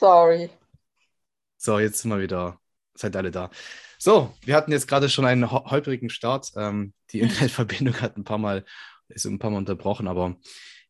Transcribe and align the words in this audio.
Sorry. 0.00 0.48
So, 1.58 1.78
jetzt 1.78 1.98
sind 1.98 2.10
wir 2.10 2.20
wieder. 2.20 2.58
Seid 2.94 3.14
alle 3.16 3.30
da. 3.30 3.50
So, 3.98 4.34
wir 4.40 4.56
hatten 4.56 4.72
jetzt 4.72 4.88
gerade 4.88 5.10
schon 5.10 5.26
einen 5.26 5.50
holprigen 5.50 6.08
Start. 6.08 6.52
Ähm, 6.56 6.94
die 7.10 7.20
Internetverbindung 7.20 8.00
hat 8.00 8.16
ein 8.16 8.24
paar 8.24 8.38
Mal, 8.38 8.64
ist 9.10 9.26
ein 9.26 9.38
paar 9.38 9.50
Mal 9.50 9.58
unterbrochen, 9.58 10.08
aber 10.08 10.36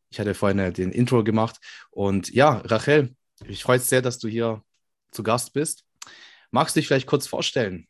ich 0.09 0.17
hatte 0.17 0.33
vorhin 0.33 0.73
den 0.73 0.93
Intro 0.93 1.25
gemacht. 1.25 1.57
Und 1.89 2.33
ja, 2.33 2.61
Rachel, 2.63 3.13
ich 3.47 3.63
freue 3.63 3.79
mich 3.79 3.87
sehr, 3.87 4.01
dass 4.01 4.17
du 4.17 4.29
hier 4.29 4.63
zu 5.11 5.23
Gast 5.23 5.51
bist. 5.51 5.83
Magst 6.49 6.77
du 6.77 6.79
dich 6.79 6.87
vielleicht 6.87 7.07
kurz 7.07 7.27
vorstellen, 7.27 7.89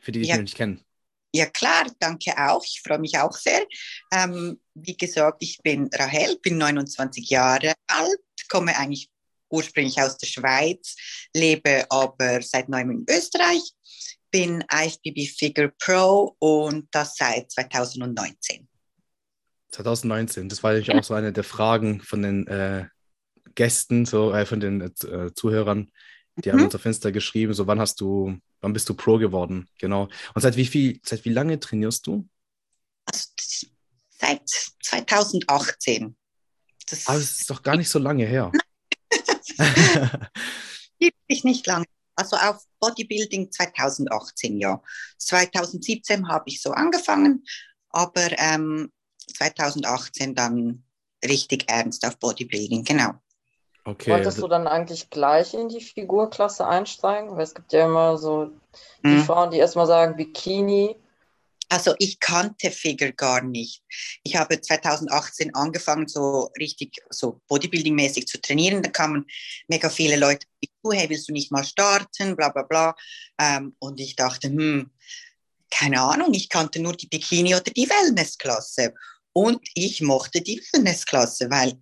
für 0.00 0.10
die, 0.10 0.22
die 0.22 0.26
ja. 0.26 0.34
dich 0.34 0.42
nicht 0.42 0.56
kennen? 0.56 0.84
Ja 1.32 1.46
klar, 1.46 1.86
danke 2.00 2.32
auch. 2.36 2.64
Ich 2.64 2.82
freue 2.84 2.98
mich 2.98 3.16
auch 3.16 3.36
sehr. 3.36 3.64
Ähm, 4.12 4.60
wie 4.74 4.96
gesagt, 4.96 5.36
ich 5.40 5.58
bin 5.62 5.88
Rahel, 5.94 6.36
bin 6.42 6.58
29 6.58 7.30
Jahre 7.30 7.74
alt, 7.86 8.18
komme 8.48 8.76
eigentlich 8.76 9.08
ursprünglich 9.50 10.00
aus 10.00 10.16
der 10.18 10.26
Schweiz, 10.26 10.96
lebe 11.34 11.86
aber 11.90 12.42
seit 12.42 12.68
neuem 12.68 12.90
in 12.90 13.06
Österreich, 13.08 13.62
bin 14.30 14.64
IFBB 14.72 15.26
Figure 15.26 15.72
Pro 15.78 16.36
und 16.38 16.88
das 16.90 17.16
seit 17.16 17.50
2019. 17.50 18.68
2019, 19.70 20.48
das 20.48 20.62
war 20.62 20.72
natürlich 20.72 20.94
auch 20.94 21.04
so 21.04 21.14
eine 21.14 21.32
der 21.32 21.44
Fragen 21.44 22.00
von 22.00 22.22
den 22.22 22.46
äh, 22.46 22.86
Gästen, 23.54 24.06
so 24.06 24.32
äh, 24.32 24.46
von 24.46 24.60
den 24.60 24.80
äh, 24.80 25.34
Zuhörern. 25.34 25.90
Die 26.36 26.48
mhm. 26.48 26.52
haben 26.52 26.64
uns 26.64 26.74
auf 26.74 26.82
Fenster 26.82 27.12
geschrieben, 27.12 27.52
so 27.52 27.66
wann 27.66 27.80
hast 27.80 28.00
du, 28.00 28.38
wann 28.60 28.72
bist 28.72 28.88
du 28.88 28.94
Pro 28.94 29.18
geworden? 29.18 29.68
Genau. 29.78 30.08
Und 30.34 30.42
seit 30.42 30.56
wie 30.56 30.66
viel, 30.66 31.00
seit 31.04 31.24
wie 31.24 31.32
lange 31.32 31.58
trainierst 31.60 32.06
du? 32.06 32.28
Also, 33.04 33.26
seit 34.10 34.48
2018. 34.82 36.16
Das, 36.88 37.06
Aber 37.06 37.18
das 37.18 37.40
ist 37.40 37.50
doch 37.50 37.62
gar 37.62 37.76
nicht 37.76 37.88
so 37.88 37.98
lange 37.98 38.24
her. 38.24 38.52
Gibt 40.98 41.18
sich 41.28 41.44
nicht 41.44 41.66
lange. 41.66 41.86
Also 42.16 42.36
auf 42.36 42.64
Bodybuilding 42.80 43.52
2018, 43.52 44.58
ja. 44.58 44.82
2017 45.18 46.28
habe 46.28 46.44
ich 46.46 46.60
so 46.60 46.72
angefangen, 46.72 47.44
aber 47.90 48.38
ähm, 48.38 48.92
2018 49.36 50.34
dann 50.34 50.84
richtig 51.24 51.70
ernst 51.70 52.04
auf 52.06 52.18
Bodybuilding, 52.18 52.84
genau. 52.84 53.14
Okay. 53.84 54.10
Wolltest 54.10 54.42
du 54.42 54.48
dann 54.48 54.66
eigentlich 54.66 55.08
gleich 55.08 55.54
in 55.54 55.68
die 55.70 55.80
Figurklasse 55.80 56.66
einsteigen? 56.66 57.30
Weil 57.30 57.44
es 57.44 57.54
gibt 57.54 57.72
ja 57.72 57.86
immer 57.86 58.18
so 58.18 58.50
die 59.02 59.08
mhm. 59.08 59.24
Frauen, 59.24 59.50
die 59.50 59.56
erstmal 59.56 59.86
sagen 59.86 60.16
Bikini. 60.16 60.96
Also 61.68 61.94
ich 61.98 62.18
kannte 62.18 62.70
Figure 62.70 63.12
gar 63.12 63.42
nicht. 63.42 63.82
Ich 64.22 64.36
habe 64.36 64.60
2018 64.60 65.54
angefangen, 65.54 66.08
so 66.08 66.50
richtig 66.58 66.96
so 67.10 67.40
Bodybuilding-mäßig 67.48 68.26
zu 68.26 68.40
trainieren. 68.40 68.82
Da 68.82 68.90
kamen 68.90 69.26
mega 69.68 69.90
viele 69.90 70.16
Leute 70.16 70.46
zu, 70.62 70.92
hey, 70.92 71.08
willst 71.10 71.28
du 71.28 71.32
nicht 71.32 71.52
mal 71.52 71.64
starten, 71.64 72.36
bla 72.36 72.48
bla 72.48 72.62
bla. 72.62 72.94
Ähm, 73.38 73.76
und 73.78 74.00
ich 74.00 74.16
dachte, 74.16 74.48
hm, 74.48 74.90
keine 75.70 76.00
Ahnung, 76.00 76.32
ich 76.32 76.48
kannte 76.48 76.80
nur 76.80 76.94
die 76.94 77.08
Bikini- 77.08 77.54
oder 77.54 77.70
die 77.70 77.88
Wellness-Klasse. 77.88 78.94
Und 79.34 79.60
ich 79.74 80.00
mochte 80.00 80.40
die 80.40 80.62
Wellness-Klasse, 80.72 81.50
weil 81.50 81.74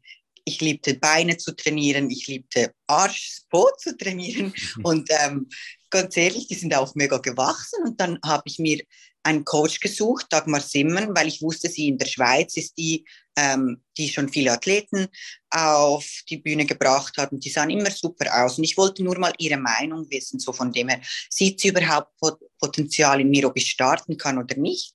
ich 0.45 0.61
liebte 0.61 0.95
Beine 0.95 1.37
zu 1.37 1.55
trainieren, 1.55 2.09
ich 2.11 2.27
liebte 2.29 2.73
Arsch, 2.87 3.42
Po 3.51 3.69
zu 3.79 3.97
trainieren 3.97 4.55
und 4.84 5.09
ähm, 5.11 5.48
ganz 5.91 6.17
ehrlich, 6.17 6.47
die 6.47 6.55
sind 6.55 6.75
auch 6.75 6.95
mega 6.95 7.19
gewachsen 7.19 7.84
und 7.84 8.01
dann 8.01 8.19
habe 8.25 8.45
ich 8.47 8.59
mir 8.59 8.81
einen 9.27 9.45
Coach 9.45 9.81
gesucht, 9.81 10.27
Dagmar 10.31 10.61
Simmern, 10.61 11.15
weil 11.15 11.27
ich 11.27 11.43
wusste, 11.43 11.69
sie 11.69 11.89
in 11.89 11.99
der 11.99 12.07
Schweiz 12.07 12.57
ist 12.57 12.79
die, 12.79 13.05
ähm, 13.37 13.83
die 13.99 14.09
schon 14.09 14.29
viele 14.29 14.53
Athleten 14.53 15.09
auf 15.51 16.07
die 16.31 16.39
Bühne 16.39 16.65
gebracht 16.65 17.17
hat 17.19 17.33
und 17.33 17.45
die 17.45 17.51
sahen 17.51 17.71
immer 17.71 17.91
super 17.91 18.45
aus 18.45 18.57
und 18.57 18.65
ich 18.65 18.77
wollte 18.77 19.03
nur 19.03 19.19
mal 19.19 19.33
ihre 19.39 19.59
Meinung 19.59 20.07
wissen, 20.11 20.39
so 20.39 20.53
von 20.53 20.73
dem 20.73 20.89
her, 20.89 21.01
sieht 21.29 21.61
sie 21.61 21.69
überhaupt 21.69 22.13
Potenzial 22.59 23.21
in 23.21 23.31
mir, 23.31 23.47
ob 23.47 23.57
ich 23.57 23.71
starten 23.71 24.17
kann 24.17 24.39
oder 24.39 24.57
nicht 24.57 24.95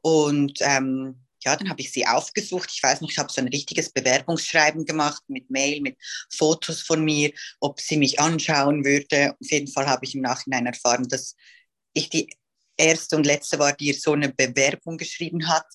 und 0.00 0.58
ähm, 0.62 1.20
ja, 1.44 1.54
dann 1.54 1.68
habe 1.68 1.80
ich 1.80 1.92
sie 1.92 2.06
aufgesucht. 2.06 2.72
Ich 2.72 2.82
weiß 2.82 3.00
noch, 3.00 3.10
ich 3.10 3.18
habe 3.18 3.32
so 3.32 3.40
ein 3.40 3.48
richtiges 3.48 3.92
Bewerbungsschreiben 3.92 4.84
gemacht 4.84 5.22
mit 5.28 5.48
Mail, 5.48 5.80
mit 5.80 5.96
Fotos 6.28 6.82
von 6.82 7.04
mir, 7.04 7.30
ob 7.60 7.78
sie 7.78 7.96
mich 7.98 8.18
anschauen 8.18 8.84
würde. 8.84 9.36
Auf 9.40 9.50
jeden 9.50 9.68
Fall 9.68 9.86
habe 9.86 10.04
ich 10.04 10.14
im 10.16 10.22
Nachhinein 10.22 10.66
erfahren, 10.66 11.06
dass 11.08 11.36
ich 11.92 12.08
die 12.10 12.28
erste 12.76 13.16
und 13.16 13.26
letzte 13.26 13.58
war, 13.58 13.72
die 13.72 13.92
so 13.92 14.12
eine 14.12 14.28
Bewerbung 14.28 14.96
geschrieben 14.98 15.48
hat. 15.48 15.66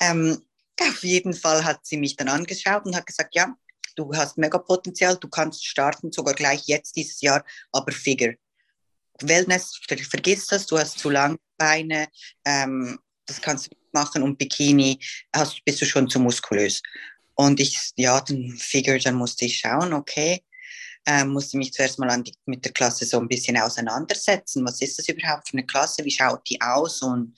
Ähm, 0.00 0.42
auf 0.80 1.02
jeden 1.04 1.34
Fall 1.34 1.64
hat 1.64 1.84
sie 1.84 1.96
mich 1.96 2.16
dann 2.16 2.28
angeschaut 2.28 2.86
und 2.86 2.96
hat 2.96 3.06
gesagt, 3.06 3.34
ja, 3.34 3.54
du 3.96 4.12
hast 4.14 4.38
mega 4.38 4.58
Potenzial, 4.58 5.16
du 5.16 5.28
kannst 5.28 5.66
starten, 5.66 6.12
sogar 6.12 6.34
gleich 6.34 6.62
jetzt 6.66 6.96
dieses 6.96 7.20
Jahr, 7.20 7.44
aber 7.72 7.92
Figure. 7.92 8.34
Wellness, 9.20 9.78
vergiss 9.86 10.46
das, 10.46 10.66
du 10.66 10.78
hast 10.78 10.98
zu 10.98 11.10
lange 11.10 11.38
Beine, 11.58 12.08
ähm, 12.46 12.98
das 13.26 13.40
kannst 13.40 13.66
du 13.66 13.76
machen 13.92 14.22
und 14.22 14.38
Bikini 14.38 14.98
hast, 15.34 15.62
bist 15.64 15.82
du 15.82 15.84
schon 15.84 16.08
zu 16.08 16.18
muskulös. 16.18 16.82
Und 17.34 17.60
ich, 17.60 17.92
ja, 17.96 18.20
dann 18.20 18.56
Figure, 18.58 18.98
dann 18.98 19.14
musste 19.14 19.44
ich 19.44 19.58
schauen, 19.58 19.92
okay, 19.92 20.42
äh, 21.06 21.24
musste 21.24 21.58
mich 21.58 21.72
zuerst 21.72 21.98
mal 21.98 22.22
die, 22.22 22.34
mit 22.46 22.64
der 22.64 22.72
Klasse 22.72 23.04
so 23.04 23.18
ein 23.18 23.28
bisschen 23.28 23.56
auseinandersetzen. 23.56 24.64
Was 24.64 24.80
ist 24.80 24.98
das 24.98 25.08
überhaupt 25.08 25.48
für 25.48 25.54
eine 25.54 25.66
Klasse? 25.66 26.04
Wie 26.04 26.10
schaut 26.10 26.48
die 26.48 26.60
aus? 26.60 27.02
Und 27.02 27.36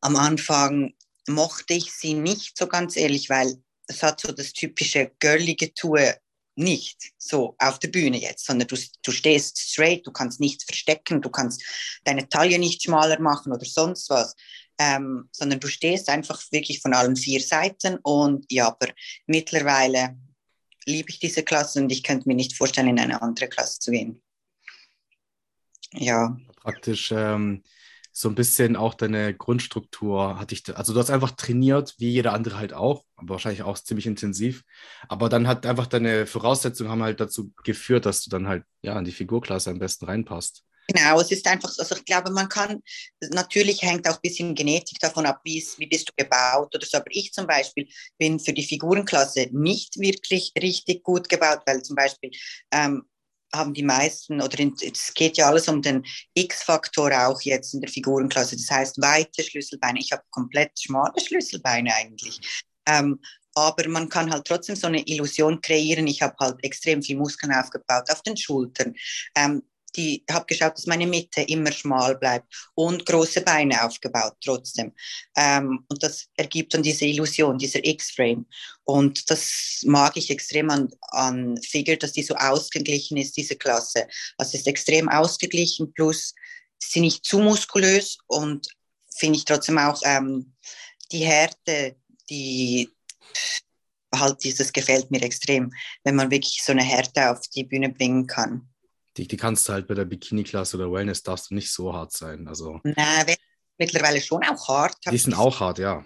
am 0.00 0.16
Anfang 0.16 0.92
mochte 1.28 1.74
ich 1.74 1.92
sie 1.92 2.14
nicht 2.14 2.56
so 2.58 2.66
ganz 2.66 2.96
ehrlich, 2.96 3.30
weil 3.30 3.56
es 3.86 4.02
hat 4.02 4.20
so 4.20 4.32
das 4.32 4.52
typische 4.52 5.12
girlige 5.18 5.72
Tue 5.74 6.16
nicht 6.54 7.12
so 7.16 7.54
auf 7.58 7.78
der 7.78 7.88
Bühne 7.88 8.20
jetzt, 8.20 8.44
sondern 8.44 8.68
du, 8.68 8.76
du 9.02 9.10
stehst 9.10 9.58
straight, 9.58 10.06
du 10.06 10.12
kannst 10.12 10.38
nichts 10.38 10.64
verstecken, 10.64 11.22
du 11.22 11.30
kannst 11.30 11.62
deine 12.04 12.28
Taille 12.28 12.58
nicht 12.58 12.82
schmaler 12.82 13.18
machen 13.20 13.52
oder 13.52 13.64
sonst 13.64 14.10
was 14.10 14.34
ähm, 14.82 15.28
sondern 15.32 15.60
du 15.60 15.68
stehst 15.68 16.08
einfach 16.08 16.40
wirklich 16.50 16.80
von 16.80 16.94
allen 16.94 17.16
vier 17.16 17.40
Seiten 17.40 17.98
und 18.02 18.46
ja, 18.50 18.68
aber 18.68 18.88
mittlerweile 19.26 20.16
liebe 20.86 21.10
ich 21.10 21.18
diese 21.18 21.42
Klasse 21.42 21.80
und 21.80 21.90
ich 21.92 22.02
könnte 22.02 22.28
mir 22.28 22.34
nicht 22.34 22.56
vorstellen, 22.56 22.88
in 22.88 22.98
eine 22.98 23.22
andere 23.22 23.48
Klasse 23.48 23.78
zu 23.78 23.90
gehen. 23.90 24.22
Ja. 25.92 26.36
Praktisch 26.56 27.12
ähm, 27.12 27.62
so 28.12 28.28
ein 28.28 28.34
bisschen 28.34 28.76
auch 28.76 28.94
deine 28.94 29.34
Grundstruktur 29.34 30.38
hatte 30.38 30.54
ich, 30.54 30.76
also 30.76 30.92
du 30.92 31.00
hast 31.00 31.10
einfach 31.10 31.30
trainiert, 31.32 31.94
wie 31.98 32.10
jeder 32.10 32.34
andere 32.34 32.58
halt 32.58 32.74
auch, 32.74 33.04
aber 33.16 33.30
wahrscheinlich 33.30 33.62
auch 33.62 33.78
ziemlich 33.78 34.06
intensiv. 34.06 34.64
Aber 35.08 35.28
dann 35.28 35.48
hat 35.48 35.66
einfach 35.66 35.86
deine 35.86 36.26
Voraussetzungen 36.26 36.90
haben 36.90 37.02
halt 37.02 37.20
dazu 37.20 37.52
geführt, 37.64 38.06
dass 38.06 38.22
du 38.22 38.30
dann 38.30 38.48
halt 38.48 38.64
ja 38.82 38.98
in 38.98 39.04
die 39.04 39.12
Figurklasse 39.12 39.70
am 39.70 39.78
besten 39.78 40.04
reinpasst. 40.04 40.64
Genau, 40.88 41.20
es 41.20 41.30
ist 41.30 41.46
einfach, 41.46 41.72
also 41.78 41.96
ich 41.96 42.04
glaube, 42.04 42.30
man 42.30 42.48
kann, 42.48 42.82
natürlich 43.30 43.82
hängt 43.82 44.06
auch 44.08 44.14
ein 44.14 44.22
bisschen 44.22 44.54
Genetik 44.54 44.98
davon 44.98 45.26
ab, 45.26 45.40
wie, 45.44 45.64
wie 45.78 45.86
bist 45.86 46.08
du 46.08 46.12
gebaut 46.16 46.74
oder 46.74 46.84
so. 46.84 46.98
Aber 46.98 47.06
ich 47.10 47.32
zum 47.32 47.46
Beispiel 47.46 47.88
bin 48.18 48.40
für 48.40 48.52
die 48.52 48.64
Figurenklasse 48.64 49.48
nicht 49.52 49.98
wirklich 49.98 50.52
richtig 50.60 51.02
gut 51.02 51.28
gebaut, 51.28 51.60
weil 51.66 51.82
zum 51.82 51.96
Beispiel 51.96 52.30
ähm, 52.72 53.04
haben 53.54 53.74
die 53.74 53.82
meisten, 53.82 54.40
oder 54.40 54.58
es 54.60 55.12
geht 55.14 55.36
ja 55.36 55.48
alles 55.48 55.68
um 55.68 55.82
den 55.82 56.04
X-Faktor 56.34 57.12
auch 57.26 57.40
jetzt 57.42 57.74
in 57.74 57.80
der 57.80 57.90
Figurenklasse. 57.90 58.56
Das 58.56 58.70
heißt, 58.70 59.00
weite 59.00 59.42
Schlüsselbeine. 59.42 60.00
Ich 60.00 60.10
habe 60.12 60.22
komplett 60.30 60.72
schmale 60.80 61.20
Schlüsselbeine 61.20 61.94
eigentlich. 61.94 62.40
Ähm, 62.86 63.20
aber 63.54 63.86
man 63.88 64.08
kann 64.08 64.32
halt 64.32 64.46
trotzdem 64.46 64.76
so 64.76 64.86
eine 64.86 65.06
Illusion 65.06 65.60
kreieren. 65.60 66.06
Ich 66.06 66.22
habe 66.22 66.34
halt 66.40 66.64
extrem 66.64 67.02
viel 67.02 67.18
Muskeln 67.18 67.52
aufgebaut 67.52 68.10
auf 68.10 68.22
den 68.22 68.36
Schultern. 68.36 68.94
Ähm, 69.36 69.62
die 69.96 70.24
habe 70.30 70.46
geschaut, 70.46 70.74
dass 70.74 70.86
meine 70.86 71.06
Mitte 71.06 71.42
immer 71.42 71.72
schmal 71.72 72.16
bleibt 72.16 72.46
und 72.74 73.04
große 73.04 73.42
Beine 73.42 73.84
aufgebaut 73.84 74.34
trotzdem. 74.44 74.92
Ähm, 75.36 75.84
und 75.88 76.02
das 76.02 76.28
ergibt 76.36 76.74
dann 76.74 76.82
diese 76.82 77.04
Illusion, 77.04 77.58
dieser 77.58 77.84
X-Frame. 77.84 78.46
Und 78.84 79.30
das 79.30 79.82
mag 79.84 80.16
ich 80.16 80.30
extrem 80.30 80.70
an, 80.70 80.88
an 81.10 81.56
Figure, 81.62 81.96
dass 81.96 82.12
die 82.12 82.22
so 82.22 82.34
ausgeglichen 82.34 83.16
ist, 83.16 83.36
diese 83.36 83.56
Klasse. 83.56 84.06
Also 84.38 84.56
ist 84.56 84.66
extrem 84.66 85.08
ausgeglichen, 85.08 85.92
plus 85.92 86.34
sie 86.78 87.00
nicht 87.00 87.24
zu 87.24 87.38
muskulös 87.38 88.18
und 88.26 88.66
finde 89.14 89.38
ich 89.38 89.44
trotzdem 89.44 89.78
auch 89.78 90.00
ähm, 90.04 90.54
die 91.12 91.24
Härte, 91.24 91.96
die 92.28 92.88
halt 94.14 94.42
dieses 94.44 94.72
gefällt 94.72 95.10
mir 95.10 95.22
extrem, 95.22 95.72
wenn 96.04 96.16
man 96.16 96.30
wirklich 96.30 96.62
so 96.62 96.72
eine 96.72 96.82
Härte 96.82 97.30
auf 97.30 97.40
die 97.48 97.64
Bühne 97.64 97.88
bringen 97.88 98.26
kann 98.26 98.71
die, 99.16 99.28
die 99.28 99.36
kannst 99.36 99.68
du 99.68 99.72
halt 99.72 99.86
bei 99.86 99.94
der 99.94 100.04
Bikini-Klasse 100.04 100.76
oder 100.76 100.90
Wellness 100.90 101.22
darfst 101.22 101.50
du 101.50 101.54
nicht 101.54 101.72
so 101.72 101.92
hart 101.92 102.12
sein. 102.12 102.48
Also, 102.48 102.80
Nein, 102.82 103.34
mittlerweile 103.78 104.20
schon 104.20 104.42
auch 104.44 104.68
hart. 104.68 104.96
Die 105.10 105.18
sind 105.18 105.34
auch 105.34 105.60
hart, 105.60 105.78
ja. 105.78 106.04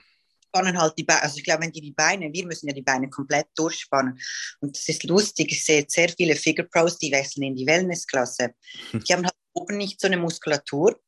Spannen 0.48 0.78
halt 0.78 0.94
die 0.96 1.04
Beine, 1.04 1.22
also 1.22 1.36
ich 1.36 1.44
glaube, 1.44 1.64
wenn 1.64 1.72
die 1.72 1.80
die 1.80 1.92
Beine, 1.92 2.32
wir 2.32 2.46
müssen 2.46 2.68
ja 2.68 2.74
die 2.74 2.82
Beine 2.82 3.10
komplett 3.10 3.46
durchspannen. 3.56 4.18
Und 4.60 4.76
das 4.76 4.88
ist 4.88 5.04
lustig, 5.04 5.52
ich 5.52 5.62
sehe 5.62 5.84
sehr 5.86 6.08
viele 6.08 6.34
Figure 6.34 6.66
Pros, 6.68 6.98
die 6.98 7.12
wechseln 7.12 7.42
in 7.42 7.56
die 7.56 7.66
Wellness-Klasse. 7.66 8.54
Die 8.92 9.12
haben 9.12 9.24
halt 9.24 9.34
oben 9.52 9.76
nicht 9.76 10.00
so 10.00 10.06
eine 10.06 10.16
Muskulatur, 10.16 10.98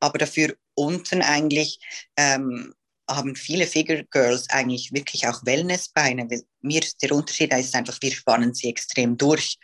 aber 0.00 0.18
dafür 0.18 0.54
unten 0.74 1.22
eigentlich 1.22 1.78
ähm, 2.16 2.74
haben 3.10 3.34
viele 3.36 3.66
Figure 3.66 4.04
Girls 4.10 4.48
eigentlich 4.50 4.92
wirklich 4.92 5.26
auch 5.26 5.44
Wellnessbeine. 5.44 6.28
Mir 6.60 6.82
der 7.02 7.12
Unterschied 7.12 7.52
ist 7.52 7.74
einfach, 7.74 7.98
wir 8.00 8.12
spannen 8.12 8.54
sie 8.54 8.68
extrem 8.68 9.16
durch. 9.16 9.58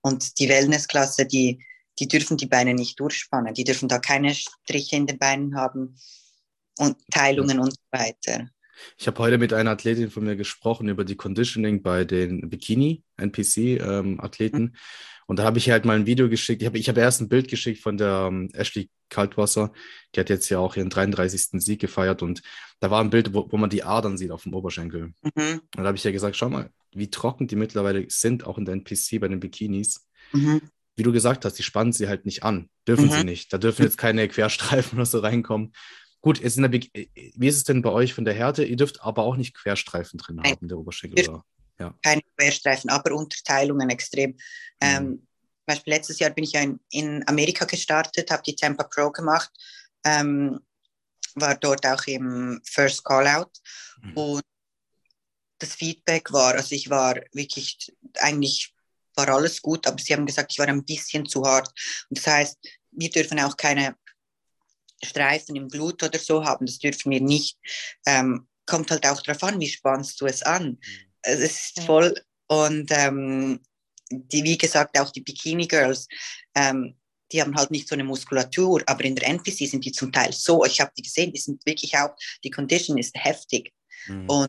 Und 0.00 0.38
die 0.38 0.48
Wellnessklasse, 0.48 1.26
die, 1.26 1.64
die 1.98 2.08
dürfen 2.08 2.36
die 2.36 2.46
Beine 2.46 2.74
nicht 2.74 2.98
durchspannen. 3.00 3.54
Die 3.54 3.64
dürfen 3.64 3.88
da 3.88 3.98
keine 3.98 4.34
Striche 4.34 4.96
in 4.96 5.06
den 5.06 5.18
Beinen 5.18 5.56
haben 5.56 5.98
und 6.78 6.96
Teilungen 7.10 7.58
und 7.58 7.72
so 7.72 7.82
weiter. 7.90 8.48
Ich 8.98 9.06
habe 9.06 9.18
heute 9.18 9.38
mit 9.38 9.52
einer 9.52 9.70
Athletin 9.70 10.10
von 10.10 10.24
mir 10.24 10.36
gesprochen 10.36 10.88
über 10.88 11.04
die 11.04 11.16
Conditioning 11.16 11.82
bei 11.82 12.04
den 12.04 12.48
Bikini-NPC-Athleten. 12.48 14.62
Ähm. 14.62 14.72
Und 15.26 15.38
da 15.38 15.44
habe 15.44 15.58
ich 15.58 15.70
halt 15.70 15.84
mal 15.84 15.96
ein 15.96 16.06
Video 16.06 16.28
geschickt. 16.28 16.62
Ich 16.62 16.66
habe 16.66 16.78
ich 16.78 16.88
hab 16.88 16.96
erst 16.96 17.20
ein 17.20 17.28
Bild 17.28 17.48
geschickt 17.48 17.80
von 17.80 17.96
der 17.96 18.28
ähm, 18.30 18.48
Ashley 18.52 18.90
Kaltwasser. 19.08 19.72
Die 20.14 20.20
hat 20.20 20.30
jetzt 20.30 20.48
ja 20.48 20.58
auch 20.58 20.76
ihren 20.76 20.90
33. 20.90 21.62
Sieg 21.62 21.80
gefeiert. 21.80 22.22
Und 22.22 22.42
da 22.80 22.90
war 22.90 23.00
ein 23.00 23.10
Bild, 23.10 23.32
wo, 23.32 23.50
wo 23.50 23.56
man 23.56 23.70
die 23.70 23.84
Adern 23.84 24.18
sieht 24.18 24.30
auf 24.30 24.42
dem 24.42 24.54
Oberschenkel. 24.54 25.12
Mhm. 25.22 25.32
Und 25.34 25.76
da 25.76 25.84
habe 25.84 25.96
ich 25.96 26.04
ja 26.04 26.10
gesagt, 26.10 26.36
schau 26.36 26.48
mal, 26.48 26.70
wie 26.92 27.10
trocken 27.10 27.46
die 27.46 27.56
mittlerweile 27.56 28.04
sind, 28.08 28.46
auch 28.46 28.58
in 28.58 28.64
der 28.64 28.74
NPC 28.74 29.20
bei 29.20 29.28
den 29.28 29.40
Bikinis. 29.40 30.06
Mhm. 30.32 30.62
Wie 30.96 31.02
du 31.02 31.12
gesagt 31.12 31.44
hast, 31.44 31.54
die 31.54 31.62
spannen 31.62 31.92
sie 31.92 32.08
halt 32.08 32.26
nicht 32.26 32.42
an. 32.42 32.68
Dürfen 32.86 33.06
mhm. 33.06 33.12
sie 33.12 33.24
nicht. 33.24 33.52
Da 33.52 33.58
dürfen 33.58 33.82
jetzt 33.82 33.96
keine 33.96 34.28
Querstreifen 34.28 34.98
oder 34.98 35.06
so 35.06 35.20
reinkommen. 35.20 35.72
Gut, 36.22 36.40
jetzt 36.40 36.56
in 36.56 36.62
der 36.62 36.68
Be 36.68 36.80
wie 36.92 37.48
ist 37.48 37.56
es 37.56 37.64
denn 37.64 37.82
bei 37.82 37.90
euch 37.90 38.14
von 38.14 38.24
der 38.24 38.32
Härte? 38.32 38.64
Ihr 38.64 38.76
dürft 38.76 39.02
aber 39.02 39.24
auch 39.24 39.36
nicht 39.36 39.54
Querstreifen 39.54 40.18
drin 40.18 40.36
Nein. 40.36 40.52
haben, 40.52 40.68
der 40.68 40.78
Oberschenkel. 40.78 41.28
Oder? 41.28 41.44
Ja. 41.78 41.94
Keine 42.02 42.22
Querstreifen, 42.36 42.90
aber 42.90 43.12
Unterteilungen 43.12 43.90
extrem. 43.90 44.30
Mhm. 44.30 44.38
Ähm, 44.80 45.06
zum 45.18 45.66
Beispiel 45.66 45.92
letztes 45.92 46.20
Jahr 46.20 46.30
bin 46.30 46.44
ich 46.44 46.52
ja 46.52 46.60
in, 46.60 46.80
in 46.90 47.28
Amerika 47.28 47.64
gestartet, 47.64 48.30
habe 48.30 48.42
die 48.44 48.54
Tampa 48.54 48.84
Pro 48.84 49.10
gemacht, 49.10 49.50
ähm, 50.04 50.60
war 51.34 51.56
dort 51.56 51.84
auch 51.86 52.06
im 52.06 52.60
First 52.64 53.04
Callout 53.04 53.50
mhm. 54.00 54.16
und 54.16 54.42
das 55.58 55.74
Feedback 55.74 56.32
war, 56.32 56.54
also 56.54 56.74
ich 56.74 56.90
war 56.90 57.16
wirklich, 57.32 57.92
eigentlich 58.18 58.74
war 59.14 59.28
alles 59.28 59.62
gut, 59.62 59.86
aber 59.86 59.98
sie 59.98 60.12
haben 60.12 60.26
gesagt, 60.26 60.52
ich 60.52 60.58
war 60.58 60.66
ein 60.66 60.84
bisschen 60.84 61.26
zu 61.26 61.44
hart. 61.44 61.68
Und 62.08 62.18
das 62.18 62.26
heißt, 62.26 62.58
wir 62.92 63.10
dürfen 63.10 63.38
auch 63.40 63.56
keine 63.56 63.96
Streifen 65.04 65.56
im 65.56 65.68
Blut 65.68 66.02
oder 66.02 66.18
so 66.18 66.44
haben, 66.44 66.66
das 66.66 66.78
dürfen 66.78 67.10
wir 67.10 67.20
nicht. 67.20 67.58
Ähm, 68.06 68.46
kommt 68.66 68.90
halt 68.90 69.06
auch 69.06 69.20
darauf 69.22 69.42
an, 69.42 69.60
wie 69.60 69.68
spannst 69.68 70.20
du 70.20 70.26
es 70.26 70.42
an. 70.42 70.64
Mhm. 70.66 70.78
Es 71.22 71.40
ist 71.40 71.80
voll 71.80 72.14
und 72.48 72.90
ähm, 72.90 73.60
die, 74.10 74.44
wie 74.44 74.58
gesagt, 74.58 74.98
auch 74.98 75.10
die 75.10 75.22
Bikini 75.22 75.66
Girls, 75.66 76.06
ähm, 76.54 76.96
die 77.32 77.40
haben 77.40 77.56
halt 77.56 77.70
nicht 77.70 77.88
so 77.88 77.94
eine 77.94 78.04
Muskulatur, 78.04 78.82
aber 78.86 79.04
in 79.04 79.16
der 79.16 79.28
NPC 79.28 79.66
sind 79.66 79.84
die 79.84 79.92
zum 79.92 80.12
Teil 80.12 80.32
so, 80.32 80.64
ich 80.64 80.80
habe 80.80 80.92
die 80.96 81.02
gesehen, 81.02 81.32
die 81.32 81.40
sind 81.40 81.64
wirklich 81.64 81.96
auch, 81.96 82.14
die 82.44 82.50
Condition 82.50 82.98
ist 82.98 83.16
heftig. 83.16 83.72
Mhm. 84.06 84.28
Und 84.28 84.48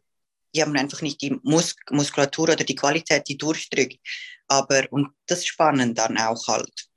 die 0.53 0.61
haben 0.61 0.75
einfach 0.75 1.01
nicht 1.01 1.21
die 1.21 1.39
Mus 1.43 1.75
Muskulatur 1.89 2.49
oder 2.49 2.63
die 2.63 2.75
Qualität, 2.75 3.27
die 3.27 3.37
durchdrückt. 3.37 3.99
Aber, 4.47 4.83
und 4.91 5.09
das 5.25 5.45
Spannend 5.45 5.97
dann 5.97 6.17
auch 6.17 6.47
halt. 6.47 6.89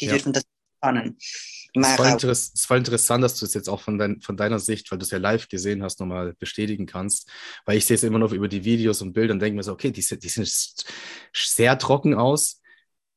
Die 0.00 0.06
ja. 0.06 0.12
dürfen 0.12 0.32
das 0.32 0.44
spannen. 0.82 1.16
Es 1.74 1.98
war, 1.98 2.16
es 2.22 2.70
war, 2.70 2.76
interessant, 2.76 3.24
dass 3.24 3.38
du 3.38 3.46
es 3.46 3.54
jetzt 3.54 3.68
auch 3.68 3.80
von, 3.80 3.96
dein, 3.96 4.20
von 4.20 4.36
deiner 4.36 4.58
Sicht, 4.58 4.90
weil 4.90 4.98
du 4.98 5.04
es 5.04 5.10
ja 5.10 5.18
live 5.18 5.48
gesehen 5.48 5.82
hast, 5.82 6.00
nochmal 6.00 6.34
bestätigen 6.38 6.84
kannst. 6.84 7.30
Weil 7.64 7.78
ich 7.78 7.86
sehe 7.86 7.94
es 7.94 8.02
immer 8.02 8.18
noch 8.18 8.32
über 8.32 8.48
die 8.48 8.64
Videos 8.64 9.00
und 9.00 9.14
Bilder 9.14 9.32
und 9.32 9.40
denke 9.40 9.56
mir 9.56 9.62
so, 9.62 9.72
okay, 9.72 9.90
die, 9.90 10.02
die 10.02 10.28
sehen 10.28 10.46
sehr 11.32 11.78
trocken 11.78 12.14
aus. 12.14 12.60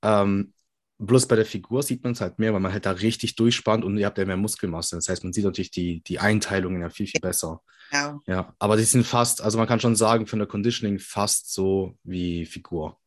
Ähm, 0.02 0.54
bloß 1.00 1.28
bei 1.28 1.36
der 1.36 1.46
Figur 1.46 1.84
sieht 1.84 2.04
man 2.04 2.14
es 2.14 2.22
halt 2.22 2.40
mehr, 2.40 2.54
weil 2.54 2.62
man 2.62 2.72
halt 2.72 2.86
da 2.86 2.92
richtig 2.92 3.36
durchspannt 3.36 3.84
und 3.84 3.98
ihr 3.98 4.06
habt 4.06 4.18
ja 4.18 4.26
mehr 4.26 4.38
Muskelmasse. 4.38 4.96
Das 4.96 5.10
heißt, 5.10 5.24
man 5.24 5.34
sieht 5.34 5.44
natürlich 5.44 5.72
die, 5.72 6.02
die 6.02 6.20
Einteilungen 6.20 6.82
ja 6.82 6.90
viel, 6.90 7.08
viel 7.08 7.20
besser. 7.20 7.62
Ja. 7.92 8.20
ja. 8.26 8.56
Aber 8.58 8.78
die 8.78 8.84
sind 8.84 9.06
fast, 9.06 9.42
also 9.42 9.58
man 9.58 9.68
kann 9.68 9.82
schon 9.82 9.98
sagen, 9.98 10.28
von 10.28 10.40
der 10.40 10.48
Conditioning 10.48 11.00
fast 11.00 11.54
so 11.54 11.98
wie 12.04 12.46
Figur. 12.46 12.98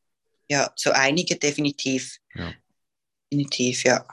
Ja, 0.51 0.71
so 0.77 0.91
einige 0.91 1.37
definitiv. 1.37 2.19
Ja. 2.35 2.53
Definitiv, 3.31 3.85
ja. 3.85 4.07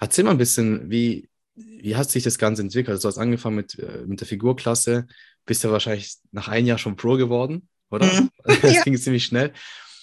Erzähl 0.00 0.24
mal 0.24 0.32
ein 0.32 0.38
bisschen, 0.38 0.90
wie, 0.90 1.28
wie 1.54 1.96
hat 1.96 2.10
sich 2.10 2.22
das 2.22 2.38
Ganze 2.38 2.62
entwickelt? 2.62 2.90
Also 2.90 3.08
du 3.08 3.12
hast 3.12 3.18
angefangen 3.18 3.56
mit, 3.56 3.78
äh, 3.78 4.04
mit 4.06 4.20
der 4.20 4.26
Figurklasse, 4.26 5.06
bist 5.46 5.64
ja 5.64 5.70
wahrscheinlich 5.70 6.16
nach 6.30 6.48
einem 6.48 6.66
Jahr 6.66 6.78
schon 6.78 6.96
Pro 6.96 7.16
geworden, 7.16 7.68
oder? 7.90 8.06
Mhm. 8.06 8.30
Das 8.62 8.74
ja. 8.74 8.82
ging 8.82 8.96
ziemlich 8.96 9.24
schnell. 9.24 9.52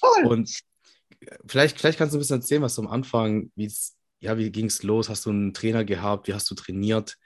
Cool. 0.02 0.28
Und 0.28 0.60
vielleicht, 1.46 1.80
vielleicht 1.80 1.98
kannst 1.98 2.14
du 2.14 2.18
ein 2.18 2.20
bisschen 2.20 2.40
erzählen, 2.40 2.62
was 2.62 2.76
du 2.76 2.82
am 2.82 2.88
Anfang, 2.88 3.52
ja, 4.20 4.38
wie 4.38 4.52
ging 4.52 4.66
es 4.66 4.84
los? 4.84 5.10
Hast 5.10 5.26
du 5.26 5.30
einen 5.30 5.54
Trainer 5.54 5.86
gehabt? 5.86 6.28
Wie 6.28 6.34
hast 6.34 6.50
du 6.50 6.56
trainiert? 6.56 7.18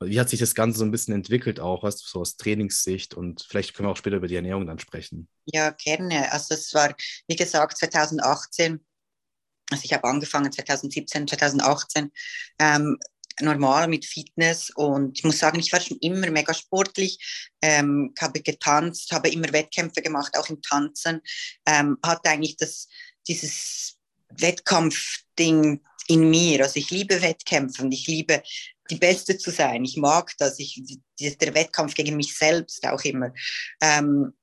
Wie 0.00 0.18
hat 0.18 0.28
sich 0.28 0.40
das 0.40 0.54
Ganze 0.54 0.78
so 0.78 0.84
ein 0.84 0.90
bisschen 0.90 1.14
entwickelt 1.14 1.60
auch, 1.60 1.82
weißt 1.82 2.00
du, 2.00 2.06
so 2.06 2.20
aus 2.20 2.36
Trainingssicht 2.36 3.14
und 3.14 3.46
vielleicht 3.48 3.74
können 3.74 3.88
wir 3.88 3.92
auch 3.92 3.96
später 3.96 4.16
über 4.16 4.26
die 4.26 4.34
Ernährung 4.34 4.66
dann 4.66 4.78
sprechen. 4.78 5.28
Ja, 5.46 5.70
gerne. 5.70 6.32
Also 6.32 6.54
es 6.54 6.74
war, 6.74 6.94
wie 7.28 7.36
gesagt, 7.36 7.78
2018 7.78 8.84
also 9.74 9.84
ich 9.84 9.92
habe 9.92 10.08
angefangen 10.08 10.52
2017, 10.52 11.28
2018 11.28 12.10
ähm, 12.58 12.98
normal 13.40 13.88
mit 13.88 14.04
Fitness 14.04 14.70
und 14.70 15.18
ich 15.18 15.24
muss 15.24 15.38
sagen, 15.38 15.58
ich 15.58 15.72
war 15.72 15.80
schon 15.80 15.98
immer 15.98 16.30
mega 16.30 16.54
sportlich, 16.54 17.18
ähm, 17.62 18.14
habe 18.20 18.40
getanzt, 18.40 19.10
habe 19.12 19.28
immer 19.28 19.52
Wettkämpfe 19.52 20.02
gemacht, 20.02 20.38
auch 20.38 20.48
im 20.48 20.62
Tanzen, 20.62 21.20
ähm, 21.66 21.98
hatte 22.04 22.30
eigentlich 22.30 22.56
das, 22.56 22.88
dieses 23.26 23.96
Wettkampfding 24.28 25.80
in 26.06 26.30
mir. 26.30 26.62
Also 26.62 26.78
ich 26.78 26.90
liebe 26.90 27.20
Wettkämpfe 27.22 27.82
und 27.82 27.92
ich 27.92 28.06
liebe 28.06 28.42
die 28.90 28.96
Beste 28.96 29.38
zu 29.38 29.50
sein. 29.50 29.84
Ich 29.84 29.96
mag 29.96 30.32
das, 30.38 30.58
ich, 30.58 30.98
der 31.18 31.54
Wettkampf 31.54 31.94
gegen 31.94 32.16
mich 32.16 32.36
selbst 32.36 32.86
auch 32.86 33.02
immer. 33.02 33.32
Ähm, 33.80 34.34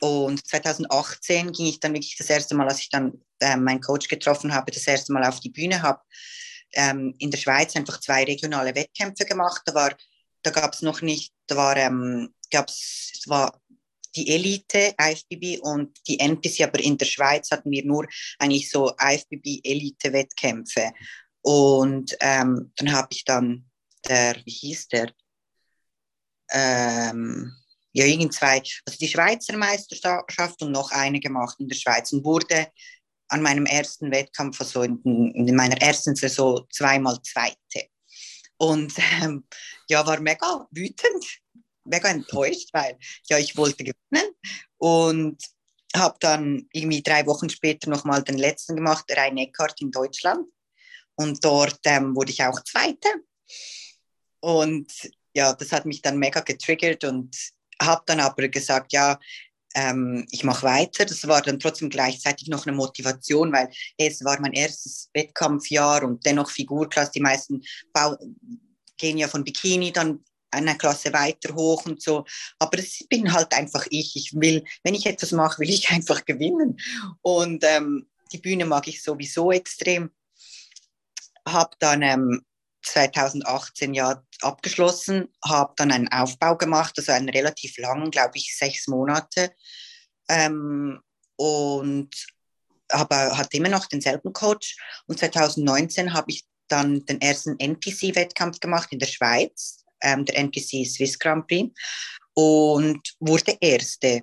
und 0.00 0.46
2018 0.46 1.52
ging 1.52 1.66
ich 1.66 1.80
dann 1.80 1.94
wirklich 1.94 2.16
das 2.16 2.28
erste 2.28 2.54
Mal, 2.54 2.68
als 2.68 2.80
ich 2.80 2.90
dann 2.90 3.20
äh, 3.40 3.56
meinen 3.56 3.80
Coach 3.80 4.08
getroffen 4.08 4.52
habe, 4.52 4.70
das 4.70 4.86
erste 4.86 5.12
Mal 5.12 5.24
auf 5.24 5.40
die 5.40 5.50
Bühne 5.50 5.82
habe, 5.82 6.00
ähm, 6.72 7.14
in 7.18 7.30
der 7.30 7.38
Schweiz 7.38 7.76
einfach 7.76 8.00
zwei 8.00 8.24
regionale 8.24 8.74
Wettkämpfe 8.74 9.24
gemacht. 9.24 9.62
Da 9.66 9.74
war, 9.74 9.96
da 10.42 10.50
gab 10.50 10.74
es 10.74 10.82
noch 10.82 11.00
nicht, 11.00 11.32
da 11.46 11.56
war, 11.56 11.76
ähm, 11.76 12.34
gab's, 12.50 13.12
es 13.14 13.28
war 13.28 13.60
die 14.16 14.28
Elite 14.28 14.94
IFBB 15.00 15.60
und 15.62 15.98
die 16.06 16.20
NPC, 16.20 16.62
aber 16.62 16.78
in 16.80 16.96
der 16.98 17.06
Schweiz 17.06 17.50
hatten 17.50 17.70
wir 17.70 17.84
nur 17.84 18.06
eigentlich 18.38 18.70
so 18.70 18.92
IFBB 19.00 19.60
Elite 19.64 20.12
Wettkämpfe. 20.12 20.92
Und 21.42 22.16
ähm, 22.20 22.72
dann 22.76 22.92
habe 22.92 23.08
ich 23.10 23.24
dann 23.24 23.64
der, 24.08 24.36
wie 24.44 24.50
hieß 24.50 24.88
der? 24.88 25.12
Ähm, 26.50 27.52
ja, 27.94 28.04
irgend 28.04 28.34
zwei, 28.34 28.60
also 28.84 28.98
die 29.00 29.08
Schweizer 29.08 29.56
Meisterschaft 29.56 30.60
und 30.62 30.72
noch 30.72 30.90
eine 30.90 31.20
gemacht 31.20 31.56
in 31.60 31.68
der 31.68 31.76
Schweiz 31.76 32.12
und 32.12 32.24
wurde 32.24 32.68
an 33.28 33.40
meinem 33.40 33.66
ersten 33.66 34.10
Wettkampf, 34.10 34.60
also 34.60 34.82
in, 34.82 35.00
in 35.02 35.54
meiner 35.54 35.80
ersten 35.80 36.14
Saison, 36.14 36.66
zweimal 36.70 37.22
Zweite. 37.22 37.88
Und 38.56 38.92
ähm, 39.22 39.46
ja, 39.88 40.06
war 40.06 40.20
mega 40.20 40.66
wütend, 40.72 41.24
mega 41.84 42.08
enttäuscht, 42.08 42.68
weil 42.72 42.98
ja, 43.28 43.38
ich 43.38 43.56
wollte 43.56 43.84
gewinnen 43.84 44.34
und 44.78 45.42
habe 45.96 46.16
dann 46.18 46.68
irgendwie 46.72 47.02
drei 47.02 47.24
Wochen 47.26 47.48
später 47.48 47.88
nochmal 47.88 48.24
den 48.24 48.38
letzten 48.38 48.74
gemacht, 48.74 49.04
Rhein 49.10 49.38
Eckart 49.38 49.80
in 49.80 49.92
Deutschland. 49.92 50.48
Und 51.14 51.44
dort 51.44 51.78
ähm, 51.84 52.16
wurde 52.16 52.32
ich 52.32 52.42
auch 52.42 52.60
Zweite. 52.64 53.08
Und 54.40 54.92
ja, 55.32 55.52
das 55.52 55.70
hat 55.70 55.86
mich 55.86 56.02
dann 56.02 56.18
mega 56.18 56.40
getriggert 56.40 57.04
und 57.04 57.36
habe 57.80 58.02
dann 58.06 58.20
aber 58.20 58.48
gesagt, 58.48 58.92
ja, 58.92 59.18
ähm, 59.74 60.26
ich 60.30 60.44
mache 60.44 60.62
weiter. 60.62 61.04
Das 61.04 61.26
war 61.26 61.42
dann 61.42 61.58
trotzdem 61.58 61.90
gleichzeitig 61.90 62.48
noch 62.48 62.66
eine 62.66 62.76
Motivation, 62.76 63.52
weil 63.52 63.68
es 63.98 64.24
war 64.24 64.40
mein 64.40 64.52
erstes 64.52 65.10
Wettkampfjahr 65.12 66.04
und 66.04 66.24
dennoch 66.24 66.50
Figurklasse. 66.50 67.12
Die 67.12 67.20
meisten 67.20 67.62
Bau 67.92 68.16
gehen 68.96 69.18
ja 69.18 69.28
von 69.28 69.44
Bikini 69.44 69.92
dann 69.92 70.24
eine 70.50 70.76
Klasse 70.76 71.12
weiter 71.12 71.54
hoch 71.54 71.84
und 71.86 72.00
so. 72.00 72.24
Aber 72.58 72.76
das 72.76 73.00
bin 73.08 73.32
halt 73.32 73.52
einfach 73.52 73.86
ich. 73.90 74.14
Ich 74.16 74.32
will, 74.34 74.64
wenn 74.84 74.94
ich 74.94 75.06
etwas 75.06 75.32
mache, 75.32 75.58
will 75.58 75.70
ich 75.70 75.90
einfach 75.90 76.24
gewinnen. 76.24 76.78
Und 77.22 77.64
ähm, 77.64 78.06
die 78.32 78.38
Bühne 78.38 78.64
mag 78.64 78.86
ich 78.88 79.02
sowieso 79.02 79.50
extrem. 79.52 80.10
Habe 81.46 81.76
dann 81.78 82.02
ähm, 82.02 82.44
2018 82.84 83.94
ja 83.94 84.22
abgeschlossen, 84.42 85.32
habe 85.44 85.74
dann 85.76 85.90
einen 85.90 86.08
Aufbau 86.08 86.56
gemacht, 86.56 86.94
also 86.96 87.12
einen 87.12 87.28
relativ 87.28 87.76
langen, 87.78 88.10
glaube 88.10 88.32
ich, 88.36 88.56
sechs 88.56 88.86
Monate. 88.86 89.52
Ähm, 90.28 91.00
und 91.36 92.10
habe, 92.92 93.36
hatte 93.36 93.56
immer 93.56 93.68
noch 93.68 93.86
denselben 93.86 94.32
Coach. 94.32 94.76
Und 95.06 95.18
2019 95.18 96.12
habe 96.12 96.30
ich 96.30 96.44
dann 96.68 97.04
den 97.06 97.20
ersten 97.20 97.58
NPC-Wettkampf 97.58 98.60
gemacht 98.60 98.88
in 98.92 98.98
der 98.98 99.06
Schweiz, 99.06 99.84
ähm, 100.02 100.24
der 100.24 100.38
NPC 100.38 100.86
Swiss 100.86 101.18
Grand 101.18 101.46
Prix, 101.46 101.74
und 102.34 103.00
wurde 103.20 103.56
Erste. 103.60 104.22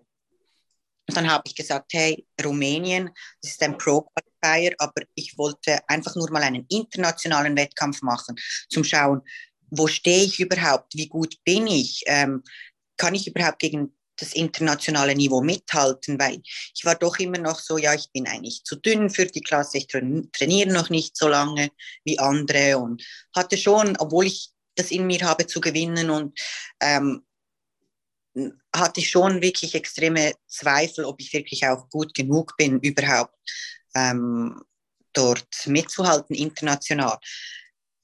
Und 1.08 1.18
dann 1.18 1.30
habe 1.30 1.44
ich 1.46 1.56
gesagt, 1.56 1.92
hey, 1.94 2.26
Rumänien, 2.44 3.10
das 3.42 3.52
ist 3.52 3.64
ein 3.64 3.78
Pro-Qualifier, 4.42 4.76
aber 4.78 5.04
ich 5.16 5.38
wollte 5.38 5.80
einfach 5.88 6.16
nur 6.16 6.30
mal 6.32 6.44
einen 6.44 6.66
internationalen 6.70 7.56
Wettkampf 7.56 8.02
machen, 8.02 8.36
zum 8.70 8.84
Schauen, 8.84 9.22
wo 9.70 9.88
stehe 9.88 10.24
ich 10.24 10.40
überhaupt, 10.40 10.96
wie 10.96 11.08
gut 11.08 11.36
bin 11.44 11.68
ich. 11.68 12.04
Ähm, 12.08 12.44
kann 12.98 13.16
ich 13.16 13.28
überhaupt 13.28 13.60
gegen 13.60 13.96
das 14.18 14.34
internationale 14.34 15.16
Niveau 15.16 15.42
mithalten, 15.42 16.20
weil 16.20 16.42
ich 16.76 16.86
war 16.86 16.96
doch 16.96 17.18
immer 17.18 17.40
noch 17.40 17.60
so, 17.60 17.78
ja, 17.78 17.94
ich 17.94 18.12
bin 18.12 18.28
eigentlich 18.28 18.64
zu 18.64 18.76
dünn 18.76 19.10
für 19.10 19.26
die 19.26 19.42
Klasse, 19.42 19.78
ich 19.78 19.88
trainiere 19.88 20.72
noch 20.72 20.90
nicht 20.90 21.18
so 21.18 21.28
lange 21.28 21.70
wie 22.04 22.20
andere 22.20 22.78
und 22.78 23.04
hatte 23.36 23.58
schon, 23.58 23.98
obwohl 23.98 24.28
ich 24.28 24.52
das 24.76 24.92
in 24.92 25.08
mir 25.08 25.22
habe 25.22 25.48
zu 25.48 25.60
gewinnen 25.60 26.12
und 26.12 26.40
ähm, 26.82 27.24
hatte 28.76 29.00
ich 29.00 29.10
schon 29.10 29.42
wirklich 29.42 29.76
extreme 29.76 30.34
Zweifel, 30.48 31.06
ob 31.06 31.20
ich 31.20 31.34
wirklich 31.34 31.66
auch 31.66 31.90
gut 31.90 32.14
genug 32.14 32.56
bin, 32.58 32.80
überhaupt 32.80 33.36
ähm, 33.96 34.62
dort 35.14 35.48
mitzuhalten 35.66 36.36
international. 36.36 37.18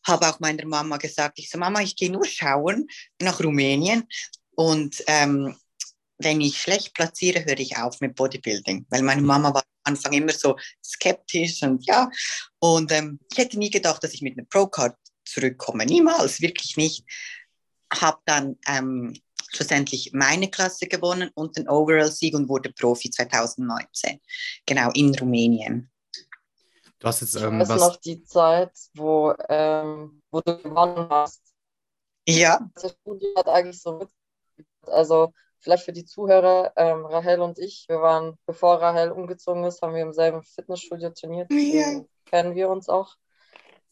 Habe 0.05 0.27
auch 0.27 0.39
meiner 0.39 0.65
Mama 0.65 0.97
gesagt, 0.97 1.39
ich 1.39 1.49
so, 1.49 1.57
Mama, 1.57 1.81
ich 1.81 1.95
gehe 1.95 2.11
nur 2.11 2.25
schauen 2.25 2.87
nach 3.21 3.39
Rumänien 3.41 4.07
und 4.55 5.03
ähm, 5.07 5.55
wenn 6.19 6.41
ich 6.41 6.59
schlecht 6.59 6.93
platziere, 6.93 7.45
höre 7.45 7.59
ich 7.59 7.77
auf 7.77 7.99
mit 8.01 8.15
Bodybuilding, 8.15 8.85
weil 8.89 9.03
meine 9.03 9.21
Mama 9.21 9.53
war 9.53 9.61
am 9.83 9.93
Anfang 9.93 10.13
immer 10.13 10.33
so 10.33 10.57
skeptisch 10.83 11.61
und 11.61 11.85
ja, 11.85 12.09
und 12.59 12.91
ähm, 12.91 13.19
ich 13.31 13.37
hätte 13.37 13.59
nie 13.59 13.69
gedacht, 13.69 14.03
dass 14.03 14.13
ich 14.13 14.21
mit 14.21 14.37
einer 14.37 14.47
Pro-Card 14.47 14.95
zurückkomme, 15.25 15.85
niemals, 15.85 16.41
wirklich 16.41 16.77
nicht. 16.77 17.05
Habe 17.93 18.19
dann 18.25 18.57
ähm, 18.67 19.13
schlussendlich 19.49 20.11
meine 20.13 20.49
Klasse 20.49 20.87
gewonnen 20.87 21.29
und 21.33 21.57
den 21.57 21.69
Overall-Sieg 21.69 22.35
und 22.35 22.49
wurde 22.49 22.71
Profi 22.71 23.09
2019, 23.09 24.19
genau 24.65 24.91
in 24.93 25.15
Rumänien. 25.15 25.89
Du 26.99 27.07
hast 27.07 27.21
jetzt 27.21 27.35
ähm, 27.35 27.61
ich 27.61 27.69
weiß 27.69 27.69
was... 27.69 27.81
noch 27.81 27.95
die 27.97 28.23
Zeit, 28.23 28.71
wo, 28.95 29.33
ähm, 29.49 30.21
wo 30.31 30.41
du 30.41 30.57
gewonnen 30.57 31.07
hast. 31.09 31.41
Ja. 32.27 32.59
Das 32.75 32.91
Studio 32.91 33.29
hat 33.37 33.47
eigentlich 33.47 33.81
so 33.81 33.99
mit, 33.99 34.09
also 34.87 35.33
vielleicht 35.59 35.83
für 35.83 35.93
die 35.93 36.05
Zuhörer, 36.05 36.73
ähm, 36.75 37.05
Rahel 37.05 37.41
und 37.41 37.59
ich, 37.59 37.85
wir 37.87 38.01
waren, 38.01 38.37
bevor 38.45 38.81
Rahel 38.81 39.11
umgezogen 39.11 39.63
ist, 39.63 39.81
haben 39.81 39.93
wir 39.93 40.01
im 40.01 40.13
selben 40.13 40.43
Fitnessstudio 40.43 41.11
trainiert. 41.11 41.51
Ja. 41.51 42.03
Kennen 42.25 42.55
wir 42.55 42.69
uns 42.69 42.89
auch. 42.89 43.15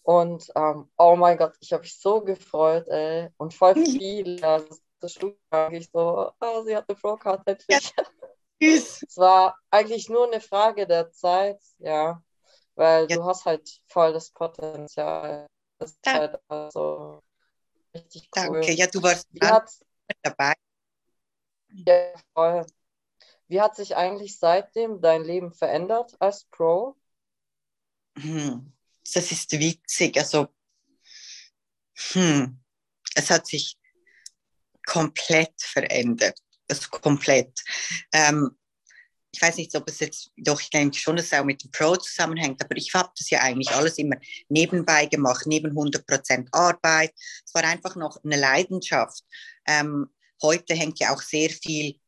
Und 0.02 0.52
ähm, 0.56 0.88
oh 0.98 1.16
mein 1.16 1.38
Gott, 1.38 1.54
ich 1.60 1.74
habe 1.74 1.82
mich 1.82 2.00
so 2.00 2.22
gefreut, 2.22 2.88
ey. 2.88 3.30
Und 3.38 3.54
voll 3.54 3.74
viel. 3.76 4.44
Also, 4.44 4.78
das 5.06 5.14
Studio 5.14 5.38
eigentlich 5.52 5.90
so, 5.92 6.32
oh, 6.40 6.64
sie 6.64 6.76
hat 6.76 6.90
eine 6.90 6.98
Pro-Card 6.98 7.48
endlich. 7.48 7.94
Ja. 7.96 8.04
es 8.60 9.18
war 9.18 9.58
eigentlich 9.70 10.10
nur 10.10 10.28
eine 10.28 10.42
Frage 10.42 10.88
der 10.88 11.12
Zeit, 11.12 11.62
ja. 11.78 12.22
Weil 12.76 13.08
ja. 13.10 13.18
du 13.18 13.26
hast 13.26 13.46
halt 13.46 13.82
voll 13.88 14.14
das 14.14 14.32
Potenzial. 14.32 15.48
Das 15.78 15.92
ist 15.92 16.06
ja. 16.06 16.14
halt 16.14 16.40
also 16.48 17.22
richtig 17.94 18.30
cool. 18.36 18.60
Danke, 18.60 18.72
ja, 18.74 18.88
du 18.88 19.02
warst 19.02 19.28
dabei. 20.22 20.54
Ja, 21.70 22.14
voll. 22.34 22.66
Wie 23.48 23.62
hat 23.62 23.76
sich 23.76 23.96
eigentlich 23.96 24.40
seitdem 24.40 25.02
dein 25.02 25.24
Leben 25.24 25.54
verändert 25.54 26.16
als 26.20 26.46
Pro? 26.46 26.96
Hm, 28.18 28.74
das 29.14 29.32
ist 29.32 29.52
witzig. 29.52 30.18
Also, 30.18 30.48
hm, 32.14 32.60
es 33.16 33.30
hat 33.30 33.46
sich 33.46 33.78
komplett 34.86 35.54
verändert. 35.58 36.40
Also 36.68 36.90
komplett. 36.90 37.62
Ähm, 38.12 38.58
ich 39.36 39.42
weiß 39.42 39.58
nicht, 39.58 39.76
ob 39.76 39.88
es 39.90 40.00
jetzt, 40.00 40.32
doch 40.38 40.62
ich 40.62 40.70
denke 40.70 40.98
schon, 40.98 41.18
dass 41.18 41.26
es 41.26 41.34
auch 41.34 41.44
mit 41.44 41.62
dem 41.62 41.72
Pro 41.72 41.98
zusammenhängt, 41.98 42.64
aber 42.64 42.78
ich 42.78 42.94
habe 42.94 43.12
das 43.18 43.30
ja 43.30 43.42
eigentlich 43.42 43.70
alles 43.70 43.98
immer 43.98 44.16
nebenbei 44.48 45.08
gemacht, 45.08 45.46
neben 45.46 45.72
100% 45.72 46.48
Arbeit. 46.52 47.14
Es 47.46 47.54
war 47.54 47.64
einfach 47.66 47.98
noch 47.98 48.24
eine 48.24 48.38
Leidenschaft. 48.38 49.24
Ähm, 49.68 50.08
heute 50.42 50.74
hängt 50.74 51.00
ja 51.00 51.14
auch 51.14 51.22
sehr 51.22 51.50
viel 51.50 52.00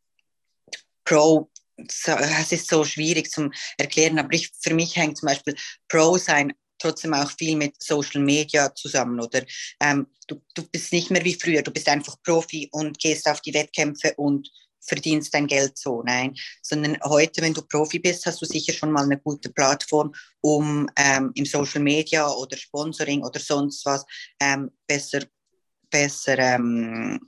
Pro, 1.04 1.50
es 1.76 2.52
ist 2.52 2.70
so 2.70 2.84
schwierig 2.84 3.30
zu 3.30 3.50
erklären, 3.78 4.20
aber 4.20 4.34
ich, 4.34 4.52
für 4.60 4.74
mich 4.74 4.96
hängt 4.96 5.18
zum 5.18 5.28
Beispiel 5.28 5.56
Pro 5.88 6.18
sein 6.18 6.54
trotzdem 6.80 7.14
auch 7.14 7.32
viel 7.32 7.56
mit 7.56 7.82
Social 7.82 8.22
Media 8.22 8.74
zusammen 8.74 9.20
oder? 9.20 9.44
Ähm, 9.82 10.08
du, 10.28 10.42
du 10.54 10.64
bist 10.64 10.92
nicht 10.94 11.12
mehr 11.12 11.24
wie 11.24 11.36
früher, 11.36 11.62
du 11.62 11.72
bist 11.72 11.88
einfach 11.88 12.16
Profi 12.24 12.70
und 12.72 13.00
gehst 13.00 13.28
auf 13.28 13.42
die 13.42 13.54
Wettkämpfe 13.54 14.14
und 14.18 14.50
verdienst 14.88 15.34
dein 15.34 15.48
Geld 15.48 15.78
so, 15.78 16.02
nein, 16.04 16.36
sondern 16.62 16.98
heute, 17.04 17.42
wenn 17.42 17.54
du 17.54 17.62
Profi 17.62 18.00
bist, 18.00 18.26
hast 18.26 18.42
du 18.42 18.46
sicher 18.46 18.74
schon 18.74 18.92
mal 18.92 19.04
eine 19.04 19.20
gute 19.20 19.50
Plattform, 19.50 20.14
um 20.42 20.90
ähm, 20.96 21.32
im 21.36 21.46
Social 21.46 21.82
Media 21.82 22.28
oder 22.30 22.56
Sponsoring 22.56 23.24
oder 23.24 23.40
sonst 23.40 23.86
was 23.86 24.06
ähm, 24.40 24.72
besser, 24.88 25.24
besser 25.90 26.38
ähm, 26.40 27.20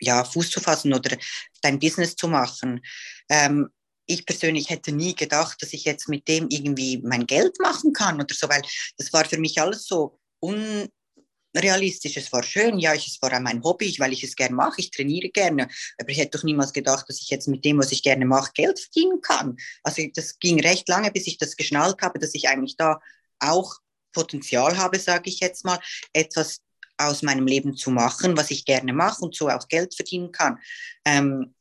ja, 0.00 0.24
Fuß 0.24 0.50
zu 0.50 0.60
fassen 0.60 0.94
oder 0.94 1.16
dein 1.60 1.78
Business 1.78 2.14
zu 2.14 2.28
machen. 2.28 2.80
Ähm, 3.28 3.68
ich 4.08 4.26
persönlich 4.26 4.70
hätte 4.70 4.90
nie 4.90 5.14
gedacht, 5.14 5.62
dass 5.62 5.72
ich 5.72 5.84
jetzt 5.84 6.08
mit 6.08 6.26
dem 6.28 6.48
irgendwie 6.48 6.98
mein 7.04 7.26
Geld 7.26 7.60
machen 7.60 7.92
kann 7.92 8.16
oder 8.16 8.34
so, 8.34 8.48
weil 8.48 8.62
das 8.96 9.12
war 9.12 9.24
für 9.24 9.38
mich 9.38 9.60
alles 9.60 9.86
so 9.86 10.18
unrealistisch. 10.40 12.16
Es 12.16 12.32
war 12.32 12.42
schön, 12.42 12.78
ja, 12.78 12.94
es 12.94 13.18
war 13.20 13.38
mein 13.40 13.62
Hobby, 13.62 13.94
weil 13.98 14.14
ich 14.14 14.24
es 14.24 14.34
gerne 14.34 14.56
mache, 14.56 14.80
ich 14.80 14.90
trainiere 14.90 15.28
gerne, 15.28 15.68
aber 15.98 16.08
ich 16.08 16.18
hätte 16.18 16.38
doch 16.38 16.44
niemals 16.44 16.72
gedacht, 16.72 17.04
dass 17.08 17.20
ich 17.20 17.28
jetzt 17.28 17.48
mit 17.48 17.64
dem, 17.64 17.78
was 17.78 17.92
ich 17.92 18.02
gerne 18.02 18.24
mache, 18.24 18.50
Geld 18.54 18.80
verdienen 18.80 19.20
kann. 19.20 19.56
Also 19.82 20.02
das 20.14 20.38
ging 20.38 20.58
recht 20.60 20.88
lange, 20.88 21.12
bis 21.12 21.26
ich 21.26 21.36
das 21.36 21.56
geschnallt 21.56 22.00
habe, 22.00 22.18
dass 22.18 22.34
ich 22.34 22.48
eigentlich 22.48 22.76
da 22.76 23.00
auch 23.40 23.76
Potenzial 24.12 24.78
habe, 24.78 24.98
sage 24.98 25.28
ich 25.28 25.40
jetzt 25.40 25.66
mal, 25.66 25.78
etwas 26.14 26.62
aus 26.96 27.22
meinem 27.22 27.46
Leben 27.46 27.76
zu 27.76 27.90
machen, 27.90 28.36
was 28.36 28.50
ich 28.50 28.64
gerne 28.64 28.92
mache 28.92 29.22
und 29.22 29.34
so 29.34 29.48
auch 29.48 29.68
Geld 29.68 29.94
verdienen 29.94 30.32
kann. 30.32 30.58
Ähm, 31.04 31.54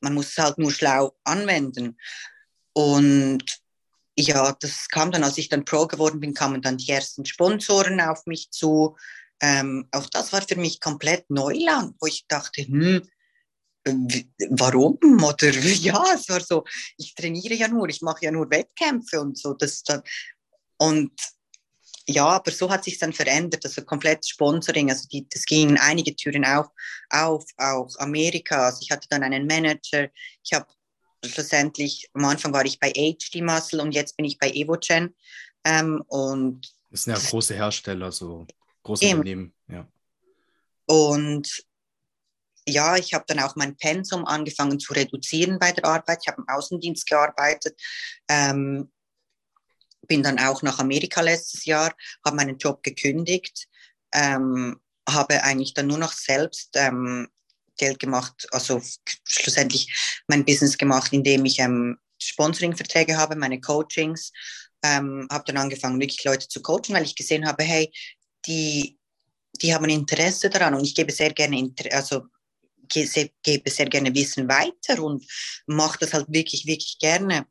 man 0.00 0.14
muss 0.14 0.28
es 0.28 0.38
halt 0.38 0.58
nur 0.58 0.72
schlau 0.72 1.16
anwenden. 1.24 1.96
Und 2.72 3.44
ja, 4.18 4.52
das 4.60 4.88
kam 4.88 5.12
dann, 5.12 5.24
als 5.24 5.38
ich 5.38 5.48
dann 5.48 5.64
Pro 5.64 5.86
geworden 5.86 6.20
bin, 6.20 6.34
kamen 6.34 6.62
dann 6.62 6.78
die 6.78 6.90
ersten 6.90 7.24
Sponsoren 7.24 8.00
auf 8.00 8.24
mich 8.26 8.50
zu. 8.50 8.96
Ähm, 9.40 9.88
auch 9.92 10.06
das 10.10 10.32
war 10.32 10.42
für 10.42 10.56
mich 10.56 10.80
komplett 10.80 11.28
Neuland, 11.30 11.94
wo 12.00 12.06
ich 12.06 12.26
dachte, 12.26 12.62
hm, 12.62 13.02
warum? 14.50 14.98
Oder 15.22 15.50
ja, 15.50 16.04
es 16.14 16.28
war 16.28 16.40
so, 16.40 16.64
ich 16.96 17.14
trainiere 17.14 17.54
ja 17.54 17.68
nur, 17.68 17.88
ich 17.88 18.02
mache 18.02 18.24
ja 18.24 18.30
nur 18.30 18.50
Wettkämpfe 18.50 19.20
und 19.20 19.38
so. 19.38 19.54
Das 19.54 19.82
und 20.78 21.12
ja, 22.08 22.26
aber 22.26 22.50
so 22.50 22.70
hat 22.70 22.84
sich 22.84 22.98
dann 22.98 23.12
verändert, 23.12 23.64
also 23.64 23.82
komplett 23.82 24.26
Sponsoring, 24.26 24.90
also 24.90 25.08
die, 25.08 25.28
das 25.28 25.44
gingen 25.44 25.76
einige 25.78 26.14
Türen 26.14 26.44
auf, 26.44 26.68
auf, 27.10 27.44
auch 27.56 27.90
Amerika, 27.98 28.66
also 28.66 28.78
ich 28.82 28.90
hatte 28.90 29.08
dann 29.08 29.22
einen 29.24 29.46
Manager, 29.46 30.08
ich 30.44 30.52
habe 30.52 30.66
schlussendlich, 31.24 32.08
am 32.12 32.24
Anfang 32.24 32.52
war 32.52 32.64
ich 32.64 32.78
bei 32.78 32.92
HD 32.92 33.42
Muscle 33.42 33.80
und 33.80 33.92
jetzt 33.92 34.16
bin 34.16 34.24
ich 34.24 34.38
bei 34.38 34.50
Evogen 34.50 35.14
ähm, 35.64 36.02
und 36.06 36.72
das 36.90 37.02
sind 37.02 37.14
ja 37.14 37.30
große 37.30 37.54
Hersteller, 37.54 38.12
so 38.12 38.46
große 38.84 39.04
eben. 39.04 39.18
Unternehmen, 39.18 39.52
ja. 39.68 39.86
Und 40.86 41.66
ja, 42.68 42.96
ich 42.96 43.14
habe 43.14 43.24
dann 43.26 43.40
auch 43.40 43.56
mein 43.56 43.76
Pensum 43.76 44.24
angefangen 44.24 44.78
zu 44.78 44.92
reduzieren 44.92 45.58
bei 45.58 45.72
der 45.72 45.84
Arbeit. 45.84 46.20
Ich 46.22 46.28
habe 46.28 46.42
im 46.42 46.48
Außendienst 46.48 47.06
gearbeitet. 47.06 47.80
Ähm, 48.28 48.90
bin 50.06 50.22
dann 50.22 50.38
auch 50.38 50.62
nach 50.62 50.78
Amerika 50.78 51.20
letztes 51.20 51.64
Jahr, 51.64 51.94
habe 52.24 52.36
meinen 52.36 52.58
Job 52.58 52.82
gekündigt, 52.82 53.66
ähm, 54.14 54.80
habe 55.08 55.42
eigentlich 55.42 55.74
dann 55.74 55.86
nur 55.86 55.98
noch 55.98 56.12
selbst 56.12 56.70
ähm, 56.74 57.28
Geld 57.76 57.98
gemacht, 57.98 58.46
also 58.50 58.80
schlussendlich 59.24 60.22
mein 60.28 60.44
Business 60.44 60.78
gemacht, 60.78 61.12
indem 61.12 61.44
ich 61.44 61.58
ähm, 61.58 61.98
Sponsoring-Verträge 62.18 63.16
habe, 63.16 63.36
meine 63.36 63.60
Coachings, 63.60 64.32
ähm, 64.82 65.26
habe 65.30 65.44
dann 65.46 65.58
angefangen, 65.58 66.00
wirklich 66.00 66.24
Leute 66.24 66.48
zu 66.48 66.62
coachen, 66.62 66.94
weil 66.94 67.04
ich 67.04 67.14
gesehen 67.14 67.46
habe, 67.46 67.62
hey, 67.64 67.92
die, 68.46 68.98
die 69.60 69.74
haben 69.74 69.88
Interesse 69.88 70.50
daran 70.50 70.74
und 70.74 70.84
ich 70.84 70.94
gebe 70.94 71.12
sehr 71.12 71.32
gerne, 71.32 71.72
also 71.92 72.22
gebe 72.88 73.70
sehr 73.70 73.86
gerne 73.86 74.14
Wissen 74.14 74.48
weiter 74.48 75.02
und 75.02 75.24
mache 75.66 75.98
das 76.00 76.12
halt 76.12 76.26
wirklich, 76.28 76.66
wirklich 76.66 76.98
gerne. 76.98 77.46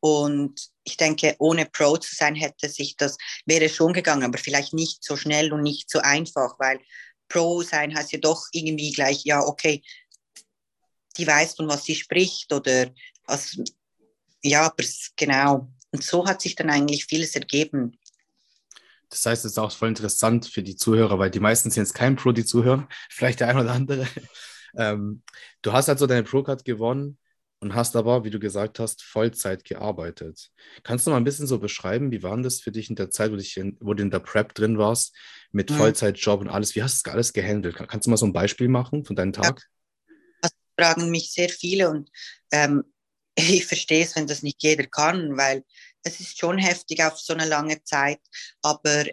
Und 0.00 0.60
ich 0.88 0.96
denke, 0.96 1.36
ohne 1.38 1.66
Pro 1.66 1.96
zu 1.98 2.14
sein, 2.14 2.34
hätte 2.34 2.68
sich 2.68 2.96
das, 2.96 3.18
wäre 3.44 3.68
schon 3.68 3.92
gegangen, 3.92 4.24
aber 4.24 4.38
vielleicht 4.38 4.72
nicht 4.72 5.04
so 5.04 5.16
schnell 5.16 5.52
und 5.52 5.62
nicht 5.62 5.90
so 5.90 5.98
einfach, 6.00 6.58
weil 6.58 6.80
Pro 7.28 7.62
sein 7.62 7.94
heißt 7.94 8.12
ja 8.12 8.18
doch 8.18 8.46
irgendwie 8.52 8.92
gleich, 8.92 9.24
ja, 9.24 9.40
okay, 9.40 9.82
die 11.18 11.26
weiß, 11.26 11.56
von 11.56 11.68
was 11.68 11.84
sie 11.84 11.94
spricht 11.94 12.52
oder 12.52 12.90
was, 13.26 13.58
ja, 14.42 14.62
aber 14.62 14.84
genau. 15.16 15.70
Und 15.90 16.02
so 16.02 16.26
hat 16.26 16.40
sich 16.40 16.54
dann 16.54 16.70
eigentlich 16.70 17.04
vieles 17.04 17.34
ergeben. 17.34 17.98
Das 19.10 19.24
heißt, 19.26 19.44
es 19.44 19.52
ist 19.52 19.58
auch 19.58 19.72
voll 19.72 19.88
interessant 19.88 20.46
für 20.46 20.62
die 20.62 20.76
Zuhörer, 20.76 21.18
weil 21.18 21.30
die 21.30 21.40
meisten 21.40 21.70
sind 21.70 21.82
jetzt 21.82 21.94
kein 21.94 22.16
Pro, 22.16 22.32
die 22.32 22.44
zuhören, 22.44 22.88
vielleicht 23.10 23.40
der 23.40 23.48
ein 23.48 23.58
oder 23.58 23.72
andere. 23.72 24.06
Ähm, 24.76 25.22
du 25.62 25.72
hast 25.72 25.88
also 25.88 26.06
deine 26.06 26.24
Pro-Card 26.24 26.62
gewonnen 26.62 27.18
und 27.60 27.74
hast 27.74 27.96
aber, 27.96 28.24
wie 28.24 28.30
du 28.30 28.38
gesagt 28.38 28.78
hast, 28.78 29.02
Vollzeit 29.02 29.64
gearbeitet. 29.64 30.50
Kannst 30.84 31.06
du 31.06 31.10
mal 31.10 31.16
ein 31.16 31.24
bisschen 31.24 31.46
so 31.46 31.58
beschreiben, 31.58 32.12
wie 32.12 32.22
war 32.22 32.36
das 32.40 32.60
für 32.60 32.70
dich 32.70 32.88
in 32.88 32.96
der 32.96 33.10
Zeit, 33.10 33.32
wo, 33.32 33.36
in, 33.36 33.76
wo 33.80 33.94
du 33.94 34.02
in 34.02 34.10
der 34.10 34.20
Prep 34.20 34.54
drin 34.54 34.78
warst, 34.78 35.14
mit 35.50 35.70
mhm. 35.70 35.74
Vollzeitjob 35.74 36.40
und 36.40 36.48
alles? 36.48 36.76
Wie 36.76 36.82
hast 36.82 37.00
du 37.00 37.02
das 37.04 37.14
alles 37.14 37.32
gehandelt? 37.32 37.76
Kannst 37.76 38.06
du 38.06 38.10
mal 38.10 38.16
so 38.16 38.26
ein 38.26 38.32
Beispiel 38.32 38.68
machen 38.68 39.04
von 39.04 39.16
deinem 39.16 39.32
Tag? 39.32 39.62
Ja. 40.42 40.48
fragen 40.78 41.10
mich 41.10 41.32
sehr 41.32 41.48
viele 41.48 41.90
und 41.90 42.10
ähm, 42.52 42.84
ich 43.34 43.66
verstehe 43.66 44.04
es, 44.04 44.14
wenn 44.14 44.26
das 44.26 44.42
nicht 44.42 44.62
jeder 44.62 44.86
kann, 44.86 45.36
weil 45.36 45.64
es 46.02 46.20
ist 46.20 46.38
schon 46.38 46.58
heftig 46.58 47.02
auf 47.02 47.18
so 47.18 47.32
eine 47.32 47.46
lange 47.46 47.82
Zeit, 47.82 48.20
aber 48.62 49.04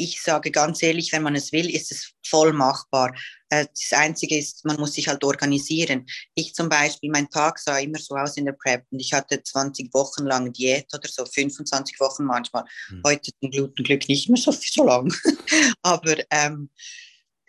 ich 0.00 0.22
sage 0.22 0.50
ganz 0.50 0.82
ehrlich, 0.82 1.12
wenn 1.12 1.22
man 1.22 1.34
es 1.34 1.52
will, 1.52 1.68
ist 1.68 1.92
es 1.92 2.12
voll 2.26 2.52
machbar. 2.52 3.14
Äh, 3.50 3.66
das 3.66 3.98
Einzige 3.98 4.38
ist, 4.38 4.64
man 4.64 4.78
muss 4.78 4.94
sich 4.94 5.08
halt 5.08 5.22
organisieren. 5.22 6.06
Ich 6.34 6.54
zum 6.54 6.68
Beispiel, 6.68 7.10
mein 7.10 7.28
Tag 7.28 7.58
sah 7.58 7.78
immer 7.78 7.98
so 7.98 8.14
aus 8.14 8.36
in 8.36 8.46
der 8.46 8.52
Prep 8.52 8.84
und 8.90 9.00
ich 9.00 9.12
hatte 9.12 9.42
20 9.42 9.92
Wochen 9.92 10.24
lang 10.24 10.52
Diät 10.52 10.86
oder 10.94 11.08
so, 11.08 11.24
25 11.26 12.00
Wochen 12.00 12.24
manchmal. 12.24 12.64
Mhm. 12.90 13.02
Heute 13.04 13.30
zum 13.40 13.50
Glück 13.50 14.08
nicht 14.08 14.28
mehr 14.30 14.40
so, 14.40 14.52
so 14.52 14.84
lang. 14.84 15.12
Aber 15.82 16.16
ähm, 16.30 16.70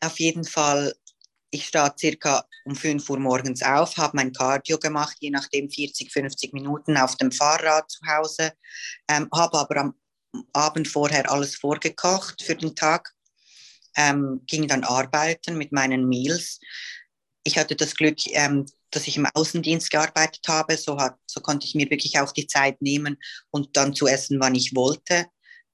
auf 0.01 0.19
jeden 0.19 0.43
Fall, 0.43 0.93
ich 1.51 1.67
stehe 1.67 1.93
circa 1.97 2.45
um 2.65 2.75
5 2.75 3.09
Uhr 3.09 3.19
morgens 3.19 3.61
auf, 3.61 3.97
habe 3.97 4.17
mein 4.17 4.33
Cardio 4.33 4.77
gemacht, 4.77 5.17
je 5.19 5.29
nachdem 5.29 5.69
40, 5.69 6.11
50 6.11 6.53
Minuten 6.53 6.97
auf 6.97 7.15
dem 7.17 7.31
Fahrrad 7.31 7.89
zu 7.89 7.99
Hause, 8.07 8.53
ähm, 9.07 9.29
habe 9.33 9.57
aber 9.57 9.77
am 9.77 10.00
Abend 10.53 10.87
vorher 10.87 11.29
alles 11.31 11.55
vorgekocht 11.55 12.41
für 12.43 12.55
den 12.55 12.75
Tag, 12.75 13.13
ähm, 13.97 14.41
ging 14.47 14.67
dann 14.67 14.83
arbeiten 14.83 15.57
mit 15.57 15.71
meinen 15.71 16.07
Meals. 16.07 16.59
Ich 17.43 17.57
hatte 17.57 17.75
das 17.75 17.95
Glück, 17.95 18.17
ähm, 18.27 18.65
dass 18.91 19.07
ich 19.07 19.17
im 19.17 19.25
Außendienst 19.25 19.89
gearbeitet 19.89 20.47
habe, 20.47 20.77
so, 20.77 20.99
hat, 20.99 21.17
so 21.25 21.41
konnte 21.41 21.65
ich 21.65 21.75
mir 21.75 21.89
wirklich 21.89 22.19
auch 22.19 22.31
die 22.31 22.47
Zeit 22.47 22.81
nehmen 22.81 23.17
und 23.49 23.75
dann 23.77 23.95
zu 23.95 24.07
essen, 24.07 24.39
wann 24.39 24.55
ich 24.55 24.75
wollte. 24.75 25.27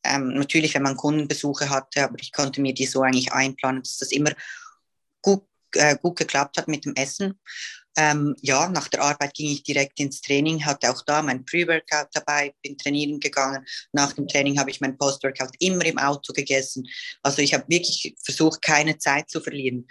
Ähm, 0.03 0.33
natürlich, 0.35 0.73
wenn 0.75 0.83
man 0.83 0.95
Kundenbesuche 0.95 1.69
hatte, 1.69 2.03
aber 2.03 2.15
ich 2.19 2.31
konnte 2.31 2.61
mir 2.61 2.73
die 2.73 2.85
so 2.85 3.01
eigentlich 3.01 3.33
einplanen, 3.33 3.81
dass 3.81 3.97
das 3.97 4.11
immer 4.11 4.31
gut, 5.21 5.43
äh, 5.73 5.97
gut 5.97 6.17
geklappt 6.17 6.57
hat 6.57 6.67
mit 6.67 6.85
dem 6.85 6.95
Essen. 6.95 7.39
Ähm, 7.99 8.35
ja, 8.41 8.69
nach 8.69 8.87
der 8.89 9.01
Arbeit 9.01 9.33
ging 9.33 9.49
ich 9.49 9.63
direkt 9.63 9.99
ins 9.99 10.21
Training, 10.21 10.63
hatte 10.63 10.91
auch 10.91 11.01
da 11.03 11.23
mein 11.23 11.43
Pre-Workout 11.43 12.09
dabei, 12.13 12.53
bin 12.61 12.77
trainieren 12.77 13.19
gegangen. 13.19 13.65
Nach 13.91 14.13
dem 14.13 14.27
Training 14.27 14.59
habe 14.59 14.69
ich 14.69 14.79
mein 14.79 14.97
Post-Workout 14.97 15.55
immer 15.59 15.83
im 15.83 15.97
Auto 15.97 16.31
gegessen. 16.31 16.87
Also 17.23 17.41
ich 17.41 17.55
habe 17.55 17.65
wirklich 17.67 18.15
versucht, 18.23 18.61
keine 18.61 18.99
Zeit 18.99 19.29
zu 19.31 19.41
verlieren. 19.41 19.87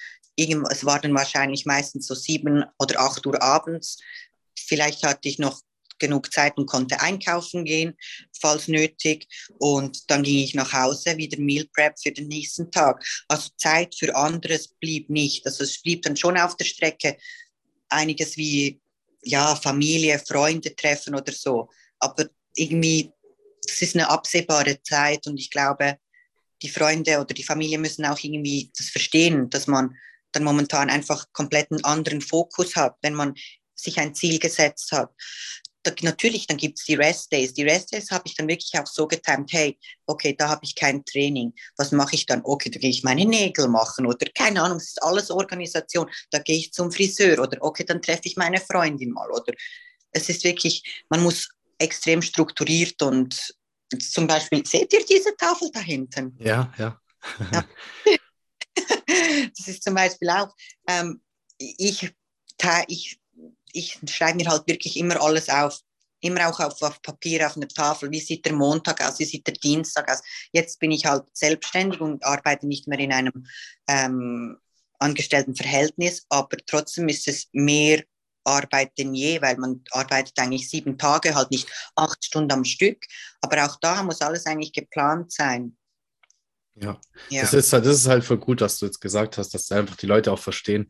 Es 0.70 0.84
war 0.84 1.00
dann 1.00 1.14
wahrscheinlich 1.14 1.66
meistens 1.66 2.06
so 2.06 2.14
sieben 2.14 2.64
oder 2.78 3.00
acht 3.00 3.26
Uhr 3.26 3.42
abends. 3.42 3.98
Vielleicht 4.56 5.02
hatte 5.02 5.28
ich 5.28 5.38
noch 5.38 5.60
genug 5.98 6.32
Zeit 6.32 6.56
und 6.58 6.66
konnte 6.66 7.00
einkaufen 7.00 7.64
gehen, 7.64 7.96
falls 8.38 8.68
nötig. 8.68 9.26
Und 9.58 10.10
dann 10.10 10.22
ging 10.22 10.38
ich 10.38 10.54
nach 10.54 10.72
Hause, 10.72 11.16
wieder 11.16 11.40
Meal 11.40 11.66
Prep 11.74 11.98
für 11.98 12.12
den 12.12 12.28
nächsten 12.28 12.70
Tag. 12.70 13.04
Also 13.28 13.50
Zeit 13.56 13.94
für 13.98 14.14
anderes 14.14 14.68
blieb 14.68 15.10
nicht. 15.10 15.46
Also 15.46 15.64
es 15.64 15.80
blieb 15.82 16.02
dann 16.02 16.16
schon 16.16 16.36
auf 16.36 16.56
der 16.56 16.66
Strecke 16.66 17.16
einiges 17.88 18.36
wie 18.36 18.80
ja, 19.22 19.56
Familie, 19.56 20.18
Freunde 20.18 20.74
treffen 20.74 21.14
oder 21.14 21.32
so. 21.32 21.68
Aber 21.98 22.26
irgendwie, 22.54 23.12
das 23.66 23.82
ist 23.82 23.94
eine 23.94 24.08
absehbare 24.08 24.80
Zeit 24.82 25.26
und 25.26 25.38
ich 25.38 25.50
glaube, 25.50 25.98
die 26.62 26.68
Freunde 26.68 27.20
oder 27.20 27.34
die 27.34 27.44
Familie 27.44 27.78
müssen 27.78 28.06
auch 28.06 28.18
irgendwie 28.22 28.70
das 28.76 28.88
verstehen, 28.88 29.50
dass 29.50 29.66
man 29.66 29.94
dann 30.32 30.44
momentan 30.44 30.90
einfach 30.90 31.26
komplett 31.32 31.70
einen 31.70 31.84
anderen 31.84 32.20
Fokus 32.20 32.76
hat, 32.76 32.96
wenn 33.02 33.14
man 33.14 33.34
sich 33.74 33.98
ein 33.98 34.14
Ziel 34.14 34.38
gesetzt 34.38 34.92
hat 34.92 35.10
da, 35.86 35.92
natürlich, 36.02 36.46
dann 36.46 36.56
gibt 36.56 36.78
es 36.78 36.84
die 36.84 36.94
Rest 36.94 37.32
Days. 37.32 37.54
Die 37.54 37.62
Rest 37.62 37.92
Days 37.92 38.10
habe 38.10 38.24
ich 38.26 38.34
dann 38.34 38.48
wirklich 38.48 38.78
auch 38.78 38.86
so 38.86 39.06
getimt, 39.06 39.52
hey, 39.52 39.78
okay, 40.06 40.34
da 40.36 40.48
habe 40.48 40.60
ich 40.64 40.74
kein 40.74 41.04
Training. 41.04 41.52
Was 41.76 41.92
mache 41.92 42.14
ich 42.14 42.26
dann? 42.26 42.42
Okay, 42.44 42.70
da 42.70 42.78
gehe 42.78 42.90
ich 42.90 43.04
meine 43.04 43.24
Nägel 43.24 43.68
machen 43.68 44.06
oder 44.06 44.26
keine 44.34 44.62
Ahnung, 44.62 44.78
es 44.78 44.88
ist 44.88 45.02
alles 45.02 45.30
Organisation. 45.30 46.10
Da 46.30 46.38
gehe 46.38 46.58
ich 46.58 46.72
zum 46.72 46.90
Friseur 46.90 47.38
oder 47.38 47.58
okay, 47.60 47.84
dann 47.84 48.02
treffe 48.02 48.22
ich 48.24 48.36
meine 48.36 48.60
Freundin 48.60 49.12
mal 49.12 49.30
oder 49.30 49.52
es 50.10 50.28
ist 50.28 50.44
wirklich, 50.44 51.04
man 51.08 51.22
muss 51.22 51.48
extrem 51.78 52.22
strukturiert 52.22 53.02
und 53.02 53.54
zum 54.00 54.26
Beispiel, 54.26 54.66
seht 54.66 54.92
ihr 54.92 55.04
diese 55.04 55.36
Tafel 55.36 55.70
da 55.72 55.80
hinten? 55.80 56.36
Ja, 56.40 56.72
ja. 56.78 57.00
ja. 57.52 57.64
das 59.56 59.68
ist 59.68 59.82
zum 59.82 59.94
Beispiel 59.94 60.30
auch, 60.30 60.54
ähm, 60.88 61.20
ich, 61.58 62.10
ich 62.88 63.20
ich 63.76 63.98
schreibe 64.08 64.36
mir 64.36 64.48
halt 64.48 64.66
wirklich 64.66 64.96
immer 64.96 65.20
alles 65.20 65.48
auf. 65.48 65.78
Immer 66.20 66.48
auch 66.48 66.58
auf, 66.60 66.80
auf 66.82 67.02
Papier, 67.02 67.46
auf 67.46 67.56
einer 67.56 67.68
Tafel. 67.68 68.10
Wie 68.10 68.20
sieht 68.20 68.46
der 68.46 68.54
Montag 68.54 69.06
aus? 69.06 69.18
Wie 69.18 69.24
sieht 69.24 69.46
der 69.46 69.54
Dienstag 69.54 70.10
aus? 70.10 70.22
Jetzt 70.50 70.78
bin 70.80 70.90
ich 70.90 71.04
halt 71.04 71.24
selbstständig 71.34 72.00
und 72.00 72.24
arbeite 72.24 72.66
nicht 72.66 72.88
mehr 72.88 72.98
in 72.98 73.12
einem 73.12 73.46
ähm, 73.86 74.56
Angestelltenverhältnis, 74.98 76.24
aber 76.30 76.56
trotzdem 76.66 77.08
ist 77.08 77.28
es 77.28 77.48
mehr 77.52 78.02
Arbeit 78.44 78.92
denn 78.96 79.14
je, 79.14 79.42
weil 79.42 79.56
man 79.58 79.82
arbeitet 79.90 80.38
eigentlich 80.38 80.70
sieben 80.70 80.96
Tage, 80.96 81.34
halt 81.34 81.50
nicht 81.50 81.68
acht 81.96 82.24
Stunden 82.24 82.52
am 82.52 82.64
Stück. 82.64 83.04
Aber 83.42 83.66
auch 83.66 83.76
da 83.80 84.02
muss 84.02 84.22
alles 84.22 84.46
eigentlich 84.46 84.72
geplant 84.72 85.32
sein. 85.32 85.76
Ja, 86.76 87.00
ja. 87.28 87.42
Das, 87.42 87.52
ist 87.52 87.72
halt, 87.72 87.84
das 87.84 87.96
ist 87.96 88.06
halt 88.06 88.24
voll 88.24 88.38
gut, 88.38 88.60
dass 88.60 88.78
du 88.78 88.86
jetzt 88.86 89.00
gesagt 89.00 89.38
hast, 89.38 89.52
dass 89.54 89.72
einfach 89.72 89.96
die 89.96 90.06
Leute 90.06 90.32
auch 90.32 90.38
verstehen, 90.38 90.88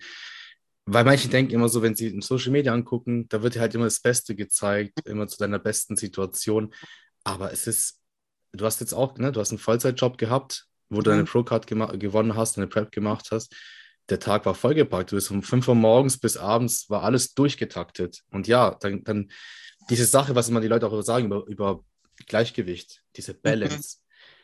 weil 0.86 1.04
manche 1.04 1.28
denken 1.28 1.52
immer 1.52 1.68
so, 1.68 1.82
wenn 1.82 1.96
sie 1.96 2.06
in 2.06 2.22
Social 2.22 2.52
Media 2.52 2.72
angucken, 2.72 3.28
da 3.28 3.42
wird 3.42 3.56
dir 3.56 3.60
halt 3.60 3.74
immer 3.74 3.84
das 3.84 4.00
Beste 4.00 4.36
gezeigt, 4.36 5.00
immer 5.04 5.26
zu 5.26 5.36
deiner 5.36 5.58
besten 5.58 5.96
Situation. 5.96 6.72
Aber 7.24 7.52
es 7.52 7.66
ist, 7.66 8.00
du 8.52 8.64
hast 8.64 8.80
jetzt 8.80 8.94
auch, 8.94 9.18
ne, 9.18 9.32
du 9.32 9.40
hast 9.40 9.50
einen 9.50 9.58
Vollzeitjob 9.58 10.16
gehabt, 10.16 10.66
wo 10.88 10.98
mhm. 10.98 11.02
du 11.02 11.10
deine 11.10 11.22
mhm. 11.22 11.26
Pro-Card 11.26 11.66
gewonnen 11.66 12.36
hast, 12.36 12.56
eine 12.56 12.68
Prep 12.68 12.92
gemacht 12.92 13.28
hast. 13.32 13.52
Der 14.08 14.20
Tag 14.20 14.46
war 14.46 14.54
vollgepackt. 14.54 15.10
Du 15.10 15.16
bist 15.16 15.32
um 15.32 15.42
5 15.42 15.66
Uhr 15.66 15.74
morgens 15.74 16.18
bis 16.18 16.36
abends, 16.36 16.88
war 16.88 17.02
alles 17.02 17.34
durchgetaktet. 17.34 18.22
Und 18.30 18.46
ja, 18.46 18.76
dann, 18.78 19.02
dann 19.02 19.32
diese 19.90 20.06
Sache, 20.06 20.36
was 20.36 20.48
immer 20.48 20.60
die 20.60 20.68
Leute 20.68 20.86
auch 20.86 21.02
sagen 21.02 21.26
über, 21.26 21.44
über 21.46 21.84
Gleichgewicht, 22.26 23.02
diese 23.16 23.32
mhm. 23.32 23.38
Balance. 23.42 23.96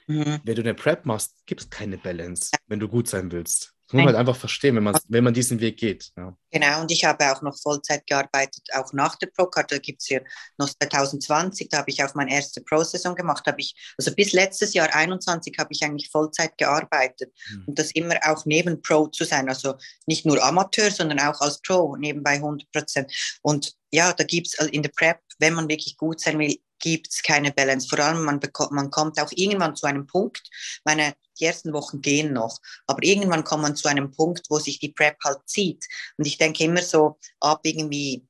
Mhm. 0.08 0.40
Wenn 0.42 0.56
du 0.56 0.62
eine 0.62 0.74
Prep 0.74 1.06
machst, 1.06 1.46
gibt 1.46 1.60
es 1.60 1.70
keine 1.70 1.98
Balance, 1.98 2.50
wenn 2.66 2.80
du 2.80 2.88
gut 2.88 3.06
sein 3.06 3.30
willst. 3.30 3.74
Das 3.92 3.98
muss 3.98 4.06
man 4.06 4.14
halt 4.14 4.20
einfach 4.26 4.40
verstehen, 4.40 4.76
wenn 4.76 4.84
man, 4.84 4.98
wenn 5.08 5.22
man 5.22 5.34
diesen 5.34 5.60
Weg 5.60 5.76
geht. 5.76 6.12
Ja. 6.16 6.34
Genau, 6.50 6.80
und 6.80 6.90
ich 6.90 7.04
habe 7.04 7.30
auch 7.30 7.42
noch 7.42 7.54
Vollzeit 7.58 8.06
gearbeitet, 8.06 8.62
auch 8.72 8.90
nach 8.94 9.16
der 9.16 9.26
Pro-Card. 9.26 9.70
Da 9.70 9.76
gibt 9.76 10.00
es 10.00 10.08
hier 10.08 10.24
noch 10.56 10.70
2020, 10.70 11.68
da 11.68 11.78
habe 11.78 11.90
ich 11.90 12.02
auch 12.02 12.14
meine 12.14 12.32
erste 12.32 12.62
Pro-Saison 12.62 13.14
gemacht. 13.14 13.46
Habe 13.46 13.60
ich, 13.60 13.74
also 13.98 14.14
bis 14.14 14.32
letztes 14.32 14.72
Jahr, 14.72 14.94
21, 14.94 15.54
habe 15.58 15.68
ich 15.72 15.82
eigentlich 15.82 16.10
Vollzeit 16.10 16.56
gearbeitet. 16.56 17.34
Mhm. 17.50 17.64
Und 17.66 17.78
das 17.78 17.90
immer 17.90 18.16
auch 18.24 18.46
neben 18.46 18.80
Pro 18.80 19.08
zu 19.08 19.24
sein. 19.24 19.50
Also 19.50 19.74
nicht 20.06 20.24
nur 20.24 20.42
Amateur, 20.42 20.90
sondern 20.90 21.20
auch 21.20 21.42
als 21.42 21.60
Pro, 21.60 21.94
nebenbei 21.96 22.32
100 22.36 22.72
Prozent. 22.72 23.38
Und 23.42 23.74
ja, 23.90 24.14
da 24.14 24.24
gibt 24.24 24.46
es 24.46 24.54
äh, 24.54 24.68
in 24.72 24.82
der 24.82 24.90
Prep, 24.90 25.20
wenn 25.38 25.52
man 25.52 25.68
wirklich 25.68 25.98
gut 25.98 26.18
sein 26.18 26.38
will, 26.38 26.56
gibt 26.82 27.08
es 27.08 27.22
keine 27.22 27.52
Balance. 27.52 27.88
Vor 27.88 28.00
allem, 28.00 28.24
man, 28.24 28.40
bekommt, 28.40 28.72
man 28.72 28.90
kommt 28.90 29.18
auch 29.18 29.30
irgendwann 29.34 29.74
zu 29.74 29.86
einem 29.86 30.06
Punkt, 30.06 30.42
meine, 30.84 31.14
die 31.40 31.46
ersten 31.46 31.72
Wochen 31.72 32.02
gehen 32.02 32.34
noch, 32.34 32.58
aber 32.86 33.02
irgendwann 33.02 33.44
kommt 33.44 33.62
man 33.62 33.76
zu 33.76 33.88
einem 33.88 34.10
Punkt, 34.10 34.46
wo 34.50 34.58
sich 34.58 34.78
die 34.78 34.90
Prep 34.90 35.16
halt 35.24 35.38
zieht. 35.46 35.86
Und 36.18 36.26
ich 36.26 36.36
denke 36.36 36.64
immer 36.64 36.82
so, 36.82 37.18
ab 37.40 37.60
irgendwie 37.62 38.26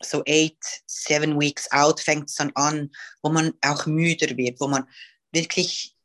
so 0.00 0.22
eight, 0.28 0.58
seven 0.86 1.40
weeks 1.40 1.70
out 1.72 2.00
fängt 2.00 2.28
es 2.28 2.36
dann 2.36 2.52
an, 2.54 2.90
wo 3.22 3.30
man 3.30 3.54
auch 3.62 3.86
müder 3.86 4.36
wird, 4.36 4.60
wo 4.60 4.68
man 4.68 4.86
wirklich 5.32 5.96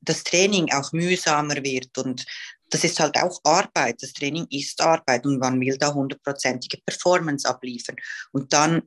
das 0.00 0.24
Training 0.24 0.72
auch 0.72 0.92
mühsamer 0.92 1.62
wird 1.62 1.96
und 1.98 2.26
das 2.70 2.82
ist 2.82 2.98
halt 2.98 3.16
auch 3.16 3.40
Arbeit. 3.44 4.02
Das 4.02 4.12
Training 4.12 4.46
ist 4.50 4.80
Arbeit 4.80 5.24
und 5.26 5.38
man 5.38 5.60
will 5.60 5.78
da 5.78 5.94
hundertprozentige 5.94 6.78
Performance 6.84 7.48
abliefern. 7.48 7.94
Und 8.32 8.52
dann 8.52 8.82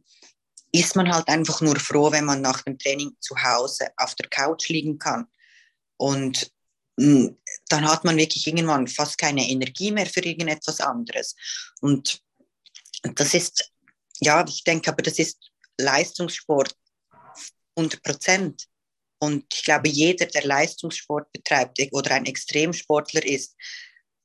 ist 0.71 0.95
man 0.95 1.12
halt 1.12 1.27
einfach 1.27 1.62
nur 1.62 1.80
froh, 1.80 2.12
wenn 2.12 2.25
man 2.25 2.41
nach 2.41 2.62
dem 2.62 2.77
Training 2.77 3.15
zu 3.19 3.36
Hause 3.36 3.89
auf 3.97 4.15
der 4.15 4.30
Couch 4.30 4.69
liegen 4.69 4.99
kann. 4.99 5.27
Und 5.97 6.51
mm, 6.97 7.27
dann 7.69 7.89
hat 7.89 8.03
man 8.03 8.17
wirklich 8.17 8.45
irgendwann 8.47 8.88
fast 8.88 9.17
keine 9.17 9.49
Energie 9.49 9.91
mehr 9.91 10.06
für 10.06 10.23
irgendetwas 10.23 10.82
anderes. 10.82 11.36
Und 11.82 12.21
das 13.15 13.34
ist, 13.34 13.71
ja, 14.19 14.45
ich 14.47 14.63
denke 14.63 14.91
aber, 14.91 15.01
das 15.01 15.19
ist 15.19 15.51
Leistungssport 15.80 16.75
100 17.75 18.03
Prozent. 18.03 18.65
Und 19.19 19.45
ich 19.51 19.63
glaube, 19.63 19.89
jeder, 19.89 20.27
der 20.27 20.45
Leistungssport 20.45 21.32
betreibt 21.32 21.80
oder 21.91 22.12
ein 22.12 22.25
Extremsportler 22.25 23.25
ist, 23.25 23.56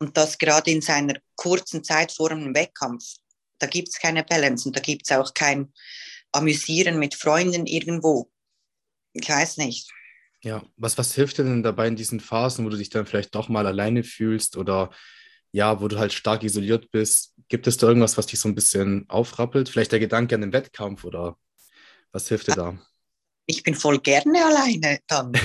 und 0.03 0.17
das 0.17 0.37
gerade 0.37 0.69
in 0.73 0.83
seiner 0.83 1.15
kurzen 1.37 1.85
Zeit 1.85 2.11
vor 2.11 2.33
einem 2.33 2.53
Wettkampf, 2.57 3.05
da 3.61 3.69
gibt 3.69 3.89
es 3.89 4.01
keine 4.01 4.25
Balance 4.25 4.69
und 4.69 4.77
da 4.77 4.81
gibt 4.81 5.09
es 5.09 5.17
auch 5.17 5.33
kein, 5.33 5.73
amüsieren 6.33 6.99
mit 6.99 7.15
Freunden 7.15 7.67
irgendwo. 7.67 8.31
Ich 9.13 9.29
weiß 9.29 9.59
nicht. 9.59 9.91
Ja, 10.43 10.63
was, 10.77 10.99
was 10.99 11.15
hilft 11.15 11.39
dir 11.39 11.45
denn 11.45 11.63
dabei 11.63 11.87
in 11.87 11.97
diesen 11.97 12.19
Phasen, 12.19 12.65
wo 12.65 12.69
du 12.69 12.77
dich 12.77 12.91
dann 12.91 13.07
vielleicht 13.07 13.35
doch 13.35 13.49
mal 13.49 13.67
alleine 13.67 14.03
fühlst 14.03 14.57
oder 14.57 14.91
ja, 15.53 15.81
wo 15.81 15.89
du 15.89 15.99
halt 15.99 16.13
stark 16.13 16.43
isoliert 16.43 16.91
bist? 16.91 17.35
Gibt 17.49 17.67
es 17.67 17.77
da 17.77 17.87
irgendwas, 17.87 18.17
was 18.17 18.27
dich 18.27 18.41
so 18.41 18.49
ein 18.49 18.55
bisschen 18.55 19.09
aufrappelt? 19.09 19.69
Vielleicht 19.69 19.93
der 19.93 20.01
Gedanke 20.01 20.35
an 20.35 20.41
den 20.41 20.53
Wettkampf 20.53 21.05
oder 21.05 21.37
was 22.11 22.29
hilft 22.29 22.49
dir 22.49 22.55
da? 22.55 22.79
Ich 23.47 23.63
bin 23.63 23.75
voll 23.75 24.01
gerne 24.01 24.45
alleine 24.45 24.99
dann. 25.07 25.33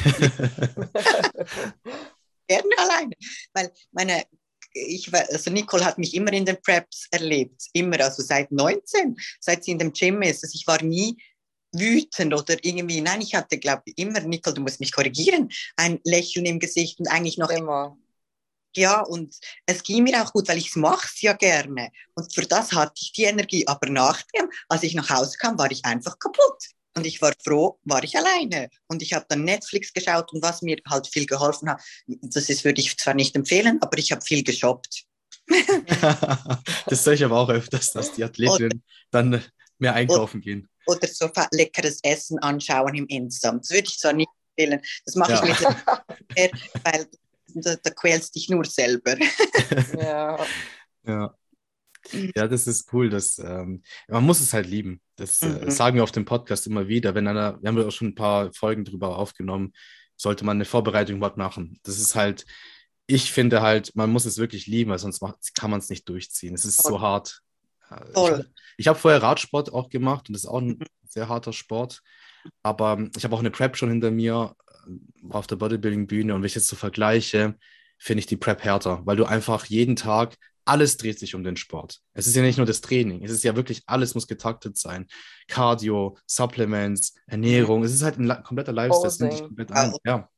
gerne 2.48 2.70
alleine. 2.78 3.14
Weil 3.54 3.72
meine, 3.92 4.24
ich, 4.88 5.14
also 5.14 5.52
Nicole 5.52 5.86
hat 5.86 5.98
mich 5.98 6.14
immer 6.14 6.32
in 6.34 6.46
den 6.46 6.62
Preps 6.62 7.08
erlebt, 7.12 7.64
immer, 7.74 8.00
also 8.00 8.24
seit 8.24 8.52
19, 8.52 9.18
seit 9.40 9.64
sie 9.64 9.72
in 9.72 9.80
dem 9.80 9.94
Gym 9.94 10.22
ist. 10.22 10.44
Also 10.44 10.56
ich 10.56 10.68
war 10.68 10.82
nie 10.84 11.18
wütend 11.74 12.34
oder 12.34 12.56
irgendwie, 12.64 13.02
nein, 13.02 13.22
ich 13.22 13.36
hatte, 13.36 13.58
glaube 13.58 13.84
ich, 13.86 13.98
immer, 13.98 14.20
Nicole, 14.22 14.56
du 14.56 14.62
musst 14.62 14.80
mich 14.80 14.92
korrigieren, 14.92 15.50
ein 15.76 16.00
Lächeln 16.04 16.46
im 16.46 16.60
Gesicht 16.60 17.00
und 17.00 17.08
eigentlich 17.08 17.38
noch 17.38 17.50
immer. 17.50 17.98
Ja, 18.76 19.02
und 19.02 19.36
es 19.66 19.82
ging 19.82 20.04
mir 20.04 20.22
auch 20.24 20.32
gut, 20.32 20.48
weil 20.48 20.60
ich 20.60 20.70
es 20.70 20.76
mache 20.76 21.08
ja 21.22 21.34
gerne. 21.34 21.90
Und 22.14 22.34
für 22.34 22.46
das 22.46 22.72
hatte 22.74 22.94
ich 23.02 23.12
die 23.12 23.24
Energie. 23.24 23.68
Aber 23.68 23.90
nachdem, 23.90 24.50
als 24.70 24.84
ich 24.84 24.94
nach 24.94 25.10
Hause 25.10 25.36
kam, 25.40 25.58
war 25.58 25.72
ich 25.72 25.84
einfach 25.84 26.20
kaputt. 26.20 26.77
Und 26.98 27.06
ich 27.06 27.22
war 27.22 27.32
froh, 27.44 27.80
war 27.84 28.04
ich 28.04 28.18
alleine. 28.18 28.70
Und 28.88 29.04
ich 29.04 29.14
habe 29.14 29.26
dann 29.30 29.44
Netflix 29.44 29.94
geschaut 29.94 30.34
und 30.34 30.42
was 30.42 30.64
mir 30.64 30.78
halt 30.90 31.06
viel 31.06 31.28
geholfen 31.28 31.70
hat, 31.70 31.80
das 32.08 32.50
ist, 32.50 32.66
würde 32.66 32.82
ich 32.82 32.98
zwar 32.98 33.14
nicht 33.14 33.36
empfehlen, 33.36 33.78
aber 33.82 34.00
ich 34.00 34.12
habe 34.12 34.22
viel 34.22 34.44
geshoppt. 34.44 35.06
das 36.88 37.04
sage 37.04 37.16
ich 37.16 37.24
aber 37.24 37.38
auch 37.38 37.50
öfters, 37.50 37.92
dass 37.92 38.14
die 38.14 38.24
Athletinnen 38.24 38.84
dann 39.12 39.44
mehr 39.78 39.94
einkaufen 39.94 40.38
oder, 40.38 40.44
gehen. 40.44 40.70
Oder 40.88 41.08
so 41.08 41.30
leckeres 41.52 42.00
Essen 42.02 42.40
anschauen 42.40 42.96
im 42.96 43.06
Instagram. 43.08 43.60
Das 43.60 43.70
würde 43.70 43.88
ich 43.88 44.00
zwar 44.00 44.14
nicht 44.14 44.32
empfehlen. 44.56 44.82
Das 45.06 45.16
mache 45.16 45.34
ja. 45.34 45.44
ich 45.44 45.60
mit, 46.36 46.52
weil 46.84 47.08
da, 47.54 47.76
da 47.76 47.90
quälst 47.92 48.34
dich 48.34 48.50
nur 48.50 48.66
selber. 48.66 49.16
ja. 49.94 50.46
Ja. 51.06 51.36
Ja, 52.36 52.48
das 52.48 52.68
ist 52.68 52.92
cool. 52.94 53.10
Das, 53.10 53.40
ähm, 53.40 53.82
man 54.08 54.24
muss 54.24 54.40
es 54.40 54.54
halt 54.54 54.68
lieben. 54.68 55.02
Das 55.16 55.42
äh, 55.42 55.48
mhm. 55.48 55.72
sagen 55.72 55.96
wir 55.96 56.04
auf 56.04 56.12
dem 56.12 56.26
Podcast 56.26 56.68
immer 56.68 56.88
wieder. 56.88 57.16
Wenn 57.16 57.28
einer, 57.28 57.62
wir 57.62 57.68
haben 57.68 57.78
ja 57.78 57.86
auch 57.86 57.92
schon 57.92 58.10
ein 58.10 58.16
paar 58.16 58.54
Folgen 58.54 58.86
drüber 58.86 59.18
aufgenommen, 59.18 59.74
sollte 60.16 60.46
man 60.46 60.58
eine 60.58 60.66
Vorbereitung 60.66 61.18
überhaupt 61.18 61.38
machen. 61.38 61.80
Das 61.84 62.00
ist 62.00 62.16
halt, 62.16 62.46
ich 63.06 63.32
finde 63.32 63.62
halt, 63.62 63.96
man 63.96 64.12
muss 64.12 64.26
es 64.26 64.38
wirklich 64.38 64.68
lieben, 64.68 64.92
weil 64.92 65.00
sonst 65.00 65.22
macht, 65.22 65.38
kann 65.56 65.72
man 65.72 65.80
es 65.80 65.90
nicht 65.90 66.08
durchziehen. 66.10 66.54
Es 66.54 66.66
ist 66.66 66.84
so 66.84 67.02
hart. 67.02 67.42
Voll. 68.14 68.46
Ich, 68.52 68.80
ich 68.80 68.88
habe 68.88 69.00
vorher 69.00 69.22
Radsport 69.22 69.72
auch 69.72 69.90
gemacht 69.90 70.28
und 70.28 70.34
das 70.34 70.44
ist 70.44 70.50
auch 70.50 70.60
ein 70.60 70.68
mhm. 70.68 70.86
sehr 71.08 71.30
harter 71.30 71.54
Sport. 71.54 72.02
Aber 72.64 73.08
ich 73.16 73.24
habe 73.24 73.36
auch 73.36 73.40
eine 73.40 73.52
Prep 73.52 73.78
schon 73.78 73.90
hinter 73.90 74.12
mir 74.12 74.56
äh, 74.88 75.34
auf 75.34 75.48
der 75.48 75.56
Bodybuilding-Bühne 75.58 76.34
und 76.34 76.42
wenn 76.42 76.48
ich 76.48 76.56
jetzt 76.56 76.68
so 76.68 76.76
vergleiche, 76.76 77.56
finde 77.98 78.20
ich 78.20 78.26
die 78.28 78.38
Prep 78.38 78.64
härter, 78.64 79.02
weil 79.06 79.16
du 79.16 79.26
einfach 79.26 79.66
jeden 79.66 79.96
Tag 79.96 80.38
alles 80.68 80.98
dreht 80.98 81.20
sich 81.20 81.36
um 81.36 81.44
den 81.44 81.58
Sport. 81.58 82.02
Es 82.14 82.28
ist 82.28 82.36
ja 82.36 82.42
nicht 82.42 82.58
nur 82.58 82.66
das 82.66 82.82
Training, 82.82 83.24
es 83.24 83.32
ist 83.32 83.44
ja 83.44 83.56
wirklich, 83.56 83.84
alles 83.86 84.16
muss 84.16 84.28
getaktet 84.28 84.78
sein. 84.78 85.08
Cardio, 85.48 86.18
Supplements, 86.26 87.16
Ernährung, 87.28 87.84
es 87.84 87.94
ist 87.94 88.04
halt 88.04 88.20
ein 88.20 88.44
kompletter 88.44 88.74
Lifestyle. 88.74 89.30
Das, 89.30 89.40
komplett 89.42 89.72
ein. 89.72 89.94
Ja. 90.06 90.30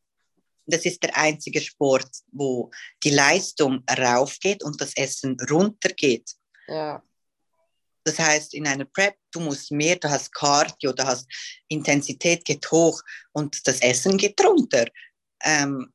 das 0.65 0.85
ist 0.85 1.01
der 1.03 1.17
einzige 1.17 1.61
Sport, 1.61 2.09
wo 2.31 2.71
die 3.03 3.11
Leistung 3.11 3.83
raufgeht 3.89 4.63
und 4.63 4.79
das 4.79 4.95
Essen 4.95 5.37
runtergeht. 5.49 6.31
Ja. 6.67 7.03
Das 8.03 8.17
heißt, 8.17 8.53
in 8.53 8.65
einer 8.65 8.85
Prep, 8.85 9.15
du 9.31 9.39
musst 9.39 9.71
mehr, 9.71 9.95
du 9.95 10.09
hast 10.09 10.33
Cardio, 10.33 10.93
du 10.93 11.03
hast 11.05 11.27
Intensität 11.67 12.45
geht 12.45 12.69
hoch 12.71 13.01
und 13.33 13.67
das 13.67 13.81
Essen 13.81 14.17
geht 14.17 14.39
runter. 14.43 14.85
Ähm, 15.43 15.93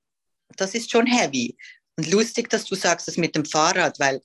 das 0.56 0.74
ist 0.74 0.90
schon 0.90 1.06
heavy. 1.06 1.56
Und 1.96 2.10
lustig, 2.10 2.50
dass 2.50 2.64
du 2.64 2.74
sagst, 2.74 3.06
das 3.08 3.16
mit 3.16 3.36
dem 3.36 3.44
Fahrrad, 3.44 4.00
weil 4.00 4.20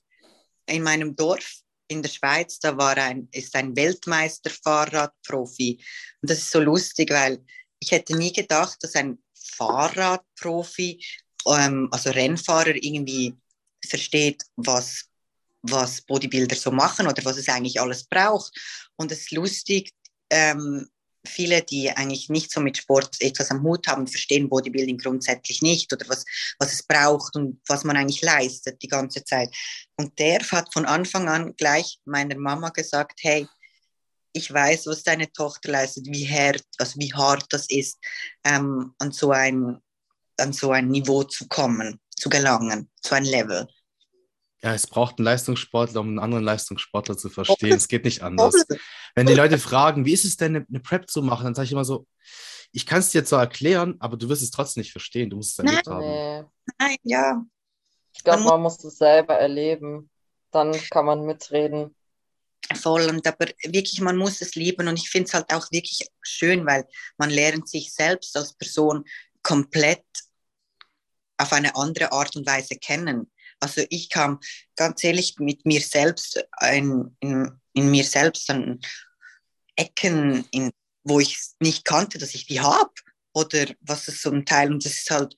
in 0.66 0.82
meinem 0.82 1.14
Dorf 1.16 1.60
in 1.88 2.02
der 2.02 2.08
Schweiz, 2.08 2.58
da 2.60 2.76
war 2.76 2.96
ein, 2.96 3.28
ist 3.32 3.54
ein 3.56 3.74
Weltmeister-Fahrradprofi. 3.74 5.82
Und 6.22 6.30
das 6.30 6.38
ist 6.38 6.50
so 6.50 6.60
lustig, 6.60 7.10
weil 7.10 7.44
ich 7.80 7.90
hätte 7.90 8.16
nie 8.16 8.32
gedacht, 8.32 8.78
dass 8.82 8.94
ein 8.94 9.18
Fahrradprofi, 9.34 11.04
ähm, 11.46 11.88
also 11.90 12.10
Rennfahrer, 12.10 12.76
irgendwie 12.76 13.34
versteht, 13.84 14.44
was, 14.56 15.06
was 15.62 16.02
Bodybuilder 16.02 16.54
so 16.54 16.70
machen 16.70 17.08
oder 17.08 17.24
was 17.24 17.38
es 17.38 17.48
eigentlich 17.48 17.80
alles 17.80 18.04
braucht. 18.04 18.52
Und 18.96 19.10
es 19.10 19.22
ist 19.22 19.32
lustig, 19.32 19.90
ähm, 20.30 20.88
viele, 21.26 21.62
die 21.62 21.90
eigentlich 21.90 22.28
nicht 22.28 22.50
so 22.50 22.60
mit 22.60 22.78
Sport 22.78 23.16
etwas 23.20 23.50
am 23.50 23.62
Hut 23.62 23.86
haben, 23.86 24.06
verstehen 24.06 24.48
Bodybuilding 24.48 24.98
grundsätzlich 24.98 25.62
nicht 25.62 25.92
oder 25.92 26.08
was, 26.08 26.24
was 26.58 26.72
es 26.72 26.82
braucht 26.82 27.36
und 27.36 27.60
was 27.68 27.84
man 27.84 27.96
eigentlich 27.96 28.22
leistet 28.22 28.82
die 28.82 28.88
ganze 28.88 29.24
Zeit. 29.24 29.54
Und 29.96 30.18
der 30.18 30.40
hat 30.40 30.72
von 30.72 30.86
Anfang 30.86 31.28
an 31.28 31.54
gleich 31.56 31.98
meiner 32.04 32.36
Mama 32.36 32.70
gesagt, 32.70 33.20
hey, 33.22 33.46
ich 34.32 34.52
weiß, 34.52 34.86
was 34.86 35.02
deine 35.02 35.30
Tochter 35.32 35.72
leistet, 35.72 36.06
wie 36.06 36.28
hart, 36.28 36.64
also 36.78 36.98
wie 36.98 37.12
hart 37.12 37.46
das 37.50 37.68
ist, 37.68 37.98
ähm, 38.44 38.94
an, 38.98 39.12
so 39.12 39.32
ein, 39.32 39.78
an 40.38 40.52
so 40.52 40.70
ein 40.70 40.88
Niveau 40.88 41.24
zu 41.24 41.48
kommen, 41.48 42.00
zu 42.16 42.28
gelangen, 42.28 42.88
zu 43.02 43.14
ein 43.14 43.24
Level. 43.24 43.68
Ja, 44.62 44.74
es 44.74 44.86
braucht 44.86 45.18
einen 45.18 45.24
Leistungssportler, 45.24 46.00
um 46.00 46.08
einen 46.08 46.18
anderen 46.18 46.44
Leistungssportler 46.44 47.16
zu 47.16 47.30
verstehen. 47.30 47.76
Es 47.76 47.88
geht 47.88 48.04
nicht 48.04 48.22
anders. 48.22 48.54
Wenn 49.14 49.26
die 49.26 49.34
Leute 49.34 49.58
fragen, 49.58 50.04
wie 50.04 50.12
ist 50.12 50.26
es 50.26 50.36
denn, 50.36 50.66
eine 50.68 50.80
Prep 50.80 51.08
zu 51.08 51.22
machen, 51.22 51.44
dann 51.44 51.54
sage 51.54 51.66
ich 51.66 51.72
immer 51.72 51.84
so, 51.84 52.06
ich 52.72 52.86
kann 52.86 53.00
es 53.00 53.10
dir 53.10 53.24
zwar 53.24 53.40
erklären, 53.40 53.96
aber 54.00 54.16
du 54.16 54.28
wirst 54.28 54.42
es 54.42 54.50
trotzdem 54.50 54.82
nicht 54.82 54.92
verstehen. 54.92 55.30
Du 55.30 55.36
musst 55.36 55.52
es 55.52 55.64
erlebt 55.64 55.86
Nein. 55.86 55.94
haben. 55.94 56.50
Nein, 56.78 56.96
ja. 57.02 57.44
Ich 58.12 58.22
glaube, 58.22 58.44
man 58.44 58.60
muss 58.60 58.84
es 58.84 58.98
selber 58.98 59.34
erleben. 59.34 60.10
Dann 60.50 60.72
kann 60.90 61.06
man 61.06 61.24
mitreden. 61.24 61.96
Voll. 62.74 63.08
Und 63.08 63.26
aber 63.26 63.46
wirklich, 63.64 64.00
man 64.00 64.16
muss 64.16 64.40
es 64.40 64.54
lieben. 64.54 64.88
Und 64.88 64.98
ich 64.98 65.08
finde 65.08 65.28
es 65.28 65.34
halt 65.34 65.52
auch 65.52 65.70
wirklich 65.72 66.06
schön, 66.22 66.66
weil 66.66 66.86
man 67.16 67.30
lernt 67.30 67.68
sich 67.68 67.92
selbst 67.92 68.36
als 68.36 68.52
Person 68.52 69.04
komplett 69.42 70.04
auf 71.38 71.52
eine 71.52 71.74
andere 71.74 72.12
Art 72.12 72.36
und 72.36 72.46
Weise 72.46 72.76
kennen. 72.76 73.30
Also 73.60 73.82
ich 73.90 74.08
kam 74.08 74.40
ganz 74.76 75.04
ehrlich 75.04 75.36
mit 75.38 75.66
mir 75.66 75.80
selbst 75.80 76.42
in, 76.72 77.16
in, 77.20 77.60
in 77.74 77.90
mir 77.90 78.04
selbst 78.04 78.48
an 78.50 78.80
Ecken, 79.76 80.44
in, 80.50 80.70
wo 81.04 81.20
ich 81.20 81.38
nicht 81.60 81.84
kannte, 81.84 82.18
dass 82.18 82.34
ich 82.34 82.46
die 82.46 82.60
habe 82.60 82.90
oder 83.32 83.66
was 83.80 84.08
es 84.08 84.22
zum 84.22 84.44
Teil 84.44 84.72
und 84.72 84.84
das 84.84 84.92
ist 84.92 85.10
halt 85.10 85.36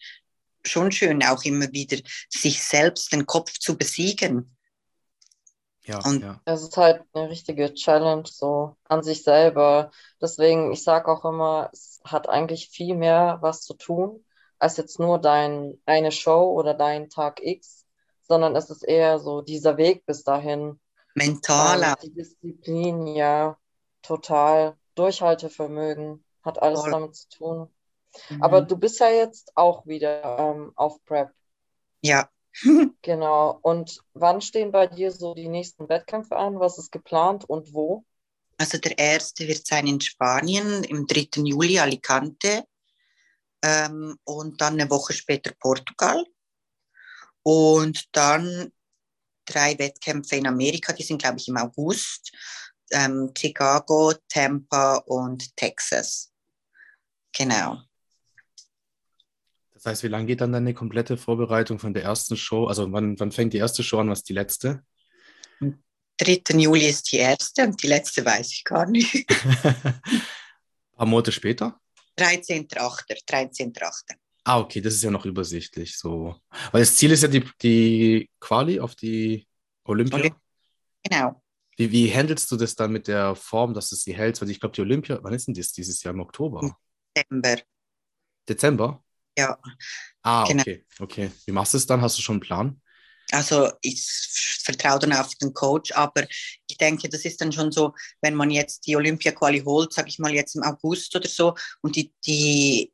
schon 0.64 0.92
schön, 0.92 1.22
auch 1.24 1.44
immer 1.44 1.70
wieder 1.72 1.98
sich 2.28 2.62
selbst 2.62 3.12
den 3.12 3.26
Kopf 3.26 3.52
zu 3.58 3.76
besiegen. 3.76 4.56
Ja, 5.85 5.98
und 6.04 6.22
ja. 6.22 6.40
es 6.44 6.62
ist 6.62 6.76
halt 6.76 7.02
eine 7.12 7.28
richtige 7.28 7.74
Challenge 7.74 8.22
so 8.26 8.76
an 8.85 9.02
sich 9.02 9.24
selber. 9.24 9.90
Deswegen, 10.20 10.72
ich 10.72 10.85
sage 10.85 11.11
auch 11.11 11.24
immer, 11.24 11.70
es 11.72 12.00
hat 12.04 12.28
eigentlich 12.28 12.68
viel 12.68 12.94
mehr 12.94 13.38
was 13.40 13.62
zu 13.62 13.74
tun, 13.74 14.24
als 14.61 14.76
jetzt 14.76 15.00
nur 15.00 15.20
dein, 15.20 15.80
eine 15.85 16.12
Show 16.12 16.52
oder 16.52 16.74
dein 16.74 17.11
Tag 17.11 17.40
X 17.42 17.81
sondern 18.32 18.56
es 18.56 18.70
ist 18.70 18.82
eher 18.82 19.18
so 19.18 19.42
dieser 19.42 19.76
Weg 19.76 20.06
bis 20.06 20.24
dahin. 20.24 20.80
Mentaler. 21.14 21.88
Ähm, 21.88 21.96
die 22.02 22.14
Disziplin, 22.14 23.06
ja, 23.06 23.58
total. 24.00 24.78
Durchhaltevermögen 24.94 26.24
hat 26.42 26.62
alles 26.62 26.80
Voll. 26.80 26.90
damit 26.92 27.14
zu 27.14 27.28
tun. 27.28 27.68
Mhm. 28.30 28.42
Aber 28.42 28.62
du 28.62 28.78
bist 28.78 29.00
ja 29.00 29.10
jetzt 29.10 29.52
auch 29.54 29.84
wieder 29.84 30.38
ähm, 30.38 30.72
auf 30.76 31.04
Prep. 31.04 31.30
Ja. 32.00 32.30
genau. 33.02 33.58
Und 33.60 34.00
wann 34.14 34.40
stehen 34.40 34.72
bei 34.72 34.86
dir 34.86 35.12
so 35.12 35.34
die 35.34 35.48
nächsten 35.48 35.90
Wettkämpfe 35.90 36.36
an? 36.36 36.58
Was 36.58 36.78
ist 36.78 36.90
geplant 36.90 37.44
und 37.46 37.74
wo? 37.74 38.02
Also 38.56 38.78
der 38.78 38.96
erste 38.96 39.46
wird 39.46 39.66
sein 39.66 39.86
in 39.86 40.00
Spanien 40.00 40.84
im 40.84 41.06
3. 41.06 41.42
Juli 41.42 41.78
Alicante 41.78 42.64
ähm, 43.62 44.16
und 44.24 44.58
dann 44.62 44.80
eine 44.80 44.88
Woche 44.88 45.12
später 45.12 45.52
Portugal. 45.58 46.24
Und 47.42 48.09
dann 48.12 48.72
drei 49.44 49.78
Wettkämpfe 49.78 50.37
in 50.37 50.46
Amerika, 50.46 50.92
die 50.92 51.02
sind, 51.02 51.20
glaube 51.20 51.38
ich, 51.38 51.48
im 51.48 51.57
August. 51.57 52.33
Ähm, 52.90 53.33
Chicago, 53.37 54.12
Tampa 54.28 54.96
und 55.07 55.57
Texas. 55.57 56.31
Genau. 57.33 57.81
Das 59.72 59.87
heißt, 59.87 60.02
wie 60.05 60.09
lange 60.09 60.26
geht 60.26 60.40
dann 60.40 60.52
deine 60.52 60.74
komplette 60.74 61.16
Vorbereitung 61.16 61.78
von 61.78 61.94
der 61.94 62.05
ersten 62.05 62.37
Show? 62.37 62.66
Also 62.66 62.92
wann, 62.92 63.18
wann 63.18 63.33
fängt 63.33 63.52
die 63.52 63.59
erste 63.59 63.83
Show 63.83 63.98
an, 63.98 64.11
was 64.11 64.22
die 64.22 64.35
letzte? 64.35 64.85
Am 65.61 65.83
3. 66.18 66.42
Juli 66.59 66.87
ist 66.87 67.11
die 67.11 67.16
erste 67.16 67.64
und 67.64 67.83
die 67.83 67.88
letzte 67.88 68.24
weiß 68.24 68.52
ich 68.52 68.62
gar 68.62 68.87
nicht. 68.87 69.26
Ein 69.64 70.00
paar 70.96 71.07
Monate 71.07 71.33
später? 71.33 71.81
13.8. 72.16 73.24
13.8. 73.26 74.21
Ah, 74.44 74.59
okay, 74.59 74.81
das 74.81 74.94
ist 74.94 75.02
ja 75.02 75.11
noch 75.11 75.24
übersichtlich. 75.24 75.96
So. 75.96 76.35
Weil 76.72 76.83
das 76.83 76.96
Ziel 76.96 77.12
ist 77.12 77.22
ja 77.22 77.28
die, 77.28 77.44
die 77.62 78.31
Quali 78.40 78.81
auf 78.81 78.94
die 78.94 79.46
Olympia. 79.85 80.35
Genau. 81.05 81.42
Wie, 81.76 81.90
wie 81.90 82.12
handelst 82.12 82.50
du 82.50 82.57
das 82.57 82.74
dann 82.74 82.92
mit 82.92 83.09
der 83.09 83.35
Form, 83.35 83.72
dass 83.72 83.88
du 83.88 83.96
sie 83.96 84.14
hältst? 84.14 84.42
Weil 84.42 84.50
ich 84.50 84.61
glaube, 84.61 84.74
die 84.74 84.83
Olympia, 84.83 85.18
wann 85.22 85.33
ist 85.33 85.46
denn 85.46 85.55
das 85.55 85.72
dieses 85.72 86.02
Jahr? 86.02 86.12
Im 86.12 86.20
Oktober? 86.20 86.76
Dezember. 87.16 87.62
Dezember? 88.48 89.05
Ja. 89.38 89.59
Ah, 90.22 90.44
genau. 90.46 90.61
okay. 90.61 90.85
okay. 90.98 91.31
Wie 91.46 91.52
machst 91.52 91.72
du 91.72 91.78
es 91.78 91.87
dann? 91.87 92.02
Hast 92.02 92.18
du 92.18 92.22
schon 92.22 92.35
einen 92.35 92.40
Plan? 92.40 92.81
Also 93.31 93.70
ich 93.81 94.07
vertraue 94.62 94.98
dann 94.98 95.12
auf 95.14 95.35
den 95.37 95.55
Coach, 95.55 95.92
aber 95.92 96.26
ich 96.66 96.76
denke, 96.76 97.09
das 97.09 97.24
ist 97.24 97.40
dann 97.40 97.52
schon 97.52 97.72
so, 97.72 97.94
wenn 98.20 98.35
man 98.35 98.50
jetzt 98.50 98.87
die 98.87 98.94
Olympia-Quali 98.94 99.61
holt, 99.61 99.92
sage 99.92 100.09
ich 100.09 100.18
mal 100.18 100.35
jetzt 100.35 100.55
im 100.55 100.62
August 100.62 101.16
oder 101.16 101.28
so, 101.28 101.55
und 101.81 101.96
die, 101.96 102.12
die 102.26 102.92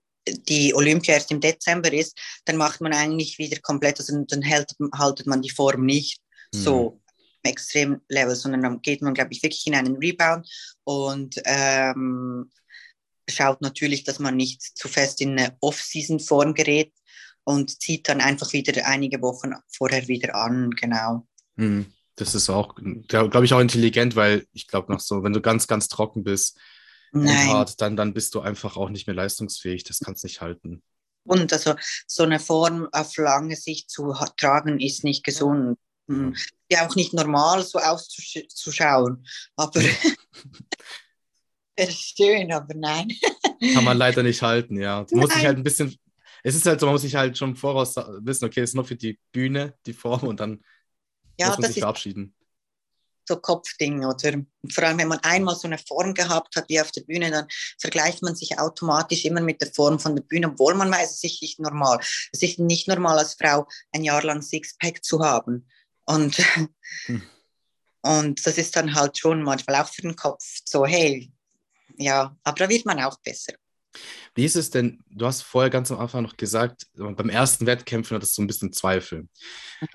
die 0.48 0.74
Olympia 0.74 1.14
erst 1.14 1.30
im 1.30 1.40
Dezember 1.40 1.92
ist, 1.92 2.18
dann 2.44 2.56
macht 2.56 2.80
man 2.80 2.92
eigentlich 2.92 3.38
wieder 3.38 3.60
komplett, 3.60 3.98
also 3.98 4.24
dann 4.26 4.42
hält, 4.42 4.74
haltet 4.94 5.26
man 5.26 5.42
die 5.42 5.50
Form 5.50 5.84
nicht 5.84 6.20
mhm. 6.52 6.58
so 6.58 7.00
extrem 7.42 8.00
Level, 8.08 8.34
sondern 8.34 8.62
dann 8.62 8.82
geht 8.82 9.02
man, 9.02 9.14
glaube 9.14 9.32
ich, 9.32 9.42
wirklich 9.42 9.66
in 9.66 9.74
einen 9.74 9.96
Rebound 9.96 10.48
und 10.84 11.40
ähm, 11.44 12.50
schaut 13.28 13.60
natürlich, 13.60 14.04
dass 14.04 14.18
man 14.18 14.36
nicht 14.36 14.62
zu 14.62 14.88
fest 14.88 15.20
in 15.20 15.38
eine 15.38 15.56
Off-Season-Form 15.60 16.54
gerät 16.54 16.92
und 17.44 17.80
zieht 17.80 18.08
dann 18.08 18.20
einfach 18.20 18.52
wieder 18.52 18.86
einige 18.86 19.22
Wochen 19.22 19.52
vorher 19.68 20.08
wieder 20.08 20.34
an, 20.34 20.70
genau. 20.70 21.26
Mhm. 21.56 21.86
Das 22.16 22.34
ist 22.34 22.50
auch, 22.50 22.74
glaube 23.06 23.44
ich, 23.44 23.52
auch 23.52 23.60
intelligent, 23.60 24.16
weil 24.16 24.44
ich 24.52 24.66
glaube 24.66 24.92
noch 24.92 24.98
so, 24.98 25.22
wenn 25.22 25.32
du 25.32 25.40
ganz, 25.40 25.68
ganz 25.68 25.86
trocken 25.86 26.24
bist 26.24 26.58
Nein. 27.12 27.48
und 27.48 27.54
hart, 27.54 27.80
dann, 27.80 27.96
dann 27.96 28.14
bist 28.14 28.34
du 28.34 28.40
einfach 28.40 28.76
auch 28.76 28.90
nicht 28.90 29.06
mehr 29.06 29.16
leistungsfähig. 29.16 29.84
Das 29.84 30.00
kannst 30.00 30.24
nicht 30.24 30.40
halten. 30.40 30.82
Und 31.24 31.52
also 31.52 31.74
so 32.06 32.22
eine 32.22 32.40
Form 32.40 32.88
auf 32.92 33.16
lange 33.16 33.56
Sicht 33.56 33.90
zu 33.90 34.14
tragen, 34.36 34.80
ist 34.80 35.04
nicht 35.04 35.24
gesund. 35.24 35.78
Mhm. 36.06 36.34
Ja, 36.70 36.86
auch 36.86 36.96
nicht 36.96 37.12
normal, 37.12 37.62
so 37.62 37.78
auszuschauen. 37.78 39.26
Aber 39.56 39.82
wäre 39.82 39.96
schön, 41.92 42.52
aber 42.52 42.74
nein. 42.74 43.12
Kann 43.74 43.84
man 43.84 43.98
leider 43.98 44.22
nicht 44.22 44.40
halten, 44.40 44.80
ja. 44.80 45.04
Du 45.04 45.16
musst 45.16 45.34
dich 45.34 45.44
halt 45.44 45.58
ein 45.58 45.64
bisschen, 45.64 45.94
es 46.42 46.54
ist 46.54 46.64
halt 46.64 46.80
so, 46.80 46.86
man 46.86 46.94
muss 46.94 47.02
sich 47.02 47.14
halt 47.14 47.36
schon 47.36 47.56
voraus 47.56 47.96
wissen, 47.96 48.46
okay, 48.46 48.60
es 48.60 48.70
ist 48.70 48.74
nur 48.74 48.84
für 48.84 48.96
die 48.96 49.18
Bühne, 49.32 49.74
die 49.84 49.92
Form 49.92 50.22
und 50.22 50.40
dann 50.40 50.62
ja, 51.38 51.48
muss 51.48 51.58
man 51.58 51.70
sich 51.70 51.80
verabschieden 51.80 52.34
so 53.28 53.36
Kopfding, 53.36 54.04
oder? 54.04 54.42
vor 54.72 54.84
allem, 54.84 54.98
wenn 54.98 55.08
man 55.08 55.20
einmal 55.20 55.54
so 55.54 55.68
eine 55.68 55.78
Form 55.78 56.14
gehabt 56.14 56.56
hat 56.56 56.68
wie 56.68 56.80
auf 56.80 56.90
der 56.90 57.02
Bühne, 57.02 57.30
dann 57.30 57.46
vergleicht 57.78 58.22
man 58.22 58.34
sich 58.34 58.58
automatisch 58.58 59.24
immer 59.24 59.40
mit 59.40 59.62
der 59.62 59.72
Form 59.72 60.00
von 60.00 60.16
der 60.16 60.22
Bühne, 60.22 60.48
obwohl 60.48 60.74
man 60.74 60.90
weiß, 60.90 61.10
es 61.10 61.24
ist 61.24 61.42
nicht 61.42 61.60
normal. 61.60 62.00
Es 62.32 62.42
ist 62.42 62.58
nicht 62.58 62.88
normal, 62.88 63.18
als 63.18 63.34
Frau 63.34 63.68
ein 63.92 64.04
Jahr 64.04 64.22
lang 64.24 64.42
Sixpack 64.42 65.04
zu 65.04 65.24
haben. 65.24 65.68
Und, 66.06 66.38
hm. 67.06 67.22
und 68.02 68.46
das 68.46 68.58
ist 68.58 68.74
dann 68.74 68.94
halt 68.94 69.18
schon 69.18 69.42
manchmal 69.42 69.82
auch 69.82 69.88
für 69.88 70.02
den 70.02 70.16
Kopf 70.16 70.42
so, 70.64 70.86
hey, 70.86 71.30
ja, 71.96 72.36
aber 72.42 72.56
da 72.56 72.68
wird 72.68 72.86
man 72.86 73.00
auch 73.00 73.18
besser. 73.20 73.54
Wie 74.34 74.44
ist 74.44 74.56
es 74.56 74.70
denn, 74.70 75.02
du 75.10 75.26
hast 75.26 75.42
vorher 75.42 75.70
ganz 75.70 75.90
am 75.90 75.98
Anfang 75.98 76.22
noch 76.22 76.36
gesagt, 76.36 76.86
beim 76.94 77.28
ersten 77.28 77.66
Wettkämpfen 77.66 78.14
hattest 78.14 78.32
du 78.32 78.36
so 78.36 78.42
ein 78.42 78.46
bisschen 78.46 78.72
Zweifel. 78.72 79.28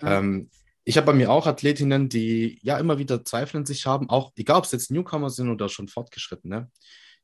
Mhm. 0.02 0.08
Ähm, 0.08 0.50
ich 0.86 0.98
habe 0.98 1.08
bei 1.08 1.14
mir 1.14 1.32
auch 1.32 1.48
Athletinnen, 1.48 2.10
die 2.10 2.60
ja 2.62 2.78
immer 2.78 2.98
wieder 2.98 3.24
Zweifel 3.24 3.58
in 3.58 3.66
sich 3.66 3.86
haben, 3.86 4.10
auch 4.10 4.32
egal 4.36 4.58
ob 4.58 4.66
es 4.66 4.72
jetzt 4.72 4.92
Newcomer 4.92 5.30
sind 5.30 5.50
oder 5.50 5.70
schon 5.70 5.88
fortgeschrittene, 5.88 6.70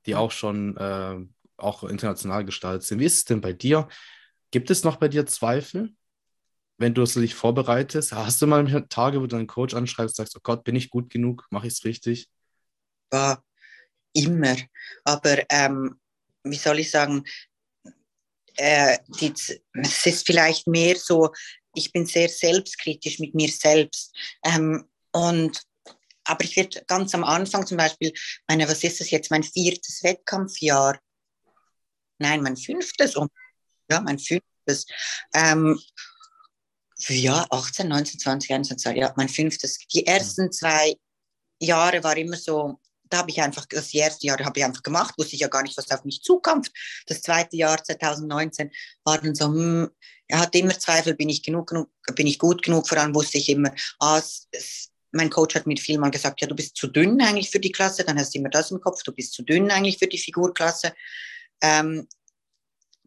die 0.06 0.16
auch 0.16 0.32
schon 0.32 0.78
äh, 0.78 1.18
auch 1.58 1.84
international 1.84 2.46
gestaltet 2.46 2.84
sind. 2.84 3.00
Wie 3.00 3.06
ist 3.06 3.18
es 3.18 3.26
denn 3.26 3.42
bei 3.42 3.54
dir? 3.54 3.88
Gibt 4.52 4.72
es 4.72 4.84
noch 4.84 4.96
bei 4.96 5.10
dir 5.10 5.26
Zweifel, 5.26 5.94
wenn 6.78 6.94
du 6.94 7.04
dich 7.04 7.36
vorbereitest? 7.36 8.14
Hast 8.14 8.42
du 8.42 8.48
mal 8.48 8.66
Tage, 8.88 9.18
wo 9.18 9.28
du 9.28 9.36
deinen 9.36 9.48
Coach 9.48 9.74
anschreibst, 9.74 10.16
sagst, 10.16 10.36
oh 10.38 10.42
Gott, 10.42 10.64
bin 10.64 10.76
ich 10.76 10.90
gut 10.90 11.10
genug? 11.10 11.46
Mache 11.50 11.68
ich 11.68 11.74
es 11.74 11.84
richtig? 11.84 12.30
Ja, 13.12 13.44
immer. 14.14 14.56
Aber 15.04 15.44
ähm, 15.50 16.00
wie 16.44 16.56
soll 16.56 16.80
ich 16.80 16.92
sagen, 16.92 17.26
äh, 18.60 18.98
die, 19.20 19.34
es 19.74 20.06
ist 20.06 20.26
vielleicht 20.26 20.68
mehr 20.68 20.96
so, 20.98 21.32
ich 21.74 21.92
bin 21.92 22.06
sehr 22.06 22.30
selbstkritisch 22.30 23.20
mit 23.20 23.34
mir 23.34 23.50
selbst. 23.50 24.14
Ähm, 24.44 24.86
und 25.12 25.62
aber 26.26 26.44
ich 26.44 26.56
werde 26.56 26.84
ganz 26.86 27.16
am 27.16 27.24
Anfang 27.24 27.66
zum 27.66 27.78
Beispiel, 27.78 28.14
meine, 28.48 28.68
was 28.68 28.84
ist 28.84 29.00
das 29.00 29.10
jetzt, 29.10 29.32
mein 29.32 29.44
viertes 29.44 30.04
Wettkampfjahr? 30.04 31.00
Nein, 32.20 32.44
mein 32.44 32.58
fünftes. 32.58 33.16
Ja, 33.90 34.02
mein 34.02 34.20
fünftes. 34.20 34.86
Ähm, 35.34 35.80
ja, 37.08 37.48
18, 37.50 37.88
19, 37.88 38.20
20, 38.20 38.52
21, 38.52 38.96
ja, 38.96 39.14
mein 39.16 39.30
fünftes. 39.30 39.80
Die 39.94 40.06
ersten 40.06 40.52
zwei 40.52 40.96
Jahre 41.60 42.04
war 42.04 42.18
immer 42.18 42.38
so, 42.38 42.80
da 43.10 43.20
habe 43.20 43.32
ich 43.32 43.42
einfach, 43.42 43.66
das 43.66 43.94
erste 43.94 44.28
Jahr 44.28 44.40
habe 44.40 44.60
ich 44.60 44.66
einfach 44.66 44.84
gemacht, 44.84 45.16
wusste 45.18 45.36
ich 45.36 45.42
ja 45.42 45.48
gar 45.48 45.64
nicht, 45.64 45.78
was 45.78 45.90
auf 45.92 46.04
mich 46.06 46.22
zukommt. 46.22 46.72
Das 47.08 47.22
zweite 47.22 47.58
Jahr, 47.58 47.84
2019, 47.84 48.72
war 49.04 49.20
dann 49.20 49.36
so, 49.36 49.46
hm, 49.46 49.90
er 50.28 50.40
hatte 50.40 50.60
immer 50.60 50.78
Zweifel, 50.78 51.16
bin 51.16 51.30
ich 51.30 51.44
genug, 51.44 51.68
genug, 51.68 51.90
bin 52.16 52.28
ich 52.28 52.38
gut 52.38 52.62
genug, 52.62 52.88
vor 52.88 52.98
allem 52.98 53.16
wusste 53.16 53.40
ich 53.40 53.50
immer, 53.50 53.74
ah, 54.00 54.20
es, 54.20 54.48
es, 54.52 54.92
mein 55.12 55.30
Coach 55.30 55.56
hat 55.56 55.66
mir 55.66 55.78
vielmal 55.78 56.12
gesagt, 56.12 56.42
ja, 56.42 56.48
du 56.48 56.56
bist 56.56 56.76
zu 56.76 56.88
dünn 56.88 57.20
eigentlich 57.22 57.50
für 57.50 57.60
die 57.60 57.72
Klasse, 57.72 58.04
dann 58.04 58.20
hast 58.20 58.34
du 58.34 58.40
immer 58.40 58.50
das 58.50 58.70
im 58.70 58.80
Kopf, 58.80 59.02
du 59.04 59.12
bist 59.12 59.34
zu 59.34 59.42
dünn 59.42 59.72
eigentlich 59.72 59.98
für 59.98 60.08
die 60.08 60.20
Figurklasse. 60.20 60.94
Ähm, 61.62 62.08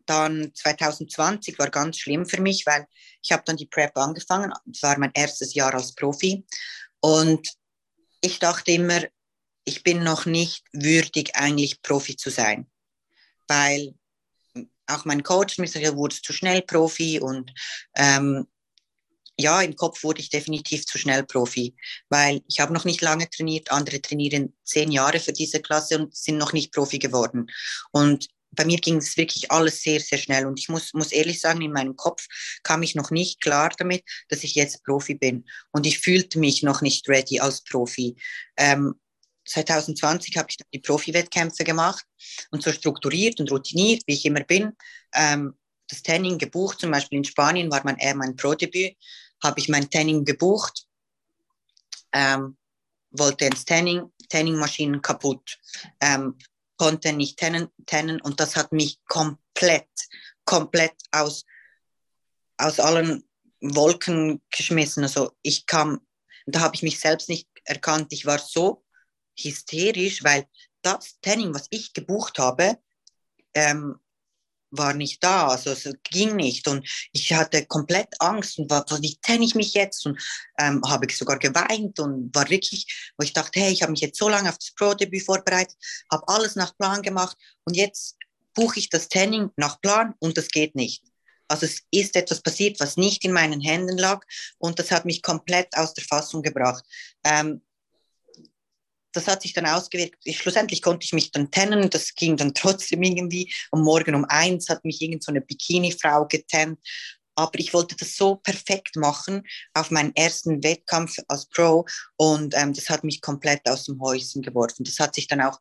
dann 0.07 0.53
2020 0.53 1.59
war 1.61 1.71
ganz 1.71 1.99
schlimm 1.99 2.27
für 2.27 2.41
mich, 2.41 2.67
weil 2.67 2.87
ich 3.23 3.31
habe 3.31 3.45
dann 3.47 3.57
die 3.57 3.67
Prep 3.67 3.97
angefangen. 3.97 4.53
Das 4.67 4.83
war 4.83 4.99
mein 4.99 5.12
erstes 5.15 5.55
Jahr 5.55 5.73
als 5.73 5.95
Profi. 5.95 6.45
Und 7.01 7.49
ich 8.21 8.41
dachte 8.41 8.73
immer, 8.73 9.01
ich 9.64 9.83
bin 9.83 10.03
noch 10.03 10.27
nicht 10.27 10.64
würdig, 10.72 11.37
eigentlich 11.37 11.83
Profi 11.83 12.16
zu 12.16 12.31
sein. 12.31 12.66
Weil 13.48 13.94
auch 14.87 15.05
mein 15.05 15.22
Coach 15.22 15.59
mir 15.59 15.68
sagt, 15.68 15.87
du 15.87 15.96
wurdest 15.96 16.25
zu 16.25 16.33
schnell 16.33 16.62
Profi 16.62 17.20
und 17.20 17.53
ähm, 17.96 18.46
ja, 19.38 19.62
im 19.62 19.77
Kopf 19.77 20.03
wurde 20.05 20.20
ich 20.20 20.29
definitiv 20.29 20.87
zu 20.87 20.98
schnell 20.98 21.25
Profi, 21.25 21.75
weil 22.09 22.42
ich 22.48 22.61
habe 22.61 22.72
noch 22.72 22.85
nicht 22.85 23.01
lange 23.01 23.29
trainiert, 23.31 23.70
andere 23.70 24.01
trainieren 24.01 24.55
zehn 24.64 24.90
Jahre 24.92 25.20
für 25.20 25.33
diese 25.33 25.61
Klasse 25.61 25.98
und 25.98 26.14
sind 26.14 26.37
noch 26.38 26.53
nicht 26.53 26.72
Profi 26.72 26.98
geworden. 26.98 27.46
Und 27.92 28.29
bei 28.55 28.66
mir 28.66 28.79
ging 28.79 28.96
es 28.96 29.16
wirklich 29.16 29.51
alles 29.51 29.83
sehr, 29.83 29.98
sehr 30.01 30.18
schnell. 30.18 30.46
Und 30.46 30.59
ich 30.61 30.68
muss, 30.68 30.92
muss 30.92 31.11
ehrlich 31.11 31.40
sagen, 31.40 31.62
in 31.62 31.72
meinem 31.72 31.96
Kopf 31.96 32.27
kam 32.62 32.83
ich 32.83 32.94
noch 32.94 33.11
nicht 33.11 33.40
klar 33.40 33.70
damit, 33.79 34.05
dass 34.29 34.44
ich 34.44 34.55
jetzt 34.55 34.85
Profi 34.85 35.14
bin. 35.14 35.46
Und 35.70 35.87
ich 35.87 36.01
fühlte 36.01 36.38
mich 36.38 36.62
noch 36.62 36.83
nicht 36.83 37.09
ready 37.09 37.40
als 37.40 37.64
Profi. 37.64 38.16
Ähm, 38.59 38.94
2020 39.53 40.37
habe 40.37 40.49
ich 40.51 40.57
die 40.73 40.79
Profi-Wettkämpfe 40.79 41.65
gemacht 41.65 42.05
und 42.51 42.62
so 42.62 42.73
strukturiert 42.73 43.38
und 43.41 43.51
routiniert, 43.51 44.03
wie 44.07 44.15
ich 44.15 44.25
immer 44.25 44.41
bin. 44.41 44.77
Ähm, 45.15 45.55
das 45.88 46.03
Tanning 46.03 46.38
gebucht, 46.38 46.81
zum 46.81 46.91
Beispiel 46.91 47.19
in 47.19 47.25
Spanien 47.25 47.71
war 47.71 47.83
mein, 47.85 47.99
eher 47.99 48.15
mein 48.15 48.35
Pro-Debüt, 48.37 48.97
habe 49.43 49.61
ich 49.61 49.69
mein 49.69 49.91
Tanning 49.91 50.25
gebucht, 50.25 50.87
ähm, 52.12 52.57
wollte 53.11 53.45
ins 53.45 53.65
Tanning, 53.65 54.11
Tanningmaschinen 54.29 55.03
kaputt, 55.03 55.59
ähm, 56.01 56.38
konnte 56.77 57.12
nicht 57.12 57.38
tannen, 57.38 57.69
tannen 57.85 58.21
und 58.23 58.41
das 58.41 58.57
hat 58.57 58.73
mich 58.73 58.99
komplett, 59.07 59.88
komplett 60.45 60.95
aus, 61.11 61.45
aus 62.57 62.81
allen 62.81 63.29
Wolken 63.61 64.41
geschmissen. 64.51 65.03
Also 65.03 65.33
ich 65.43 65.67
kam, 65.67 66.01
da 66.47 66.61
habe 66.61 66.75
ich 66.75 66.83
mich 66.83 66.99
selbst 66.99 67.29
nicht 67.29 67.49
erkannt. 67.65 68.12
Ich 68.12 68.25
war 68.25 68.38
so 68.38 68.83
hysterisch, 69.38 70.25
weil 70.25 70.47
das 70.83 71.18
Tanning, 71.21 71.55
was 71.55 71.66
ich 71.71 71.92
gebucht 71.92 72.38
habe, 72.38 72.79
ähm, 73.55 73.97
war 74.73 74.95
nicht 74.95 75.23
da, 75.23 75.49
also 75.49 75.71
es 75.71 75.88
ging 76.03 76.35
nicht 76.35 76.66
und 76.66 76.88
ich 77.12 77.33
hatte 77.33 77.66
komplett 77.66 78.09
Angst 78.21 78.59
und 78.59 78.71
war, 78.71 78.85
wie 79.01 79.16
tenne 79.16 79.45
ich 79.45 79.55
mich 79.55 79.75
jetzt 79.75 80.07
und 80.07 80.18
ähm, 80.59 80.83
habe 80.87 81.07
ich 81.07 81.16
sogar 81.16 81.38
geweint 81.38 82.01
und 82.01 82.35
war 82.35 82.49
wirklich, 82.49 83.12
wo 83.18 83.23
ich 83.23 83.35
dachte, 83.35 83.61
hey, 83.61 83.71
ich 83.71 83.83
habe 83.83 83.92
mich 83.92 84.01
jetzt 84.01 84.18
so 84.18 84.29
lange 84.29 84.49
auf 84.49 84.59
das 84.59 84.73
Pro-Debüt 84.75 85.25
vorbereitet, 85.25 85.77
habe 86.11 86.27
alles 86.27 86.57
nach 86.57 86.77
Plan 86.77 87.03
gemacht 87.03 87.37
und 87.64 87.77
jetzt 87.77 88.16
buche 88.55 88.79
ich 88.79 88.88
das 88.88 89.09
Tanning 89.09 89.51
nach 89.57 89.81
Plan 89.81 90.14
und 90.21 90.37
das 90.38 90.49
geht 90.49 90.75
nicht. 90.75 91.05
Also 91.49 91.66
es 91.66 91.83
ist 91.90 92.16
etwas 92.16 92.40
passiert, 92.40 92.81
was 92.81 92.97
nicht 92.97 93.25
in 93.27 93.33
meinen 93.33 93.61
Händen 93.61 93.99
lag 93.99 94.25
und 94.59 94.79
das 94.79 94.90
hat 94.90 95.05
mich 95.05 95.23
komplett 95.23 95.77
aus 95.77 95.92
der 95.92 96.05
Fassung 96.05 96.40
gebracht. 96.40 96.83
Ähm, 97.25 97.61
das 99.12 99.29
hat 99.29 99.42
sich 99.42 99.53
dann 99.53 99.66
ausgewirkt. 99.66 100.18
Ich, 100.25 100.38
schlussendlich 100.38 100.83
konnte 100.83 101.05
ich 101.05 101.12
mich 101.12 101.31
dann 101.31 101.51
tennen, 101.51 101.90
das 101.90 102.14
ging 102.14 102.37
dann 102.37 102.55
trotzdem 102.55 103.03
irgendwie. 103.03 103.53
Und 103.70 103.83
morgen 103.83 104.14
um 104.14 104.25
eins 104.25 104.68
hat 104.68 104.85
mich 104.85 105.01
irgend 105.01 105.22
so 105.22 105.31
eine 105.31 105.40
Bikini-Frau 105.40 106.27
getennt. 106.27 106.79
Aber 107.35 107.59
ich 107.59 107.72
wollte 107.72 107.96
das 107.96 108.16
so 108.16 108.37
perfekt 108.37 108.96
machen 108.96 109.42
auf 109.75 109.90
meinen 109.90 110.14
ersten 110.14 110.62
Wettkampf 110.62 111.16
als 111.29 111.46
Pro 111.46 111.87
und 112.16 112.55
ähm, 112.55 112.75
das 112.75 112.90
hat 112.90 113.05
mich 113.05 113.22
komplett 113.22 113.66
aus 113.66 113.85
dem 113.85 114.01
Häuschen 114.03 114.42
geworfen. 114.42 114.85
Das 114.85 114.98
hat 114.98 115.14
sich 115.14 115.29
dann 115.29 115.40
auch 115.40 115.59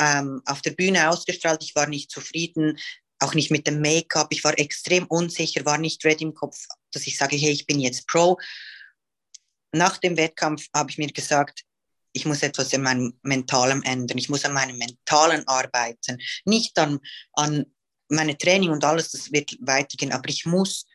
ähm, 0.00 0.42
auf 0.46 0.60
der 0.62 0.72
Bühne 0.72 1.10
ausgestrahlt. 1.10 1.62
Ich 1.62 1.76
war 1.76 1.86
nicht 1.86 2.10
zufrieden, 2.10 2.76
auch 3.20 3.34
nicht 3.34 3.50
mit 3.50 3.66
dem 3.66 3.80
Make-up. 3.80 4.28
Ich 4.30 4.42
war 4.42 4.58
extrem 4.58 5.06
unsicher, 5.06 5.64
war 5.64 5.78
nicht 5.78 6.04
ready 6.04 6.24
im 6.24 6.34
Kopf, 6.34 6.66
dass 6.92 7.06
ich 7.06 7.16
sage, 7.16 7.36
hey, 7.36 7.50
ich 7.50 7.66
bin 7.66 7.80
jetzt 7.80 8.06
Pro. 8.08 8.38
Nach 9.72 9.98
dem 9.98 10.16
Wettkampf 10.16 10.66
habe 10.74 10.90
ich 10.90 10.98
mir 10.98 11.08
gesagt, 11.08 11.62
ich 12.12 12.26
muss 12.26 12.42
etwas 12.42 12.72
in 12.72 12.82
meinem 12.82 13.18
Mentalen 13.22 13.82
ändern, 13.82 14.18
ich 14.18 14.28
muss 14.28 14.44
an 14.44 14.52
meinem 14.52 14.78
Mentalen 14.78 15.46
arbeiten, 15.46 16.18
nicht 16.44 16.78
an, 16.78 16.98
an 17.34 17.66
meine 18.08 18.36
Training 18.36 18.70
und 18.70 18.84
alles, 18.84 19.10
das 19.10 19.32
wird 19.32 19.56
weitergehen, 19.60 20.12
aber 20.12 20.28
ich 20.28 20.46
muss 20.46 20.86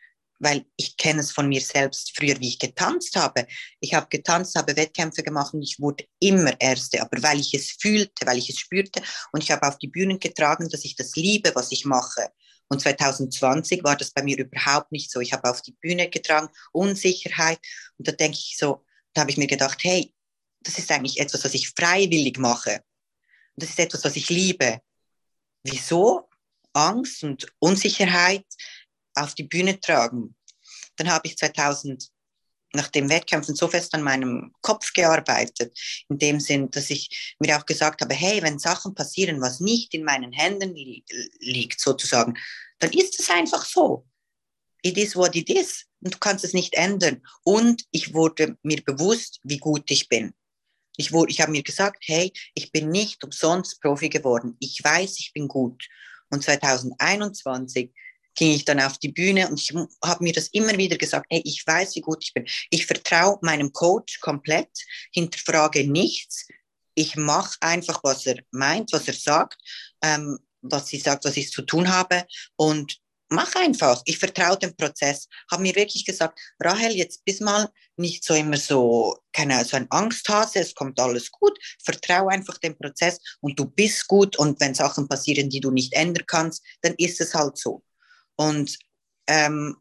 weil 0.44 0.66
ich 0.76 0.98
kenne 0.98 1.22
es 1.22 1.32
von 1.32 1.48
mir 1.48 1.62
selbst 1.62 2.16
früher, 2.16 2.40
wie 2.40 2.50
ich 2.50 2.60
getanzt 2.60 3.16
habe. 3.16 3.48
Ich 3.80 3.94
habe 3.94 4.08
getanzt, 4.10 4.56
habe 4.56 4.76
Wettkämpfe 4.76 5.24
gemacht 5.24 5.54
und 5.54 5.62
ich 5.62 5.80
wurde 5.80 6.04
immer 6.20 6.60
Erste, 6.60 7.02
aber 7.02 7.24
weil 7.24 7.40
ich 7.40 7.54
es 7.54 7.78
fühlte, 7.80 8.26
weil 8.26 8.38
ich 8.38 8.50
es 8.50 8.60
spürte 8.60 9.02
und 9.32 9.42
ich 9.42 9.52
habe 9.52 9.68
auf 9.68 9.78
die 9.78 9.88
Bühnen 9.88 10.20
getragen, 10.20 10.68
dass 10.70 10.84
ich 10.84 10.96
das 10.96 11.16
liebe, 11.16 11.52
was 11.56 11.72
ich 11.72 11.86
mache. 11.86 12.30
Und 12.68 12.82
2020 12.82 13.84
war 13.84 13.96
das 13.96 14.12
bei 14.12 14.24
mir 14.24 14.38
überhaupt 14.38 14.92
nicht 14.92 15.12
so. 15.12 15.20
Ich 15.20 15.32
habe 15.32 15.50
auf 15.50 15.62
die 15.62 15.76
Bühne 15.80 16.10
getragen, 16.10 16.50
Unsicherheit. 16.72 17.60
Und 17.98 18.08
da 18.08 18.12
denke 18.12 18.38
ich 18.38 18.58
so, 18.58 18.84
da 19.14 19.22
habe 19.22 19.32
ich 19.32 19.38
mir 19.38 19.48
gedacht, 19.48 19.80
hey, 19.84 20.14
das 20.64 20.78
ist 20.78 20.92
eigentlich 20.92 21.20
etwas, 21.20 21.44
was 21.44 21.54
ich 21.54 21.70
freiwillig 21.70 22.38
mache. 22.38 22.84
Das 23.56 23.70
ist 23.70 23.80
etwas, 23.80 24.04
was 24.04 24.16
ich 24.16 24.30
liebe. 24.30 24.80
Wieso 25.64 26.30
Angst 26.74 27.24
und 27.24 27.48
Unsicherheit 27.60 28.46
auf 29.16 29.36
die 29.36 29.44
Bühne 29.44 29.80
tragen? 29.80 30.36
Dann 30.96 31.12
habe 31.12 31.28
ich 31.28 31.38
2000 31.38 32.10
nach 32.74 32.88
dem 32.88 33.10
Wettkämpfen 33.10 33.56
so 33.56 33.68
fest 33.68 33.94
an 33.94 34.02
meinem 34.02 34.52
Kopf 34.62 34.94
gearbeitet, 34.94 35.78
in 36.10 36.18
dem 36.18 36.40
Sinn, 36.40 36.72
dass 36.72 36.90
ich 36.90 37.36
mir 37.40 37.58
auch 37.58 37.66
gesagt 37.66 38.02
habe, 38.02 38.14
hey, 38.16 38.42
wenn 38.42 38.58
Sachen 38.58 38.96
passieren, 38.96 39.42
was 39.42 39.60
nicht 39.60 39.94
in 39.94 40.04
meinen 40.04 40.32
Händen 40.32 40.74
li 40.74 41.04
liegt, 41.40 41.80
sozusagen, 41.80 42.34
dann 42.80 42.92
ist 42.92 43.20
es 43.20 43.30
einfach 43.30 43.64
so. 43.64 44.08
It 44.82 44.98
is 44.98 45.16
what 45.16 45.36
it 45.36 45.50
is. 45.50 45.86
Und 46.02 46.16
du 46.16 46.18
kannst 46.18 46.44
es 46.44 46.54
nicht 46.54 46.74
ändern. 46.74 47.22
Und 47.44 47.86
ich 47.92 48.14
wurde 48.14 48.58
mir 48.64 48.84
bewusst, 48.84 49.40
wie 49.44 49.60
gut 49.60 49.90
ich 49.90 50.10
bin. 50.10 50.34
Ich, 50.98 51.12
wurde, 51.12 51.32
ich 51.32 51.42
habe 51.42 51.52
mir 51.52 51.64
gesagt, 51.64 52.04
hey, 52.08 52.32
ich 52.54 52.72
bin 52.72 52.90
nicht 52.90 53.24
umsonst 53.24 53.82
Profi 53.82 54.10
geworden. 54.10 54.56
Ich 54.60 54.84
weiß, 54.84 55.20
ich 55.20 55.32
bin 55.34 55.48
gut. 55.48 55.88
Und 56.30 56.44
2021 56.44 57.92
ging 58.36 58.52
ich 58.52 58.66
dann 58.66 58.80
auf 58.80 58.98
die 58.98 59.12
Bühne 59.12 59.48
und 59.48 59.60
ich 59.60 59.74
habe 60.04 60.24
mir 60.24 60.34
das 60.34 60.48
immer 60.50 60.76
wieder 60.78 60.98
gesagt, 60.98 61.28
hey, 61.30 61.42
ich 61.46 61.66
weiß, 61.66 61.96
wie 61.96 62.02
gut 62.02 62.24
ich 62.24 62.34
bin. 62.34 62.46
Ich 62.70 62.86
vertraue 62.86 63.38
meinem 63.42 63.72
Coach 63.72 64.20
komplett, 64.20 64.70
hinterfrage 65.12 65.88
nichts. 65.88 66.48
Ich 66.96 67.16
mache 67.16 67.58
einfach, 67.62 68.04
was 68.04 68.26
er 68.26 68.40
meint, 68.52 68.92
was 68.92 69.08
er 69.08 69.14
sagt, 69.14 69.58
ähm, 70.02 70.40
was 70.62 70.88
sie 70.88 71.00
sagt, 71.00 71.26
was 71.26 71.38
ich 71.38 71.52
zu 71.52 71.62
tun 71.64 71.90
habe 71.90 72.26
und 72.56 72.98
mach 73.34 73.54
einfach. 73.56 74.02
Ich 74.06 74.18
vertraue 74.18 74.58
dem 74.58 74.76
Prozess. 74.76 75.28
Habe 75.52 75.64
mir 75.64 75.76
wirklich 75.76 76.06
gesagt, 76.06 76.40
Rahel, 76.60 76.92
jetzt 76.92 77.24
bist 77.26 77.42
mal 77.42 77.70
nicht 77.98 78.24
so 78.24 78.34
immer 78.34 78.58
so, 78.58 79.18
keine, 79.32 79.64
so 79.66 79.78
ein 79.78 79.88
Angsthase, 79.90 80.60
es 80.60 80.74
kommt 80.74 81.00
alles 81.00 81.32
gut. 81.32 81.58
Vertraue 81.84 82.32
einfach 82.32 82.58
dem 82.58 82.78
Prozess 82.78 83.20
und 83.42 83.60
du 83.60 83.66
bist 83.66 84.08
gut. 84.08 84.38
Und 84.38 84.60
wenn 84.60 84.74
Sachen 84.74 85.08
passieren, 85.08 85.50
die 85.50 85.60
du 85.60 85.72
nicht 85.72 85.94
ändern 85.94 86.26
kannst, 86.28 86.64
dann 86.82 86.94
ist 86.98 87.20
es 87.22 87.34
halt 87.34 87.58
so. 87.58 87.84
Und 88.36 88.78
ähm, 89.28 89.78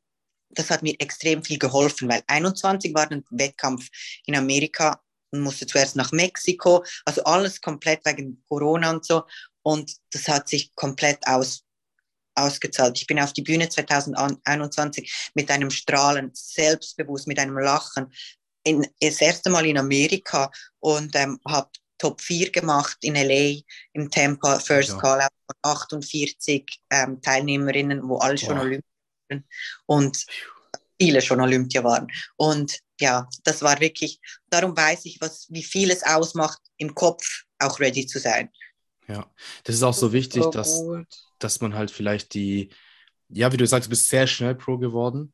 das 0.51 0.71
hat 0.71 0.83
mir 0.83 0.95
extrem 0.99 1.43
viel 1.43 1.59
geholfen, 1.59 2.09
weil 2.09 2.23
21 2.27 2.95
war 2.95 3.11
ein 3.11 3.25
Wettkampf 3.31 3.89
in 4.27 4.37
Amerika 4.37 5.01
und 5.31 5.41
musste 5.41 5.67
zuerst 5.67 5.97
nach 5.97 6.13
Mexiko, 6.13 6.85
also 7.05 7.25
alles 7.25 7.61
komplett 7.61 8.05
wegen 8.05 8.43
Corona 8.49 8.91
und 8.91 9.05
so. 9.05 9.25
Und 9.63 9.93
das 10.11 10.29
hat 10.29 10.49
sich 10.49 10.75
komplett 10.75 11.27
aus, 11.27 11.65
ausgezahlt. 12.35 12.99
Ich 12.99 13.07
bin 13.07 13.21
auf 13.21 13.33
die 13.33 13.43
Bühne 13.43 13.69
2021 13.69 15.31
mit 15.35 15.51
einem 15.51 15.71
Strahlen, 15.71 16.31
selbstbewusst, 16.35 17.27
mit 17.27 17.39
einem 17.39 17.59
Lachen. 17.59 18.13
In, 18.65 18.87
das 19.01 19.21
erste 19.21 19.51
Mal 19.51 19.67
in 19.67 19.79
Amerika 19.79 20.51
und 20.81 21.15
ähm, 21.17 21.41
habe 21.47 21.71
Top 21.99 22.21
4 22.21 22.51
gemacht 22.51 22.99
in 23.03 23.15
LA 23.15 23.61
im 23.93 24.11
Tempo 24.11 24.59
First 24.59 24.91
ja. 24.91 24.99
Call 24.99 25.21
von 25.21 25.57
48 25.63 26.67
ähm, 26.91 27.21
Teilnehmerinnen, 27.23 28.09
wo 28.09 28.19
alle 28.19 28.39
schon 28.39 28.57
wow. 28.57 28.65
Olympia 28.65 28.91
waren 29.31 29.45
und 29.87 30.27
viele 31.01 31.23
schon 31.23 31.41
Olympia 31.41 31.85
waren. 31.85 32.09
Und 32.37 32.81
ja, 33.01 33.29
das 33.45 33.63
war 33.63 33.79
wirklich, 33.81 34.21
darum 34.51 34.77
weiß 34.77 35.05
ich, 35.05 35.21
was, 35.21 35.47
wie 35.51 35.63
viel 35.63 35.91
es 35.91 36.03
ausmacht, 36.03 36.61
im 36.77 36.95
Kopf 36.95 37.45
auch 37.59 37.79
ready 37.81 38.07
zu 38.07 38.19
sein. 38.19 38.51
Ja, 39.09 39.29
das 39.65 39.77
ist 39.77 39.83
auch 39.83 39.95
so 39.95 40.13
wichtig, 40.13 40.45
dass, 40.53 40.81
dass 41.45 41.61
man 41.61 41.75
halt 41.75 41.91
vielleicht 41.91 42.35
die, 42.35 42.71
ja, 43.29 43.53
wie 43.53 43.57
du 43.57 43.67
sagst, 43.67 43.87
du 43.87 43.91
bist 43.91 44.09
sehr 44.09 44.27
schnell 44.27 44.55
Pro 44.55 44.79
geworden. 44.79 45.33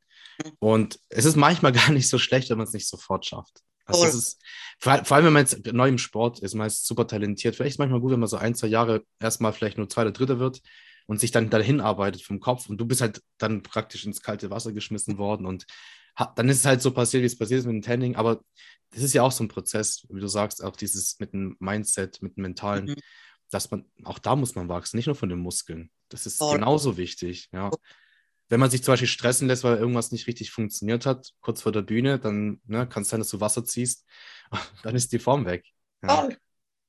Und 0.58 1.00
es 1.08 1.24
ist 1.24 1.36
manchmal 1.36 1.72
gar 1.72 1.90
nicht 1.90 2.08
so 2.08 2.18
schlecht, 2.18 2.50
wenn 2.50 2.58
man 2.58 2.66
es 2.66 2.72
nicht 2.72 2.88
sofort 2.88 3.26
schafft. 3.26 3.60
Also 3.88 4.04
das 4.04 4.14
ist, 4.14 4.42
vor, 4.78 5.02
vor, 5.04 5.16
allem, 5.16 5.26
wenn 5.26 5.32
man 5.32 5.42
jetzt 5.42 5.66
neu 5.72 5.88
im 5.88 5.98
Sport 5.98 6.40
ist, 6.40 6.54
man 6.54 6.66
ist 6.66 6.86
super 6.86 7.06
talentiert. 7.06 7.56
Vielleicht 7.56 7.70
ist 7.70 7.74
es 7.74 7.78
manchmal 7.78 8.00
gut, 8.00 8.12
wenn 8.12 8.20
man 8.20 8.28
so 8.28 8.36
ein, 8.36 8.54
zwei 8.54 8.66
Jahre 8.66 9.04
erstmal 9.18 9.52
vielleicht 9.52 9.78
nur 9.78 9.88
zweiter, 9.88 10.12
dritter 10.12 10.38
wird 10.38 10.60
und 11.06 11.20
sich 11.20 11.30
dann 11.30 11.48
dahin 11.48 11.80
arbeitet 11.80 12.22
vom 12.22 12.38
Kopf. 12.38 12.68
Und 12.68 12.78
du 12.78 12.84
bist 12.84 13.00
halt 13.00 13.22
dann 13.38 13.62
praktisch 13.62 14.04
ins 14.04 14.20
kalte 14.20 14.50
Wasser 14.50 14.72
geschmissen 14.72 15.16
worden. 15.16 15.46
Und 15.46 15.64
dann 16.36 16.48
ist 16.50 16.58
es 16.58 16.64
halt 16.66 16.82
so 16.82 16.90
passiert, 16.90 17.22
wie 17.22 17.26
es 17.26 17.38
passiert 17.38 17.60
ist 17.60 17.66
mit 17.66 17.74
dem 17.74 17.82
Tanning. 17.82 18.16
Aber 18.16 18.42
das 18.90 19.02
ist 19.02 19.14
ja 19.14 19.22
auch 19.22 19.32
so 19.32 19.44
ein 19.44 19.48
Prozess, 19.48 20.06
wie 20.10 20.20
du 20.20 20.28
sagst, 20.28 20.62
auch 20.62 20.76
dieses 20.76 21.18
mit 21.18 21.32
dem 21.32 21.56
Mindset, 21.58 22.20
mit 22.20 22.36
dem 22.36 22.42
Mentalen, 22.42 22.86
mhm. 22.86 22.96
dass 23.50 23.70
man, 23.70 23.86
auch 24.04 24.18
da 24.18 24.36
muss 24.36 24.54
man 24.54 24.68
wachsen, 24.68 24.96
nicht 24.96 25.06
nur 25.06 25.16
von 25.16 25.30
den 25.30 25.38
Muskeln. 25.38 25.90
Das 26.08 26.26
ist 26.26 26.38
Voll. 26.38 26.56
genauso 26.58 26.96
wichtig, 26.96 27.48
ja 27.52 27.70
wenn 28.48 28.60
man 28.60 28.70
sich 28.70 28.82
zum 28.82 28.92
Beispiel 28.92 29.08
stressen 29.08 29.48
lässt, 29.48 29.64
weil 29.64 29.76
irgendwas 29.76 30.10
nicht 30.10 30.26
richtig 30.26 30.50
funktioniert 30.50 31.06
hat, 31.06 31.32
kurz 31.40 31.62
vor 31.62 31.72
der 31.72 31.82
Bühne, 31.82 32.18
dann 32.18 32.60
ne, 32.66 32.88
kann 32.88 33.02
es 33.02 33.10
sein, 33.10 33.20
dass 33.20 33.28
du 33.30 33.40
Wasser 33.40 33.64
ziehst, 33.64 34.04
dann 34.82 34.96
ist 34.96 35.12
die 35.12 35.18
Form 35.18 35.44
weg. 35.44 35.64
Ja. 36.02 36.28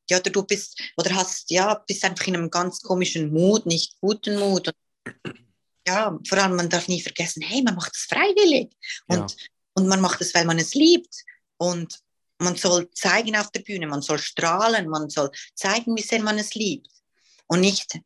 ja, 0.09 0.19
oder 0.19 0.29
du 0.29 0.43
bist, 0.43 0.79
oder 0.97 1.13
hast, 1.15 1.49
ja, 1.51 1.73
bist 1.87 2.03
einfach 2.05 2.27
in 2.27 2.35
einem 2.35 2.49
ganz 2.49 2.81
komischen 2.81 3.31
Mut, 3.33 3.65
nicht 3.65 3.99
guten 3.99 4.39
Mut. 4.39 4.71
ja, 5.87 6.17
vor 6.27 6.37
allem, 6.37 6.55
man 6.55 6.69
darf 6.69 6.87
nie 6.87 7.01
vergessen, 7.01 7.41
hey, 7.41 7.61
man 7.63 7.75
macht 7.75 7.95
es 7.95 8.03
freiwillig. 8.03 8.71
Und, 9.07 9.31
ja. 9.31 9.37
und 9.73 9.87
man 9.87 9.99
macht 9.99 10.21
es, 10.21 10.33
weil 10.33 10.45
man 10.45 10.59
es 10.59 10.75
liebt. 10.75 11.23
Und 11.57 11.99
man 12.37 12.55
soll 12.55 12.89
zeigen 12.91 13.35
auf 13.35 13.51
der 13.51 13.61
Bühne, 13.61 13.87
man 13.87 14.01
soll 14.01 14.19
strahlen, 14.19 14.87
man 14.87 15.09
soll 15.09 15.29
zeigen, 15.55 15.97
wie 15.97 16.03
sehr 16.03 16.21
man 16.21 16.37
es 16.37 16.53
liebt. 16.53 16.87
Und 17.47 17.61
nicht, 17.61 17.99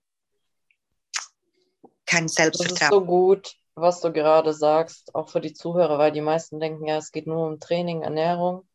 kein 2.05 2.27
Selbstvertrauen. 2.27 2.79
Das 2.79 2.81
ist 2.81 2.89
so 2.89 3.05
gut, 3.05 3.55
was 3.75 4.01
du 4.01 4.11
gerade 4.11 4.53
sagst, 4.53 5.13
auch 5.15 5.29
für 5.29 5.41
die 5.41 5.53
Zuhörer, 5.53 5.97
weil 5.97 6.11
die 6.11 6.21
meisten 6.21 6.59
denken, 6.59 6.85
ja, 6.85 6.97
es 6.97 7.11
geht 7.11 7.27
nur 7.27 7.45
um 7.45 7.59
Training, 7.59 8.01
Ernährung, 8.01 8.67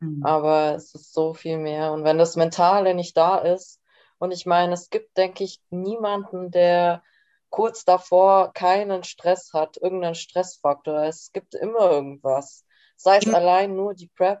mhm. 0.00 0.24
aber 0.24 0.74
es 0.74 0.94
ist 0.94 1.12
so 1.12 1.34
viel 1.34 1.58
mehr. 1.58 1.92
Und 1.92 2.04
wenn 2.04 2.18
das 2.18 2.36
Mentale 2.36 2.94
nicht 2.94 3.16
da 3.16 3.38
ist, 3.38 3.80
und 4.18 4.32
ich 4.32 4.44
meine, 4.44 4.74
es 4.74 4.90
gibt, 4.90 5.16
denke 5.16 5.44
ich, 5.44 5.60
niemanden, 5.70 6.50
der 6.50 7.02
kurz 7.48 7.84
davor 7.84 8.52
keinen 8.52 9.02
Stress 9.02 9.52
hat, 9.52 9.76
irgendeinen 9.76 10.14
Stressfaktor. 10.14 11.02
Es 11.04 11.32
gibt 11.32 11.54
immer 11.54 11.90
irgendwas. 11.90 12.64
Sei 12.96 13.16
es 13.16 13.26
mhm. 13.26 13.34
allein 13.34 13.74
nur 13.74 13.94
die 13.94 14.08
Prep, 14.08 14.40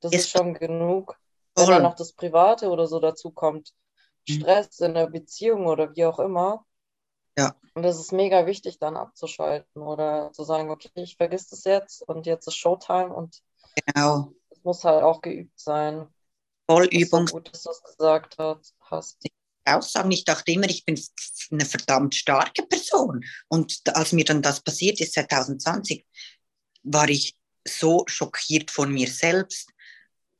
das 0.00 0.12
ist, 0.12 0.20
ist 0.20 0.30
schon 0.30 0.54
genug. 0.54 1.18
Wenn 1.56 1.66
dann 1.66 1.82
noch 1.82 1.96
das 1.96 2.12
Private 2.12 2.70
oder 2.70 2.86
so 2.86 3.00
dazu 3.00 3.32
kommt, 3.32 3.72
mhm. 4.28 4.34
Stress 4.34 4.78
in 4.80 4.94
der 4.94 5.08
Beziehung 5.08 5.66
oder 5.66 5.94
wie 5.94 6.04
auch 6.04 6.20
immer, 6.20 6.64
ja. 7.38 7.54
Und 7.74 7.84
es 7.84 7.98
ist 7.98 8.12
mega 8.12 8.46
wichtig, 8.46 8.78
dann 8.80 8.96
abzuschalten 8.96 9.82
oder 9.82 10.32
zu 10.32 10.42
sagen, 10.42 10.70
okay, 10.70 10.90
ich 10.96 11.16
vergiss 11.16 11.48
das 11.48 11.62
jetzt 11.64 12.02
und 12.08 12.26
jetzt 12.26 12.48
ist 12.48 12.56
Showtime 12.56 13.14
und 13.14 13.40
genau. 13.86 14.32
es 14.50 14.62
muss 14.64 14.82
halt 14.84 15.04
auch 15.04 15.20
geübt 15.20 15.58
sein. 15.58 16.08
Vollübung. 16.68 17.28
So 17.28 17.36
gut, 17.36 17.52
dass 17.52 17.62
du 17.62 17.70
es 17.70 17.82
gesagt 17.82 18.36
hast. 18.38 19.16
Auch 19.64 19.82
sagen, 19.82 20.10
ich 20.10 20.24
dachte 20.24 20.50
immer, 20.50 20.68
ich 20.68 20.84
bin 20.84 21.00
eine 21.52 21.64
verdammt 21.64 22.14
starke 22.14 22.64
Person. 22.64 23.24
Und 23.48 23.80
als 23.94 24.12
mir 24.12 24.24
dann 24.24 24.42
das 24.42 24.60
passiert 24.60 25.00
ist, 25.00 25.12
2020, 25.12 26.04
war 26.82 27.08
ich 27.08 27.36
so 27.66 28.02
schockiert 28.06 28.70
von 28.70 28.92
mir 28.92 29.08
selbst, 29.08 29.70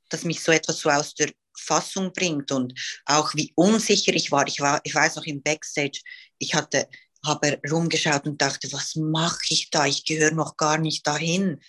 dass 0.09 0.25
mich 0.25 0.43
so 0.43 0.51
etwas 0.51 0.79
so 0.79 0.89
aus 0.89 1.13
der 1.13 1.31
Fassung 1.59 2.13
bringt 2.13 2.51
und 2.51 2.73
auch 3.05 3.33
wie 3.35 3.51
unsicher 3.55 4.13
ich 4.13 4.31
war. 4.31 4.47
Ich 4.47 4.59
war, 4.59 4.81
ich 4.83 4.95
weiß 4.95 5.15
noch 5.15 5.25
im 5.25 5.41
Backstage, 5.41 6.01
ich 6.37 6.53
hatte, 6.53 6.87
habe 7.25 7.59
rumgeschaut 7.69 8.25
und 8.25 8.41
dachte, 8.41 8.71
was 8.71 8.95
mache 8.95 9.41
ich 9.49 9.69
da? 9.69 9.85
Ich 9.85 10.05
gehöre 10.05 10.31
noch 10.31 10.57
gar 10.57 10.77
nicht 10.77 11.05
dahin. 11.05 11.59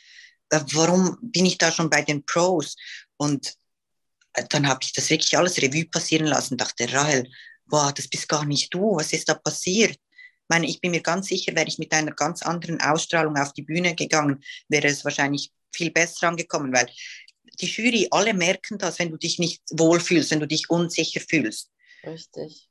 Äh, 0.50 0.61
warum 0.72 1.18
bin 1.20 1.46
ich 1.46 1.59
da 1.59 1.72
schon 1.72 1.90
bei 1.90 2.03
den 2.03 2.24
Pros? 2.24 2.76
Und 3.16 3.55
äh, 4.35 4.44
dann 4.48 4.68
habe 4.68 4.81
ich 4.83 4.92
das 4.92 5.11
wirklich 5.11 5.37
alles 5.37 5.59
Revue 5.59 5.87
passieren 5.87 6.26
lassen, 6.26 6.57
dachte, 6.57 6.92
Rahel, 6.92 7.29
boah, 7.66 7.92
das 7.92 8.09
bist 8.09 8.29
gar 8.29 8.44
nicht 8.44 8.72
du, 8.74 8.96
was 8.96 9.12
ist 9.12 9.29
da 9.29 9.35
passiert? 9.35 9.92
Ich 9.92 10.48
meine, 10.48 10.66
ich 10.66 10.81
bin 10.81 10.90
mir 10.90 11.03
ganz 11.03 11.29
sicher, 11.29 11.55
wäre 11.55 11.68
ich 11.68 11.79
mit 11.79 11.92
einer 11.92 12.12
ganz 12.12 12.42
anderen 12.42 12.81
Ausstrahlung 12.81 13.37
auf 13.37 13.53
die 13.53 13.62
Bühne 13.62 13.94
gegangen, 13.94 14.42
wäre 14.68 14.88
es 14.88 15.05
wahrscheinlich 15.05 15.53
viel 15.72 15.92
besser 15.92 16.29
angekommen, 16.29 16.72
weil 16.72 16.88
die 17.61 17.66
Jury, 17.66 18.09
alle 18.11 18.35
merken 18.35 18.79
das, 18.79 18.99
wenn 18.99 19.11
du 19.11 19.16
dich 19.16 19.38
nicht 19.38 19.62
wohlfühlst, 19.70 20.31
wenn 20.31 20.41
du 20.41 20.47
dich 20.47 20.70
unsicher 20.70 21.20
fühlst. 21.20 21.70
Richtig. 22.05 22.68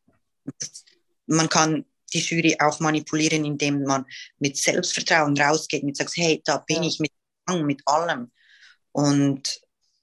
Man 1.28 1.50
kann 1.50 1.86
die 2.14 2.20
Jury 2.20 2.58
auch 2.60 2.80
manipulieren, 2.80 3.46
indem 3.46 3.84
man 3.84 4.06
mit 4.40 4.58
Selbstvertrauen 4.58 5.40
rausgeht, 5.40 5.84
und 5.84 5.96
sagt, 5.96 6.18
hey, 6.18 6.42
da 6.44 6.58
bin 6.58 6.84
ja. 6.84 6.90
ich 6.90 7.00
mit, 7.00 7.12
mit 7.64 7.82
allem. 7.86 8.32
Und 8.92 9.62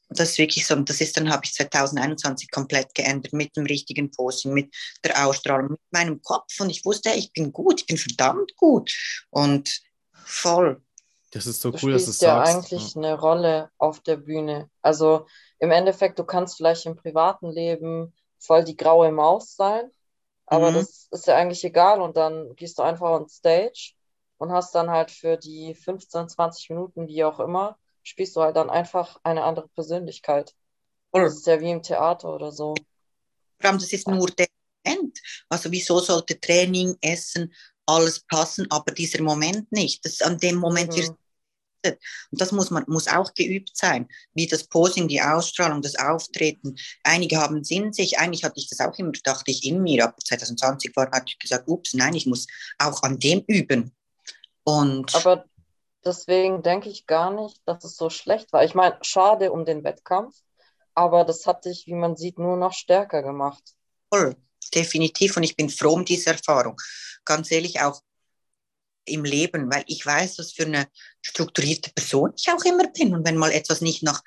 das 0.09 0.31
ist 0.31 0.39
wirklich 0.39 0.65
so, 0.67 0.75
und 0.75 0.89
das 0.89 1.01
ist 1.01 1.17
dann, 1.17 1.31
habe 1.31 1.43
ich 1.45 1.53
2021 1.55 2.51
komplett 2.51 2.95
geändert 2.95 3.33
mit 3.33 3.57
dem 3.57 3.67
richtigen 3.67 4.11
Posing, 4.11 4.53
mit 4.53 4.75
der 5.05 5.27
Ausstrahlung, 5.27 5.73
mit 5.73 5.81
meinem 5.91 6.23
Kopf. 6.23 6.61
Und 6.61 6.71
ich 6.71 6.85
wusste, 6.85 7.11
ich 7.11 7.33
bin 7.33 7.53
gut, 7.53 7.81
ich 7.81 7.87
bin 7.87 7.99
verdammt 7.99 8.55
gut. 8.57 8.93
Und 9.31 9.81
voll. 10.13 10.81
Das 11.37 11.47
ist 11.47 11.61
so 11.61 11.73
du 11.73 11.79
cool, 11.83 11.93
dass 11.93 12.07
du 12.07 12.13
ja 12.21 12.39
sagst. 12.39 12.43
eigentlich 12.43 12.97
Ja. 12.97 12.97
eine 12.97 13.19
Rolle 13.19 13.71
auf 13.79 14.01
der 14.01 14.17
Bühne. 14.17 14.71
Also 14.83 15.27
im 15.59 15.71
Endeffekt, 15.71 16.19
du 16.19 16.25
kannst 16.25 16.57
vielleicht 16.57 16.87
im 16.87 16.97
privaten 16.97 17.51
Leben 17.51 18.15
voll 18.39 18.65
die 18.65 18.77
graue 18.77 19.13
Maus 19.13 19.57
sein, 19.57 19.91
aber 20.47 20.73
Mhm. 20.73 20.81
das 20.81 21.09
ist 21.11 21.27
ja 21.27 21.37
eigentlich 21.37 21.65
egal 21.65 22.01
und 22.01 22.17
dann 22.17 22.55
gehst 22.57 22.79
du 22.79 22.83
einfach 22.83 23.11
on 23.11 23.29
Stage 23.29 23.95
und 24.39 24.53
hast 24.53 24.75
dann 24.75 24.91
halt 24.91 25.11
für 25.11 25.37
die 25.37 25.75
15, 25.75 26.29
20 26.29 26.71
Minuten, 26.71 27.09
wie 27.09 27.25
auch 27.25 27.41
immer, 27.41 27.79
spielst 28.03 28.37
du 28.37 28.43
halt 28.43 28.57
dann 28.57 28.71
einfach 28.71 29.19
eine 29.25 29.45
andere 29.45 29.69
Persönlichkeit. 29.69 30.55
Voll. 31.13 31.25
Das 31.25 31.37
ist 31.37 31.47
ja 31.47 31.61
wie 31.61 31.71
im 31.71 31.83
Theater 31.83 32.35
oder 32.35 32.53
so. 32.53 32.75
Vor 33.61 33.71
allem, 33.71 33.79
das 33.79 33.93
ist 33.93 34.09
nur 34.09 34.29
der 34.31 34.47
Moment. 34.85 35.19
Also 35.49 35.71
wieso 35.73 35.99
sollte 36.01 36.39
Training, 36.41 36.97
Essen, 37.01 37.53
alles 37.87 38.21
passen, 38.21 38.67
aber 38.71 38.93
dieser 38.93 39.23
Moment 39.23 39.71
nicht. 39.73 40.05
Das 40.05 40.23
an 40.23 40.39
dem 40.39 40.57
Moment 40.57 40.95
Mhm. 40.95 41.17
Und 41.85 42.41
das 42.41 42.53
muss 42.53 42.71
man 42.71 42.85
muss 42.87 43.09
auch 43.09 43.33
geübt 43.35 43.77
sein, 43.77 44.09
wie 44.35 44.47
das 44.47 44.65
Posing, 44.65 45.09
die 45.09 45.23
Ausstrahlung, 45.23 45.83
das 45.83 45.97
Auftreten. 45.97 46.77
Einige 47.05 47.39
haben 47.39 47.59
es 47.59 47.71
in 47.71 47.93
sich. 47.93 48.19
Eigentlich 48.19 48.45
hatte 48.45 48.59
ich 48.59 48.69
das 48.69 48.81
auch 48.81 48.97
immer, 48.99 49.13
dachte 49.25 49.51
ich 49.51 49.65
in 49.65 49.83
mir. 49.83 50.05
Aber 50.05 50.17
2020 50.17 50.95
war, 50.97 51.11
hatte 51.11 51.27
ich 51.29 51.39
gesagt, 51.39 51.69
ups, 51.69 51.95
nein, 51.95 52.15
ich 52.15 52.27
muss 52.27 52.47
auch 52.79 53.03
an 53.03 53.19
dem 53.19 53.45
üben. 53.47 53.95
Und 54.65 55.15
Aber 55.15 55.45
deswegen 56.05 56.63
denke 56.63 56.89
ich 56.89 57.07
gar 57.07 57.31
nicht, 57.33 57.61
dass 57.67 57.85
es 57.85 57.97
so 57.97 58.11
schlecht 58.11 58.53
war. 58.53 58.65
Ich 58.65 58.75
meine, 58.75 58.99
schade 59.03 59.53
um 59.53 59.65
den 59.65 59.85
Wettkampf, 59.85 60.37
aber 60.95 61.25
das 61.25 61.47
hat 61.47 61.65
dich, 61.65 61.87
wie 61.87 61.95
man 61.95 62.17
sieht, 62.17 62.39
nur 62.39 62.57
noch 62.57 62.73
stärker 62.73 63.23
gemacht. 63.23 63.63
voll, 64.13 64.37
definitiv. 64.75 65.37
Und 65.37 65.43
ich 65.43 65.57
bin 65.57 65.69
froh 65.69 65.93
um 65.95 66.05
diese 66.05 66.31
Erfahrung. 66.31 66.81
Ganz 67.25 67.51
ehrlich, 67.51 67.81
auch 67.81 68.01
im 69.07 69.25
Leben, 69.25 69.73
weil 69.73 69.85
ich 69.87 70.05
weiß, 70.05 70.39
was 70.39 70.53
für 70.53 70.67
eine 70.67 70.87
strukturierte 71.23 71.91
Person 71.93 72.33
ich 72.37 72.51
auch 72.51 72.65
immer 72.65 72.89
bin. 72.89 73.15
Und 73.15 73.27
wenn 73.27 73.37
mal 73.37 73.53
etwas 73.53 73.81
nicht 73.81 74.03
nach 74.03 74.23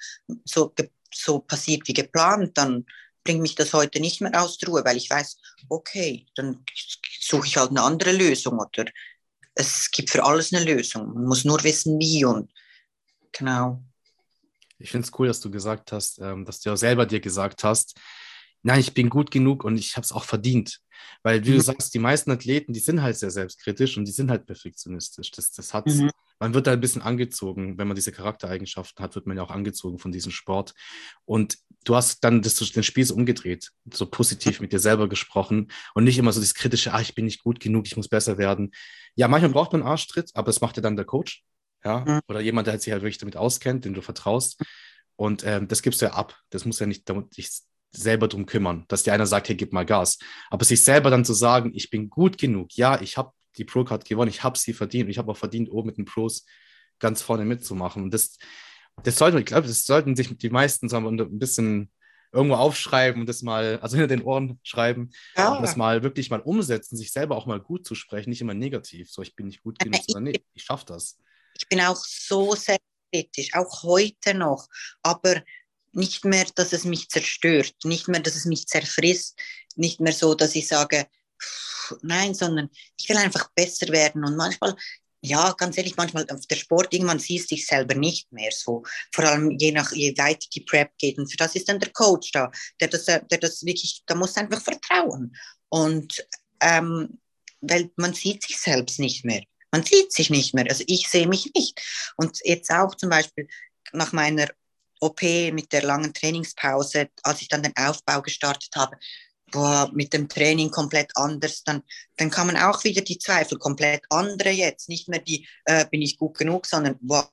so, 0.46 0.74
so 1.14 1.40
passiert 1.40 1.88
wie 1.88 1.94
geplant, 1.94 2.58
dann 2.58 2.86
bringt 3.24 3.42
mich 3.42 3.56
das 3.56 3.74
heute 3.74 4.00
nicht 4.00 4.22
mehr 4.22 4.42
aus 4.42 4.58
der 4.58 4.70
Ruhe, 4.70 4.86
weil 4.86 4.98
ich 4.98 5.10
weiß, 5.10 5.38
okay, 5.70 6.26
dann 6.36 6.64
suche 7.20 7.48
ich 7.48 7.58
halt 7.58 7.70
eine 7.70 7.84
andere 7.84 8.12
Lösung 8.12 8.58
oder 8.60 8.86
es 9.56 9.92
gibt 9.92 10.10
für 10.10 10.24
alles 10.24 10.54
eine 10.54 10.64
Lösung. 10.64 11.14
Man 11.14 11.26
muss 11.26 11.46
nur 11.46 11.64
wissen, 11.64 12.00
wie 12.00 12.24
und 12.26 12.52
genau. 13.32 13.84
Ich 14.78 14.92
finde 14.92 15.06
es 15.06 15.20
cool, 15.20 15.28
dass 15.28 15.42
du 15.42 15.52
gesagt 15.52 15.92
hast, 15.92 16.20
ähm, 16.20 16.46
dass 16.46 16.62
du 16.62 16.70
ja 16.70 16.78
selber 16.78 17.06
dir 17.06 17.20
gesagt 17.20 17.64
hast, 17.64 18.00
nein, 18.64 18.80
ich 18.80 18.94
bin 18.94 19.10
gut 19.10 19.32
genug 19.32 19.64
und 19.64 19.78
ich 19.78 19.96
habe 19.96 20.04
es 20.06 20.12
auch 20.12 20.24
verdient. 20.24 20.80
Weil, 21.24 21.46
wie 21.46 21.52
du 21.52 21.58
Mhm. 21.58 21.62
sagst, 21.62 21.94
die 21.94 22.00
meisten 22.00 22.32
Athleten, 22.32 22.74
die 22.74 22.80
sind 22.80 23.02
halt 23.02 23.18
sehr 23.18 23.32
selbstkritisch 23.32 23.98
und 23.98 24.06
die 24.06 24.12
sind 24.12 24.30
halt 24.30 24.46
perfektionistisch. 24.46 25.32
Das, 25.32 25.52
das 25.52 25.74
hat's. 25.74 25.96
Mhm. 25.96 26.12
Man 26.42 26.54
wird 26.54 26.68
da 26.68 26.72
ein 26.74 26.80
bisschen 26.82 27.02
angezogen. 27.02 27.78
Wenn 27.78 27.88
man 27.88 27.96
diese 27.96 28.12
Charaktereigenschaften 28.12 29.04
hat, 29.04 29.16
wird 29.16 29.28
man 29.28 29.36
ja 29.38 29.44
auch 29.44 29.50
angezogen 29.52 30.00
von 30.00 30.12
diesem 30.12 30.32
Sport. 30.32 30.74
Und 31.26 31.58
du 31.86 31.96
hast 31.96 32.24
dann 32.24 32.42
das, 32.42 32.56
den 32.56 32.84
Spiel 32.84 33.06
so 33.06 33.16
umgedreht, 33.16 33.72
so 33.94 34.06
positiv 34.06 34.60
mit 34.62 34.72
dir 34.74 34.80
selber 34.80 35.08
gesprochen 35.10 35.72
und 35.96 36.04
nicht 36.04 36.18
immer 36.18 36.32
so 36.34 36.40
dieses 36.40 36.54
kritische, 36.56 36.94
ah, 36.94 37.02
ich 37.02 37.16
bin 37.16 37.26
nicht 37.26 37.44
gut 37.44 37.60
genug, 37.60 37.88
ich 37.88 37.98
muss 37.98 38.08
besser 38.10 38.38
werden. 38.38 38.72
Ja, 39.16 39.28
manchmal 39.28 39.52
braucht 39.52 39.72
man 39.74 39.82
einen 39.82 39.90
Arschtritt, 39.92 40.32
aber 40.34 40.48
das 40.48 40.62
macht 40.62 40.78
ja 40.78 40.82
dann 40.84 40.96
der 40.96 41.06
Coach. 41.06 41.44
Ja, 41.84 42.00
Mhm. 42.06 42.20
oder 42.28 42.42
jemand, 42.42 42.68
der 42.68 42.78
sich 42.80 42.92
halt 42.92 43.04
wirklich 43.04 43.20
damit 43.20 43.38
auskennt, 43.38 43.86
dem 43.86 43.94
du 43.94 44.02
vertraust. 44.02 44.62
Und 45.16 45.46
ähm, 45.46 45.68
das 45.68 45.82
gibst 45.82 46.02
du 46.02 46.06
ja 46.08 46.14
ab. 46.14 46.38
Das 46.50 46.66
muss 46.66 46.80
ja 46.80 46.86
nicht 46.86 47.08
damit 47.10 47.36
selber 47.92 48.28
drum 48.28 48.46
kümmern, 48.46 48.86
dass 48.88 49.04
dir 49.04 49.14
einer 49.14 49.26
sagt, 49.26 49.50
hey, 49.50 49.56
gib 49.56 49.74
mal 49.74 49.86
Gas. 49.86 50.20
Aber 50.50 50.64
sich 50.64 50.84
selber 50.84 51.10
dann 51.10 51.26
zu 51.26 51.34
sagen, 51.34 51.72
ich 51.74 51.90
bin 51.90 52.10
gut 52.10 52.38
genug, 52.38 52.76
ja, 52.76 53.02
ich 53.02 53.18
habe 53.18 53.32
die 53.58 53.66
Pro-Card 53.66 54.06
gewonnen, 54.06 54.30
ich 54.30 54.44
habe 54.44 54.58
sie 54.58 54.74
verdient 54.74 55.06
und 55.06 55.12
ich 55.12 55.18
habe 55.18 55.32
auch 55.32 55.38
verdient, 55.38 55.72
oben 55.72 55.88
mit 55.88 55.98
den 55.98 56.06
Pros 56.06 56.46
ganz 57.00 57.22
vorne 57.22 57.46
mitzumachen. 57.46 58.04
Und 58.04 58.14
das, 58.14 58.38
das 59.04 59.18
sollten, 59.18 59.38
ich 59.38 59.46
glaube, 59.46 59.68
das 59.68 59.86
sollten 59.86 60.16
sich 60.16 60.36
die 60.38 60.50
meisten 60.50 60.90
wir, 60.90 60.98
ein 60.98 61.40
bisschen 61.40 61.92
irgendwo 62.32 62.56
aufschreiben 62.56 63.22
und 63.22 63.28
das 63.28 63.42
mal, 63.42 63.80
also 63.82 63.98
hinter 63.98 64.16
den 64.16 64.24
Ohren 64.24 64.60
schreiben, 64.62 65.10
und 65.36 65.62
das 65.62 65.76
mal 65.76 66.04
wirklich 66.04 66.30
mal 66.30 66.42
umsetzen, 66.42 66.96
sich 66.96 67.12
selber 67.12 67.36
auch 67.36 67.48
mal 67.48 67.60
gut 67.60 67.88
zu 67.88 67.96
sprechen, 67.96 68.30
nicht 68.30 68.42
immer 68.42 68.54
negativ. 68.54 69.10
So, 69.10 69.22
ich 69.22 69.36
bin 69.36 69.48
nicht 69.48 69.64
gut 69.64 69.80
genug, 69.80 70.02
sondern 70.08 70.34
nee, 70.34 70.44
ich 70.54 70.64
schaffe 70.64 70.86
das. 70.86 71.18
Ich 71.58 71.68
bin 71.68 71.82
auch 71.82 71.96
so 71.96 72.54
selbstkritisch, 72.56 73.56
auch 73.56 73.84
heute 73.84 74.36
noch, 74.36 74.68
aber 75.02 75.42
nicht 75.94 76.26
mehr, 76.26 76.46
dass 76.56 76.74
es 76.74 76.84
mich 76.84 77.10
zerstört, 77.10 77.74
nicht 77.84 78.08
mehr, 78.08 78.22
dass 78.22 78.36
es 78.36 78.46
mich 78.46 78.68
zerfrisst, 78.68 79.38
nicht 79.76 80.00
mehr 80.00 80.14
so, 80.14 80.34
dass 80.36 80.56
ich 80.56 80.68
sage, 80.68 81.08
pff, 81.42 81.96
nein, 82.02 82.34
sondern 82.34 82.70
ich 82.98 83.08
will 83.10 83.18
einfach 83.18 83.50
besser 83.56 83.88
werden 83.90 84.24
und 84.24 84.36
manchmal, 84.36 84.76
ja, 85.22 85.52
ganz 85.54 85.78
ehrlich, 85.78 85.98
manchmal 85.98 86.26
auf 86.30 86.46
der 86.48 86.56
Sport, 86.56 86.94
irgendwann 86.94 87.20
siehst 87.20 87.52
du 87.52 87.56
dich 87.56 87.66
selber 87.66 87.96
nicht 87.96 88.32
mehr 88.32 88.52
so, 88.52 88.84
vor 89.14 89.26
allem 89.26 89.52
je 89.52 89.72
nach, 89.72 89.92
je 89.92 90.18
weiter 90.18 90.48
die 90.54 90.62
Prep 90.62 90.98
geht 90.98 91.18
und 91.18 91.30
für 91.30 91.38
das 91.38 91.56
ist 91.56 91.68
dann 91.68 91.80
der 91.80 91.92
Coach 91.92 92.32
da, 92.32 92.52
der 92.80 92.88
das, 92.88 93.06
der 93.06 93.22
das 93.22 93.66
wirklich, 93.66 94.04
da 94.06 94.16
muss 94.16 94.38
einfach 94.38 94.62
vertrauen 94.62 95.36
und 95.70 96.26
ähm, 96.62 97.20
weil 97.62 97.92
man 97.96 98.14
sieht 98.14 98.44
sich 98.44 98.58
selbst 98.58 99.00
nicht 99.00 99.26
mehr. 99.26 99.44
Man 99.72 99.84
sieht 99.84 100.12
sich 100.12 100.30
nicht 100.30 100.54
mehr. 100.54 100.66
Also 100.70 100.84
ich 100.88 101.08
sehe 101.08 101.28
mich 101.28 101.52
nicht. 101.54 101.80
Und 102.16 102.40
jetzt 102.44 102.72
auch 102.72 102.96
zum 102.96 103.10
Beispiel 103.10 103.48
nach 103.92 104.14
meiner 104.14 104.48
OP 105.00 105.22
mit 105.22 105.72
der 105.72 105.84
langen 105.84 106.14
Trainingspause, 106.14 107.10
als 107.24 107.42
ich 107.42 107.48
dann 107.48 107.64
den 107.64 107.76
Aufbau 107.76 108.22
gestartet 108.22 108.76
habe, 108.76 108.98
boah, 109.52 109.90
mit 109.94 110.14
dem 110.14 110.30
Training 110.30 110.70
komplett 110.70 111.12
anders, 111.16 111.64
dann, 111.64 111.84
dann 112.18 112.30
kamen 112.30 112.58
auch 112.58 112.84
wieder 112.84 113.02
die 113.02 113.18
Zweifel, 113.18 113.58
komplett 113.58 114.04
andere 114.10 114.50
jetzt. 114.50 114.90
Nicht 114.90 115.08
mehr 115.08 115.20
die, 115.20 115.48
äh, 115.66 115.86
bin 115.90 116.02
ich 116.02 116.18
gut 116.18 116.38
genug, 116.38 116.66
sondern 116.66 116.98
boah, 117.02 117.30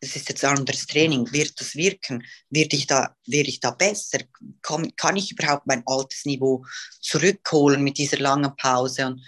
es 0.00 0.16
ist 0.16 0.28
jetzt 0.30 0.44
ein 0.44 0.56
anderes 0.56 0.86
Training, 0.86 1.30
wird 1.30 1.60
das 1.60 1.74
wirken? 1.74 2.24
Werde 2.48 2.76
ich 2.76 2.86
da, 2.86 3.16
werde 3.26 3.48
ich 3.50 3.60
da 3.60 3.70
besser? 3.70 4.20
Kann, 4.62 4.94
kann 4.96 5.16
ich 5.16 5.32
überhaupt 5.32 5.66
mein 5.66 5.82
altes 5.86 6.24
Niveau 6.24 6.64
zurückholen 7.00 7.82
mit 7.82 7.98
dieser 7.98 8.18
langen 8.18 8.54
Pause? 8.56 9.06
Und 9.06 9.22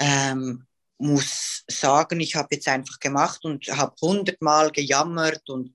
ähm, 0.00 0.65
muss 0.98 1.64
sagen, 1.68 2.20
ich 2.20 2.34
habe 2.34 2.48
jetzt 2.54 2.68
einfach 2.68 2.98
gemacht 3.00 3.44
und 3.44 3.66
habe 3.68 3.94
hundertmal 4.00 4.70
gejammert 4.70 5.48
und 5.48 5.74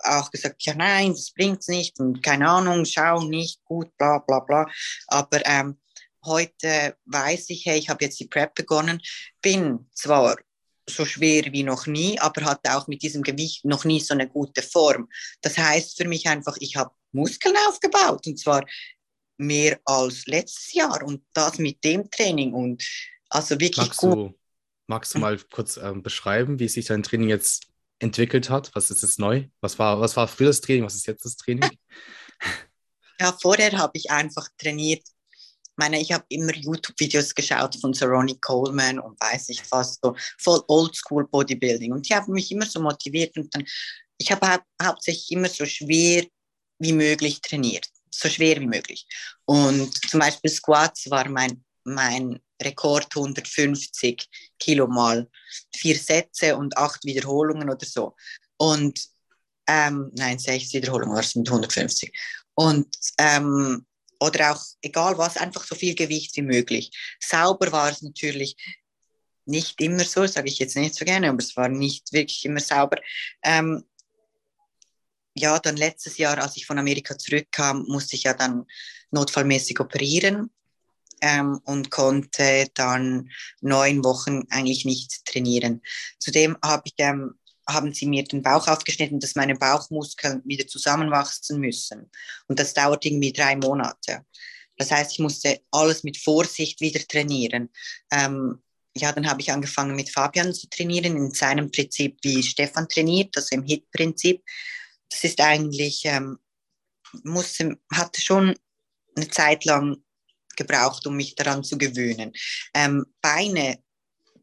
auch 0.00 0.30
gesagt, 0.30 0.62
ja 0.64 0.74
nein, 0.74 1.12
das 1.12 1.32
bringt's 1.32 1.68
nicht 1.68 1.98
und 2.00 2.22
keine 2.22 2.48
Ahnung, 2.48 2.84
schau 2.84 3.22
nicht 3.22 3.64
gut, 3.64 3.96
bla 3.96 4.18
bla 4.18 4.40
bla. 4.40 4.66
Aber 5.06 5.44
ähm, 5.46 5.78
heute 6.24 6.96
weiß 7.04 7.50
ich, 7.50 7.64
hey, 7.66 7.78
ich 7.78 7.88
habe 7.88 8.04
jetzt 8.04 8.18
die 8.20 8.26
Prep 8.26 8.54
begonnen, 8.54 9.00
bin 9.40 9.88
zwar 9.92 10.36
so 10.88 11.04
schwer 11.04 11.44
wie 11.52 11.62
noch 11.62 11.86
nie, 11.86 12.18
aber 12.20 12.44
hatte 12.44 12.76
auch 12.76 12.86
mit 12.86 13.02
diesem 13.02 13.22
Gewicht 13.22 13.64
noch 13.64 13.84
nie 13.84 14.00
so 14.00 14.14
eine 14.14 14.28
gute 14.28 14.62
Form. 14.62 15.08
Das 15.40 15.58
heißt 15.58 15.96
für 15.96 16.06
mich 16.06 16.28
einfach, 16.28 16.56
ich 16.60 16.76
habe 16.76 16.90
Muskeln 17.12 17.56
aufgebaut 17.68 18.26
und 18.26 18.38
zwar 18.38 18.64
mehr 19.38 19.78
als 19.84 20.26
letztes 20.26 20.72
Jahr 20.72 21.02
und 21.02 21.24
das 21.32 21.58
mit 21.58 21.82
dem 21.84 22.10
Training 22.10 22.52
und 22.52 22.84
also 23.28 23.58
wirklich 23.60 23.88
magst 23.88 24.00
gut. 24.00 24.14
Du, 24.14 24.38
magst 24.86 25.14
du 25.14 25.18
mal 25.18 25.38
kurz 25.52 25.76
ähm, 25.76 26.02
beschreiben, 26.02 26.58
wie 26.58 26.68
sich 26.68 26.86
dein 26.86 27.02
Training 27.02 27.28
jetzt 27.28 27.66
entwickelt 27.98 28.50
hat? 28.50 28.74
Was 28.74 28.90
ist 28.90 29.02
jetzt 29.02 29.18
neu? 29.18 29.44
Was 29.60 29.78
war, 29.78 30.00
was 30.00 30.16
war 30.16 30.28
früher 30.28 30.48
das 30.48 30.60
Training? 30.60 30.84
Was 30.84 30.94
ist 30.94 31.06
jetzt 31.06 31.24
das 31.24 31.36
Training? 31.36 31.70
Ja, 33.18 33.32
vorher 33.40 33.72
habe 33.72 33.92
ich 33.94 34.10
einfach 34.10 34.46
trainiert. 34.58 35.02
Ich 35.32 35.72
meine, 35.76 35.98
ich 35.98 36.12
habe 36.12 36.26
immer 36.28 36.54
YouTube-Videos 36.54 37.34
geschaut 37.34 37.74
von 37.80 37.94
Sir 37.94 38.08
Ronnie 38.08 38.38
Coleman 38.40 38.98
und 38.98 39.18
weiß 39.18 39.48
nicht 39.48 39.64
was, 39.70 39.98
so 40.02 40.14
voll 40.38 40.62
Oldschool 40.68 41.26
Bodybuilding. 41.26 41.92
Und 41.92 42.06
die 42.06 42.14
haben 42.14 42.32
mich 42.34 42.52
immer 42.52 42.66
so 42.66 42.78
motiviert 42.78 43.36
und 43.38 43.54
dann, 43.54 43.64
ich 44.18 44.30
habe 44.30 44.46
hau 44.46 44.58
hauptsächlich 44.82 45.32
immer 45.32 45.48
so 45.48 45.64
schwer 45.64 46.26
wie 46.78 46.92
möglich 46.92 47.40
trainiert. 47.40 47.88
So 48.10 48.28
schwer 48.28 48.60
wie 48.60 48.66
möglich. 48.66 49.06
Und 49.46 49.94
zum 50.10 50.20
Beispiel 50.20 50.50
Squats 50.50 51.10
war 51.10 51.28
mein, 51.28 51.64
mein 51.84 52.40
Rekord 52.62 53.14
150 53.14 54.28
Kilo 54.58 54.86
mal 54.86 55.28
vier 55.74 55.96
Sätze 55.96 56.56
und 56.56 56.76
acht 56.76 57.04
Wiederholungen 57.04 57.68
oder 57.70 57.86
so. 57.86 58.14
Und 58.56 59.00
ähm, 59.66 60.10
nein, 60.14 60.38
sechs 60.38 60.72
Wiederholungen 60.72 61.14
war 61.14 61.20
es 61.20 61.34
mit 61.34 61.48
150. 61.48 62.12
Und 62.54 62.88
ähm, 63.18 63.86
oder 64.18 64.52
auch 64.52 64.64
egal 64.80 65.18
was, 65.18 65.36
einfach 65.36 65.64
so 65.64 65.74
viel 65.74 65.94
Gewicht 65.94 66.36
wie 66.36 66.42
möglich. 66.42 66.90
Sauber 67.20 67.70
war 67.72 67.90
es 67.90 68.02
natürlich 68.02 68.56
nicht 69.44 69.80
immer 69.80 70.04
so, 70.04 70.26
sage 70.26 70.48
ich 70.48 70.58
jetzt 70.58 70.76
nicht 70.76 70.94
so 70.94 71.04
gerne, 71.04 71.28
aber 71.28 71.38
es 71.38 71.56
war 71.56 71.68
nicht 71.68 72.12
wirklich 72.12 72.44
immer 72.44 72.60
sauber. 72.60 72.96
Ähm, 73.42 73.84
ja, 75.34 75.58
dann 75.58 75.76
letztes 75.76 76.16
Jahr, 76.16 76.38
als 76.38 76.56
ich 76.56 76.64
von 76.66 76.78
Amerika 76.78 77.18
zurückkam, 77.18 77.84
musste 77.88 78.16
ich 78.16 78.22
ja 78.22 78.32
dann 78.32 78.64
notfallmäßig 79.10 79.78
operieren 79.80 80.50
ähm, 81.20 81.60
und 81.64 81.90
konnte 81.90 82.68
dann 82.74 83.30
neun 83.60 84.04
Wochen 84.04 84.42
eigentlich 84.50 84.84
nicht 84.84 85.24
trainieren. 85.24 85.82
Zudem 86.18 86.56
habe 86.62 86.82
ich, 86.86 86.94
ähm, 86.98 87.34
haben 87.68 87.92
sie 87.92 88.06
mir 88.06 88.24
den 88.24 88.42
Bauch 88.42 88.68
aufgeschnitten, 88.68 89.18
dass 89.18 89.34
meine 89.34 89.56
Bauchmuskeln 89.56 90.42
wieder 90.44 90.66
zusammenwachsen 90.66 91.60
müssen. 91.60 92.10
Und 92.46 92.60
das 92.60 92.74
dauert 92.74 93.04
irgendwie 93.04 93.32
drei 93.32 93.56
Monate. 93.56 94.24
Das 94.76 94.90
heißt, 94.90 95.12
ich 95.12 95.18
musste 95.18 95.60
alles 95.70 96.04
mit 96.04 96.18
Vorsicht 96.18 96.80
wieder 96.80 97.00
trainieren. 97.00 97.70
Ähm, 98.12 98.62
ja, 98.96 99.12
dann 99.12 99.28
habe 99.28 99.40
ich 99.40 99.52
angefangen 99.52 99.94
mit 99.94 100.10
Fabian 100.10 100.54
zu 100.54 100.68
trainieren, 100.68 101.16
in 101.16 101.30
seinem 101.30 101.70
Prinzip, 101.70 102.18
wie 102.22 102.42
Stefan 102.42 102.88
trainiert, 102.88 103.36
also 103.36 103.54
im 103.56 103.64
HIT-Prinzip. 103.64 104.42
Das 105.10 105.24
ist 105.24 105.40
eigentlich, 105.40 106.02
ähm, 106.04 106.38
musste, 107.24 107.78
hatte 107.92 108.20
schon 108.20 108.54
eine 109.14 109.28
Zeit 109.28 109.64
lang 109.64 110.02
gebraucht, 110.56 111.06
um 111.06 111.16
mich 111.16 111.34
daran 111.34 111.64
zu 111.64 111.78
gewöhnen. 111.78 112.32
Ähm, 112.74 113.06
Beine 113.20 113.78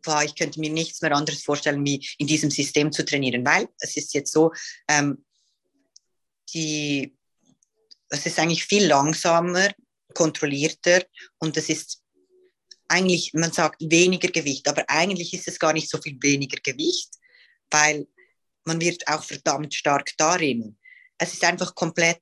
war, 0.04 0.24
ich 0.24 0.36
könnte 0.36 0.60
mir 0.60 0.70
nichts 0.70 1.02
mehr 1.02 1.16
anderes 1.16 1.44
vorstellen, 1.44 1.86
wie 1.86 2.06
in 2.18 2.28
diesem 2.28 2.52
System 2.52 2.92
zu 2.92 3.06
trainieren, 3.06 3.46
weil 3.46 3.68
es 3.80 3.98
ist 3.98 4.14
jetzt 4.14 4.32
so, 4.32 4.52
ähm, 4.88 5.24
die, 6.54 7.16
es 8.10 8.26
ist 8.26 8.40
eigentlich 8.40 8.66
viel 8.66 8.86
langsamer, 8.86 9.70
kontrollierter 10.14 11.04
und 11.40 11.58
es 11.58 11.70
ist 11.70 12.04
eigentlich, 12.88 13.34
man 13.34 13.52
sagt 13.52 13.82
weniger 13.82 14.28
Gewicht, 14.28 14.68
aber 14.68 14.84
eigentlich 14.88 15.34
ist 15.34 15.48
es 15.48 15.58
gar 15.58 15.74
nicht 15.74 15.90
so 15.90 15.98
viel 16.00 16.18
weniger 16.22 16.60
Gewicht, 16.62 17.10
weil 17.72 18.08
man 18.66 18.80
wird 18.80 19.08
auch 19.08 19.24
verdammt 19.24 19.74
stark 19.74 20.12
darin. 20.18 20.78
Es 21.18 21.34
ist 21.34 21.44
einfach 21.44 21.74
komplett, 21.74 22.22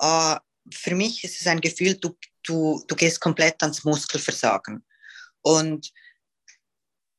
äh, 0.00 0.36
für 0.72 0.94
mich 0.94 1.24
ist 1.24 1.40
es 1.40 1.46
ein 1.46 1.60
Gefühl, 1.60 1.94
du, 1.94 2.16
du, 2.42 2.84
du 2.86 2.96
gehst 2.96 3.20
komplett 3.20 3.62
ans 3.62 3.84
Muskelversagen. 3.84 4.84
Und 5.42 5.90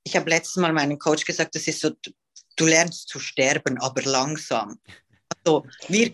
ich 0.03 0.15
habe 0.15 0.29
letztes 0.29 0.57
Mal 0.57 0.73
meinem 0.73 0.99
Coach 0.99 1.25
gesagt, 1.25 1.55
das 1.55 1.67
ist 1.67 1.81
so, 1.81 1.91
du 2.55 2.65
lernst 2.65 3.09
zu 3.09 3.19
sterben, 3.19 3.77
aber 3.79 4.01
langsam. 4.03 4.79
Also, 5.43 5.65
wir, 5.87 6.13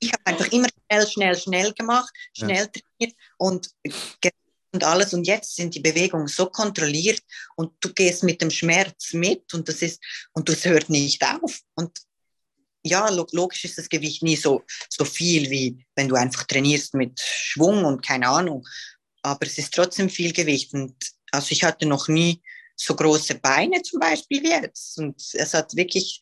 ich 0.00 0.12
habe 0.12 0.26
einfach 0.26 0.52
immer 0.52 0.68
schnell, 0.68 1.06
schnell, 1.06 1.36
schnell 1.36 1.72
gemacht, 1.72 2.12
schnell 2.34 2.68
trainiert 2.68 3.16
und 3.38 3.70
und 4.74 4.84
alles. 4.84 5.14
Und 5.14 5.26
jetzt 5.26 5.56
sind 5.56 5.74
die 5.74 5.80
Bewegungen 5.80 6.26
so 6.26 6.46
kontrolliert 6.46 7.22
und 7.56 7.72
du 7.80 7.92
gehst 7.94 8.24
mit 8.24 8.42
dem 8.42 8.50
Schmerz 8.50 9.14
mit 9.14 9.54
und 9.54 9.68
das 9.68 9.80
ist, 9.80 10.02
und 10.32 10.48
das 10.48 10.64
hört 10.64 10.90
nicht 10.90 11.22
auf. 11.24 11.60
Und 11.74 11.96
ja, 12.84 13.08
logisch 13.08 13.64
ist 13.64 13.78
das 13.78 13.88
Gewicht 13.88 14.22
nie 14.22 14.36
so, 14.36 14.62
so 14.88 15.04
viel, 15.04 15.50
wie 15.50 15.84
wenn 15.96 16.08
du 16.08 16.14
einfach 16.16 16.44
trainierst 16.44 16.94
mit 16.94 17.18
Schwung 17.18 17.84
und 17.84 18.06
keine 18.06 18.28
Ahnung. 18.28 18.66
Aber 19.22 19.46
es 19.46 19.56
ist 19.58 19.72
trotzdem 19.72 20.10
viel 20.10 20.32
Gewicht. 20.32 20.74
Und 20.74 20.94
also 21.32 21.50
ich 21.50 21.64
hatte 21.64 21.86
noch 21.86 22.08
nie 22.08 22.42
so 22.76 22.94
große 22.94 23.36
Beine 23.36 23.80
zum 23.82 24.00
Beispiel 24.00 24.42
wie 24.42 24.50
jetzt. 24.50 24.98
Und 24.98 25.16
es 25.32 25.54
hat 25.54 25.74
wirklich, 25.74 26.20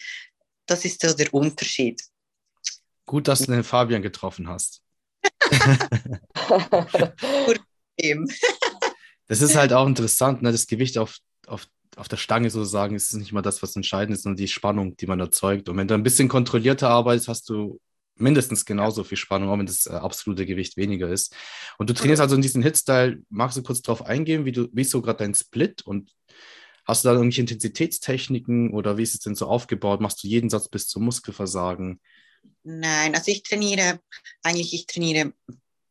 das 0.67 0.85
ist 0.85 1.01
so 1.03 1.13
der 1.13 1.35
Unterschied. 1.35 2.01
Gut, 3.07 3.27
dass 3.27 3.41
du 3.41 3.47
den 3.47 3.65
Fabian 3.65 4.03
getroffen 4.03 4.49
hast. 4.49 4.81
das 9.27 9.43
ist 9.43 9.57
halt 9.57 9.73
auch 9.73 9.87
interessant, 9.87 10.43
ne? 10.43 10.53
das 10.53 10.67
Gewicht 10.67 10.99
auf, 10.99 11.19
auf, 11.47 11.67
auf 11.97 12.09
der 12.09 12.17
Stange 12.17 12.51
sozusagen 12.51 12.95
ist 12.95 13.13
nicht 13.15 13.33
mal 13.33 13.43
das, 13.43 13.63
was 13.63 13.77
entscheidend 13.77 14.17
ist, 14.17 14.23
sondern 14.23 14.37
die 14.39 14.49
Spannung, 14.49 14.97
die 14.97 15.07
man 15.07 15.21
erzeugt. 15.21 15.69
Und 15.69 15.77
wenn 15.77 15.89
du 15.89 15.95
ein 15.95 16.03
bisschen 16.03 16.29
kontrollierter 16.29 16.89
arbeitest, 16.89 17.29
hast 17.29 17.49
du 17.49 17.81
mindestens 18.17 18.65
genauso 18.65 19.05
viel 19.05 19.19
Spannung, 19.19 19.51
auch 19.51 19.59
wenn 19.59 19.67
das 19.67 19.87
äh, 19.87 19.91
absolute 19.91 20.47
Gewicht 20.47 20.77
weniger 20.77 21.09
ist. 21.09 21.35
Und 21.79 21.91
du 21.91 21.95
trainierst 21.95 22.23
also 22.23 22.35
in 22.35 22.43
diesem 22.43 22.63
Hit-Style. 22.63 23.23
Magst 23.29 23.57
du 23.57 23.63
kurz 23.63 23.83
darauf 23.83 24.07
eingehen, 24.07 24.45
wie, 24.45 24.53
du, 24.53 24.69
wie 24.73 24.83
ist 24.83 24.91
so 24.91 25.03
gerade 25.03 25.19
dein 25.19 25.35
Split 25.35 25.83
und 25.83 26.13
hast 26.85 27.05
du 27.05 27.09
da 27.09 27.15
irgendwelche 27.15 27.43
Intensitätstechniken 27.43 28.73
oder 28.73 28.97
wie 28.97 29.03
ist 29.03 29.15
es 29.15 29.21
denn 29.21 29.35
so 29.35 29.47
aufgebaut? 29.47 30.01
Machst 30.01 30.23
du 30.23 30.29
jeden 30.29 30.51
Satz 30.51 30.69
bis 30.69 30.89
zum 30.89 31.05
Muskelversagen? 31.05 32.01
Nein, 32.65 33.15
also 33.15 33.31
ich 33.31 33.43
trainiere 33.43 34.01
eigentlich, 34.43 34.75
ich 34.75 34.87
trainiere 34.87 35.33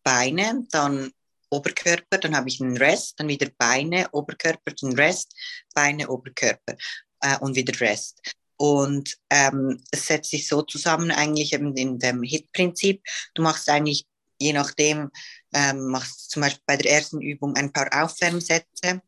Beine, 0.04 0.66
dann 0.72 1.12
Oberkörper, 1.52 2.18
dann 2.18 2.36
habe 2.36 2.49
ich 2.49 2.62
einen 2.62 2.78
Rest, 2.78 3.20
dann 3.20 3.28
wieder 3.28 3.49
Beine, 3.58 4.10
Oberkörper, 4.12 4.72
dann 4.80 4.93
Rest, 4.93 5.36
Beine, 5.76 6.10
Oberkörper 6.10 6.76
äh, 7.22 7.38
und 7.39 7.56
wieder 7.56 7.80
Rest. 7.80 8.22
Und 8.58 9.18
ähm, 9.30 9.84
es 9.91 10.08
setzt 10.08 10.32
sich 10.32 10.47
so 10.47 10.62
zusammen 10.62 11.12
eigentlich 11.12 11.54
eben 11.54 11.76
in 11.76 11.99
dem 11.99 12.24
Hit-Prinzip. 12.24 13.04
Du 13.34 13.41
machst 13.41 13.70
eigentlich, 13.70 14.08
je 14.39 14.54
nachdem, 14.54 15.12
ähm, 15.54 15.88
machst 15.88 16.32
zum 16.32 16.43
Beispiel 16.43 16.64
bei 16.66 16.78
der 16.78 16.91
ersten 16.91 17.22
Übung 17.22 17.56
ein 17.56 17.74
paar 17.74 17.89
Aufwärmsätze. 18.04 19.02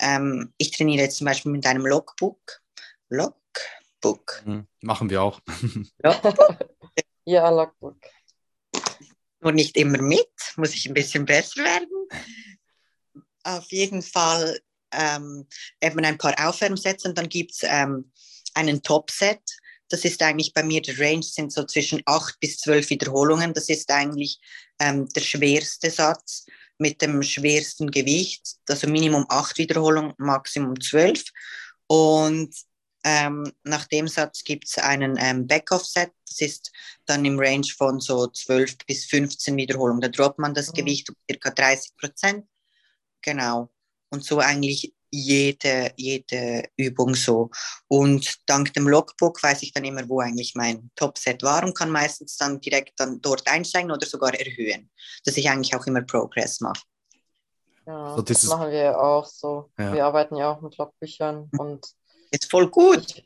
Ähm, 0.00 0.52
ich 0.58 0.70
trainiere 0.70 1.04
jetzt 1.04 1.18
zum 1.18 1.26
Beispiel 1.26 1.52
mit 1.52 1.66
einem 1.66 1.86
Logbook. 1.86 2.62
Logbook. 3.08 4.42
Mhm, 4.44 4.66
machen 4.80 5.10
wir 5.10 5.22
auch. 5.22 5.40
ja, 7.24 7.50
Logbook 7.50 7.98
nur 9.44 9.52
nicht 9.52 9.76
immer 9.76 10.00
mit, 10.00 10.28
muss 10.56 10.74
ich 10.74 10.86
ein 10.86 10.94
bisschen 10.94 11.24
besser 11.24 11.62
werden. 11.62 12.08
Auf 13.44 13.70
jeden 13.70 14.02
Fall 14.02 14.58
ähm, 14.92 15.46
eben 15.80 16.04
ein 16.04 16.18
paar 16.18 16.34
Aufwärmsätze 16.48 17.08
und 17.08 17.18
dann 17.18 17.28
gibt 17.28 17.52
es 17.52 17.60
ähm, 17.62 18.10
einen 18.54 18.82
Topset. 18.82 19.40
Das 19.88 20.04
ist 20.04 20.22
eigentlich 20.22 20.54
bei 20.54 20.62
mir, 20.62 20.80
der 20.80 20.98
Range 20.98 21.22
sind 21.22 21.52
so 21.52 21.64
zwischen 21.64 22.00
8 22.06 22.40
bis 22.40 22.58
12 22.58 22.90
Wiederholungen. 22.90 23.52
Das 23.52 23.68
ist 23.68 23.90
eigentlich 23.90 24.40
ähm, 24.80 25.08
der 25.10 25.20
schwerste 25.20 25.90
Satz 25.90 26.46
mit 26.78 27.02
dem 27.02 27.22
schwersten 27.22 27.90
Gewicht. 27.90 28.56
Also 28.68 28.88
Minimum 28.88 29.26
8 29.28 29.58
Wiederholungen, 29.58 30.14
Maximum 30.16 30.80
12. 30.80 31.22
Und 31.86 32.54
ähm, 33.04 33.52
nach 33.64 33.86
dem 33.86 34.08
Satz 34.08 34.42
gibt 34.44 34.66
es 34.66 34.78
einen 34.78 35.16
ähm, 35.20 35.46
Backoff-Set. 35.46 36.10
Das 36.26 36.40
ist 36.40 36.72
dann 37.04 37.24
im 37.24 37.38
Range 37.38 37.66
von 37.76 38.00
so 38.00 38.26
12 38.26 38.78
bis 38.86 39.04
15 39.04 39.56
Wiederholungen. 39.56 40.00
Da 40.00 40.08
droppt 40.08 40.38
man 40.38 40.54
das 40.54 40.68
mhm. 40.68 40.74
Gewicht 40.74 41.10
um 41.10 41.16
circa 41.30 41.50
30 41.50 41.96
Prozent. 41.96 42.46
Genau. 43.20 43.70
Und 44.10 44.24
so 44.24 44.38
eigentlich 44.38 44.94
jede, 45.10 45.92
jede 45.96 46.64
Übung 46.76 47.14
so. 47.14 47.50
Und 47.88 48.36
dank 48.46 48.72
dem 48.72 48.88
Logbook 48.88 49.42
weiß 49.42 49.62
ich 49.62 49.72
dann 49.72 49.84
immer, 49.84 50.08
wo 50.08 50.20
eigentlich 50.20 50.54
mein 50.54 50.90
Top-Set 50.96 51.42
war 51.42 51.62
und 51.62 51.76
kann 51.76 51.90
meistens 51.90 52.36
dann 52.36 52.60
direkt 52.60 52.98
dann 52.98 53.20
dort 53.20 53.46
einsteigen 53.46 53.92
oder 53.92 54.06
sogar 54.06 54.34
erhöhen, 54.34 54.90
dass 55.24 55.36
ich 55.36 55.48
eigentlich 55.48 55.74
auch 55.76 55.86
immer 55.86 56.02
Progress 56.02 56.60
mache. 56.60 56.82
Ja, 57.86 58.16
so 58.16 58.22
das 58.22 58.44
machen 58.44 58.70
wir 58.70 58.98
auch 58.98 59.26
so. 59.26 59.70
Ja. 59.78 59.92
Wir 59.92 60.06
arbeiten 60.06 60.36
ja 60.36 60.50
auch 60.50 60.62
mit 60.62 60.76
Logbüchern 60.78 61.50
und 61.58 61.86
ist 62.34 62.50
voll 62.50 62.68
gut. 62.68 63.22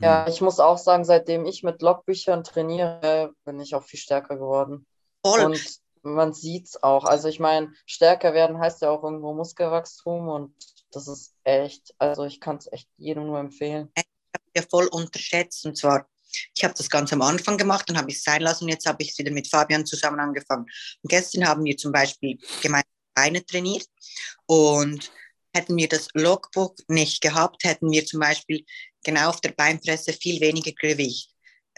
Ja, 0.00 0.26
ich 0.26 0.40
muss 0.40 0.58
auch 0.58 0.78
sagen, 0.78 1.04
seitdem 1.04 1.46
ich 1.46 1.62
mit 1.62 1.80
Logbüchern 1.80 2.42
trainiere, 2.42 3.32
bin 3.44 3.60
ich 3.60 3.74
auch 3.74 3.84
viel 3.84 4.00
stärker 4.00 4.36
geworden. 4.36 4.86
Voll. 5.24 5.44
Und 5.44 5.80
man 6.02 6.32
sieht 6.32 6.66
es 6.66 6.82
auch. 6.82 7.04
Also 7.04 7.28
ich 7.28 7.38
meine, 7.38 7.72
stärker 7.86 8.34
werden 8.34 8.58
heißt 8.58 8.82
ja 8.82 8.90
auch 8.90 9.04
irgendwo 9.04 9.32
Muskelwachstum 9.32 10.28
und 10.28 10.54
das 10.90 11.06
ist 11.06 11.34
echt, 11.44 11.94
also 11.98 12.24
ich 12.24 12.40
kann 12.40 12.56
es 12.56 12.70
echt 12.72 12.88
jedem 12.96 13.26
nur 13.26 13.38
empfehlen. 13.38 13.92
Ich 13.96 14.04
habe 14.34 14.44
ja 14.56 14.62
voll 14.68 14.88
unterschätzt 14.88 15.64
und 15.64 15.76
zwar, 15.76 16.08
ich 16.54 16.64
habe 16.64 16.74
das 16.76 16.90
ganz 16.90 17.12
am 17.12 17.22
Anfang 17.22 17.56
gemacht, 17.56 17.88
dann 17.88 17.96
habe 17.96 18.10
ich 18.10 18.16
es 18.16 18.24
sein 18.24 18.42
lassen 18.42 18.64
und 18.64 18.70
jetzt 18.70 18.86
habe 18.86 19.02
ich 19.02 19.10
es 19.10 19.18
wieder 19.18 19.30
mit 19.30 19.48
Fabian 19.48 19.86
zusammen 19.86 20.18
angefangen. 20.18 20.64
Und 21.02 21.08
gestern 21.08 21.46
haben 21.46 21.64
wir 21.64 21.76
zum 21.76 21.92
Beispiel 21.92 22.38
gemeinsam 22.60 22.90
Beine 23.14 23.44
trainiert 23.44 23.86
und 24.46 25.12
Hätten 25.54 25.76
wir 25.76 25.88
das 25.88 26.08
Logbook 26.14 26.78
nicht 26.88 27.20
gehabt, 27.20 27.64
hätten 27.64 27.90
wir 27.90 28.06
zum 28.06 28.20
Beispiel 28.20 28.64
genau 29.04 29.28
auf 29.28 29.40
der 29.40 29.52
Beinpresse 29.52 30.12
viel 30.12 30.40
weniger 30.40 30.72
Gewicht 30.72 31.30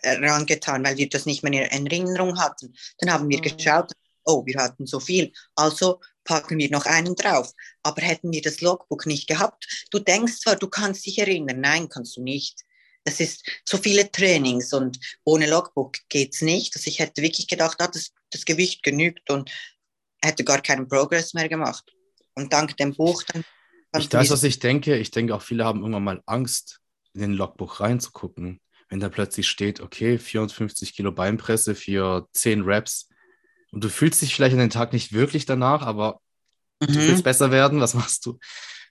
äh, 0.02 0.16
rangetan, 0.16 0.84
weil 0.84 0.96
wir 0.96 1.08
das 1.08 1.26
nicht 1.26 1.42
mehr 1.42 1.70
in 1.70 1.86
Erinnerung 1.86 2.38
hatten. 2.38 2.74
Dann 2.98 3.12
haben 3.12 3.28
wir 3.28 3.38
mhm. 3.38 3.56
geschaut, 3.56 3.92
oh, 4.24 4.44
wir 4.46 4.60
hatten 4.60 4.86
so 4.86 5.00
viel, 5.00 5.32
also 5.54 6.00
packen 6.24 6.58
wir 6.58 6.70
noch 6.70 6.86
einen 6.86 7.14
drauf. 7.14 7.52
Aber 7.82 8.02
hätten 8.02 8.32
wir 8.32 8.42
das 8.42 8.60
Logbook 8.60 9.06
nicht 9.06 9.28
gehabt, 9.28 9.66
du 9.90 9.98
denkst 9.98 10.40
zwar, 10.40 10.56
du 10.56 10.68
kannst 10.68 11.06
dich 11.06 11.18
erinnern, 11.18 11.60
nein, 11.60 11.88
kannst 11.88 12.16
du 12.16 12.22
nicht. 12.22 12.60
Es 13.04 13.20
ist 13.20 13.46
so 13.66 13.76
viele 13.76 14.10
Trainings 14.10 14.72
und 14.72 14.98
ohne 15.24 15.48
Logbook 15.48 15.98
geht 16.08 16.34
es 16.34 16.40
nicht. 16.40 16.74
Also 16.74 16.88
ich 16.88 16.98
hätte 16.98 17.20
wirklich 17.20 17.46
gedacht, 17.46 17.76
ah, 17.80 17.88
das, 17.88 18.12
das 18.30 18.46
Gewicht 18.46 18.82
genügt 18.82 19.28
und 19.30 19.50
hätte 20.22 20.42
gar 20.42 20.62
keinen 20.62 20.88
Progress 20.88 21.34
mehr 21.34 21.48
gemacht. 21.48 21.84
Und 22.34 22.52
dank 22.52 22.76
dem 22.78 22.94
Buch 22.94 23.22
dann 23.24 23.44
ich 23.98 24.12
weiß, 24.12 24.30
was 24.30 24.42
ich 24.42 24.58
denke. 24.58 24.96
Ich 24.96 25.10
denke 25.10 25.34
auch, 25.34 25.42
viele 25.42 25.64
haben 25.64 25.80
irgendwann 25.80 26.04
mal 26.04 26.22
Angst, 26.26 26.80
in 27.14 27.20
den 27.20 27.32
Logbuch 27.32 27.80
reinzugucken. 27.80 28.60
Wenn 28.88 29.00
da 29.00 29.08
plötzlich 29.08 29.48
steht, 29.48 29.80
okay, 29.80 30.18
54 30.18 30.94
Kilo 30.94 31.12
Beinpresse 31.12 31.74
für 31.74 32.28
10 32.32 32.62
Reps 32.62 33.08
und 33.72 33.82
du 33.82 33.88
fühlst 33.88 34.20
dich 34.20 34.34
vielleicht 34.34 34.54
an 34.54 34.60
den 34.60 34.70
Tag 34.70 34.92
nicht 34.92 35.12
wirklich 35.12 35.46
danach, 35.46 35.82
aber 35.82 36.20
mhm. 36.80 36.86
du 36.88 36.94
willst 36.94 37.24
besser 37.24 37.50
werden, 37.50 37.80
was 37.80 37.94
machst 37.94 38.26
du? 38.26 38.38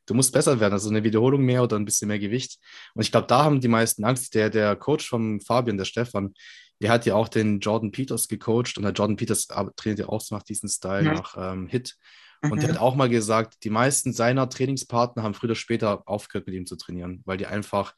Du 0.05 0.13
musst 0.13 0.33
besser 0.33 0.59
werden, 0.59 0.73
also 0.73 0.89
eine 0.89 1.03
Wiederholung 1.03 1.43
mehr 1.43 1.63
oder 1.63 1.77
ein 1.77 1.85
bisschen 1.85 2.09
mehr 2.09 2.19
Gewicht. 2.19 2.59
Und 2.93 3.03
ich 3.03 3.11
glaube, 3.11 3.27
da 3.27 3.45
haben 3.45 3.61
die 3.61 3.69
meisten 3.69 4.03
Angst. 4.03 4.33
Der, 4.35 4.49
der 4.49 4.75
Coach 4.75 5.07
von 5.07 5.39
Fabian, 5.39 5.77
der 5.77 5.85
Stefan, 5.85 6.33
der 6.81 6.91
hat 6.91 7.05
ja 7.05 7.15
auch 7.15 7.29
den 7.29 7.59
Jordan 7.59 7.91
Peters 7.91 8.27
gecoacht 8.27 8.77
und 8.77 8.83
der 8.83 8.91
Jordan 8.91 9.15
Peters 9.15 9.47
trainiert 9.47 9.99
ja 9.99 10.09
auch 10.09 10.19
so 10.19 10.35
nach 10.35 10.43
diesem 10.43 10.67
Style, 10.67 11.03
mhm. 11.03 11.13
nach 11.13 11.35
ähm, 11.37 11.67
Hit. 11.67 11.95
Und 12.43 12.55
mhm. 12.55 12.59
der 12.59 12.69
hat 12.69 12.77
auch 12.77 12.95
mal 12.95 13.09
gesagt, 13.09 13.63
die 13.63 13.69
meisten 13.69 14.11
seiner 14.11 14.49
Trainingspartner 14.49 15.23
haben 15.23 15.33
früher 15.33 15.51
oder 15.51 15.55
später 15.55 16.03
aufgehört, 16.05 16.45
mit 16.47 16.55
ihm 16.55 16.65
zu 16.65 16.75
trainieren, 16.75 17.21
weil 17.25 17.37
die 17.37 17.47
einfach 17.47 17.95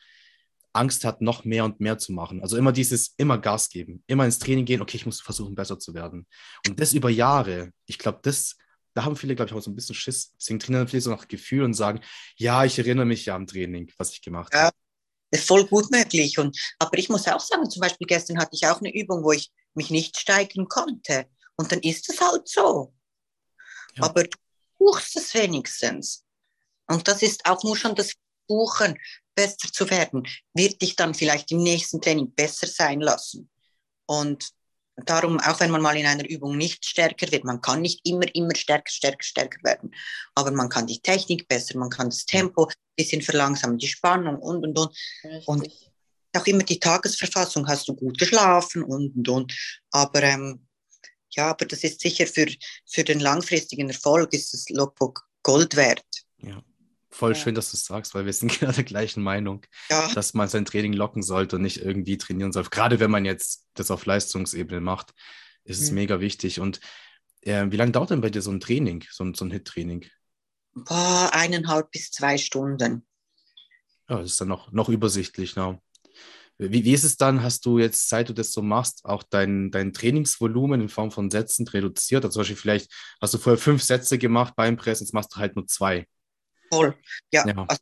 Angst 0.76 1.06
hat, 1.06 1.22
noch 1.22 1.46
mehr 1.46 1.66
und 1.66 1.80
mehr 1.80 1.98
zu 1.98 2.12
machen. 2.12 2.42
Also 2.42 2.58
immer 2.58 2.72
dieses, 2.72 3.14
immer 3.18 3.38
Gas 3.38 3.70
geben, 3.70 4.04
immer 4.08 4.26
ins 4.26 4.40
Training 4.40 4.66
gehen, 4.66 4.82
okay, 4.82 4.98
ich 4.98 5.06
muss 5.06 5.22
versuchen, 5.22 5.56
besser 5.56 5.80
zu 5.80 5.94
werden. 5.94 6.28
Und 6.68 6.80
das 6.80 6.94
über 6.94 7.10
Jahre, 7.10 7.72
ich 7.86 7.98
glaube, 7.98 8.20
das, 8.22 8.58
da 8.94 9.06
haben 9.06 9.16
viele, 9.16 9.36
glaube 9.36 9.50
ich, 9.50 9.56
auch 9.56 9.62
so 9.62 9.72
ein 9.72 9.76
bisschen 9.76 9.96
Schiss. 9.96 10.34
Deswegen 10.40 10.60
trainieren 10.60 10.88
viele 10.88 11.02
so 11.02 11.10
nach 11.10 11.28
Gefühl 11.28 11.64
und 11.64 11.74
sagen, 11.74 12.02
ja, 12.36 12.66
ich 12.66 12.78
erinnere 12.78 13.06
mich 13.06 13.26
ja 13.26 13.36
am 13.36 13.48
Training, 13.48 13.92
was 13.98 14.12
ich 14.12 14.22
gemacht 14.22 14.54
ja, 14.54 14.66
habe. 14.66 14.76
Ist 15.32 15.48
voll 15.48 15.66
gut 15.66 15.90
möglich. 15.92 16.38
Und, 16.38 16.58
aber 16.78 16.98
ich 16.98 17.10
muss 17.10 17.28
auch 17.28 17.40
sagen, 17.40 17.70
zum 17.70 17.82
Beispiel 17.82 18.08
gestern 18.08 18.38
hatte 18.38 18.52
ich 18.54 18.68
auch 18.68 18.80
eine 18.80 18.94
Übung, 18.94 19.24
wo 19.24 19.32
ich 19.32 19.52
mich 19.74 19.90
nicht 19.90 20.20
steigern 20.20 20.68
konnte. 20.68 21.26
Und 21.56 21.72
dann 21.72 21.80
ist 21.80 22.10
es 22.10 22.20
halt 22.20 22.48
so. 22.48 22.95
Ja. 23.96 24.04
Aber 24.04 24.24
du 24.24 24.38
buchst 24.78 25.16
es 25.16 25.34
wenigstens. 25.34 26.24
Und 26.88 27.08
das 27.08 27.22
ist 27.22 27.46
auch 27.46 27.64
nur 27.64 27.76
schon 27.76 27.96
das 27.96 28.14
Buchen, 28.48 28.98
besser 29.36 29.72
zu 29.72 29.90
werden, 29.90 30.24
wird 30.54 30.82
dich 30.82 30.96
dann 30.96 31.14
vielleicht 31.14 31.52
im 31.52 31.62
nächsten 31.62 32.02
Training 32.02 32.34
besser 32.34 32.68
sein 32.68 33.02
lassen. 33.02 33.50
Und 34.06 34.50
darum, 34.96 35.40
auch 35.40 35.60
wenn 35.60 35.72
man 35.72 35.82
mal 35.82 35.98
in 35.98 36.06
einer 36.06 36.28
Übung 36.28 36.58
nicht 36.58 36.86
stärker 36.86 37.30
wird, 37.32 37.44
man 37.44 37.62
kann 37.62 37.82
nicht 37.82 38.00
immer, 38.06 38.34
immer 38.34 38.56
stärker, 38.56 38.90
stärker, 38.90 39.24
stärker 39.24 39.60
werden. 39.64 39.94
Aber 40.36 40.52
man 40.52 40.70
kann 40.70 40.88
die 40.88 41.02
Technik 41.02 41.48
besser, 41.48 41.78
man 41.78 41.90
kann 41.90 42.10
das 42.10 42.26
Tempo 42.26 42.66
ein 42.66 42.74
bisschen 42.96 43.22
verlangsamen, 43.22 43.78
die 43.78 43.88
Spannung 43.88 44.38
und, 44.38 44.64
und, 44.64 44.78
und. 44.78 44.96
Richtig. 45.24 45.48
Und 45.48 45.70
auch 46.38 46.46
immer 46.48 46.64
die 46.64 46.80
Tagesverfassung, 46.80 47.68
hast 47.68 47.88
du 47.88 47.96
gut 47.96 48.18
geschlafen 48.18 48.84
und, 48.84 49.16
und, 49.16 49.30
und. 49.30 49.82
Aber 49.92 50.22
ähm, 50.24 50.65
ja, 51.36 51.50
aber 51.50 51.66
das 51.66 51.84
ist 51.84 52.02
sicher 52.02 52.28
für, 52.28 52.48
für 52.86 53.04
den 53.04 53.20
langfristigen 53.20 53.90
Erfolg 53.90 54.34
ist 54.34 54.54
das 54.54 54.70
Logbook 54.70 55.24
Gold 55.44 55.76
wert. 55.76 56.06
Ja. 56.38 56.62
Voll 57.10 57.32
ja. 57.32 57.40
schön, 57.40 57.56
dass 57.56 57.72
du 57.72 57.78
es 57.78 57.86
sagst, 57.86 58.14
weil 58.14 58.26
wir 58.26 58.34
sind 58.34 58.52
genau 58.60 58.72
der 58.72 58.84
gleichen 58.84 59.24
Meinung, 59.24 59.66
ja. 59.90 60.12
dass 60.14 60.34
man 60.34 60.50
sein 60.50 60.66
Training 60.66 60.94
locken 60.94 61.24
sollte 61.24 61.56
und 61.56 61.62
nicht 61.62 61.78
irgendwie 61.78 62.18
trainieren 62.18 62.52
soll. 62.52 62.64
Gerade 62.66 63.00
wenn 63.00 63.12
man 63.12 63.26
jetzt 63.26 63.68
das 63.74 63.92
auf 63.92 64.06
Leistungsebene 64.06 64.82
macht, 64.82 65.14
ist 65.64 65.82
es 65.82 65.90
mhm. 65.90 65.96
mega 65.96 66.20
wichtig. 66.20 66.60
Und 66.60 66.80
äh, 67.42 67.66
wie 67.70 67.78
lange 67.78 67.92
dauert 67.92 68.10
denn 68.10 68.22
bei 68.22 68.30
dir 68.30 68.42
so 68.42 68.52
ein 68.52 68.60
Training, 68.60 69.06
so 69.10 69.24
ein, 69.24 69.34
so 69.34 69.46
ein 69.46 69.52
Hit-Training? 69.52 70.06
eineinhalb 70.88 71.90
bis 71.92 72.12
zwei 72.12 72.38
Stunden. 72.38 73.08
Ja, 74.10 74.20
das 74.20 74.32
ist 74.32 74.42
dann 74.42 74.50
noch, 74.50 74.72
noch 74.72 74.90
übersichtlich. 74.90 75.56
Ne? 75.56 75.80
Wie, 76.58 76.86
wie 76.86 76.94
ist 76.94 77.04
es 77.04 77.18
dann, 77.18 77.44
hast 77.44 77.66
du 77.66 77.80
jetzt, 77.80 78.08
seit 78.08 78.30
du 78.30 78.34
das 78.34 78.52
so 78.52 78.62
machst, 78.62 79.04
auch 79.04 79.24
dein, 79.24 79.72
dein 79.72 79.92
Trainingsvolumen 79.92 80.82
in 80.82 80.90
Form 80.90 81.12
von 81.12 81.30
Sätzen 81.30 81.68
reduziert? 81.68 82.24
Also 82.24 82.34
zum 82.34 82.42
Beispiel 82.42 82.56
vielleicht 82.56 82.92
hast 83.22 83.34
du 83.34 83.38
vorher 83.38 83.62
fünf 83.62 83.84
Sätze 83.84 84.18
gemacht 84.18 84.54
beim 84.56 84.78
Press, 84.78 85.02
jetzt 85.02 85.14
machst 85.14 85.36
du 85.36 85.40
halt 85.40 85.56
nur 85.56 85.68
zwei. 85.68 86.08
Voll. 86.72 86.98
Ja, 87.32 87.46
ja. 87.46 87.66
Also 87.68 87.82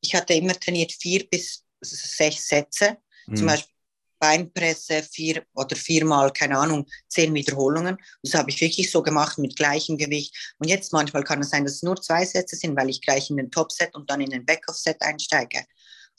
ich 0.00 0.14
hatte 0.14 0.34
immer 0.34 0.54
trainiert 0.54 0.92
vier 0.92 1.26
bis 1.28 1.64
sechs 1.80 2.48
Sätze. 2.48 2.98
Mhm. 3.26 3.36
Zum 3.36 3.46
Beispiel 3.46 3.72
Beinpresse 4.20 5.02
vier 5.02 5.44
oder 5.54 5.76
viermal, 5.76 6.32
keine 6.32 6.58
Ahnung, 6.58 6.86
zehn 7.08 7.32
Wiederholungen. 7.34 7.96
Das 8.22 8.34
habe 8.34 8.50
ich 8.50 8.60
wirklich 8.60 8.90
so 8.90 9.02
gemacht 9.02 9.38
mit 9.38 9.56
gleichem 9.56 9.96
Gewicht. 9.96 10.54
Und 10.58 10.68
jetzt 10.68 10.92
manchmal 10.92 11.22
kann 11.22 11.40
es 11.40 11.50
sein, 11.50 11.64
dass 11.64 11.74
es 11.74 11.82
nur 11.82 12.00
zwei 12.00 12.24
Sätze 12.24 12.56
sind, 12.56 12.76
weil 12.76 12.90
ich 12.90 13.00
gleich 13.00 13.30
in 13.30 13.36
den 13.36 13.50
Top-Set 13.50 13.94
und 13.94 14.10
dann 14.10 14.20
in 14.20 14.30
den 14.30 14.44
Back-Off-Set 14.44 15.00
einsteige. 15.02 15.64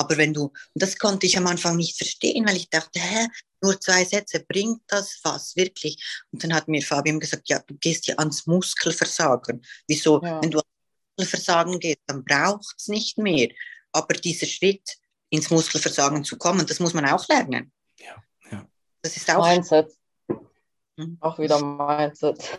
Aber 0.02 0.18
wenn 0.18 0.34
du, 0.34 0.46
und 0.46 0.54
das 0.76 0.98
konnte 0.98 1.26
ich 1.26 1.38
am 1.38 1.48
Anfang 1.48 1.76
nicht 1.76 1.98
verstehen, 1.98 2.48
weil 2.48 2.56
ich 2.56 2.70
dachte, 2.70 3.00
hä, 3.00 3.28
nur 3.62 3.80
zwei 3.80 4.06
Sätze, 4.06 4.40
bringt 4.40 4.82
das 4.88 5.20
was 5.24 5.56
wirklich? 5.58 6.02
Und 6.32 6.44
dann 6.44 6.54
hat 6.54 6.70
mir 6.70 6.82
Fabian 6.82 7.20
gesagt, 7.20 7.50
ja, 7.50 7.60
du 7.60 7.76
gehst 7.76 8.08
ja 8.08 8.16
ans 8.16 8.48
Muskelversagen. 8.48 9.62
Wieso, 9.88 10.22
ja. 10.24 10.42
wenn 10.42 10.52
du 10.52 10.62
Muskelversagen 11.18 11.80
geht, 11.80 12.00
dann 12.08 12.24
braucht 12.24 12.76
es 12.78 12.88
nicht 12.88 13.18
mehr. 13.18 13.50
Aber 13.92 14.14
dieser 14.14 14.48
Schritt 14.48 14.98
ins 15.30 15.50
Muskelversagen 15.50 16.24
zu 16.24 16.38
kommen, 16.38 16.66
das 16.66 16.80
muss 16.80 16.94
man 16.94 17.06
auch 17.06 17.28
lernen. 17.28 17.72
Ja, 17.98 18.24
ja. 18.52 18.66
Das 19.02 19.18
ist 19.18 19.30
auch 19.30 19.46
Mindset. 19.46 19.92
Hm? 20.98 21.18
Auch 21.20 21.38
wieder 21.40 21.62
Mindset. 21.62 22.58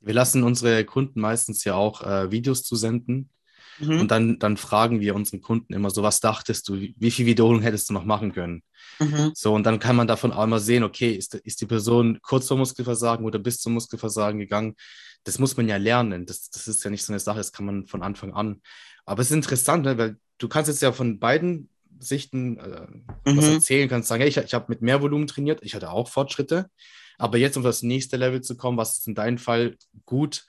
wir 0.00 0.14
lassen 0.14 0.42
unsere 0.42 0.86
Kunden 0.86 1.20
meistens 1.20 1.64
ja 1.64 1.74
auch 1.74 2.00
äh, 2.00 2.30
Videos 2.30 2.62
zusenden. 2.62 3.28
Mhm. 3.78 4.00
Und 4.00 4.10
dann, 4.10 4.38
dann 4.38 4.56
fragen 4.56 5.00
wir 5.00 5.14
unseren 5.14 5.40
Kunden 5.40 5.72
immer 5.72 5.90
so, 5.90 6.02
was 6.02 6.20
dachtest 6.20 6.68
du, 6.68 6.74
wie 6.74 7.10
viel 7.10 7.26
Wiederholung 7.26 7.62
hättest 7.62 7.88
du 7.88 7.94
noch 7.94 8.04
machen 8.04 8.32
können? 8.32 8.62
Mhm. 8.98 9.32
So, 9.34 9.54
und 9.54 9.64
dann 9.64 9.78
kann 9.78 9.96
man 9.96 10.06
davon 10.06 10.32
auch 10.32 10.44
immer 10.44 10.60
sehen, 10.60 10.84
okay, 10.84 11.12
ist, 11.12 11.34
ist 11.34 11.60
die 11.60 11.66
Person 11.66 12.18
kurz 12.22 12.48
vor 12.48 12.56
Muskelversagen 12.56 13.24
oder 13.24 13.38
bis 13.38 13.60
zum 13.60 13.74
Muskelversagen 13.74 14.38
gegangen? 14.38 14.76
das 15.24 15.38
muss 15.38 15.56
man 15.56 15.68
ja 15.68 15.76
lernen. 15.76 16.26
Das, 16.26 16.50
das 16.50 16.68
ist 16.68 16.84
ja 16.84 16.90
nicht 16.90 17.04
so 17.04 17.12
eine 17.12 17.20
Sache, 17.20 17.38
das 17.38 17.52
kann 17.52 17.66
man 17.66 17.86
von 17.86 18.02
Anfang 18.02 18.32
an. 18.32 18.60
Aber 19.04 19.22
es 19.22 19.30
ist 19.30 19.36
interessant, 19.36 19.84
ne, 19.84 19.98
weil 19.98 20.16
du 20.38 20.48
kannst 20.48 20.68
jetzt 20.68 20.82
ja 20.82 20.92
von 20.92 21.18
beiden 21.18 21.68
Sichten 21.98 22.58
äh, 22.58 22.86
mhm. 23.30 23.36
was 23.36 23.48
erzählen, 23.48 23.88
kannst 23.88 24.08
sagen, 24.08 24.20
hey, 24.20 24.28
ich, 24.28 24.36
ich 24.36 24.54
habe 24.54 24.66
mit 24.68 24.82
mehr 24.82 25.02
Volumen 25.02 25.26
trainiert, 25.26 25.60
ich 25.62 25.74
hatte 25.74 25.90
auch 25.90 26.08
Fortschritte. 26.08 26.68
Aber 27.18 27.38
jetzt, 27.38 27.56
um 27.56 27.62
das 27.62 27.82
nächste 27.82 28.16
Level 28.16 28.40
zu 28.40 28.56
kommen, 28.56 28.78
was 28.78 28.98
ist 28.98 29.06
in 29.06 29.14
deinem 29.14 29.38
Fall 29.38 29.76
gut, 30.06 30.46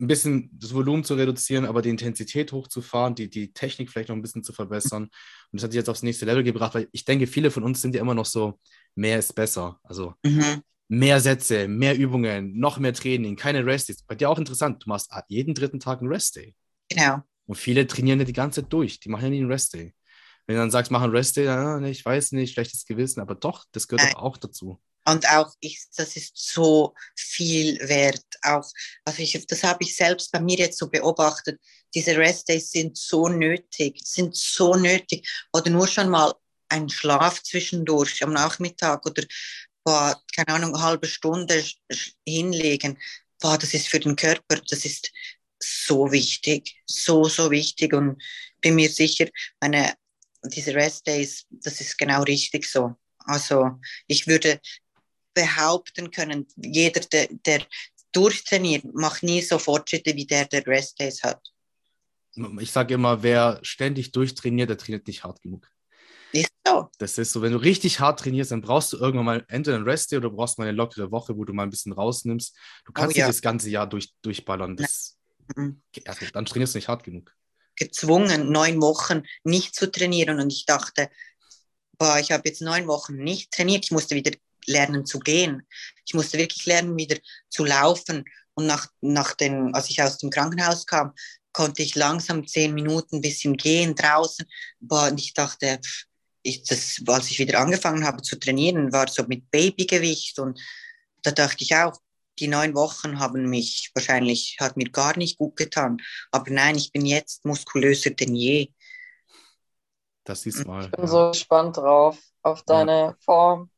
ein 0.00 0.06
bisschen 0.06 0.50
das 0.52 0.74
Volumen 0.74 1.04
zu 1.04 1.14
reduzieren, 1.14 1.64
aber 1.64 1.82
die 1.82 1.88
Intensität 1.88 2.52
hochzufahren, 2.52 3.14
die, 3.14 3.30
die 3.30 3.52
Technik 3.52 3.90
vielleicht 3.90 4.10
noch 4.10 4.16
ein 4.16 4.22
bisschen 4.22 4.44
zu 4.44 4.52
verbessern. 4.52 5.04
Und 5.04 5.12
das 5.52 5.62
hat 5.62 5.72
dich 5.72 5.78
jetzt 5.78 5.88
aufs 5.88 6.02
nächste 6.02 6.26
Level 6.26 6.42
gebracht, 6.42 6.74
weil 6.74 6.88
ich 6.92 7.04
denke, 7.04 7.26
viele 7.26 7.50
von 7.50 7.62
uns 7.62 7.80
sind 7.80 7.94
ja 7.94 8.00
immer 8.00 8.14
noch 8.14 8.26
so, 8.26 8.58
mehr 8.94 9.18
ist 9.18 9.34
besser. 9.34 9.80
Also 9.82 10.14
mhm 10.24 10.62
mehr 10.88 11.20
Sätze, 11.20 11.68
mehr 11.68 11.96
Übungen, 11.96 12.58
noch 12.58 12.78
mehr 12.78 12.92
Training, 12.92 13.36
keine 13.36 13.64
Rest-Days. 13.64 14.02
Bei 14.04 14.14
dir 14.14 14.30
auch 14.30 14.38
interessant, 14.38 14.84
du 14.84 14.88
machst 14.88 15.10
jeden 15.28 15.54
dritten 15.54 15.80
Tag 15.80 16.00
einen 16.00 16.08
Rest-Day. 16.08 16.54
Genau. 16.88 17.22
Und 17.46 17.56
viele 17.56 17.86
trainieren 17.86 18.18
ja 18.18 18.24
die 18.24 18.32
ganze 18.32 18.62
Zeit 18.62 18.72
durch, 18.72 19.00
die 19.00 19.08
machen 19.08 19.24
ja 19.24 19.30
nie 19.30 19.40
einen 19.40 19.50
Rest-Day. 19.50 19.94
Wenn 20.46 20.56
du 20.56 20.62
dann 20.62 20.70
sagst, 20.70 20.92
mach 20.92 21.02
einen 21.02 21.14
Rest-Day, 21.14 21.44
ja, 21.44 21.80
ich 21.80 22.04
weiß 22.04 22.32
nicht, 22.32 22.52
schlechtes 22.52 22.86
Gewissen, 22.86 23.20
aber 23.20 23.34
doch, 23.34 23.64
das 23.72 23.88
gehört 23.88 24.12
doch 24.12 24.22
auch 24.22 24.36
dazu. 24.36 24.80
Und 25.08 25.28
auch 25.28 25.54
ich, 25.60 25.84
das 25.96 26.16
ist 26.16 26.36
so 26.36 26.94
viel 27.16 27.78
wert. 27.88 28.24
Auch, 28.42 28.68
also 29.04 29.22
ich, 29.22 29.46
das 29.46 29.62
habe 29.62 29.84
ich 29.84 29.94
selbst 29.94 30.32
bei 30.32 30.40
mir 30.40 30.58
jetzt 30.58 30.78
so 30.78 30.88
beobachtet. 30.88 31.60
Diese 31.94 32.16
Rest-Days 32.16 32.70
sind 32.70 32.96
so 32.96 33.28
nötig, 33.28 34.00
sind 34.04 34.36
so 34.36 34.74
nötig. 34.74 35.28
Oder 35.52 35.70
nur 35.70 35.86
schon 35.86 36.08
mal 36.08 36.34
ein 36.68 36.88
Schlaf 36.88 37.42
zwischendurch 37.42 38.22
am 38.22 38.32
Nachmittag 38.32 39.06
oder 39.06 39.22
boah, 39.84 40.20
keine 40.34 40.48
Ahnung, 40.48 40.74
eine 40.74 40.82
halbe 40.82 41.06
Stunde 41.06 41.64
hinlegen, 42.26 42.98
boah, 43.40 43.56
das 43.56 43.74
ist 43.74 43.88
für 43.88 44.00
den 44.00 44.16
Körper, 44.16 44.60
das 44.68 44.84
ist 44.84 45.12
so 45.60 46.10
wichtig, 46.10 46.74
so, 46.86 47.24
so 47.24 47.50
wichtig 47.50 47.92
und 47.92 48.20
bin 48.60 48.74
mir 48.74 48.90
sicher, 48.90 49.26
meine, 49.60 49.94
diese 50.44 50.74
Rest 50.74 51.06
Days, 51.06 51.46
das 51.50 51.80
ist 51.80 51.96
genau 51.98 52.22
richtig 52.22 52.66
so. 52.66 52.96
Also 53.26 53.78
ich 54.06 54.26
würde 54.26 54.60
behaupten 55.36 56.10
können, 56.10 56.46
jeder, 56.56 57.00
der, 57.00 57.28
der 57.44 57.62
durchtrainiert, 58.12 58.84
macht 58.94 59.22
nie 59.22 59.42
so 59.42 59.58
Fortschritte 59.58 60.16
wie 60.16 60.26
der, 60.26 60.46
der 60.46 60.66
Rest 60.66 60.98
Days 60.98 61.22
hat. 61.22 61.40
Ich 62.60 62.72
sage 62.72 62.94
immer, 62.94 63.22
wer 63.22 63.60
ständig 63.62 64.12
durchtrainiert, 64.12 64.70
der 64.70 64.78
trainiert 64.78 65.06
nicht 65.06 65.24
hart 65.24 65.42
genug. 65.42 65.68
Ist 66.32 66.50
so. 66.66 66.88
Das 66.98 67.18
ist 67.18 67.32
so, 67.32 67.42
wenn 67.42 67.52
du 67.52 67.58
richtig 67.58 68.00
hart 68.00 68.20
trainierst, 68.20 68.50
dann 68.50 68.62
brauchst 68.62 68.92
du 68.92 68.96
irgendwann 68.96 69.26
mal 69.26 69.44
entweder 69.48 69.76
einen 69.76 69.88
Rest 69.88 70.10
Day 70.10 70.18
oder 70.18 70.30
brauchst 70.30 70.58
mal 70.58 70.66
eine 70.66 70.76
lockere 70.76 71.10
Woche, 71.10 71.36
wo 71.36 71.44
du 71.44 71.52
mal 71.52 71.64
ein 71.64 71.70
bisschen 71.70 71.92
rausnimmst. 71.92 72.56
Du 72.84 72.92
kannst 72.92 73.14
oh, 73.14 73.18
ja. 73.18 73.26
nicht 73.26 73.36
das 73.36 73.42
ganze 73.42 73.70
Jahr 73.70 73.86
durch, 73.86 74.12
durchballern. 74.22 74.76
Das, 74.76 75.16
mhm. 75.54 75.82
also, 76.06 76.26
dann 76.32 76.46
trainierst 76.46 76.74
du 76.74 76.78
nicht 76.78 76.88
hart 76.88 77.04
genug. 77.04 77.34
Gezwungen, 77.76 78.50
neun 78.50 78.80
Wochen 78.80 79.22
nicht 79.44 79.74
zu 79.74 79.90
trainieren. 79.90 80.40
Und 80.40 80.50
ich 80.50 80.64
dachte, 80.64 81.10
boah, 81.98 82.18
ich 82.18 82.32
habe 82.32 82.48
jetzt 82.48 82.62
neun 82.62 82.86
Wochen 82.86 83.16
nicht 83.16 83.52
trainiert. 83.52 83.84
Ich 83.84 83.90
musste 83.90 84.14
wieder 84.14 84.32
lernen 84.66 85.06
zu 85.06 85.18
gehen. 85.18 85.66
Ich 86.04 86.14
musste 86.14 86.38
wirklich 86.38 86.66
lernen, 86.66 86.96
wieder 86.96 87.16
zu 87.48 87.64
laufen. 87.64 88.24
Und 88.54 88.66
nach, 88.66 88.88
nach 89.00 89.34
den, 89.34 89.74
als 89.74 89.90
ich 89.90 90.02
aus 90.02 90.18
dem 90.18 90.30
Krankenhaus 90.30 90.86
kam, 90.86 91.12
konnte 91.52 91.82
ich 91.82 91.94
langsam 91.94 92.46
zehn 92.46 92.74
Minuten 92.74 93.16
ein 93.16 93.22
bisschen 93.22 93.56
gehen 93.56 93.94
draußen. 93.94 94.46
Und 94.88 95.20
ich 95.20 95.34
dachte, 95.34 95.80
ich 96.42 96.62
das, 96.62 97.02
als 97.06 97.30
ich 97.30 97.38
wieder 97.38 97.58
angefangen 97.58 98.04
habe 98.04 98.22
zu 98.22 98.38
trainieren, 98.38 98.92
war 98.92 99.08
so 99.08 99.24
mit 99.26 99.50
Babygewicht 99.50 100.38
und 100.38 100.60
da 101.22 101.32
dachte 101.32 101.64
ich 101.64 101.74
auch, 101.74 101.98
die 102.38 102.48
neun 102.48 102.74
Wochen 102.74 103.18
haben 103.18 103.48
mich 103.48 103.90
wahrscheinlich, 103.94 104.56
hat 104.60 104.76
mir 104.76 104.90
gar 104.90 105.16
nicht 105.16 105.38
gut 105.38 105.56
getan. 105.56 105.98
Aber 106.30 106.50
nein, 106.50 106.76
ich 106.76 106.92
bin 106.92 107.06
jetzt 107.06 107.44
muskulöser 107.44 108.10
denn 108.10 108.34
je. 108.36 108.68
Das 110.24 110.44
ist 110.44 110.66
mal. 110.66 110.84
Ich 110.84 110.90
bin 110.90 111.04
ja. 111.04 111.06
so 111.06 111.30
gespannt 111.30 111.76
drauf, 111.76 112.18
auf 112.42 112.62
deine 112.64 112.92
ja. 112.92 113.16
Form. 113.20 113.70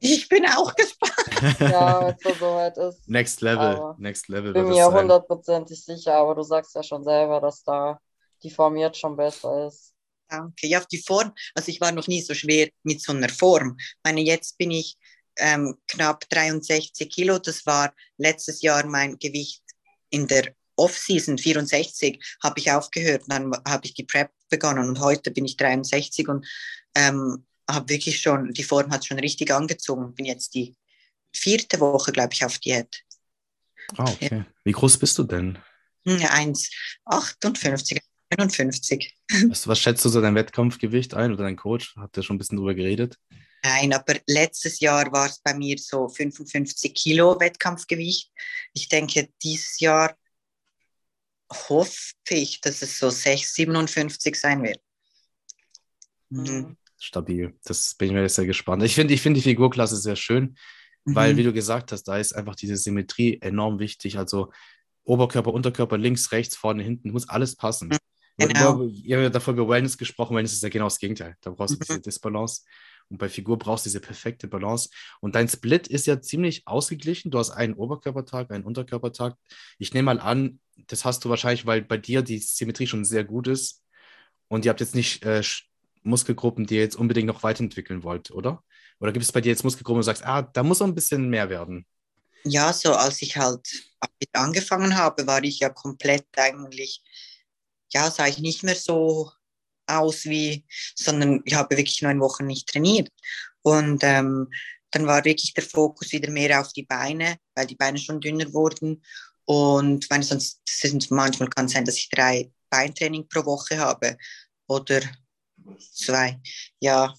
Ich 0.00 0.28
bin 0.28 0.46
auch 0.46 0.74
gespannt. 0.74 1.60
ja, 1.60 2.00
wenn 2.00 2.14
es 2.14 2.22
so 2.22 2.34
soweit 2.34 2.76
ist. 2.76 3.08
Next 3.08 3.40
Level, 3.40 3.76
aber 3.76 3.96
Next 3.98 4.28
Level. 4.28 4.48
Ich 4.48 4.54
bin 4.54 4.68
mir 4.68 4.92
hundertprozentig 4.92 5.84
sicher, 5.84 6.14
aber 6.14 6.34
du 6.34 6.42
sagst 6.42 6.74
ja 6.74 6.82
schon 6.82 7.02
selber, 7.02 7.40
dass 7.40 7.64
da 7.64 8.00
die 8.42 8.50
Form 8.50 8.76
jetzt 8.76 8.98
schon 8.98 9.16
besser 9.16 9.66
ist. 9.66 9.94
Danke. 10.28 10.66
Ja, 10.66 10.78
auf 10.78 10.86
die 10.86 11.02
Form, 11.02 11.32
also 11.54 11.70
ich 11.70 11.80
war 11.80 11.90
noch 11.90 12.06
nie 12.06 12.20
so 12.20 12.34
schwer 12.34 12.68
mit 12.82 13.00
so 13.00 13.12
einer 13.12 13.28
Form. 13.28 13.76
Ich 13.78 13.96
meine, 14.04 14.20
jetzt 14.20 14.58
bin 14.58 14.70
ich 14.70 14.96
ähm, 15.38 15.76
knapp 15.88 16.28
63 16.28 17.08
Kilo. 17.10 17.38
Das 17.38 17.64
war 17.66 17.94
letztes 18.18 18.60
Jahr 18.62 18.84
mein 18.86 19.18
Gewicht 19.18 19.62
in 20.10 20.26
der 20.26 20.54
Off-Season, 20.76 21.38
64, 21.38 22.22
habe 22.42 22.60
ich 22.60 22.70
aufgehört. 22.70 23.24
Dann 23.26 23.52
habe 23.66 23.86
ich 23.86 23.94
die 23.94 24.04
Prep 24.04 24.30
begonnen 24.48 24.88
und 24.88 25.00
heute 25.00 25.30
bin 25.30 25.44
ich 25.44 25.56
63 25.56 26.28
und 26.28 26.46
ähm, 26.94 27.44
habe 27.68 27.88
wirklich 27.88 28.20
schon, 28.20 28.52
die 28.52 28.64
Form 28.64 28.90
hat 28.90 29.04
schon 29.06 29.18
richtig 29.18 29.52
angezogen. 29.52 30.14
Bin 30.14 30.26
jetzt 30.26 30.54
die 30.54 30.74
vierte 31.32 31.78
Woche, 31.80 32.12
glaube 32.12 32.32
ich, 32.32 32.44
auf 32.44 32.58
Diät. 32.58 33.04
Ah, 33.96 34.10
okay. 34.10 34.44
Wie 34.64 34.72
groß 34.72 34.98
bist 34.98 35.16
du 35.18 35.24
denn? 35.24 35.58
1,58, 36.06 38.00
59. 38.36 39.14
Was, 39.48 39.66
was 39.66 39.78
schätzt 39.78 40.04
du 40.04 40.08
so 40.08 40.20
dein 40.20 40.34
Wettkampfgewicht 40.34 41.14
ein 41.14 41.32
oder 41.32 41.44
dein 41.44 41.56
Coach? 41.56 41.94
Habt 41.96 42.16
ihr 42.16 42.22
schon 42.22 42.36
ein 42.36 42.38
bisschen 42.38 42.56
drüber 42.56 42.74
geredet? 42.74 43.18
Nein, 43.62 43.92
aber 43.92 44.14
letztes 44.26 44.80
Jahr 44.80 45.10
war 45.12 45.26
es 45.26 45.38
bei 45.40 45.54
mir 45.54 45.76
so 45.78 46.08
55 46.08 46.94
Kilo 46.94 47.38
Wettkampfgewicht. 47.38 48.30
Ich 48.72 48.88
denke, 48.88 49.28
dieses 49.42 49.80
Jahr 49.80 50.16
hoffe 51.50 52.14
ich, 52.30 52.60
dass 52.60 52.82
es 52.82 52.98
so 52.98 53.10
6, 53.10 53.54
57 53.54 54.34
sein 54.36 54.62
wird. 54.62 54.80
Mhm. 56.30 56.76
Stabil. 56.98 57.54
Das 57.64 57.94
bin 57.94 58.08
ich 58.08 58.14
mir 58.14 58.22
jetzt 58.22 58.34
sehr 58.34 58.46
gespannt. 58.46 58.82
Ich 58.82 58.94
finde 58.94 59.14
ich 59.14 59.22
find 59.22 59.36
die 59.36 59.42
Figurklasse 59.42 59.96
sehr 59.96 60.16
schön, 60.16 60.56
mhm. 61.04 61.14
weil, 61.14 61.36
wie 61.36 61.44
du 61.44 61.52
gesagt 61.52 61.92
hast, 61.92 62.04
da 62.04 62.18
ist 62.18 62.34
einfach 62.34 62.56
diese 62.56 62.76
Symmetrie 62.76 63.38
enorm 63.40 63.78
wichtig. 63.78 64.18
Also 64.18 64.52
Oberkörper, 65.04 65.52
Unterkörper, 65.52 65.96
links, 65.96 66.32
rechts, 66.32 66.56
vorne, 66.56 66.82
hinten, 66.82 67.10
muss 67.10 67.28
alles 67.28 67.56
passen. 67.56 67.90
Genau. 68.36 68.84
Ihr 68.84 69.24
habt 69.24 69.34
davor 69.34 69.54
über 69.54 69.68
Wellness 69.68 69.98
gesprochen, 69.98 70.36
Wellness 70.36 70.52
ist 70.52 70.62
ja 70.62 70.68
genau 70.68 70.86
das 70.86 70.98
Gegenteil. 70.98 71.36
Da 71.40 71.50
brauchst 71.50 71.74
du 71.74 71.78
mhm. 71.78 71.84
diese 71.86 72.00
Disbalance. 72.00 72.62
Und 73.10 73.18
bei 73.18 73.28
Figur 73.28 73.58
brauchst 73.58 73.86
du 73.86 73.88
diese 73.88 74.00
perfekte 74.00 74.48
Balance. 74.48 74.90
Und 75.20 75.34
dein 75.34 75.48
Split 75.48 75.88
ist 75.88 76.06
ja 76.06 76.20
ziemlich 76.20 76.66
ausgeglichen. 76.66 77.30
Du 77.30 77.38
hast 77.38 77.50
einen 77.50 77.74
Oberkörpertag, 77.74 78.50
einen 78.50 78.64
Unterkörpertag. 78.64 79.34
Ich 79.78 79.94
nehme 79.94 80.14
mal 80.14 80.20
an, 80.20 80.60
das 80.86 81.04
hast 81.04 81.24
du 81.24 81.30
wahrscheinlich, 81.30 81.66
weil 81.66 81.82
bei 81.82 81.96
dir 81.96 82.22
die 82.22 82.38
Symmetrie 82.38 82.86
schon 82.86 83.04
sehr 83.04 83.24
gut 83.24 83.48
ist. 83.48 83.82
Und 84.48 84.64
ihr 84.64 84.70
habt 84.70 84.80
jetzt 84.80 84.94
nicht 84.94 85.24
äh, 85.24 85.42
Muskelgruppen, 86.02 86.66
die 86.66 86.76
ihr 86.76 86.82
jetzt 86.82 86.96
unbedingt 86.96 87.26
noch 87.26 87.42
weiterentwickeln 87.42 88.02
wollt, 88.02 88.30
oder? 88.30 88.62
Oder 89.00 89.12
gibt 89.12 89.24
es 89.24 89.32
bei 89.32 89.40
dir 89.40 89.50
jetzt 89.50 89.64
Muskelgruppen, 89.64 89.98
wo 89.98 90.00
du 90.00 90.06
sagst, 90.06 90.24
ah, 90.24 90.42
da 90.42 90.62
muss 90.62 90.80
noch 90.80 90.86
ein 90.86 90.94
bisschen 90.94 91.28
mehr 91.28 91.48
werden? 91.50 91.86
Ja, 92.44 92.72
so 92.72 92.94
als 92.94 93.20
ich 93.22 93.36
halt 93.36 93.68
angefangen 94.32 94.96
habe, 94.96 95.26
war 95.26 95.42
ich 95.42 95.60
ja 95.60 95.70
komplett 95.70 96.26
eigentlich, 96.36 97.02
ja, 97.92 98.10
sah 98.10 98.26
ich 98.26 98.38
nicht 98.38 98.62
mehr 98.62 98.76
so 98.76 99.30
aus 99.86 100.24
wie, 100.24 100.64
sondern 100.94 101.42
ich 101.44 101.54
habe 101.54 101.76
wirklich 101.76 102.02
neun 102.02 102.20
Wochen 102.20 102.46
nicht 102.46 102.68
trainiert. 102.68 103.08
Und 103.62 104.02
ähm, 104.04 104.48
dann 104.90 105.06
war 105.06 105.24
wirklich 105.24 105.52
der 105.54 105.64
Fokus 105.64 106.12
wieder 106.12 106.30
mehr 106.30 106.60
auf 106.60 106.72
die 106.72 106.84
Beine, 106.84 107.36
weil 107.54 107.66
die 107.66 107.76
Beine 107.76 107.98
schon 107.98 108.20
dünner 108.20 108.52
wurden. 108.52 109.02
Und 109.44 110.08
meine, 110.10 110.24
sonst 110.24 110.60
sind, 110.68 111.10
manchmal 111.10 111.48
kann 111.48 111.66
es 111.66 111.72
sein, 111.72 111.84
dass 111.84 111.96
ich 111.96 112.08
drei 112.10 112.50
Beintraining 112.70 113.28
pro 113.28 113.44
Woche 113.44 113.78
habe 113.78 114.16
oder 114.66 115.00
zwei. 115.92 116.40
Ja, 116.80 117.14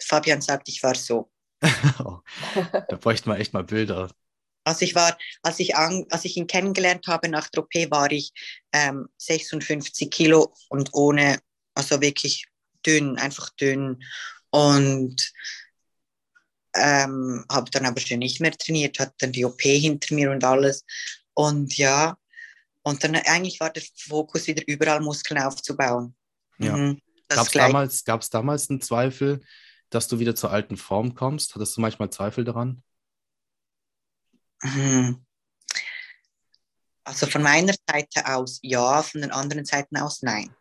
Fabian 0.00 0.40
sagt, 0.40 0.68
ich 0.68 0.82
war 0.82 0.94
so. 0.94 1.30
da 1.60 2.96
bräuchten 3.00 3.30
wir 3.30 3.38
echt 3.38 3.52
mal 3.52 3.64
Bilder. 3.64 4.10
Also 4.64 4.84
ich 4.84 4.94
war, 4.94 5.16
als 5.42 5.60
ich, 5.60 5.76
an, 5.76 6.04
als 6.10 6.24
ich 6.24 6.36
ihn 6.36 6.46
kennengelernt 6.46 7.06
habe 7.06 7.28
nach 7.28 7.48
der 7.48 7.62
OP, 7.62 7.74
war 7.90 8.10
ich 8.12 8.32
ähm, 8.72 9.08
56 9.16 10.10
Kilo 10.10 10.54
und 10.68 10.90
ohne, 10.92 11.40
also 11.74 12.00
wirklich 12.00 12.46
dünn, 12.84 13.16
einfach 13.18 13.50
dünn. 13.50 14.02
Und 14.50 15.32
ähm, 16.74 17.44
habe 17.50 17.70
dann 17.70 17.86
aber 17.86 18.00
schon 18.00 18.18
nicht 18.18 18.40
mehr 18.40 18.52
trainiert, 18.52 18.98
hatte 18.98 19.14
dann 19.18 19.32
die 19.32 19.44
OP 19.44 19.60
hinter 19.62 20.14
mir 20.14 20.30
und 20.30 20.44
alles. 20.44 20.84
Und 21.34 21.76
ja, 21.76 22.18
und 22.82 23.02
dann 23.04 23.16
eigentlich 23.16 23.60
war 23.60 23.70
der 23.70 23.82
Fokus 23.96 24.46
wieder 24.46 24.62
überall 24.66 25.00
Muskeln 25.00 25.40
aufzubauen. 25.40 26.14
Ja. 26.58 26.76
Mhm. 26.76 27.00
Gab 27.28 27.46
es 27.46 27.52
damals, 27.52 28.04
gab's 28.04 28.30
damals 28.30 28.70
einen 28.70 28.80
Zweifel, 28.80 29.40
dass 29.90 30.08
du 30.08 30.18
wieder 30.18 30.34
zur 30.34 30.50
alten 30.50 30.76
Form 30.76 31.14
kommst? 31.14 31.54
Hattest 31.54 31.76
du 31.76 31.80
manchmal 31.80 32.10
Zweifel 32.10 32.44
daran? 32.44 32.82
Mhm. 34.62 35.24
Also 37.04 37.26
von 37.26 37.42
meiner 37.42 37.74
Seite 37.88 38.26
aus 38.26 38.58
ja, 38.62 39.02
von 39.02 39.22
den 39.22 39.30
anderen 39.30 39.64
Seiten 39.64 39.96
aus 39.96 40.22
nein. 40.22 40.54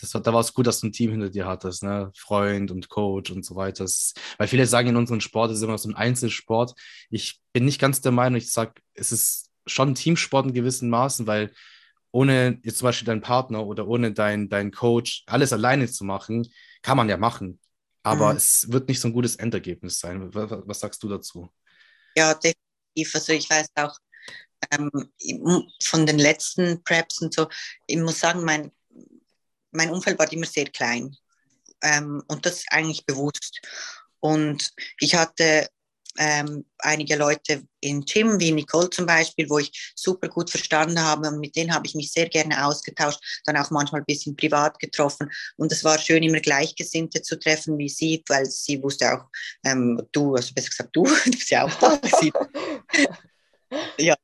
Das, 0.00 0.10
da 0.10 0.32
war 0.32 0.40
es 0.40 0.52
gut, 0.52 0.66
dass 0.66 0.80
du 0.80 0.88
ein 0.88 0.92
Team 0.92 1.10
hinter 1.10 1.30
dir 1.30 1.46
hattest, 1.46 1.82
ne? 1.82 2.12
Freund 2.14 2.70
und 2.70 2.90
Coach 2.90 3.30
und 3.30 3.44
so 3.44 3.56
weiter. 3.56 3.86
Weil 4.36 4.48
viele 4.48 4.66
sagen, 4.66 4.88
in 4.88 4.96
unserem 4.96 5.22
Sport 5.22 5.52
ist 5.52 5.62
immer 5.62 5.78
so 5.78 5.88
ein 5.88 5.94
Einzelsport. 5.94 6.74
Ich 7.08 7.40
bin 7.54 7.64
nicht 7.64 7.80
ganz 7.80 8.02
der 8.02 8.12
Meinung, 8.12 8.36
ich 8.36 8.50
sage, 8.52 8.74
es 8.92 9.10
ist 9.12 9.50
schon 9.66 9.90
ein 9.90 9.94
Teamsport 9.94 10.46
in 10.46 10.52
gewissen 10.52 10.90
Maßen, 10.90 11.26
weil 11.26 11.52
ohne 12.16 12.58
jetzt 12.62 12.78
zum 12.78 12.86
Beispiel 12.86 13.04
deinen 13.04 13.20
Partner 13.20 13.66
oder 13.66 13.86
ohne 13.86 14.10
deinen 14.10 14.48
dein 14.48 14.70
Coach 14.70 15.22
alles 15.26 15.52
alleine 15.52 15.86
zu 15.86 16.02
machen, 16.02 16.50
kann 16.80 16.96
man 16.96 17.10
ja 17.10 17.18
machen. 17.18 17.60
Aber 18.02 18.30
mhm. 18.30 18.38
es 18.38 18.72
wird 18.72 18.88
nicht 18.88 19.00
so 19.00 19.08
ein 19.08 19.12
gutes 19.12 19.36
Endergebnis 19.36 19.98
sein. 19.98 20.32
Was, 20.32 20.80
sagst 20.80 21.02
du 21.02 21.10
dazu? 21.10 21.52
Ja, 22.16 22.32
definitiv. 22.32 23.14
Also 23.14 23.32
ich 23.34 23.50
weiß 23.50 23.66
auch 23.74 23.98
ähm, 24.70 24.90
von 25.82 26.06
den 26.06 26.18
letzten 26.18 26.82
Preps 26.84 27.20
und 27.20 27.34
so, 27.34 27.48
ich 27.86 27.98
muss 27.98 28.18
sagen, 28.18 28.44
mein, 28.44 28.72
mein 29.72 29.90
Umfeld 29.90 30.18
war 30.18 30.32
immer 30.32 30.46
sehr 30.46 30.66
klein. 30.70 31.14
Ähm, 31.82 32.22
und 32.28 32.46
das 32.46 32.64
eigentlich 32.70 33.04
bewusst. 33.04 33.60
Und 34.20 34.72
ich 35.00 35.14
hatte 35.14 35.68
ähm, 36.18 36.64
einige 36.78 37.16
Leute 37.16 37.62
im 37.80 38.04
Gym, 38.04 38.38
wie 38.40 38.52
Nicole 38.52 38.90
zum 38.90 39.06
Beispiel, 39.06 39.48
wo 39.48 39.58
ich 39.58 39.92
super 39.94 40.28
gut 40.28 40.50
verstanden 40.50 41.00
habe 41.00 41.28
und 41.28 41.40
mit 41.40 41.56
denen 41.56 41.74
habe 41.74 41.86
ich 41.86 41.94
mich 41.94 42.12
sehr 42.12 42.28
gerne 42.28 42.66
ausgetauscht, 42.66 43.20
dann 43.44 43.56
auch 43.56 43.70
manchmal 43.70 44.02
ein 44.02 44.06
bisschen 44.06 44.36
privat 44.36 44.78
getroffen 44.78 45.30
und 45.56 45.72
es 45.72 45.84
war 45.84 45.98
schön, 45.98 46.22
immer 46.22 46.40
Gleichgesinnte 46.40 47.22
zu 47.22 47.38
treffen 47.38 47.78
wie 47.78 47.88
sie, 47.88 48.22
weil 48.28 48.46
sie 48.46 48.82
wusste 48.82 49.12
auch, 49.12 49.26
ähm, 49.64 50.00
du, 50.12 50.34
also 50.34 50.52
besser 50.54 50.70
gesagt 50.70 50.96
du, 50.96 51.04
du 51.24 51.30
bist 51.30 51.50
ja 51.50 51.64
auch 51.64 51.74
da. 51.74 52.00
ja, 53.98 54.14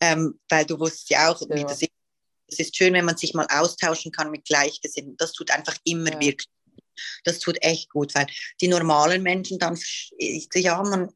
ähm, 0.00 0.38
weil 0.48 0.64
du 0.64 0.78
wusstest 0.78 1.10
ja 1.10 1.30
auch, 1.30 1.40
ja. 1.42 1.56
wie 1.56 1.62
das 1.62 1.82
ist. 1.82 1.90
Es 2.46 2.58
ist 2.58 2.76
schön, 2.76 2.92
wenn 2.92 3.06
man 3.06 3.16
sich 3.16 3.32
mal 3.32 3.46
austauschen 3.50 4.12
kann 4.12 4.30
mit 4.30 4.44
Gleichgesinnten. 4.44 5.16
Das 5.16 5.32
tut 5.32 5.50
einfach 5.50 5.76
immer 5.82 6.12
ja. 6.12 6.20
wirklich 6.20 6.46
das 7.24 7.38
tut 7.38 7.62
echt 7.62 7.90
gut, 7.90 8.14
weil 8.14 8.26
die 8.60 8.68
normalen 8.68 9.22
Menschen 9.22 9.58
dann, 9.58 9.78
ja, 10.18 10.82
man, 10.82 11.10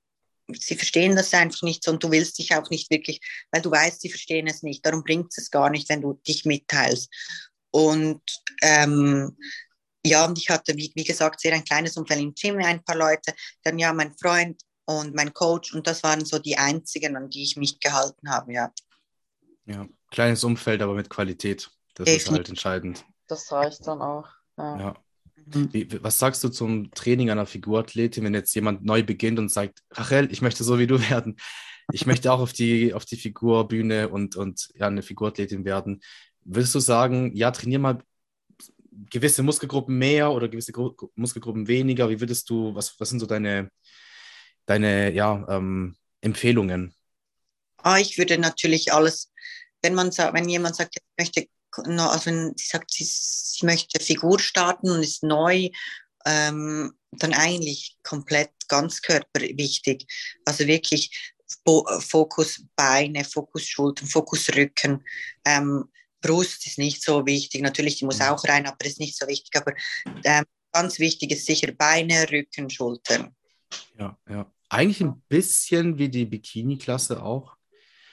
sie 0.53 0.76
verstehen 0.76 1.16
das 1.16 1.33
einfach 1.35 1.62
nicht 1.62 1.85
so 1.85 1.91
und 1.91 2.03
du 2.03 2.11
willst 2.11 2.39
dich 2.39 2.55
auch 2.55 2.70
nicht 2.70 2.91
wirklich, 2.91 3.20
weil 3.51 3.62
du 3.62 3.70
weißt, 3.70 4.01
sie 4.01 4.11
verstehen 4.11 4.47
es 4.47 4.62
nicht. 4.62 4.85
Darum 4.85 5.03
bringt 5.03 5.33
es 5.37 5.51
gar 5.51 5.70
nicht, 5.70 5.89
wenn 5.89 6.01
du 6.01 6.14
dich 6.26 6.45
mitteilst. 6.45 7.09
Und 7.70 8.22
ähm, 8.62 9.37
ja, 10.05 10.24
und 10.24 10.39
ich 10.39 10.49
hatte, 10.49 10.76
wie, 10.76 10.93
wie 10.95 11.05
gesagt, 11.05 11.41
sehr 11.41 11.53
ein 11.53 11.64
kleines 11.64 11.97
Umfeld 11.97 12.20
im 12.20 12.35
Gym, 12.35 12.59
ein 12.59 12.83
paar 12.83 12.97
Leute, 12.97 13.35
dann 13.62 13.79
ja, 13.79 13.93
mein 13.93 14.16
Freund 14.16 14.62
und 14.87 15.14
mein 15.14 15.35
Coach 15.35 15.74
und 15.74 15.87
das 15.87 16.03
waren 16.03 16.24
so 16.24 16.39
die 16.39 16.57
einzigen, 16.57 17.16
an 17.16 17.29
die 17.29 17.43
ich 17.43 17.57
mich 17.57 17.79
gehalten 17.79 18.31
habe, 18.31 18.53
ja. 18.53 18.72
Ja, 19.66 19.87
kleines 20.11 20.45
Umfeld, 20.45 20.81
aber 20.81 20.95
mit 20.95 21.11
Qualität. 21.11 21.70
Das 21.95 22.05
Definitiv. 22.05 22.26
ist 22.26 22.33
halt 22.33 22.49
entscheidend. 22.49 23.05
Das 23.26 23.53
reicht 23.53 23.87
dann 23.87 24.01
auch. 24.01 24.26
Ja. 24.57 24.79
ja. 24.79 24.95
Mhm. 25.55 25.72
Wie, 25.72 26.03
was 26.03 26.18
sagst 26.18 26.42
du 26.44 26.49
zum 26.49 26.90
Training 26.92 27.30
einer 27.30 27.46
Figurathletin, 27.46 28.24
wenn 28.24 28.34
jetzt 28.34 28.55
jemand 28.55 28.84
neu 28.84 29.03
beginnt 29.03 29.38
und 29.38 29.51
sagt, 29.51 29.82
Rachel, 29.90 30.30
ich 30.30 30.42
möchte 30.42 30.64
so 30.64 30.78
wie 30.78 30.86
du 30.86 31.01
werden. 31.11 31.36
Ich 31.92 32.07
möchte 32.07 32.32
auch 32.32 32.40
auf 32.40 32.53
die, 32.53 32.92
auf 32.92 33.05
die 33.05 33.16
Figurbühne 33.16 34.09
und, 34.09 34.36
und 34.36 34.68
ja, 34.74 34.86
eine 34.86 35.03
Figurathletin 35.03 35.64
werden. 35.64 36.03
Würdest 36.44 36.74
du 36.74 36.80
sagen, 36.80 37.34
ja, 37.34 37.51
trainier 37.51 37.78
mal 37.78 38.03
gewisse 39.11 39.42
Muskelgruppen 39.42 39.96
mehr 39.96 40.30
oder 40.32 40.49
gewisse 40.49 40.72
Gru 40.72 40.94
Muskelgruppen 41.14 41.68
weniger? 41.68 42.11
Wie 42.11 42.20
würdest 42.20 42.51
du, 42.51 42.74
was, 42.74 42.99
was 43.01 43.09
sind 43.09 43.20
so 43.20 43.26
deine, 43.26 43.70
deine 44.66 45.12
ja, 45.12 45.46
ähm, 45.49 45.96
Empfehlungen? 46.20 46.94
Ah, 47.78 47.99
ich 47.99 48.18
würde 48.18 48.38
natürlich 48.38 48.92
alles, 48.92 49.32
wenn 49.82 49.94
man 49.94 50.09
wenn 50.11 50.49
jemand 50.49 50.76
sagt, 50.76 50.96
ich 50.96 51.03
möchte 51.16 51.46
also 52.09 52.26
wenn 52.26 52.53
sie 52.57 52.66
sagt, 52.66 52.93
sie, 52.93 53.05
sie 53.05 53.66
möchte 53.66 54.03
Figur 54.03 54.39
starten 54.39 54.91
und 54.91 55.03
ist 55.03 55.22
neu, 55.22 55.70
ähm, 56.24 56.93
dann 57.12 57.35
eigentlich 57.35 57.97
komplett 58.03 58.51
Ganzkörper 58.68 59.41
wichtig. 59.41 60.07
Also 60.45 60.66
wirklich 60.66 61.35
Fokus 62.01 62.64
Beine, 62.76 63.24
Fokus 63.24 63.66
Schultern, 63.66 64.09
Fokus 64.09 64.49
Rücken. 64.55 65.05
Ähm, 65.45 65.91
Brust 66.20 66.66
ist 66.66 66.79
nicht 66.79 67.03
so 67.03 67.24
wichtig. 67.26 67.62
Natürlich, 67.62 67.97
die 67.97 68.05
muss 68.05 68.18
mhm. 68.18 68.26
auch 68.26 68.45
rein, 68.45 68.66
aber 68.66 68.85
ist 68.85 69.01
nicht 69.01 69.16
so 69.16 69.26
wichtig. 69.26 69.55
Aber 69.57 69.72
ähm, 70.24 70.45
ganz 70.72 70.99
wichtig 70.99 71.33
ist 71.33 71.47
sicher 71.47 71.72
Beine, 71.72 72.31
Rücken, 72.31 72.68
Schultern. 72.68 73.35
Ja, 73.99 74.18
ja. 74.29 74.51
Eigentlich 74.68 75.01
ein 75.01 75.22
bisschen 75.29 75.97
wie 75.97 76.11
die 76.11 76.26
Bikini-Klasse 76.26 77.22
auch. 77.22 77.57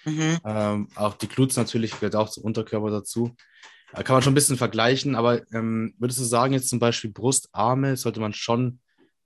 Mhm. 0.06 0.40
Ähm, 0.46 0.88
auch 0.96 1.16
die 1.16 1.28
Glutes 1.28 1.58
natürlich 1.58 1.92
gehört 1.92 2.16
auch 2.16 2.30
zum 2.30 2.44
Unterkörper 2.44 2.92
dazu. 2.92 3.36
Da 3.96 4.04
kann 4.04 4.16
man 4.16 4.22
schon 4.22 4.34
ein 4.34 4.36
bisschen 4.36 4.58
vergleichen, 4.58 5.16
aber 5.16 5.42
ähm, 5.54 5.94
würdest 5.98 6.20
du 6.20 6.24
sagen, 6.24 6.54
jetzt 6.54 6.70
zum 6.70 6.80
Beispiel 6.80 7.12
Brust, 7.12 7.50
Arme 7.54 7.96
sollte 7.98 8.20
man 8.20 8.34
schon 8.34 8.80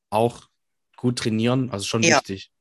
auch 0.10 0.48
gut 0.96 1.20
trainieren, 1.20 1.70
also 1.72 1.86
schon 1.86 2.04
ja. 2.04 2.18
wichtig? 2.18 2.52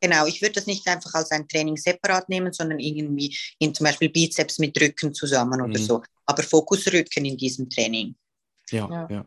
Genau, 0.00 0.26
ich 0.26 0.40
würde 0.40 0.54
das 0.54 0.66
nicht 0.66 0.86
einfach 0.86 1.12
als 1.14 1.30
ein 1.32 1.48
Training 1.48 1.76
separat 1.76 2.28
nehmen, 2.28 2.52
sondern 2.52 2.78
irgendwie 2.78 3.36
in 3.58 3.74
zum 3.74 3.84
Beispiel 3.84 4.08
Bizeps 4.08 4.58
mit 4.58 4.80
Rücken 4.80 5.12
zusammen 5.12 5.60
oder 5.60 5.78
mhm. 5.78 5.84
so. 5.84 6.02
Aber 6.24 6.42
Fokus 6.42 6.86
Rücken 6.86 7.24
in 7.24 7.36
diesem 7.36 7.68
Training. 7.68 8.14
Ja, 8.70 8.88
ja. 8.88 9.08
Ja, 9.10 9.26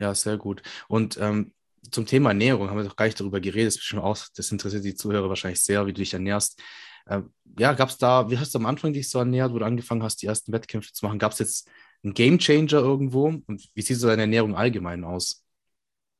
ja 0.00 0.14
sehr 0.14 0.36
gut. 0.36 0.62
Und 0.88 1.16
ähm, 1.18 1.52
zum 1.90 2.06
Thema 2.06 2.30
Ernährung 2.30 2.68
haben 2.68 2.78
wir 2.78 2.84
doch 2.84 2.96
gar 2.96 3.04
nicht 3.04 3.20
darüber 3.20 3.40
geredet. 3.40 3.76
Das, 3.76 3.98
auch, 3.98 4.18
das 4.34 4.50
interessiert 4.50 4.84
die 4.84 4.96
Zuhörer 4.96 5.28
wahrscheinlich 5.28 5.62
sehr, 5.62 5.86
wie 5.86 5.92
du 5.92 6.00
dich 6.00 6.12
ernährst. 6.12 6.60
Ähm, 7.08 7.32
ja, 7.58 7.72
gab 7.72 7.88
es 7.88 7.98
da, 7.98 8.30
wie 8.30 8.38
hast 8.38 8.54
du 8.54 8.58
am 8.58 8.66
Anfang 8.66 8.92
dich 8.92 9.08
so 9.08 9.18
ernährt, 9.18 9.52
wo 9.52 9.58
du 9.58 9.64
angefangen 9.64 10.02
hast, 10.02 10.22
die 10.22 10.26
ersten 10.26 10.52
Wettkämpfe 10.52 10.92
zu 10.92 11.04
machen? 11.06 11.18
Gab 11.18 11.32
es 11.32 11.38
jetzt 11.38 11.68
einen 12.02 12.14
Game 12.14 12.38
Changer 12.38 12.78
irgendwo? 12.78 13.26
Und 13.26 13.68
wie 13.74 13.82
sieht 13.82 13.98
so 13.98 14.08
deine 14.08 14.22
Ernährung 14.22 14.56
allgemein 14.56 15.04
aus? 15.04 15.44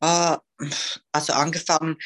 Uh, 0.02 0.36
also 1.12 1.32
angefangen, 1.32 1.96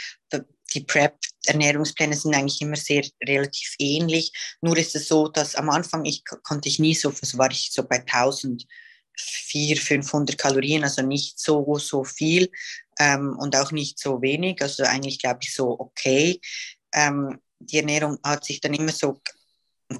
die 0.74 0.84
Prep-Ernährungspläne 0.84 2.14
sind 2.14 2.34
eigentlich 2.34 2.60
immer 2.60 2.76
sehr 2.76 3.04
relativ 3.26 3.74
ähnlich. 3.78 4.32
Nur 4.60 4.76
ist 4.76 4.94
es 4.94 5.08
so, 5.08 5.28
dass 5.28 5.54
am 5.54 5.70
Anfang 5.70 6.04
ich 6.04 6.22
konnte 6.42 6.68
ich 6.68 6.78
nie 6.78 6.94
so, 6.94 7.10
so 7.10 7.38
war 7.38 7.50
ich 7.50 7.70
so 7.72 7.82
bei 7.82 7.98
1000 8.00 8.66
400, 9.20 9.78
500 9.78 10.38
Kalorien, 10.38 10.84
also 10.84 11.02
nicht 11.02 11.40
so, 11.40 11.76
so 11.78 12.04
viel 12.04 12.50
ähm, 12.98 13.36
und 13.38 13.56
auch 13.56 13.72
nicht 13.72 13.98
so 13.98 14.22
wenig, 14.22 14.62
also 14.62 14.84
eigentlich 14.84 15.18
glaube 15.18 15.40
ich 15.42 15.52
so 15.52 15.78
okay. 15.78 16.40
Ähm, 16.94 17.40
die 17.58 17.78
Ernährung 17.78 18.18
hat 18.24 18.44
sich 18.44 18.60
dann 18.60 18.74
immer 18.74 18.92
so, 18.92 19.20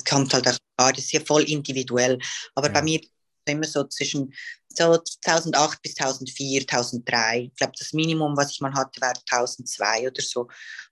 kommt 0.09 0.33
halt 0.35 0.49
auch, 0.49 0.93
das 0.93 0.99
ist 1.05 1.13
ja 1.13 1.21
voll 1.21 1.45
individuell, 1.45 2.19
aber 2.55 2.69
ja. 2.69 2.73
bei 2.75 2.83
mir 2.83 3.01
immer 3.47 3.65
so 3.65 3.85
zwischen 3.85 4.33
so 4.69 4.93
1008 5.25 5.83
bis 5.83 5.99
1004, 5.99 6.61
1003. 6.61 7.51
Ich 7.51 7.55
glaube, 7.57 7.73
das 7.79 7.93
Minimum, 7.93 8.37
was 8.37 8.51
ich 8.51 8.61
mal 8.61 8.75
hatte, 8.75 9.01
war 9.01 9.15
1002 9.31 10.09
oder 10.09 10.23
so. 10.23 10.49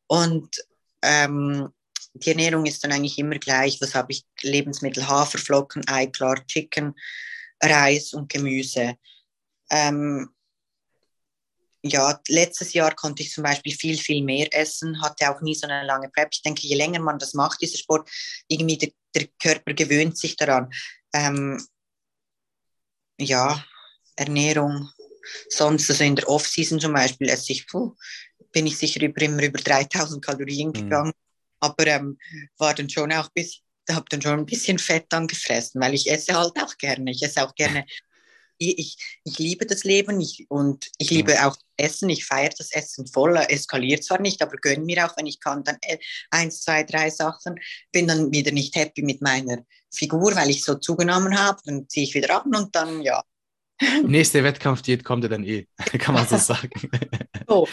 Und 0.07 0.57
ähm, 1.03 1.69
die 2.15 2.31
Ernährung 2.31 2.67
ist 2.67 2.83
dann 2.83 2.93
eigentlich 2.93 3.19
immer 3.19 3.39
gleich. 3.39 3.81
Was 3.81 3.95
habe 3.95 4.13
ich? 4.13 4.25
Lebensmittel, 4.43 5.07
Haferflocken, 5.07 5.87
Ei, 5.89 6.07
klar, 6.07 6.45
Chicken, 6.47 6.95
Reis 7.63 8.15
und 8.15 8.31
Gemüse. 8.31 8.97
Ähm, 9.71 10.31
ja, 11.89 12.21
letztes 12.29 12.73
Jahr 12.73 12.95
konnte 12.95 13.23
ich 13.23 13.33
zum 13.33 13.45
Beispiel 13.45 13.75
viel, 13.75 13.97
viel 13.97 14.23
mehr 14.25 14.49
essen, 14.53 15.01
hatte 15.03 15.31
auch 15.31 15.41
nie 15.41 15.55
so 15.55 15.67
eine 15.67 15.87
lange 15.87 16.09
Prep. 16.11 16.29
Ich 16.33 16.43
denke, 16.43 16.67
je 16.67 16.77
länger 16.77 17.01
man 17.01 17.19
das 17.19 17.35
macht, 17.35 17.61
dieser 17.61 17.79
Sport, 17.79 18.09
irgendwie 18.49 18.79
der, 18.79 18.91
der 19.15 19.29
Körper 19.41 19.75
gewöhnt 19.75 20.19
sich 20.19 20.37
daran. 20.37 20.71
Ähm, 21.13 21.65
ja, 23.19 23.65
Ernährung. 24.17 24.91
Sonst, 25.49 25.91
also 25.91 26.05
in 26.05 26.17
der 26.17 26.29
Off-Season 26.29 26.81
zum 26.81 26.93
Beispiel, 26.93 27.29
esse 27.29 27.53
ich, 27.53 27.67
puh, 27.67 27.95
bin 28.53 28.67
ich 28.67 28.79
sicher 28.79 29.03
über, 29.03 29.21
immer 29.23 29.43
über 29.43 29.59
3000 29.59 30.25
Kalorien 30.25 30.69
mhm. 30.69 30.73
gegangen. 30.73 31.09
Mhm. 31.09 31.57
Aber 31.61 31.87
ähm, 31.87 32.19
war 32.59 32.75
dann 32.75 32.89
schon 32.89 33.13
auch 33.13 33.29
bis, 33.31 33.61
habe 33.91 34.07
dann 34.11 34.23
schon 34.23 34.39
ein 34.39 34.47
bisschen 34.47 34.79
Fett 34.79 35.13
angefressen, 35.13 35.81
weil 35.81 35.95
ich 35.95 36.11
esse 36.11 36.35
halt 36.35 36.53
auch 36.63 36.77
gerne. 36.79 37.11
Ich 37.11 37.23
esse 37.23 37.43
auch 37.45 37.55
gerne. 37.55 37.85
Ich, 38.59 38.97
ich 39.25 39.39
liebe 39.39 39.67
das 39.67 39.85
Leben 39.85 40.21
ich, 40.21 40.47
und 40.49 40.91
ich 40.99 41.11
liebe 41.11 41.33
ja. 41.33 41.49
auch 41.49 41.57
Essen. 41.77 42.09
Ich 42.09 42.25
feiere 42.25 42.53
das 42.57 42.73
Essen 42.73 43.07
voll. 43.07 43.37
Eskaliert 43.37 44.05
zwar 44.05 44.21
nicht, 44.21 44.43
aber 44.43 44.57
gönne 44.57 44.85
mir 44.85 45.07
auch, 45.07 45.17
wenn 45.17 45.27
ich 45.27 45.41
kann, 45.41 45.65
dann 45.65 45.77
äh, 45.83 45.99
eins, 46.31 46.63
zwei, 46.63 46.83
drei 46.85 47.11
Sachen. 47.11 47.57
Bin 47.93 48.07
dann 48.07 48.33
wieder 48.33 48.53
nicht 48.53 48.75
happy 48.77 49.03
mit 49.03 49.23
meiner 49.23 49.65
Figur, 49.93 50.35
weil 50.35 50.51
ich 50.51 50.65
so 50.65 50.77
zugenommen 50.77 51.39
habe. 51.39 51.61
Dann 51.65 51.89
ziehe 51.89 52.07
ich 52.07 52.15
wieder 52.15 52.35
ab 52.35 52.47
und 52.47 52.75
dann, 52.75 53.03
ja. 53.03 53.23
Nächste 54.05 54.43
Wettkampfdiät 54.43 55.05
kommt 55.05 55.25
ja 55.25 55.29
dann 55.29 55.45
eh, 55.45 55.67
kann 55.99 56.15
man 56.15 56.27
so 56.27 56.37
sagen. 56.39 56.71
so, 57.47 57.69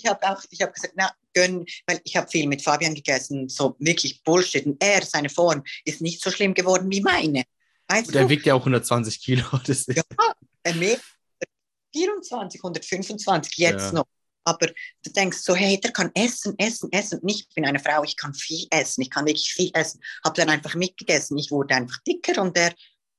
ich 0.00 0.06
habe 0.08 0.22
auch, 0.30 0.42
ich 0.50 0.62
habe 0.62 0.72
gesagt, 0.72 0.94
na, 0.96 1.10
gönn, 1.34 1.64
weil 1.86 2.00
ich 2.04 2.16
habe 2.16 2.28
viel 2.28 2.46
mit 2.46 2.62
Fabian 2.62 2.94
gegessen, 2.94 3.48
so 3.48 3.76
wirklich 3.78 4.22
Bullshit. 4.22 4.64
Und 4.66 4.82
er, 4.82 5.04
seine 5.04 5.28
Form, 5.28 5.62
ist 5.84 6.00
nicht 6.00 6.22
so 6.22 6.30
schlimm 6.30 6.54
geworden 6.54 6.90
wie 6.90 7.00
meine. 7.00 7.44
Weißt 7.88 8.14
der 8.14 8.28
wiegt 8.28 8.46
ja 8.46 8.54
auch 8.54 8.60
120 8.60 9.20
Kilo. 9.20 9.44
Das 9.66 9.80
ist 9.80 9.96
ja, 9.96 10.02
er 10.62 10.80
wiegt 10.80 11.02
24, 11.94 12.60
125 12.62 13.56
jetzt 13.56 13.86
ja. 13.86 13.92
noch. 13.92 14.06
Aber 14.44 14.66
du 14.66 15.10
denkst 15.10 15.38
so, 15.38 15.54
hey, 15.54 15.78
der 15.78 15.92
kann 15.92 16.10
essen, 16.14 16.54
essen, 16.58 16.90
essen. 16.90 17.18
Und 17.20 17.28
ich 17.28 17.48
bin 17.54 17.66
eine 17.66 17.78
Frau, 17.78 18.02
ich 18.02 18.16
kann 18.16 18.32
viel 18.32 18.66
essen, 18.70 19.02
ich 19.02 19.10
kann 19.10 19.26
wirklich 19.26 19.52
viel 19.52 19.70
essen. 19.74 20.00
Habe 20.24 20.36
dann 20.36 20.48
einfach 20.48 20.74
mitgegessen. 20.74 21.36
Ich 21.36 21.50
wurde 21.50 21.74
einfach 21.74 21.98
dicker 22.06 22.40
und 22.40 22.56
er 22.56 22.72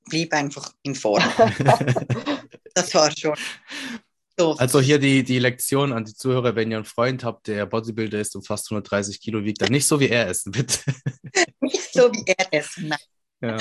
blieb 0.08 0.32
einfach 0.32 0.72
in 0.82 0.96
Form. 0.96 1.22
das 2.74 2.94
war 2.94 3.12
schon. 3.16 3.36
So. 4.36 4.56
Also 4.56 4.80
hier 4.80 4.98
die, 4.98 5.22
die 5.22 5.38
Lektion 5.38 5.92
an 5.92 6.04
die 6.04 6.14
Zuhörer, 6.14 6.56
wenn 6.56 6.70
ihr 6.70 6.78
einen 6.78 6.86
Freund 6.86 7.22
habt, 7.24 7.46
der 7.46 7.66
Bodybuilder 7.66 8.18
ist 8.18 8.34
und 8.34 8.46
fast 8.46 8.66
130 8.70 9.20
Kilo 9.20 9.44
wiegt, 9.44 9.60
dann 9.62 9.70
nicht 9.70 9.86
so 9.86 10.00
wie 10.00 10.08
er 10.08 10.28
essen, 10.28 10.50
bitte. 10.50 10.78
Nicht 11.60 11.92
so 11.92 12.10
wie 12.10 12.24
er 12.26 12.52
essen, 12.52 12.88
nein. 12.88 12.98
Ja. 13.42 13.58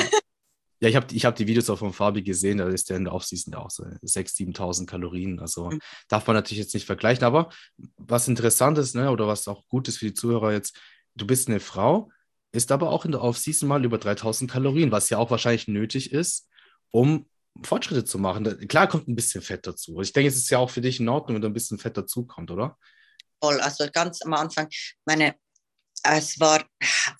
Ja, 0.82 0.88
ich 0.88 0.96
habe 0.96 1.14
ich 1.14 1.26
hab 1.26 1.36
die 1.36 1.48
Videos 1.48 1.70
auch 1.70 1.80
von 1.80 1.94
Fabi 1.94 2.24
gesehen, 2.24 2.60
da 2.60 2.68
ist 2.68 2.90
der 2.90 2.98
in 2.98 3.04
der 3.04 3.14
Offseason 3.14 3.54
auch 3.54 3.70
so 3.70 3.84
6.000, 3.84 4.56
7.000 4.56 4.86
Kalorien. 4.86 5.40
Also 5.40 5.72
mhm. 5.72 5.80
darf 6.08 6.26
man 6.28 6.36
natürlich 6.36 6.64
jetzt 6.64 6.74
nicht 6.74 6.86
vergleichen. 6.86 7.26
Aber 7.26 7.50
was 7.98 8.28
interessant 8.28 8.78
ist, 8.78 8.96
ne, 8.96 9.12
oder 9.12 9.28
was 9.28 9.48
auch 9.48 9.68
gut 9.68 9.88
ist 9.88 9.98
für 9.98 10.06
die 10.06 10.14
Zuhörer 10.14 10.54
jetzt, 10.54 10.78
du 11.16 11.28
bist 11.28 11.50
eine 11.50 11.60
Frau, 11.60 12.12
ist 12.52 12.72
aber 12.72 12.90
auch 12.90 13.06
in 13.06 13.12
der 13.12 13.22
Offseason 13.22 13.68
mal 13.68 13.84
über 13.84 13.98
3.000 13.98 14.48
Kalorien, 14.48 14.92
was 14.92 15.10
ja 15.10 15.18
auch 15.18 15.32
wahrscheinlich 15.32 15.68
nötig 15.68 16.12
ist, 16.12 16.48
um 16.92 17.28
Fortschritte 17.64 18.06
zu 18.06 18.18
machen. 18.18 18.46
Klar 18.68 18.88
kommt 18.88 19.08
ein 19.08 19.16
bisschen 19.16 19.42
Fett 19.42 19.68
dazu. 19.68 20.00
Ich 20.02 20.14
denke, 20.14 20.30
es 20.30 20.38
ist 20.38 20.50
ja 20.50 20.60
auch 20.60 20.70
für 20.70 20.82
dich 20.82 21.00
in 21.00 21.10
Ordnung, 21.10 21.36
wenn 21.36 21.42
da 21.42 21.50
ein 21.50 21.54
bisschen 21.54 21.78
Fett 21.78 21.98
dazukommt, 21.98 22.52
oder? 22.52 22.78
Voll. 23.42 23.60
Also 23.60 23.86
ganz 23.92 24.22
am 24.24 24.34
Anfang, 24.34 24.68
meine, 25.06 25.36
es 26.04 26.40
war, 26.40 26.66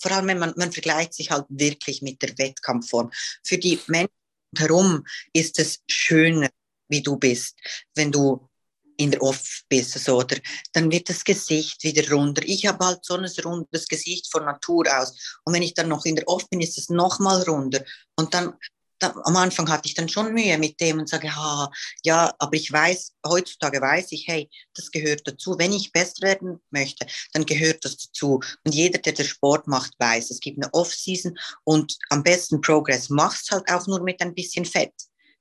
vor 0.02 0.12
allem, 0.12 0.28
wenn 0.28 0.40
man, 0.40 0.54
man 0.58 0.72
vergleicht 0.72 1.14
sich 1.14 1.32
halt 1.32 1.46
wirklich 1.50 2.02
mit 2.02 2.22
der 2.22 2.38
Wettkampfform. 2.38 3.12
Für 3.44 3.58
die 3.58 3.80
Menschen 3.88 4.10
herum 4.58 5.06
ist 5.34 5.60
es 5.60 5.80
schöner, 5.88 6.50
wie 6.90 7.02
du 7.02 7.18
bist, 7.18 7.58
wenn 7.96 8.12
du 8.12 8.50
in 8.98 9.12
der 9.12 9.22
Off 9.22 9.62
bist, 9.70 9.98
so, 9.98 10.18
oder 10.18 10.36
dann 10.74 10.92
wird 10.92 11.08
das 11.10 11.24
Gesicht 11.24 11.82
wieder 11.84 12.12
runter. 12.12 12.42
Ich 12.46 12.66
habe 12.66 12.86
halt 12.86 13.06
so 13.06 13.16
ein 13.16 13.26
rundes 13.46 13.88
Gesicht 13.88 14.30
von 14.30 14.44
Natur 14.44 14.86
aus. 14.94 15.40
Und 15.46 15.54
wenn 15.54 15.64
ich 15.64 15.74
dann 15.74 15.88
noch 15.88 16.04
in 16.04 16.18
der 16.18 16.28
Off 16.28 16.50
bin, 16.50 16.60
ist 16.60 16.78
es 16.78 16.90
nochmal 16.90 17.42
runter. 17.44 17.82
Und 18.18 18.34
dann 18.34 18.54
da, 19.00 19.16
am 19.24 19.36
Anfang 19.38 19.70
hatte 19.70 19.88
ich 19.88 19.94
dann 19.94 20.10
schon 20.10 20.34
Mühe 20.34 20.58
mit 20.58 20.80
dem 20.80 21.00
und 21.00 21.10
sage, 21.10 21.34
ha, 21.36 21.72
ja, 22.04 22.34
aber 22.38 22.54
ich 22.54 22.72
weiß, 22.72 23.14
heutzutage 23.26 23.82
weiß 23.82 24.12
ich, 24.12 24.28
hey, 24.28 24.50
das 24.74 24.92
gehört 24.92 25.22
dazu. 25.26 25.56
Wenn 25.58 25.74
ich 25.74 25.92
besser 25.92 26.22
werden 26.22 26.60
möchte, 26.70 27.06
dann 27.34 27.46
gehört 27.46 27.84
das 27.86 27.98
dazu. 27.98 28.42
Und 28.64 28.76
jeder, 28.76 29.00
der 29.00 29.14
den 29.14 29.26
Sport 29.26 29.68
macht, 29.68 29.94
weiß, 29.98 30.30
es 30.32 30.40
gibt 30.40 30.62
eine 30.62 30.74
Off-Season 30.74 31.38
und 31.64 31.98
am 32.10 32.24
besten 32.24 32.62
Progress 32.62 33.10
machst 33.10 33.52
halt 33.52 33.70
auch 33.72 33.88
nur 33.88 34.02
mit 34.02 34.22
ein 34.22 34.36
bisschen 34.36 34.66
Fett. 34.66 34.94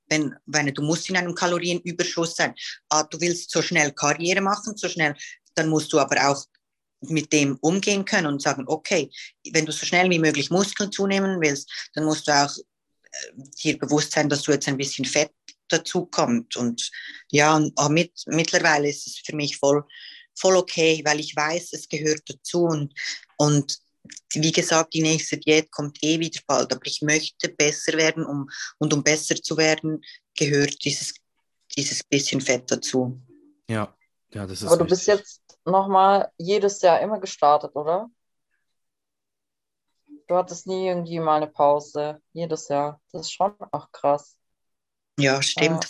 Wenn, 0.07 0.35
wenn 0.47 0.73
du 0.73 0.81
musst 0.81 1.09
in 1.09 1.17
einem 1.17 1.35
Kalorienüberschuss 1.35 2.35
sein. 2.35 2.55
Ah, 2.89 3.03
du 3.03 3.21
willst 3.21 3.51
so 3.51 3.61
schnell 3.61 3.91
Karriere 3.91 4.41
machen, 4.41 4.75
so 4.75 4.89
schnell, 4.89 5.15
dann 5.53 5.69
musst 5.69 5.93
du 5.93 5.99
aber 5.99 6.29
auch 6.29 6.43
mit 7.01 7.31
dem 7.31 7.57
umgehen 7.61 8.05
können 8.05 8.27
und 8.27 8.41
sagen, 8.41 8.63
okay, 8.67 9.09
wenn 9.51 9.65
du 9.65 9.71
so 9.71 9.85
schnell 9.85 10.09
wie 10.09 10.19
möglich 10.19 10.49
Muskeln 10.49 10.91
zunehmen 10.91 11.39
willst, 11.39 11.69
dann 11.93 12.05
musst 12.05 12.27
du 12.27 12.31
auch 12.31 12.55
dir 13.63 13.77
bewusst 13.77 14.11
sein, 14.11 14.29
dass 14.29 14.43
du 14.43 14.51
jetzt 14.51 14.67
ein 14.67 14.77
bisschen 14.77 15.05
Fett 15.05 15.31
dazu 15.67 16.05
kommt. 16.05 16.55
Und 16.55 16.91
ja, 17.31 17.59
mit, 17.89 18.11
mittlerweile 18.27 18.89
ist 18.89 19.07
es 19.07 19.17
für 19.17 19.35
mich 19.35 19.57
voll, 19.57 19.83
voll 20.35 20.55
okay, 20.57 21.01
weil 21.05 21.19
ich 21.19 21.35
weiß, 21.35 21.73
es 21.73 21.87
gehört 21.87 22.21
dazu. 22.27 22.63
Und, 22.63 22.93
und 23.37 23.77
wie 24.33 24.51
gesagt, 24.51 24.93
die 24.93 25.01
nächste 25.01 25.37
Diät 25.37 25.71
kommt 25.71 25.97
eh 26.01 26.19
wieder 26.19 26.41
bald. 26.47 26.71
Aber 26.71 26.85
ich 26.85 27.01
möchte 27.01 27.49
besser 27.49 27.93
werden 27.93 28.25
um, 28.25 28.49
und 28.77 28.93
um 28.93 29.03
besser 29.03 29.35
zu 29.35 29.57
werden, 29.57 30.01
gehört 30.37 30.83
dieses, 30.83 31.13
dieses 31.75 32.03
bisschen 32.03 32.41
Fett 32.41 32.69
dazu. 32.71 33.21
Ja, 33.69 33.95
ja, 34.33 34.45
das 34.45 34.61
ist. 34.61 34.67
Aber 34.67 34.77
du 34.77 34.85
bist 34.85 35.07
jetzt 35.07 35.41
nochmal 35.65 36.31
jedes 36.37 36.81
Jahr 36.81 37.01
immer 37.01 37.19
gestartet, 37.19 37.75
oder? 37.75 38.09
Du 40.29 40.35
hattest 40.35 40.67
nie 40.67 40.87
irgendwie 40.87 41.19
mal 41.19 41.37
eine 41.37 41.47
Pause, 41.47 42.21
jedes 42.33 42.67
Jahr. 42.67 43.01
Das 43.11 43.21
ist 43.21 43.31
schon 43.31 43.51
auch 43.71 43.91
krass. 43.91 44.37
Ja, 45.19 45.41
stimmt. 45.41 45.85
Ja. 45.85 45.89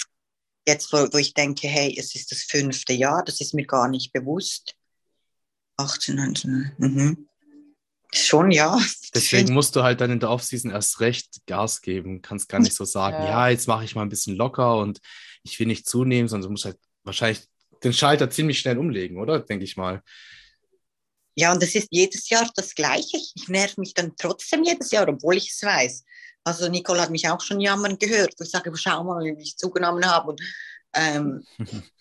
Jetzt, 0.65 0.93
wo, 0.93 0.97
wo 1.11 1.17
ich 1.17 1.33
denke, 1.33 1.67
hey, 1.67 1.93
es 1.99 2.15
ist 2.15 2.31
das 2.31 2.43
fünfte 2.43 2.93
Jahr, 2.93 3.21
das 3.25 3.41
ist 3.41 3.53
mir 3.53 3.65
gar 3.65 3.89
nicht 3.89 4.13
bewusst. 4.13 4.75
18, 5.75 6.15
19, 6.15 6.71
mhm. 6.77 7.29
Schon, 8.13 8.51
ja. 8.51 8.79
Deswegen 9.13 9.53
musst 9.53 9.75
du 9.75 9.83
halt 9.83 9.99
dann 9.99 10.11
in 10.11 10.21
der 10.21 10.29
Offseason 10.29 10.71
erst 10.71 11.01
recht 11.01 11.45
Gas 11.45 11.81
geben. 11.81 12.21
Kannst 12.21 12.47
gar 12.47 12.59
nicht 12.59 12.73
so 12.73 12.85
sagen, 12.85 13.17
ja, 13.17 13.29
ja 13.29 13.49
jetzt 13.49 13.67
mache 13.67 13.83
ich 13.83 13.93
mal 13.93 14.03
ein 14.03 14.09
bisschen 14.09 14.37
locker 14.37 14.77
und 14.77 15.01
ich 15.43 15.59
will 15.59 15.67
nicht 15.67 15.87
zunehmen, 15.87 16.29
sondern 16.29 16.47
du 16.47 16.51
musst 16.51 16.65
halt 16.65 16.77
wahrscheinlich 17.03 17.43
den 17.83 17.91
Schalter 17.91 18.29
ziemlich 18.29 18.59
schnell 18.59 18.77
umlegen, 18.77 19.19
oder? 19.19 19.41
Denke 19.41 19.65
ich 19.65 19.75
mal. 19.75 20.01
Ja, 21.39 21.53
und 21.53 21.63
es 21.63 21.73
ist 21.73 21.87
jedes 21.89 22.29
Jahr 22.29 22.49
das 22.53 22.75
Gleiche. 22.75 23.15
Ich 23.15 23.47
nerv 23.47 23.77
mich 23.77 23.93
dann 23.93 24.13
trotzdem 24.17 24.61
jedes 24.61 24.91
Jahr, 24.91 25.07
obwohl 25.07 25.37
ich 25.37 25.51
es 25.51 25.63
weiß. 25.63 26.03
Also 26.43 26.67
Nicole 26.67 27.01
hat 27.01 27.11
mich 27.11 27.29
auch 27.29 27.39
schon 27.39 27.61
jammern 27.61 27.97
gehört. 27.97 28.35
Ich 28.41 28.51
sage, 28.51 28.75
schau 28.75 29.05
mal, 29.05 29.23
wie 29.23 29.41
ich 29.41 29.55
zugenommen 29.55 30.05
habe. 30.05 30.31
Und, 30.31 30.41
ähm, 30.93 31.45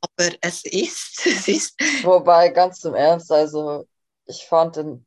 aber 0.00 0.30
es 0.40 0.64
ist, 0.64 1.22
es 1.26 1.48
ist. 1.48 1.74
Wobei, 2.04 2.50
ganz 2.50 2.84
im 2.84 2.94
Ernst, 2.94 3.32
also 3.32 3.88
ich 4.26 4.44
fand 4.44 4.76
in 4.76 5.04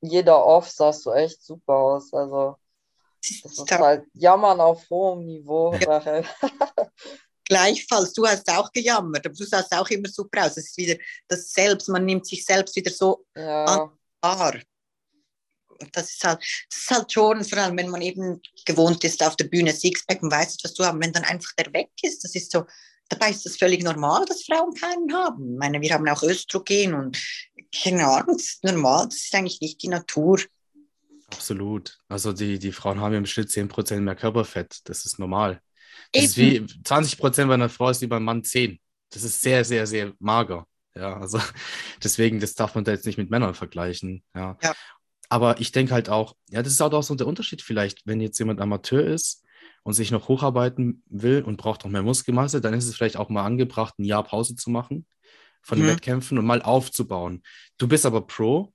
jeder 0.00 0.42
Off 0.42 0.70
sahst 0.70 1.04
du 1.04 1.10
echt 1.10 1.42
super 1.42 1.74
aus. 1.74 2.14
Also 2.14 2.56
das 3.42 3.58
ist 3.58 3.72
halt 3.72 4.06
Jammern 4.14 4.58
auf 4.58 4.88
hohem 4.88 5.26
Niveau. 5.26 5.74
Ja. 5.74 6.00
Gleichfalls, 7.48 8.12
du 8.12 8.26
hast 8.26 8.48
auch 8.50 8.70
gejammert, 8.72 9.24
aber 9.24 9.34
du 9.34 9.44
sahst 9.44 9.72
auch 9.72 9.88
immer 9.88 10.08
super 10.08 10.46
aus. 10.46 10.56
Es 10.56 10.68
ist 10.68 10.76
wieder 10.76 10.96
das 11.28 11.52
Selbst, 11.52 11.88
man 11.88 12.04
nimmt 12.04 12.26
sich 12.26 12.44
selbst 12.44 12.74
wieder 12.74 12.90
so 12.90 13.24
ja. 13.36 13.90
wahr. 14.20 14.60
das 15.92 16.10
ist 16.10 16.24
halt, 16.24 16.40
das 16.68 16.78
ist 16.78 16.90
halt 16.90 17.12
schon, 17.12 17.44
vor 17.44 17.58
allem 17.58 17.76
wenn 17.78 17.88
man 17.88 18.02
eben 18.02 18.40
gewohnt 18.64 19.04
ist, 19.04 19.22
auf 19.22 19.36
der 19.36 19.46
Bühne 19.46 19.72
Sixpack 19.72 20.22
und 20.22 20.32
weiß 20.32 20.58
was 20.64 20.74
du 20.74 20.84
haben, 20.84 21.00
wenn 21.00 21.12
dann 21.12 21.24
einfach 21.24 21.52
der 21.54 21.72
weg 21.72 21.90
ist, 22.02 22.24
das 22.24 22.34
ist 22.34 22.50
so, 22.50 22.64
dabei 23.08 23.30
ist 23.30 23.46
das 23.46 23.56
völlig 23.56 23.82
normal, 23.82 24.24
dass 24.26 24.44
Frauen 24.44 24.74
keinen 24.74 25.12
haben. 25.14 25.52
Ich 25.52 25.58
meine, 25.58 25.80
wir 25.80 25.94
haben 25.94 26.08
auch 26.08 26.22
Östrogen 26.22 26.94
und 26.94 27.18
keine 27.72 28.06
Ahnung, 28.06 28.36
das 28.36 28.46
ist 28.46 28.64
normal, 28.64 29.06
das 29.06 29.16
ist 29.16 29.34
eigentlich 29.34 29.60
nicht 29.60 29.82
die 29.82 29.88
Natur. 29.88 30.40
Absolut. 31.28 31.98
Also 32.08 32.32
die, 32.32 32.58
die 32.58 32.72
Frauen 32.72 33.00
haben 33.00 33.14
im 33.14 33.26
Schnitt 33.26 33.48
10% 33.48 34.00
mehr 34.00 34.14
Körperfett. 34.14 34.88
Das 34.88 35.04
ist 35.04 35.18
normal. 35.18 35.60
Das 36.12 36.24
ist 36.24 36.36
wie 36.36 36.60
20% 36.60 37.46
bei 37.46 37.54
einer 37.54 37.68
Frau 37.68 37.90
ist 37.90 38.00
wie 38.02 38.06
beim 38.06 38.24
Mann 38.24 38.44
10. 38.44 38.78
Das 39.10 39.22
ist 39.22 39.40
sehr, 39.40 39.64
sehr, 39.64 39.86
sehr 39.86 40.12
mager. 40.18 40.66
Ja, 40.94 41.18
also 41.18 41.40
deswegen, 42.02 42.40
das 42.40 42.54
darf 42.54 42.74
man 42.74 42.84
da 42.84 42.92
jetzt 42.92 43.06
nicht 43.06 43.18
mit 43.18 43.30
Männern 43.30 43.54
vergleichen. 43.54 44.22
Ja. 44.34 44.58
ja. 44.62 44.74
Aber 45.28 45.60
ich 45.60 45.72
denke 45.72 45.92
halt 45.92 46.08
auch, 46.08 46.36
ja, 46.50 46.62
das 46.62 46.72
ist 46.72 46.80
auch 46.80 47.02
so 47.02 47.14
der 47.14 47.26
Unterschied 47.26 47.62
vielleicht, 47.62 48.06
wenn 48.06 48.20
jetzt 48.20 48.38
jemand 48.38 48.60
Amateur 48.60 49.04
ist 49.04 49.44
und 49.82 49.94
sich 49.94 50.10
noch 50.10 50.28
hocharbeiten 50.28 51.02
will 51.06 51.42
und 51.42 51.56
braucht 51.56 51.84
noch 51.84 51.90
mehr 51.90 52.02
Muskelmasse, 52.02 52.60
dann 52.60 52.74
ist 52.74 52.86
es 52.86 52.96
vielleicht 52.96 53.16
auch 53.16 53.28
mal 53.28 53.44
angebracht, 53.44 53.98
ein 53.98 54.04
Jahr 54.04 54.22
Pause 54.22 54.56
zu 54.56 54.70
machen 54.70 55.06
von 55.62 55.78
den 55.78 55.86
mhm. 55.86 55.92
Wettkämpfen 55.92 56.38
und 56.38 56.46
mal 56.46 56.62
aufzubauen. 56.62 57.42
Du 57.76 57.88
bist 57.88 58.06
aber 58.06 58.24
Pro 58.24 58.72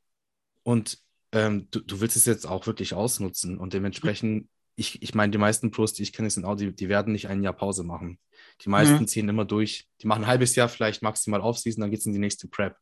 und 0.64 1.00
ähm, 1.32 1.68
du, 1.72 1.80
du, 1.80 2.02
willst 2.02 2.18
es 2.18 2.26
jetzt 2.26 2.46
auch 2.46 2.68
wirklich 2.68 2.94
ausnutzen 2.94 3.58
und 3.58 3.74
dementsprechend, 3.74 4.50
ich, 4.82 5.02
ich 5.02 5.16
meine, 5.16 5.32
die 5.32 5.38
meisten 5.38 5.72
Pros, 5.72 5.94
die 5.94 6.04
ich 6.04 6.12
kenne, 6.12 6.30
sind 6.30 6.44
auch, 6.44 6.56
die, 6.56 6.76
die 6.76 6.90
werden 6.90 7.14
nicht 7.14 7.28
ein 7.28 7.44
Jahr 7.44 7.54
Pause 7.54 7.84
machen. 7.84 8.20
Die 8.62 8.70
meisten 8.70 9.00
mhm. 9.00 9.08
ziehen 9.08 9.30
immer 9.30 9.46
durch. 9.46 9.88
Die 10.02 10.08
machen 10.08 10.24
ein 10.24 10.28
halbes 10.28 10.56
Jahr 10.56 10.68
vielleicht 10.68 11.02
maximal 11.02 11.40
Offseason, 11.40 11.82
dann 11.82 11.92
geht 11.92 12.02
es 12.02 12.06
in 12.06 12.14
die 12.14 12.20
nächste 12.20 12.48
Prep. 12.48 12.76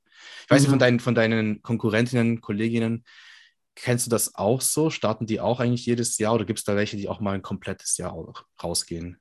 Ich 0.45 0.49
weiß 0.49 0.61
nicht, 0.61 0.69
von 0.69 0.77
mhm. 0.77 0.79
deinen, 0.79 0.99
von 0.99 1.15
deinen 1.15 1.61
Konkurrentinnen, 1.61 2.41
Kolleginnen, 2.41 3.03
kennst 3.75 4.07
du 4.07 4.09
das 4.09 4.35
auch 4.35 4.61
so? 4.61 4.89
Starten 4.89 5.25
die 5.25 5.39
auch 5.39 5.59
eigentlich 5.59 5.85
jedes 5.85 6.17
Jahr 6.17 6.33
oder 6.33 6.45
gibt 6.45 6.59
es 6.59 6.65
da 6.65 6.75
welche, 6.75 6.97
die 6.97 7.07
auch 7.07 7.19
mal 7.19 7.35
ein 7.35 7.41
komplettes 7.41 7.97
Jahr 7.97 8.15
rausgehen? 8.61 9.19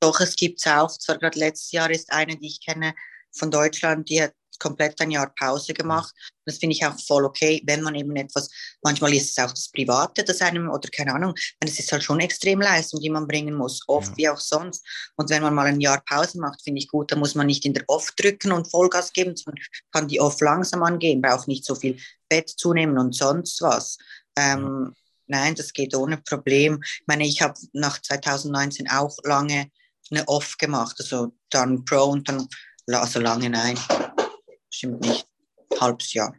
Doch, 0.00 0.20
es 0.20 0.36
gibt 0.36 0.60
es 0.60 0.66
auch. 0.70 0.90
Zwar 0.90 1.18
gerade 1.18 1.38
letztes 1.38 1.72
Jahr 1.72 1.90
ist 1.90 2.12
eine, 2.12 2.36
die 2.36 2.46
ich 2.46 2.64
kenne 2.64 2.94
von 3.32 3.50
Deutschland, 3.50 4.08
die 4.08 4.22
hat 4.22 4.32
komplett 4.58 5.00
ein 5.00 5.10
Jahr 5.10 5.32
Pause 5.38 5.74
gemacht. 5.74 6.14
Das 6.44 6.58
finde 6.58 6.74
ich 6.74 6.84
auch 6.84 6.98
voll 6.98 7.24
okay, 7.24 7.62
wenn 7.66 7.82
man 7.82 7.94
eben 7.94 8.14
etwas, 8.16 8.48
manchmal 8.82 9.14
ist 9.14 9.30
es 9.30 9.44
auch 9.44 9.50
das 9.50 9.70
Private, 9.70 10.24
das 10.24 10.40
einem, 10.40 10.70
oder 10.70 10.88
keine 10.88 11.14
Ahnung, 11.14 11.34
es 11.60 11.78
ist 11.78 11.92
halt 11.92 12.02
schon 12.02 12.20
extrem 12.20 12.60
Leistung, 12.60 13.00
die 13.00 13.10
man 13.10 13.26
bringen 13.26 13.54
muss, 13.54 13.82
oft 13.86 14.10
ja. 14.10 14.16
wie 14.16 14.28
auch 14.30 14.40
sonst. 14.40 14.86
Und 15.16 15.30
wenn 15.30 15.42
man 15.42 15.54
mal 15.54 15.66
ein 15.66 15.80
Jahr 15.80 16.02
Pause 16.06 16.40
macht, 16.40 16.62
finde 16.62 16.80
ich 16.80 16.88
gut, 16.88 17.12
da 17.12 17.16
muss 17.16 17.34
man 17.34 17.46
nicht 17.46 17.64
in 17.64 17.74
der 17.74 17.84
Off 17.88 18.10
drücken 18.16 18.52
und 18.52 18.70
Vollgas 18.70 19.12
geben, 19.12 19.36
sondern 19.36 19.62
kann 19.92 20.08
die 20.08 20.20
Off 20.20 20.40
langsam 20.40 20.82
angehen, 20.82 21.20
braucht 21.20 21.48
nicht 21.48 21.64
so 21.64 21.74
viel 21.74 21.98
Bett 22.28 22.48
zunehmen 22.48 22.98
und 22.98 23.14
sonst 23.14 23.60
was. 23.60 23.98
Ähm, 24.36 24.86
ja. 24.88 24.92
Nein, 25.30 25.54
das 25.54 25.74
geht 25.74 25.94
ohne 25.94 26.16
Problem. 26.16 26.80
Ich 26.82 27.06
meine, 27.06 27.26
ich 27.26 27.42
habe 27.42 27.60
nach 27.72 28.00
2019 28.00 28.88
auch 28.88 29.14
lange 29.24 29.70
eine 30.10 30.26
Off 30.26 30.56
gemacht, 30.56 30.96
also 30.98 31.32
dann 31.50 31.84
Pro 31.84 32.04
und 32.04 32.28
dann 32.28 32.48
also 32.86 33.20
lange 33.20 33.50
nein 33.50 33.78
stimmt 34.70 35.00
nicht. 35.00 35.26
Halbes 35.80 36.12
Jahr. 36.12 36.34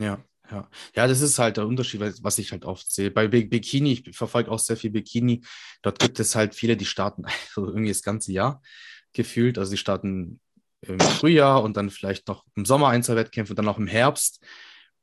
Ja, 0.00 0.22
ja. 0.50 0.68
Ja, 0.94 1.06
das 1.06 1.20
ist 1.20 1.38
halt 1.38 1.56
der 1.56 1.66
Unterschied, 1.66 2.00
was 2.00 2.38
ich 2.38 2.52
halt 2.52 2.64
oft 2.64 2.90
sehe. 2.90 3.10
Bei 3.10 3.28
Bikini, 3.28 3.92
ich 3.92 4.16
verfolge 4.16 4.50
auch 4.50 4.58
sehr 4.58 4.76
viel 4.76 4.90
Bikini, 4.90 5.44
dort 5.82 5.98
gibt 5.98 6.20
es 6.20 6.34
halt 6.34 6.54
viele, 6.54 6.76
die 6.76 6.84
starten 6.84 7.24
also 7.56 7.68
irgendwie 7.68 7.88
das 7.88 8.02
ganze 8.02 8.32
Jahr 8.32 8.62
gefühlt. 9.12 9.58
Also 9.58 9.72
die 9.72 9.78
starten 9.78 10.40
im 10.82 10.98
Frühjahr 10.98 11.62
und 11.62 11.76
dann 11.76 11.90
vielleicht 11.90 12.28
noch 12.28 12.44
im 12.56 12.64
Sommer 12.64 12.88
ein, 12.88 13.02
zwei 13.02 13.16
Wettkämpfe 13.16 13.52
und 13.52 13.56
dann 13.56 13.68
auch 13.68 13.78
im 13.78 13.86
Herbst. 13.86 14.44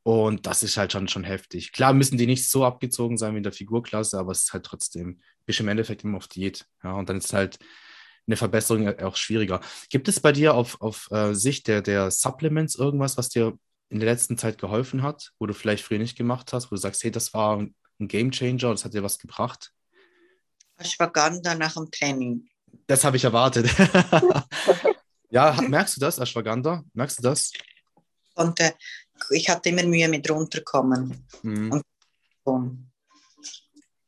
Und 0.03 0.45
das 0.45 0.63
ist 0.63 0.77
halt 0.77 0.91
schon, 0.91 1.07
schon 1.07 1.23
heftig. 1.23 1.71
Klar 1.71 1.93
müssen 1.93 2.17
die 2.17 2.25
nicht 2.25 2.49
so 2.49 2.65
abgezogen 2.65 3.17
sein 3.17 3.33
wie 3.33 3.37
in 3.37 3.43
der 3.43 3.51
Figurklasse, 3.51 4.17
aber 4.17 4.31
es 4.31 4.43
ist 4.43 4.53
halt 4.53 4.65
trotzdem, 4.65 5.21
bist 5.45 5.59
im 5.59 5.67
Endeffekt 5.67 6.03
immer 6.03 6.17
auf 6.17 6.27
Diät. 6.27 6.65
Ja, 6.83 6.93
und 6.93 7.09
dann 7.09 7.17
ist 7.17 7.33
halt 7.33 7.59
eine 8.29 8.37
Verbesserung 8.37 8.87
auch 8.99 9.15
schwieriger. 9.15 9.59
Gibt 9.89 10.07
es 10.07 10.19
bei 10.19 10.31
dir 10.31 10.53
auf, 10.53 10.79
auf 10.81 11.09
äh, 11.11 11.33
Sicht 11.33 11.67
der, 11.67 11.81
der 11.81 12.11
Supplements 12.11 12.75
irgendwas, 12.75 13.17
was 13.17 13.29
dir 13.29 13.57
in 13.89 13.99
der 13.99 14.07
letzten 14.07 14.37
Zeit 14.37 14.59
geholfen 14.59 15.01
hat, 15.01 15.31
wo 15.39 15.47
du 15.47 15.53
vielleicht 15.53 15.83
früher 15.83 15.97
nicht 15.97 16.15
gemacht 16.15 16.53
hast, 16.53 16.67
wo 16.67 16.75
du 16.75 16.81
sagst, 16.81 17.03
hey, 17.03 17.09
das 17.09 17.33
war 17.33 17.57
ein 17.57 17.73
Game 18.07 18.31
Changer, 18.31 18.69
das 18.69 18.85
hat 18.85 18.93
dir 18.93 19.01
was 19.01 19.17
gebracht? 19.17 19.71
Ashwagandha 20.77 21.55
nach 21.55 21.73
dem 21.73 21.89
Training. 21.89 22.47
Das 22.85 23.03
habe 23.03 23.17
ich 23.17 23.23
erwartet. 23.23 23.67
ja, 25.31 25.59
merkst 25.67 25.97
du 25.97 26.01
das, 26.01 26.19
Ashwagandha? 26.19 26.83
Merkst 26.93 27.17
du 27.17 27.23
das? 27.23 27.51
Und 28.35 28.59
äh, 28.59 28.73
ich 29.31 29.49
hatte 29.49 29.69
immer 29.69 29.83
Mühe 29.83 30.07
mit 30.07 30.29
runterkommen. 30.29 31.25
Mhm. 31.41 31.81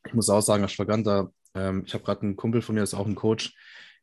Ich 0.06 0.14
muss 0.14 0.30
auch 0.30 0.40
sagen, 0.40 0.62
Ashwagandha, 0.62 1.28
ähm, 1.54 1.82
ich 1.84 1.92
habe 1.92 2.04
gerade 2.04 2.22
einen 2.22 2.36
Kumpel 2.36 2.62
von 2.62 2.76
mir, 2.76 2.82
das 2.82 2.92
ist 2.92 2.98
auch 2.98 3.06
ein 3.06 3.16
Coach, 3.16 3.52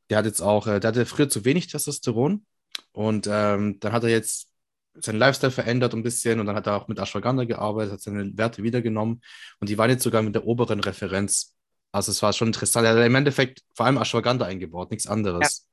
der 0.10 0.18
hat 0.18 0.26
jetzt 0.26 0.42
auch, 0.42 0.68
äh, 0.68 0.80
der 0.80 0.90
hatte 0.90 1.06
früher 1.06 1.30
zu 1.30 1.46
wenig 1.46 1.68
Testosteron 1.68 2.46
und 2.92 3.28
ähm, 3.32 3.80
dann 3.80 3.92
hat 3.92 4.04
er 4.04 4.10
jetzt 4.10 4.50
seinen 4.96 5.20
Lifestyle 5.20 5.52
verändert 5.52 5.94
ein 5.94 6.04
bisschen 6.04 6.40
und 6.40 6.46
dann 6.46 6.56
hat 6.56 6.68
er 6.68 6.76
auch 6.76 6.88
mit 6.88 7.00
Ashwagandha 7.00 7.46
gearbeitet, 7.46 7.94
hat 7.94 8.02
seine 8.02 8.38
Werte 8.38 8.64
wiedergenommen 8.64 9.22
und 9.60 9.70
die 9.70 9.78
waren 9.78 9.90
jetzt 9.90 10.04
sogar 10.04 10.22
mit 10.22 10.36
der 10.36 10.46
oberen 10.46 10.80
Referenz. 10.80 11.56
Also 11.92 12.12
es 12.12 12.22
war 12.22 12.34
schon 12.34 12.50
interessant. 12.50 12.86
Er 12.86 12.96
hat 12.96 13.06
im 13.06 13.16
Endeffekt 13.16 13.62
vor 13.74 13.86
allem 13.86 13.98
Ashwagandha 13.98 14.46
eingebaut, 14.46 14.92
nichts 14.92 15.08
anderes. 15.08 15.68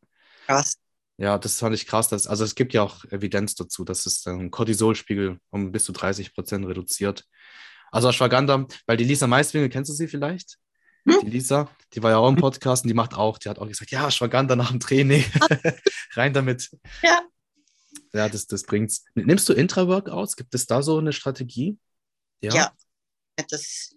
Ja, 0.49 0.55
krass. 0.55 0.77
Ja, 1.19 1.39
das 1.39 1.59
fand 1.59 1.75
ich 1.75 1.87
krass. 1.87 2.09
Dass, 2.09 2.27
also 2.27 2.45
es 2.45 2.55
gibt 2.55 2.75
ja 2.75 2.83
auch 2.83 3.05
Evidenz 3.07 3.55
dazu, 3.55 3.85
dass 3.85 4.07
es 4.07 4.23
den 4.23 4.51
Cortisolspiegel 4.51 5.39
um 5.51 5.73
bis 5.73 5.85
zu 5.85 5.93
30 5.93 6.35
Prozent 6.35 6.67
reduziert. 6.67 7.25
Also 7.91 8.09
Ashwagandha, 8.09 8.67
weil 8.87 8.97
die 8.97 9.05
Lisa 9.05 9.27
Maiswinkel, 9.27 9.71
kennst 9.71 9.91
du 9.91 9.95
sie 9.95 10.09
vielleicht? 10.09 10.59
Hm? 11.07 11.21
Die 11.23 11.31
Lisa, 11.31 11.71
die 11.93 12.03
war 12.03 12.11
ja 12.11 12.19
auch 12.19 12.29
im 12.29 12.37
Podcast 12.37 12.85
und 12.85 12.89
die 12.89 12.95
macht 12.95 13.15
auch, 13.15 13.39
die 13.39 13.49
hat 13.49 13.59
auch 13.59 13.67
gesagt, 13.67 13.91
ja, 13.91 14.11
Schwaganda 14.11 14.57
nach 14.57 14.71
dem 14.71 14.81
Training. 14.81 15.25
Rein 16.15 16.33
damit. 16.33 16.71
Ja. 17.03 17.23
Ja, 18.13 18.29
das, 18.29 18.47
das 18.47 18.63
bringt's. 18.63 19.05
Nimmst 19.15 19.49
du 19.49 19.53
Intra-Workouts? 19.53 20.37
Gibt 20.37 20.55
es 20.55 20.67
da 20.67 20.83
so 20.83 20.99
eine 20.99 21.13
Strategie? 21.13 21.79
Ja. 22.41 22.55
ja 22.55 22.73
das, 23.49 23.95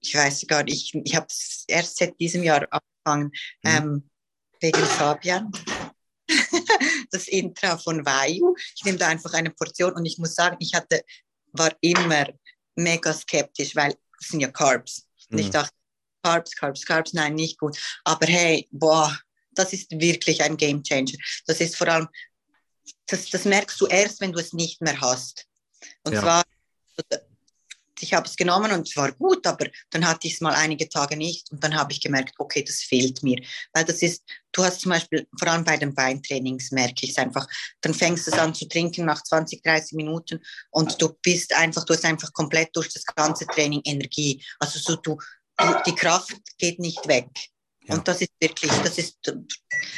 ich 0.00 0.14
weiß 0.14 0.46
gar 0.46 0.62
nicht. 0.64 0.94
Ich, 0.94 1.02
ich 1.04 1.14
habe 1.14 1.26
es 1.28 1.64
erst 1.68 1.98
seit 1.98 2.18
diesem 2.18 2.42
Jahr 2.42 2.66
angefangen, 2.70 3.30
mhm. 3.62 3.70
ähm, 3.70 4.10
wegen 4.60 4.78
Fabian. 4.78 5.50
das 7.10 7.28
Intra 7.28 7.78
von 7.78 8.04
Vayu. 8.04 8.54
Ich 8.76 8.84
nehme 8.84 8.98
da 8.98 9.08
einfach 9.08 9.32
eine 9.34 9.50
Portion 9.50 9.92
und 9.92 10.04
ich 10.06 10.18
muss 10.18 10.34
sagen, 10.34 10.56
ich 10.60 10.74
hatte, 10.74 11.02
war 11.52 11.70
immer 11.80 12.26
mega 12.74 13.12
skeptisch, 13.12 13.74
weil 13.76 13.94
es 14.20 14.28
sind 14.28 14.40
ja 14.40 14.48
Carbs. 14.48 15.08
Und 15.30 15.36
mhm. 15.36 15.38
ich 15.40 15.50
dachte, 15.50 15.74
Carbs, 16.22 16.54
Carbs, 16.54 16.84
Carbs, 16.84 17.12
nein, 17.12 17.34
nicht 17.34 17.58
gut. 17.58 17.78
Aber 18.04 18.26
hey, 18.26 18.68
boah, 18.70 19.16
das 19.52 19.72
ist 19.72 19.90
wirklich 19.90 20.42
ein 20.42 20.56
Game 20.56 20.82
Changer. 20.82 21.18
Das 21.46 21.60
ist 21.60 21.76
vor 21.76 21.88
allem, 21.88 22.08
das, 23.06 23.28
das 23.30 23.44
merkst 23.44 23.80
du 23.80 23.86
erst, 23.86 24.20
wenn 24.20 24.32
du 24.32 24.38
es 24.38 24.52
nicht 24.52 24.80
mehr 24.80 25.00
hast. 25.00 25.46
Und 26.04 26.14
ja. 26.14 26.20
zwar, 26.20 26.44
ich 28.00 28.14
habe 28.14 28.26
es 28.26 28.36
genommen 28.36 28.70
und 28.72 28.88
es 28.88 28.96
war 28.96 29.12
gut, 29.12 29.46
aber 29.46 29.66
dann 29.90 30.06
hatte 30.06 30.28
ich 30.28 30.34
es 30.34 30.40
mal 30.40 30.54
einige 30.54 30.88
Tage 30.88 31.16
nicht 31.16 31.50
und 31.50 31.62
dann 31.62 31.74
habe 31.74 31.92
ich 31.92 32.00
gemerkt, 32.00 32.34
okay, 32.38 32.62
das 32.62 32.82
fehlt 32.82 33.22
mir. 33.22 33.42
Weil 33.72 33.84
das 33.84 34.02
ist, 34.02 34.22
du 34.52 34.64
hast 34.64 34.80
zum 34.80 34.90
Beispiel, 34.90 35.26
vor 35.38 35.48
allem 35.48 35.64
bei 35.64 35.76
den 35.76 35.94
Beintrainings 35.94 36.70
merke 36.70 37.04
ich 37.04 37.10
es 37.10 37.18
einfach, 37.18 37.46
dann 37.80 37.94
fängst 37.94 38.26
du 38.26 38.30
es 38.30 38.38
an 38.38 38.54
zu 38.54 38.68
trinken 38.68 39.04
nach 39.04 39.22
20, 39.22 39.62
30 39.62 39.96
Minuten 39.96 40.40
und 40.70 41.00
du 41.00 41.08
bist 41.22 41.52
einfach, 41.54 41.84
du 41.84 41.94
hast 41.94 42.04
einfach 42.04 42.32
komplett 42.32 42.74
durch 42.74 42.88
das 42.92 43.04
ganze 43.04 43.46
Training 43.46 43.80
Energie. 43.84 44.42
Also 44.58 44.78
so 44.78 44.96
du, 44.96 45.18
die 45.86 45.94
Kraft 45.94 46.36
geht 46.58 46.78
nicht 46.78 47.06
weg. 47.08 47.28
Ja. 47.84 47.94
Und 47.94 48.06
das 48.06 48.20
ist 48.20 48.30
wirklich, 48.40 48.70
das 48.70 48.98
ist, 48.98 49.18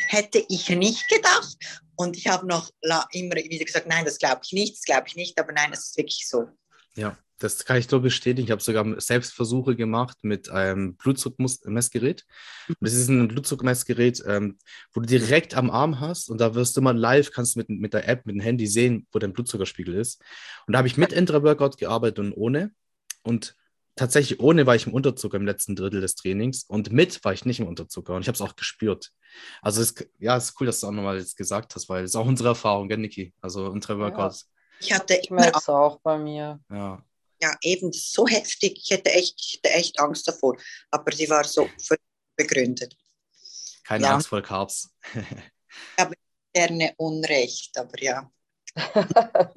hätte 0.09 0.45
ich 0.49 0.69
nicht 0.71 1.09
gedacht. 1.09 1.57
Und 1.97 2.17
ich 2.17 2.29
habe 2.29 2.47
noch 2.47 2.71
immer 3.13 3.37
wieder 3.37 3.65
gesagt, 3.65 3.87
nein, 3.87 4.05
das 4.05 4.19
glaube 4.19 4.41
ich 4.45 4.53
nicht, 4.53 4.77
das 4.77 4.85
glaube 4.85 5.09
ich 5.09 5.17
nicht, 5.17 5.39
aber 5.39 5.53
nein, 5.53 5.71
es 5.73 5.89
ist 5.89 5.97
wirklich 5.97 6.27
so. 6.27 6.49
Ja, 6.95 7.17
das 7.39 7.65
kann 7.65 7.79
ich 7.79 7.91
nur 7.91 8.01
bestätigen. 8.01 8.47
Ich 8.47 8.51
habe 8.51 8.63
sogar 8.63 9.01
Selbstversuche 9.01 9.75
gemacht 9.75 10.19
mit 10.23 10.51
einem 10.51 10.97
Blutzuckmessgerät. 10.97 12.25
Das 12.81 12.93
ist 12.93 13.09
ein 13.09 13.29
Blutzuckmessgerät, 13.29 14.23
ähm, 14.27 14.59
wo 14.93 15.01
du 15.01 15.07
direkt 15.07 15.55
am 15.55 15.71
Arm 15.71 16.01
hast 16.01 16.31
und 16.31 16.41
da 16.41 16.55
wirst 16.55 16.77
du 16.77 16.83
mal 16.83 16.97
live, 16.97 17.33
kannst 17.33 17.55
du 17.55 17.61
mit, 17.61 17.71
mit 17.71 17.95
der 17.95 18.09
App, 18.09 18.27
mit 18.27 18.37
dem 18.37 18.41
Handy 18.41 18.67
sehen, 18.67 19.07
wo 19.13 19.19
dein 19.19 19.33
Blutzuckerspiegel 19.33 19.95
ist. 19.95 20.23
Und 20.67 20.73
da 20.73 20.79
habe 20.79 20.89
ich 20.89 20.97
mit 20.97 21.13
Intra-Workout 21.13 21.79
gearbeitet 21.79 22.19
und 22.19 22.33
ohne. 22.33 22.73
Und 23.23 23.57
tatsächlich 23.97 24.41
ohne 24.41 24.67
war 24.67 24.75
ich 24.75 24.87
im 24.87 24.95
Unterzucker 24.95 25.37
im 25.37 25.47
letzten 25.47 25.77
Drittel 25.77 26.01
des 26.01 26.15
Trainings 26.15 26.65
und 26.65 26.93
mit 26.93 27.23
war 27.25 27.33
ich 27.33 27.45
nicht 27.45 27.61
im 27.61 27.67
Unterzucker 27.67 28.15
und 28.15 28.23
ich 28.23 28.29
habe 28.29 28.37
es 28.37 28.41
auch 28.41 28.57
gespürt. 28.57 29.11
Also 29.63 29.83
es, 29.83 29.95
ja, 30.19 30.37
es 30.37 30.51
ist 30.51 30.61
cool, 30.61 30.67
dass 30.67 30.81
du 30.81 30.87
auch 30.87 30.93
nochmal 30.93 31.19
jetzt 31.19 31.37
gesagt 31.37 31.75
hast, 31.75 31.89
weil 31.89 32.05
es 32.05 32.13
ist 32.13 32.17
auch 32.17 32.27
unsere 32.27 32.51
Erfahrung, 32.51 32.89
gell, 32.89 32.99
Niki? 32.99 33.33
Also 33.41 33.67
unsere 33.67 33.99
Workouts. 33.99 34.49
Ja. 34.51 34.61
Ich 34.81 34.93
hatte 34.93 35.15
ich 35.23 35.31
merke 35.31 35.59
es 35.59 35.69
auch 35.69 36.01
bei 36.01 36.19
mir. 36.19 36.59
Ja. 36.71 37.05
ja, 37.41 37.55
eben 37.63 37.93
so 37.93 38.27
heftig. 38.27 38.81
Ich 38.83 38.91
hätte 38.91 39.11
echt, 39.11 39.35
ich 39.39 39.61
hätte 39.63 39.75
echt 39.75 40.01
Angst 40.01 40.27
davor, 40.27 40.57
aber 40.91 41.13
sie 41.13 41.29
war 41.29 41.45
so 41.45 41.69
begründet. 42.37 42.97
Keine 43.85 44.05
ja. 44.05 44.15
Angst 44.15 44.29
vor 44.29 44.41
Carbs. 44.41 44.95
aber 45.97 46.15
gerne 46.53 46.95
Unrecht, 46.97 47.77
aber 47.77 48.03
ja. 48.03 48.31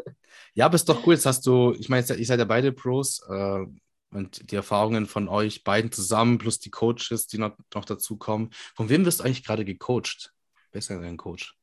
ja, 0.53 0.65
aber 0.65 0.75
ist 0.75 0.89
doch 0.89 1.05
cool. 1.05 1.13
Jetzt 1.13 1.25
hast 1.25 1.45
du, 1.45 1.73
ich 1.79 1.87
meine, 1.87 2.05
ihr 2.15 2.25
seid 2.25 2.39
ja 2.39 2.45
beide 2.45 2.71
Pros. 2.71 3.21
Äh, 3.29 3.65
und 4.13 4.51
die 4.51 4.55
Erfahrungen 4.55 5.05
von 5.05 5.27
euch 5.27 5.63
beiden 5.63 5.91
zusammen, 5.91 6.37
plus 6.37 6.59
die 6.59 6.71
Coaches, 6.71 7.27
die 7.27 7.37
noch, 7.37 7.57
noch 7.73 7.85
dazukommen. 7.85 8.51
Von 8.75 8.89
wem 8.89 9.05
wirst 9.05 9.19
du 9.19 9.23
eigentlich 9.23 9.43
gerade 9.43 9.65
gecoacht? 9.65 10.33
Wer 10.71 10.79
ist 10.79 10.89
denn 10.89 11.01
dein 11.01 11.17
Coach? 11.17 11.55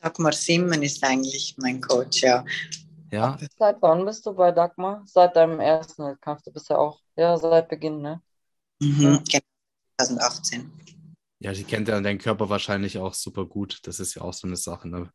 Dagmar 0.00 0.32
Simmen 0.32 0.82
ist 0.82 1.02
eigentlich 1.02 1.56
mein 1.58 1.80
Coach, 1.80 2.22
ja. 2.22 2.44
Ja. 3.10 3.38
Seit 3.58 3.80
wann 3.80 4.04
bist 4.04 4.26
du 4.26 4.34
bei 4.34 4.52
Dagmar? 4.52 5.02
Seit 5.06 5.36
deinem 5.36 5.60
ersten 5.60 6.04
Wettkampf. 6.04 6.42
Du 6.42 6.52
bist 6.52 6.68
ja 6.68 6.76
auch, 6.76 7.00
ja, 7.16 7.36
seit 7.36 7.68
Beginn, 7.68 8.02
ne? 8.02 8.20
Mhm, 8.80 9.22
genau, 9.24 9.44
2018. 10.00 10.70
Ja, 11.38 11.52
die 11.52 11.64
kennt 11.64 11.88
ja 11.88 12.00
deinen 12.00 12.18
Körper 12.18 12.48
wahrscheinlich 12.48 12.98
auch 12.98 13.14
super 13.14 13.44
gut. 13.44 13.80
Das 13.82 14.00
ist 14.00 14.14
ja 14.14 14.22
auch 14.22 14.32
so 14.32 14.46
eine 14.46 14.56
Sache. 14.56 14.88
Ne? 14.88 15.10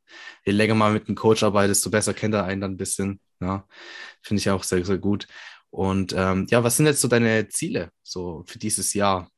Je 0.45 0.53
länger 0.53 0.75
mal 0.75 0.93
mit 0.93 1.07
einem 1.07 1.15
Coach 1.15 1.41
arbeitest, 1.43 1.79
desto 1.81 1.89
besser 1.89 2.13
kennt 2.13 2.35
er 2.35 2.45
einen 2.45 2.61
dann 2.61 2.71
ein 2.73 2.77
bisschen. 2.77 3.19
Ja, 3.39 3.67
finde 4.21 4.39
ich 4.39 4.49
auch 4.49 4.63
sehr, 4.63 4.85
sehr 4.85 4.99
gut. 4.99 5.27
Und 5.71 6.13
ähm, 6.15 6.47
ja, 6.49 6.63
was 6.63 6.77
sind 6.77 6.85
jetzt 6.85 7.01
so 7.01 7.07
deine 7.07 7.47
Ziele 7.49 7.91
so 8.03 8.43
für 8.45 8.59
dieses 8.59 8.93
Jahr? 8.93 9.29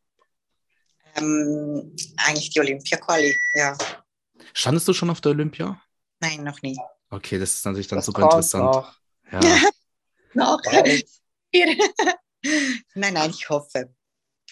Ähm, 1.16 1.96
eigentlich 2.18 2.50
die 2.50 2.60
Olympia-Quali, 2.60 3.36
ja. 3.54 3.78
Standest 4.54 4.88
du 4.88 4.94
schon 4.94 5.10
auf 5.12 5.22
der 5.22 5.32
Olympia? 5.32 5.80
Nein, 6.20 6.44
noch 6.44 6.62
nie. 6.62 6.78
Okay, 7.10 7.38
das 7.38 7.54
ist 7.56 7.66
natürlich 7.66 7.88
dann 7.88 7.98
Das 8.00 8.08
super 8.08 8.24
interessant. 8.24 8.64
noch. 8.66 8.98
Ja. 9.32 9.40
Noch. 10.36 10.60
Nein, 12.96 13.14
nein, 13.14 13.30
ich 13.30 13.48
hoffe. 13.50 13.94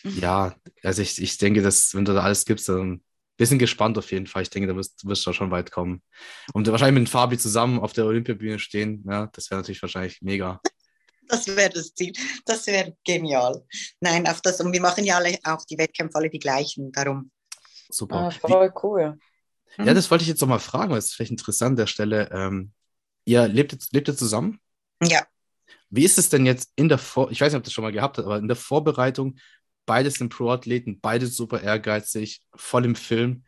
ja, 0.04 0.56
also 0.84 1.02
ich, 1.02 1.20
ich 1.20 1.40
denke, 1.40 1.64
dass 1.64 1.96
wenn 1.96 2.06
du 2.06 2.14
da 2.14 2.22
alles 2.22 2.46
gibst, 2.46 2.70
dann 2.70 3.04
wir 3.38 3.48
sind 3.48 3.58
gespannt 3.58 3.98
auf 3.98 4.12
jeden 4.12 4.28
Fall. 4.28 4.44
Ich 4.44 4.52
denke, 4.52 4.68
da 4.68 4.76
wirst, 4.76 5.04
wirst 5.08 5.26
du 5.26 5.34
schon 5.34 5.50
weit 5.50 5.72
kommen. 5.72 6.04
Und 6.54 6.68
wahrscheinlich 6.68 7.02
mit 7.02 7.10
Fabi 7.10 7.40
zusammen 7.40 7.80
auf 7.80 7.94
der 7.94 8.06
Olympiabühne 8.06 8.60
stehen, 8.60 9.04
ja, 9.10 9.28
das 9.34 9.50
wäre 9.50 9.60
natürlich 9.62 9.82
wahrscheinlich 9.82 10.22
mega. 10.22 10.62
Das 11.32 11.48
wäre 11.48 11.70
das 11.70 11.94
Ziel. 11.94 12.14
Das 12.46 12.68
wäre 12.68 12.96
genial. 13.06 13.66
Nein, 14.02 14.28
auf 14.28 14.42
das, 14.42 14.60
und 14.60 14.74
wir 14.74 14.82
machen 14.82 15.06
ja 15.06 15.16
alle 15.18 15.38
auch 15.44 15.64
die 15.66 15.78
Wettkämpfe 15.78 16.18
alle 16.18 16.30
die 16.30 16.40
gleichen, 16.40 16.92
darum. 16.92 17.32
Super. 17.90 18.16
Ah, 18.16 18.30
Wie, 18.32 18.40
voll 18.40 18.74
cool. 18.84 19.18
ja, 19.78 19.94
das 19.94 20.12
wollte 20.12 20.24
ich 20.24 20.28
jetzt 20.28 20.42
noch 20.42 20.48
mal 20.48 20.60
fragen, 20.60 20.92
weil 20.92 21.00
es 21.00 21.06
ist 21.06 21.14
vielleicht 21.16 21.32
interessant 21.32 21.72
an 21.72 21.76
der 21.78 21.88
Stelle. 21.88 22.30
Ähm, 22.32 22.72
ihr 23.26 23.48
lebt, 23.48 23.72
jetzt- 23.72 23.94
lebt 23.94 24.08
ihr 24.10 24.16
zusammen? 24.18 24.60
Ja, 25.02 25.26
Wie 25.90 26.04
ist 26.06 26.18
es 26.18 26.30
denn 26.30 26.46
jetzt 26.46 26.72
in 26.76 26.90
der 26.90 26.98
Vor 26.98 27.32
ich 27.32 27.42
weiß 27.42 27.52
nicht, 27.52 27.58
ob 27.58 27.64
das 27.64 27.74
schon 27.74 27.84
mal 27.84 27.92
gehabt 27.92 28.18
hat, 28.18 28.26
aber 28.26 28.38
in 28.38 28.48
der 28.48 28.56
Vorbereitung, 28.58 29.38
beides 29.86 30.16
sind 30.16 30.30
Pro-Athleten, 30.30 31.00
beide 31.02 31.28
super 31.28 31.62
ehrgeizig, 31.62 32.42
voll 32.56 32.86
im 32.86 32.96
Film. 32.96 33.44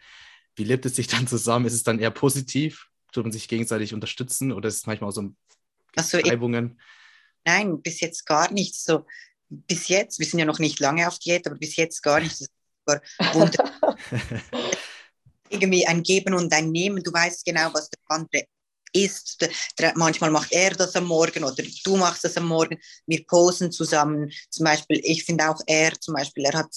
Wie 0.56 0.64
lebt 0.64 0.86
es 0.86 0.96
sich 0.96 1.08
dann 1.08 1.28
zusammen? 1.28 1.66
Ist 1.66 1.74
es 1.74 1.84
dann 1.84 2.00
eher 2.00 2.12
positiv? 2.12 2.88
Tut 3.12 3.24
man 3.26 3.32
sich 3.32 3.48
gegenseitig 3.48 3.94
unterstützen 3.94 4.52
oder 4.52 4.68
ist 4.70 4.78
es 4.78 4.88
manchmal 4.88 5.10
auch 5.10 5.14
so 5.14 5.34
also 5.96 6.18
ich, 6.18 6.30
Reibungen? 6.30 6.80
Nein, 7.46 7.82
bis 7.82 8.00
jetzt 8.02 8.26
gar 8.26 8.52
nicht 8.52 8.76
so. 8.76 9.06
Bis 9.50 9.88
jetzt, 9.88 10.20
wir 10.20 10.26
sind 10.26 10.40
ja 10.40 10.46
noch 10.46 10.60
nicht 10.60 10.80
lange 10.80 11.08
auf 11.08 11.20
Diät, 11.20 11.46
aber 11.46 11.58
bis 11.58 11.76
jetzt 11.76 12.02
gar 12.02 12.20
nicht. 12.20 12.40
Das 12.40 12.50
war 12.86 13.02
irgendwie 15.50 15.86
ein 15.86 16.04
Geben 16.04 16.34
und 16.34 16.52
ein 16.54 16.72
Nehmen. 16.72 17.04
Du 17.04 17.14
weißt 17.14 17.46
genau, 17.46 17.72
was 17.74 17.90
der 17.90 18.00
andere 18.08 18.46
ist. 18.94 19.50
Manchmal 19.96 20.32
macht 20.32 20.52
er 20.52 20.72
das 20.72 20.96
am 20.96 21.06
Morgen 21.06 21.44
oder 21.44 21.64
du 21.84 21.98
machst 21.98 22.24
das 22.24 22.38
am 22.38 22.48
Morgen. 22.48 22.78
Wir 23.08 23.26
posen 23.26 23.72
zusammen. 23.72 24.32
Zum 24.50 24.64
Beispiel, 24.66 25.02
ich 25.04 25.26
finde 25.26 25.50
auch 25.50 25.60
er, 25.66 26.00
zum 26.00 26.14
Beispiel, 26.14 26.46
er 26.46 26.60
hat, 26.60 26.74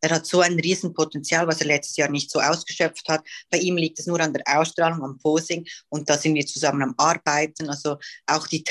er 0.00 0.10
hat 0.10 0.26
so 0.26 0.40
ein 0.40 0.58
Riesenpotenzial, 0.58 1.46
was 1.46 1.60
er 1.60 1.66
letztes 1.66 1.96
Jahr 1.96 2.10
nicht 2.10 2.30
so 2.30 2.40
ausgeschöpft 2.40 3.08
hat. 3.08 3.26
Bei 3.50 3.58
ihm 3.58 3.76
liegt 3.76 3.98
es 3.98 4.06
nur 4.06 4.20
an 4.20 4.32
der 4.32 4.42
Ausstrahlung, 4.46 5.04
am 5.04 5.18
Posing 5.18 5.66
und 5.90 6.08
da 6.08 6.16
sind 6.16 6.34
wir 6.34 6.46
zusammen 6.46 6.82
am 6.82 6.94
Arbeiten. 6.96 7.68
Also 7.68 7.98
auch 8.26 8.46
die 8.46 8.64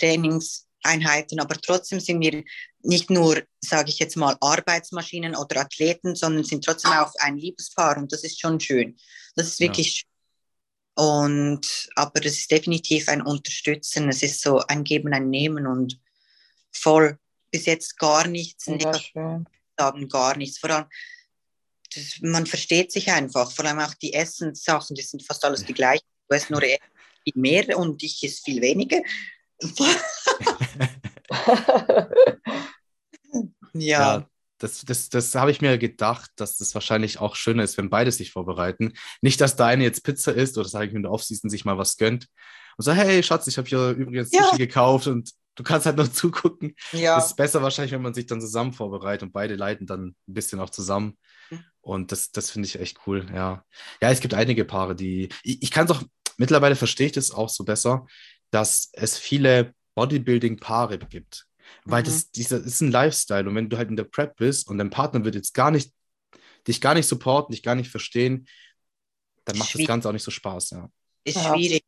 Trainingseinheiten, 0.83 1.39
aber 1.39 1.55
trotzdem 1.55 1.99
sind 1.99 2.21
wir 2.21 2.43
nicht 2.81 3.09
nur, 3.09 3.41
sage 3.61 3.89
ich 3.89 3.99
jetzt 3.99 4.15
mal, 4.15 4.37
Arbeitsmaschinen 4.39 5.35
oder 5.35 5.61
Athleten, 5.61 6.15
sondern 6.15 6.43
sind 6.43 6.63
trotzdem 6.63 6.91
auch 6.91 7.13
ein 7.19 7.37
Liebespaar 7.37 7.97
und 7.97 8.11
das 8.11 8.23
ist 8.23 8.39
schon 8.39 8.59
schön. 8.59 8.97
Das 9.35 9.47
ist 9.47 9.59
Ja. 9.59 9.67
wirklich 9.67 9.91
schön. 9.91 10.05
Und, 10.95 11.89
aber 11.95 12.25
es 12.25 12.39
ist 12.39 12.51
definitiv 12.51 13.07
ein 13.07 13.21
Unterstützen, 13.21 14.09
es 14.09 14.21
ist 14.21 14.41
so 14.41 14.59
ein 14.59 14.83
Geben, 14.83 15.13
ein 15.13 15.29
Nehmen 15.29 15.65
und 15.65 15.99
voll 16.73 17.17
bis 17.51 17.65
jetzt 17.65 17.97
gar 17.97 18.27
nichts, 18.27 18.67
negativ 18.67 19.07
schön. 19.13 19.45
sagen, 19.77 20.09
gar 20.09 20.35
nichts. 20.35 20.59
Vor 20.59 20.69
allem, 20.69 20.85
das, 21.95 22.19
man 22.21 22.45
versteht 22.45 22.91
sich 22.91 23.09
einfach, 23.11 23.51
vor 23.51 23.65
allem 23.65 23.79
auch 23.79 23.93
die 23.95 24.13
Essenssachen, 24.13 24.95
die 24.95 25.01
sind 25.01 25.23
fast 25.25 25.43
alles 25.45 25.63
die 25.65 25.73
gleichen. 25.73 26.05
Du 26.27 26.35
isst 26.35 26.49
nur 26.49 26.61
viel 27.23 27.33
mehr 27.35 27.77
und 27.77 28.03
ich 28.03 28.21
esse 28.23 28.41
viel 28.43 28.61
weniger. 28.61 29.01
ja, 33.73 33.73
Ja, 33.73 34.25
das, 34.57 34.83
das, 34.85 35.09
das 35.09 35.35
habe 35.35 35.51
ich 35.51 35.61
mir 35.61 35.77
gedacht, 35.77 36.31
dass 36.35 36.57
das 36.57 36.73
wahrscheinlich 36.73 37.19
auch 37.19 37.35
schöner 37.35 37.63
ist, 37.63 37.77
wenn 37.77 37.89
beide 37.89 38.11
sich 38.11 38.31
vorbereiten. 38.31 38.93
Nicht, 39.21 39.39
dass 39.41 39.55
der 39.55 39.67
eine 39.67 39.83
jetzt 39.83 40.03
Pizza 40.03 40.33
isst 40.33 40.57
oder 40.57 40.67
sage 40.67 40.87
ich 40.87 40.93
in 40.93 41.03
der 41.03 41.11
Offseason 41.11 41.49
sich 41.49 41.65
mal 41.65 41.77
was 41.77 41.97
gönnt 41.97 42.27
und 42.77 42.83
so, 42.83 42.91
hey 42.93 43.21
Schatz, 43.23 43.47
ich 43.47 43.57
habe 43.57 43.67
hier 43.67 43.89
übrigens 43.91 44.31
Ja. 44.33 44.45
Sushi 44.45 44.57
gekauft 44.57 45.07
und 45.07 45.31
du 45.55 45.63
kannst 45.63 45.85
halt 45.85 45.97
nur 45.97 46.07
zugucken. 46.13 46.75
ja. 46.91 47.17
Es 47.17 47.27
ist 47.27 47.35
besser 47.37 47.61
wahrscheinlich, 47.61 47.93
wenn 47.93 48.01
man 48.01 48.13
sich 48.13 48.25
dann 48.25 48.41
zusammen 48.41 48.73
vorbereitet 48.73 49.23
und 49.23 49.33
beide 49.33 49.55
leiten 49.55 49.85
dann 49.85 50.15
ein 50.27 50.33
bisschen 50.33 50.59
auch 50.59 50.69
zusammen. 50.69 51.17
Mhm. 51.49 51.63
Und 51.81 52.11
das, 52.11 52.31
das 52.31 52.51
finde 52.51 52.67
ich 52.67 52.79
echt 52.79 52.99
cool, 53.07 53.25
ja. 53.33 53.63
Ja, 54.01 54.11
es 54.11 54.19
gibt 54.19 54.33
einige 54.33 54.65
Paare, 54.65 54.95
die. 54.95 55.29
Ich, 55.43 55.61
ich 55.63 55.71
kann 55.71 55.85
es 55.85 55.91
auch, 55.91 56.03
mittlerweile 56.37 56.75
verstehe 56.75 57.07
ich 57.07 57.13
das 57.13 57.31
auch 57.31 57.49
so 57.49 57.63
besser, 57.63 58.05
dass 58.51 58.89
es 58.93 59.17
viele 59.17 59.73
Bodybuilding-Paare 59.99 60.97
gibt. 60.99 61.45
Weil 61.83 62.03
Mhm. 62.03 62.05
das, 62.05 62.31
dieser 62.31 62.63
ist 62.63 62.81
ein 62.81 62.91
Lifestyle. 62.91 63.47
Und 63.49 63.55
wenn 63.55 63.69
du 63.69 63.77
halt 63.77 63.89
in 63.89 63.97
der 63.97 64.05
Prep 64.05 64.37
bist 64.37 64.67
und 64.69 64.77
dein 64.77 64.89
Partner 64.89 65.25
wird 65.25 65.35
jetzt 65.35 65.53
gar 65.53 65.71
nicht, 65.71 65.93
dich 66.67 66.79
gar 66.79 66.93
nicht 66.93 67.07
supporten, 67.07 67.53
dich 67.53 67.63
gar 67.63 67.75
nicht 67.75 67.91
verstehen, 67.91 68.47
dann 69.45 69.57
macht 69.57 69.75
das 69.75 69.83
Schwierig. 69.83 69.87
Ganze 69.87 70.09
auch 70.09 70.13
nicht 70.13 70.23
so 70.23 70.31
Spaß, 70.31 70.69
ja. 70.71 70.89
ist 71.23 71.39
schwierig. 71.43 71.83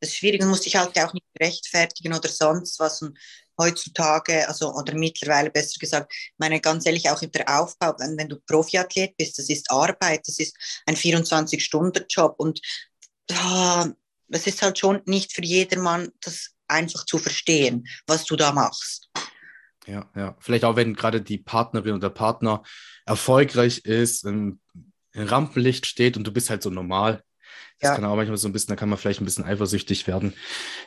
Das 0.00 0.10
ist 0.10 0.16
schwierig 0.16 0.42
und 0.42 0.48
musst 0.48 0.64
dich 0.66 0.76
halt 0.76 0.98
auch 0.98 1.12
nicht 1.12 1.26
rechtfertigen 1.38 2.14
oder 2.14 2.28
sonst 2.28 2.80
was. 2.80 3.02
Und 3.02 3.18
heutzutage, 3.58 4.48
also 4.48 4.72
oder 4.74 4.94
mittlerweile 4.94 5.50
besser 5.50 5.78
gesagt, 5.78 6.12
ich 6.12 6.32
meine 6.38 6.60
ganz 6.60 6.86
ehrlich, 6.86 7.10
auch 7.10 7.22
in 7.22 7.30
der 7.32 7.60
Aufbau, 7.60 7.94
wenn, 7.98 8.16
wenn 8.16 8.28
du 8.28 8.40
Profiathlet 8.40 9.16
bist, 9.16 9.38
das 9.38 9.50
ist 9.50 9.70
Arbeit, 9.70 10.26
das 10.26 10.38
ist 10.38 10.56
ein 10.86 10.96
24-Stunden-Job 10.96 12.34
und 12.38 12.60
da, 13.26 13.92
das 14.28 14.46
ist 14.46 14.62
halt 14.62 14.78
schon 14.78 15.02
nicht 15.04 15.32
für 15.32 15.42
jedermann 15.44 16.10
das 16.22 16.54
einfach 16.70 17.04
zu 17.04 17.18
verstehen, 17.18 17.86
was 18.06 18.24
du 18.24 18.36
da 18.36 18.52
machst. 18.52 19.10
Ja, 19.86 20.08
ja. 20.14 20.36
Vielleicht 20.40 20.64
auch, 20.64 20.76
wenn 20.76 20.94
gerade 20.94 21.20
die 21.22 21.38
Partnerin 21.38 21.92
oder 21.92 22.08
der 22.08 22.14
Partner 22.14 22.62
erfolgreich 23.06 23.78
ist, 23.84 24.24
im, 24.24 24.60
im 25.12 25.26
Rampenlicht 25.26 25.86
steht 25.86 26.16
und 26.16 26.26
du 26.26 26.32
bist 26.32 26.50
halt 26.50 26.62
so 26.62 26.70
normal. 26.70 27.22
Das 27.80 27.88
Ja. 27.90 27.94
kann 27.96 28.04
auch 28.04 28.14
manchmal 28.16 28.36
so 28.36 28.48
ein 28.48 28.52
bisschen, 28.52 28.68
da 28.68 28.76
kann 28.76 28.88
man 28.88 28.98
vielleicht 28.98 29.20
ein 29.20 29.24
bisschen 29.24 29.44
eifersüchtig 29.44 30.06
werden. 30.06 30.34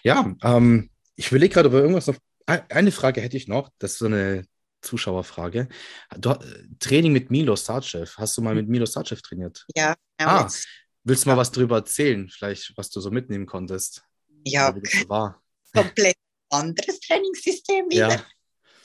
Ja, 0.03 0.33
ähm, 0.43 0.89
ich 1.15 1.27
überlege 1.29 1.53
gerade 1.53 1.69
über 1.69 1.79
irgendwas 1.79 2.07
noch. 2.07 2.15
Ein- 2.45 2.69
Eine 2.69 2.91
Frage 2.91 3.21
hätte 3.21 3.37
ich 3.37 3.47
noch, 3.47 3.69
das 3.79 3.93
ist 3.93 3.99
so 3.99 4.05
eine 4.05 4.45
Zuschauerfrage. 4.81 5.69
Du, 6.17 6.31
äh, 6.31 6.37
Training 6.79 7.13
mit 7.13 7.31
Milo 7.31 7.55
Sarcev. 7.55 8.15
Hast 8.17 8.37
du 8.37 8.41
mal 8.41 8.53
mit 8.55 8.67
Milo 8.69 8.85
Sarcev 8.85 9.21
trainiert? 9.21 9.65
Ja, 9.75 9.95
genau 10.17 10.31
Ah. 10.31 10.51
Willst 11.05 11.25
du 11.25 11.29
mal 11.29 11.37
was 11.37 11.51
drüber 11.51 11.77
erzählen? 11.77 12.29
Vielleicht, 12.29 12.73
was 12.77 12.89
du 12.89 13.01
so 13.01 13.11
mitnehmen 13.11 13.45
konntest? 13.45 14.03
ja 14.45 14.73
war? 15.07 15.41
Komplett 15.73 16.17
anderes 16.49 16.99
Trainingssystem 16.99 17.89
wieder. 17.89 18.09
Ja, 18.09 18.25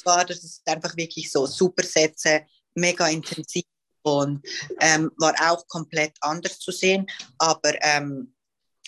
war, 0.05 0.25
das 0.25 0.43
ist 0.43 0.67
einfach 0.67 0.97
wirklich 0.97 1.31
so 1.31 1.47
Supersätze, 1.47 2.47
mega 2.75 3.09
intensiv 3.09 3.65
und 4.03 4.47
ähm, 4.81 5.11
war 5.19 5.35
auch 5.51 5.67
komplett 5.67 6.17
anders 6.21 6.59
zu 6.59 6.73
sehen, 6.73 7.07
aber 7.39 7.75
ähm, 7.83 8.35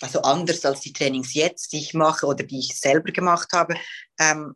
also 0.01 0.21
anders 0.21 0.65
als 0.65 0.81
die 0.81 0.93
Trainings 0.93 1.33
jetzt, 1.33 1.73
die 1.73 1.79
ich 1.79 1.93
mache 1.93 2.25
oder 2.25 2.43
die 2.43 2.59
ich 2.59 2.75
selber 2.75 3.11
gemacht 3.11 3.49
habe. 3.53 3.75
Ähm, 4.19 4.55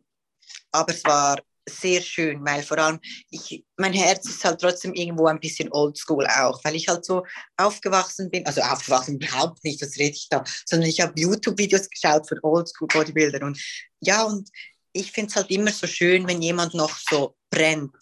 aber 0.72 0.92
es 0.92 1.04
war 1.04 1.40
sehr 1.68 2.00
schön, 2.00 2.44
weil 2.44 2.62
vor 2.62 2.78
allem 2.78 3.00
ich, 3.30 3.64
mein 3.76 3.92
Herz 3.92 4.28
ist 4.28 4.44
halt 4.44 4.60
trotzdem 4.60 4.94
irgendwo 4.94 5.26
ein 5.26 5.40
bisschen 5.40 5.72
oldschool 5.72 6.26
auch, 6.26 6.62
weil 6.64 6.76
ich 6.76 6.88
halt 6.88 7.04
so 7.04 7.24
aufgewachsen 7.56 8.30
bin, 8.30 8.46
also 8.46 8.60
aufgewachsen 8.60 9.16
überhaupt 9.20 9.64
nicht, 9.64 9.82
was 9.82 9.96
rede 9.98 10.14
ich 10.14 10.28
da, 10.30 10.44
sondern 10.64 10.88
ich 10.88 11.00
habe 11.00 11.12
YouTube-Videos 11.20 11.88
geschaut 11.90 12.28
von 12.28 12.38
oldschool 12.42 12.88
Bodybuildern 12.88 13.42
und 13.42 13.60
ja, 14.00 14.22
und 14.22 14.48
ich 14.92 15.12
finde 15.12 15.30
es 15.30 15.36
halt 15.36 15.50
immer 15.50 15.72
so 15.72 15.86
schön, 15.86 16.26
wenn 16.26 16.40
jemand 16.40 16.74
noch 16.74 16.96
so 17.10 17.36
brennt 17.50 17.94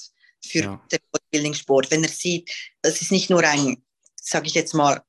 für 0.45 0.59
Ja. 0.59 0.87
den 0.93 1.01
Bodybuilding-Sport, 1.11 1.91
wenn 1.91 2.05
er 2.05 2.11
sieht, 2.11 2.51
das 2.83 3.01
ist 3.01 3.11
nicht 3.13 3.31
nur 3.31 3.43
ein, 3.43 3.83
sage 4.21 4.47
ich 4.47 4.55
jetzt 4.55 4.75
mal, 4.75 5.03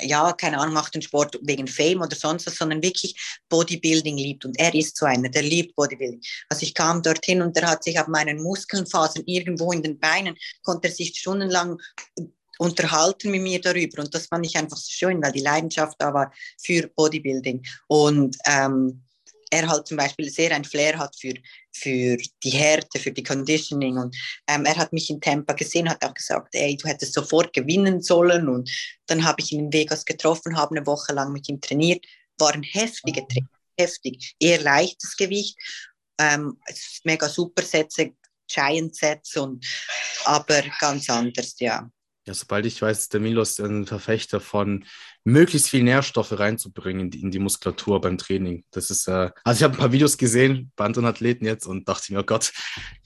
ja, 0.00 0.32
keine 0.32 0.58
Ahnung, 0.58 0.74
macht 0.74 0.94
den 0.94 1.02
Sport 1.02 1.38
wegen 1.42 1.66
Fame 1.66 2.02
oder 2.02 2.16
sonst 2.16 2.46
was, 2.46 2.56
sondern 2.56 2.82
wirklich 2.82 3.38
Bodybuilding 3.48 4.16
liebt. 4.16 4.44
Und 4.44 4.58
er 4.58 4.74
ist 4.74 4.96
so 4.96 5.06
einer, 5.06 5.28
der 5.28 5.42
liebt 5.42 5.74
Bodybuilding. 5.76 6.20
Also 6.48 6.62
ich 6.62 6.74
kam 6.74 7.02
dorthin 7.02 7.42
und 7.42 7.56
der 7.56 7.68
hat 7.68 7.84
sich 7.84 7.98
auf 7.98 8.08
meinen 8.08 8.42
Muskelfasern 8.42 9.22
irgendwo 9.26 9.72
in 9.72 9.82
den 9.82 9.98
Beinen, 9.98 10.36
konnte 10.62 10.88
er 10.88 10.94
sich 10.94 11.16
stundenlang 11.16 11.78
unterhalten 12.58 13.30
mit 13.30 13.42
mir 13.42 13.60
darüber. 13.60 14.02
Und 14.02 14.14
das 14.14 14.26
fand 14.26 14.46
ich 14.46 14.56
einfach 14.56 14.76
so 14.76 14.90
schön, 14.90 15.22
weil 15.22 15.32
die 15.32 15.40
Leidenschaft 15.40 15.96
da 15.98 16.12
war 16.12 16.32
für 16.60 16.88
Bodybuilding. 16.88 17.64
Und 17.88 18.36
ähm, 18.46 19.02
er 19.50 19.68
halt 19.68 19.86
zum 19.86 19.96
Beispiel 19.96 20.28
sehr 20.30 20.52
ein 20.52 20.64
Flair 20.64 20.98
hat 20.98 21.14
für, 21.18 21.34
für 21.72 22.16
die 22.42 22.50
Härte, 22.50 22.98
für 22.98 23.12
die 23.12 23.22
Conditioning. 23.22 23.96
Und 23.96 24.16
ähm, 24.48 24.64
er 24.64 24.76
hat 24.76 24.92
mich 24.92 25.10
in 25.10 25.20
Tampa 25.20 25.52
gesehen, 25.52 25.88
hat 25.88 26.04
auch 26.04 26.14
gesagt, 26.14 26.54
ey, 26.54 26.76
du 26.76 26.88
hättest 26.88 27.14
sofort 27.14 27.52
gewinnen 27.52 28.02
sollen. 28.02 28.48
Und 28.48 28.70
dann 29.06 29.24
habe 29.24 29.40
ich 29.40 29.52
ihn 29.52 29.66
in 29.66 29.72
Vegas 29.72 30.04
getroffen, 30.04 30.56
habe 30.56 30.76
eine 30.76 30.86
Woche 30.86 31.12
lang 31.12 31.32
mit 31.32 31.48
ihm 31.48 31.60
trainiert. 31.60 32.04
Waren 32.38 32.62
heftige 32.62 33.22
mhm. 33.22 33.28
Trainer, 33.28 33.48
heftig. 33.78 34.34
Eher 34.40 34.60
leichtes 34.60 35.16
Gewicht, 35.16 35.56
ähm, 36.18 36.58
mega 37.04 37.28
super 37.28 37.62
Sätze, 37.62 38.12
Giant 38.48 38.94
Sets 38.94 39.36
und 39.36 39.66
aber 40.24 40.62
ganz 40.80 41.10
anders, 41.10 41.56
ja. 41.58 41.90
Ja, 42.26 42.34
sobald 42.34 42.66
ich 42.66 42.82
weiß, 42.82 43.08
der 43.10 43.20
Milos 43.20 43.52
ist 43.52 43.60
ein 43.60 43.86
Verfechter 43.86 44.40
von 44.40 44.84
möglichst 45.22 45.68
viel 45.70 45.84
Nährstoffe 45.84 46.36
reinzubringen 46.36 47.02
in 47.02 47.10
die, 47.10 47.20
in 47.22 47.30
die 47.30 47.38
Muskulatur 47.38 48.00
beim 48.00 48.18
Training. 48.18 48.64
Das 48.72 48.90
ist, 48.90 49.06
äh, 49.06 49.30
also 49.44 49.58
ich 49.58 49.62
habe 49.62 49.74
ein 49.74 49.78
paar 49.78 49.92
Videos 49.92 50.18
gesehen 50.18 50.72
bei 50.74 50.84
anderen 50.84 51.06
Athleten 51.06 51.44
jetzt 51.44 51.66
und 51.66 51.88
dachte 51.88 52.12
mir, 52.12 52.20
oh 52.20 52.24
Gott, 52.24 52.52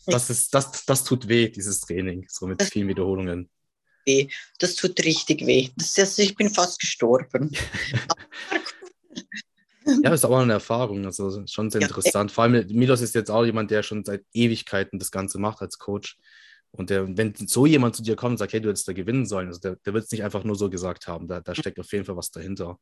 das 0.07 0.31
ist, 0.31 0.55
das, 0.55 0.87
das 0.87 1.05
tut 1.05 1.29
weh, 1.29 1.51
dieses 1.51 1.81
Training, 1.81 2.27
so 2.29 2.47
mit 2.47 2.63
vielen 2.63 2.89
Wiederholungen. 2.89 3.51
Weh. 4.07 4.29
Das 4.59 4.75
tut 4.75 4.99
richtig 5.05 5.47
weh. 5.47 5.69
Das 5.77 5.99
ist, 5.99 6.19
ich 6.19 6.35
bin 6.35 6.49
fast 6.49 6.81
gestorben. 6.81 7.51
Ja, 10.03 10.13
ist 10.13 10.25
aber 10.25 10.39
eine 10.39 10.53
Erfahrung, 10.53 11.05
also 11.07 11.45
schon 11.47 11.71
sehr 11.71 11.81
ja, 11.81 11.89
interessant. 11.89 12.31
Vor 12.31 12.45
allem 12.45 12.67
Milos 12.69 13.01
ist 13.01 13.15
jetzt 13.15 13.31
auch 13.31 13.45
jemand, 13.45 13.71
der 13.71 13.83
schon 13.83 14.05
seit 14.05 14.25
Ewigkeiten 14.33 14.99
das 14.99 15.11
Ganze 15.11 15.39
macht 15.39 15.63
als 15.63 15.79
Coach. 15.79 16.19
Und 16.73 16.91
der, 16.91 17.17
wenn 17.17 17.35
so 17.35 17.67
jemand 17.67 17.97
zu 17.97 18.03
dir 18.03 18.17
kommt 18.17 18.33
und 18.33 18.39
sagt, 18.39 18.53
hey, 18.53 18.61
du 18.61 18.69
hättest 18.69 18.87
da 18.87 18.93
gewinnen 18.93 19.27
sollen, 19.27 19.49
also 19.49 19.61
der, 19.61 19.77
der 19.77 19.93
wird 19.93 20.05
es 20.05 20.11
nicht 20.13 20.23
einfach 20.23 20.45
nur 20.45 20.55
so 20.55 20.71
gesagt 20.71 21.09
haben. 21.09 21.27
Da, 21.27 21.41
da 21.41 21.55
steckt 21.55 21.81
auf 21.81 21.91
jeden 21.93 22.05
Fall 22.05 22.17
was 22.17 22.31
dahinter. 22.31 22.79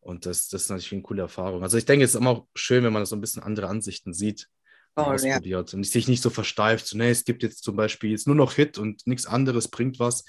Und 0.00 0.26
das, 0.26 0.48
das 0.48 0.62
ist 0.62 0.70
natürlich 0.70 0.92
eine 0.92 1.02
coole 1.02 1.22
Erfahrung. 1.22 1.62
Also 1.62 1.76
ich 1.76 1.84
denke, 1.84 2.04
es 2.04 2.14
ist 2.14 2.20
immer 2.20 2.46
schön, 2.54 2.84
wenn 2.84 2.92
man 2.92 3.04
so 3.04 3.16
ein 3.16 3.20
bisschen 3.20 3.42
andere 3.42 3.68
Ansichten 3.68 4.14
sieht 4.14 4.48
und 4.94 5.04
oh, 5.04 5.08
ausprobiert 5.08 5.72
ja. 5.72 5.76
und 5.76 5.86
sich 5.86 6.08
nicht 6.08 6.22
so 6.22 6.30
versteift. 6.30 6.86
So, 6.86 6.96
nee, 6.96 7.10
es 7.10 7.24
gibt 7.24 7.42
jetzt 7.42 7.62
zum 7.62 7.76
Beispiel 7.76 8.10
jetzt 8.10 8.26
nur 8.26 8.36
noch 8.36 8.54
Hit 8.54 8.78
und 8.78 9.06
nichts 9.06 9.26
anderes 9.26 9.68
bringt 9.68 9.98
was. 9.98 10.24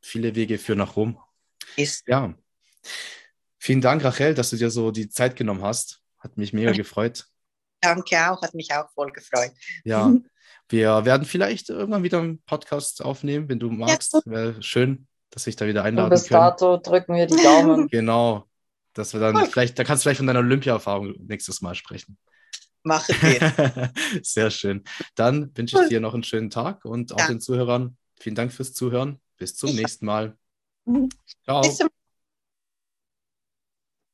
Viele 0.00 0.34
Wege 0.34 0.58
führen 0.58 0.78
nach 0.78 0.96
Rom. 0.96 1.18
Ist. 1.76 2.06
Ja. 2.08 2.34
Vielen 3.58 3.80
Dank, 3.80 4.02
Rachel, 4.02 4.34
dass 4.34 4.50
du 4.50 4.56
dir 4.56 4.70
so 4.70 4.90
die 4.90 5.08
Zeit 5.08 5.36
genommen 5.36 5.62
hast. 5.62 6.02
Hat 6.18 6.36
mich 6.36 6.52
mega 6.52 6.72
gefreut. 6.72 7.26
Danke 7.80 8.30
auch, 8.30 8.42
hat 8.42 8.54
mich 8.54 8.72
auch 8.72 8.90
voll 8.92 9.12
gefreut. 9.12 9.52
Ja, 9.84 10.12
wir 10.68 11.04
werden 11.04 11.24
vielleicht 11.24 11.68
irgendwann 11.68 12.02
wieder 12.02 12.20
einen 12.20 12.42
Podcast 12.42 13.04
aufnehmen, 13.04 13.48
wenn 13.48 13.58
du 13.58 13.70
magst. 13.70 14.14
Ja. 14.14 14.20
Wäre 14.24 14.62
schön, 14.62 15.06
dass 15.30 15.46
ich 15.46 15.56
da 15.56 15.66
wieder 15.66 15.84
einladen 15.84 16.10
kann. 16.10 16.18
Bis 16.18 16.28
dato 16.28 16.76
drücken 16.78 17.14
wir 17.14 17.26
die 17.26 17.42
Daumen. 17.42 17.88
genau. 17.90 18.46
Dass 18.94 19.12
wir 19.14 19.20
dann 19.20 19.36
okay. 19.36 19.48
vielleicht, 19.50 19.78
da 19.78 19.84
kannst 19.84 20.02
du 20.02 20.08
vielleicht 20.08 20.18
von 20.18 20.26
deiner 20.26 20.40
Olympia-Erfahrung 20.40 21.14
nächstes 21.18 21.62
Mal 21.62 21.74
sprechen. 21.74 22.18
Mache 22.82 23.12
wir. 23.12 23.92
Sehr 24.22 24.50
schön. 24.50 24.82
Dann 25.14 25.50
wünsche 25.56 25.80
ich 25.82 25.88
dir 25.88 26.00
noch 26.00 26.14
einen 26.14 26.24
schönen 26.24 26.50
Tag 26.50 26.84
und 26.84 27.12
auch 27.12 27.18
ja. 27.18 27.28
den 27.28 27.40
Zuhörern 27.40 27.96
vielen 28.22 28.36
Dank 28.36 28.52
fürs 28.52 28.72
Zuhören. 28.72 29.20
Bis 29.36 29.56
zum 29.56 29.74
nächsten 29.74 30.06
Mal. 30.06 30.36
Ciao. 31.44 31.62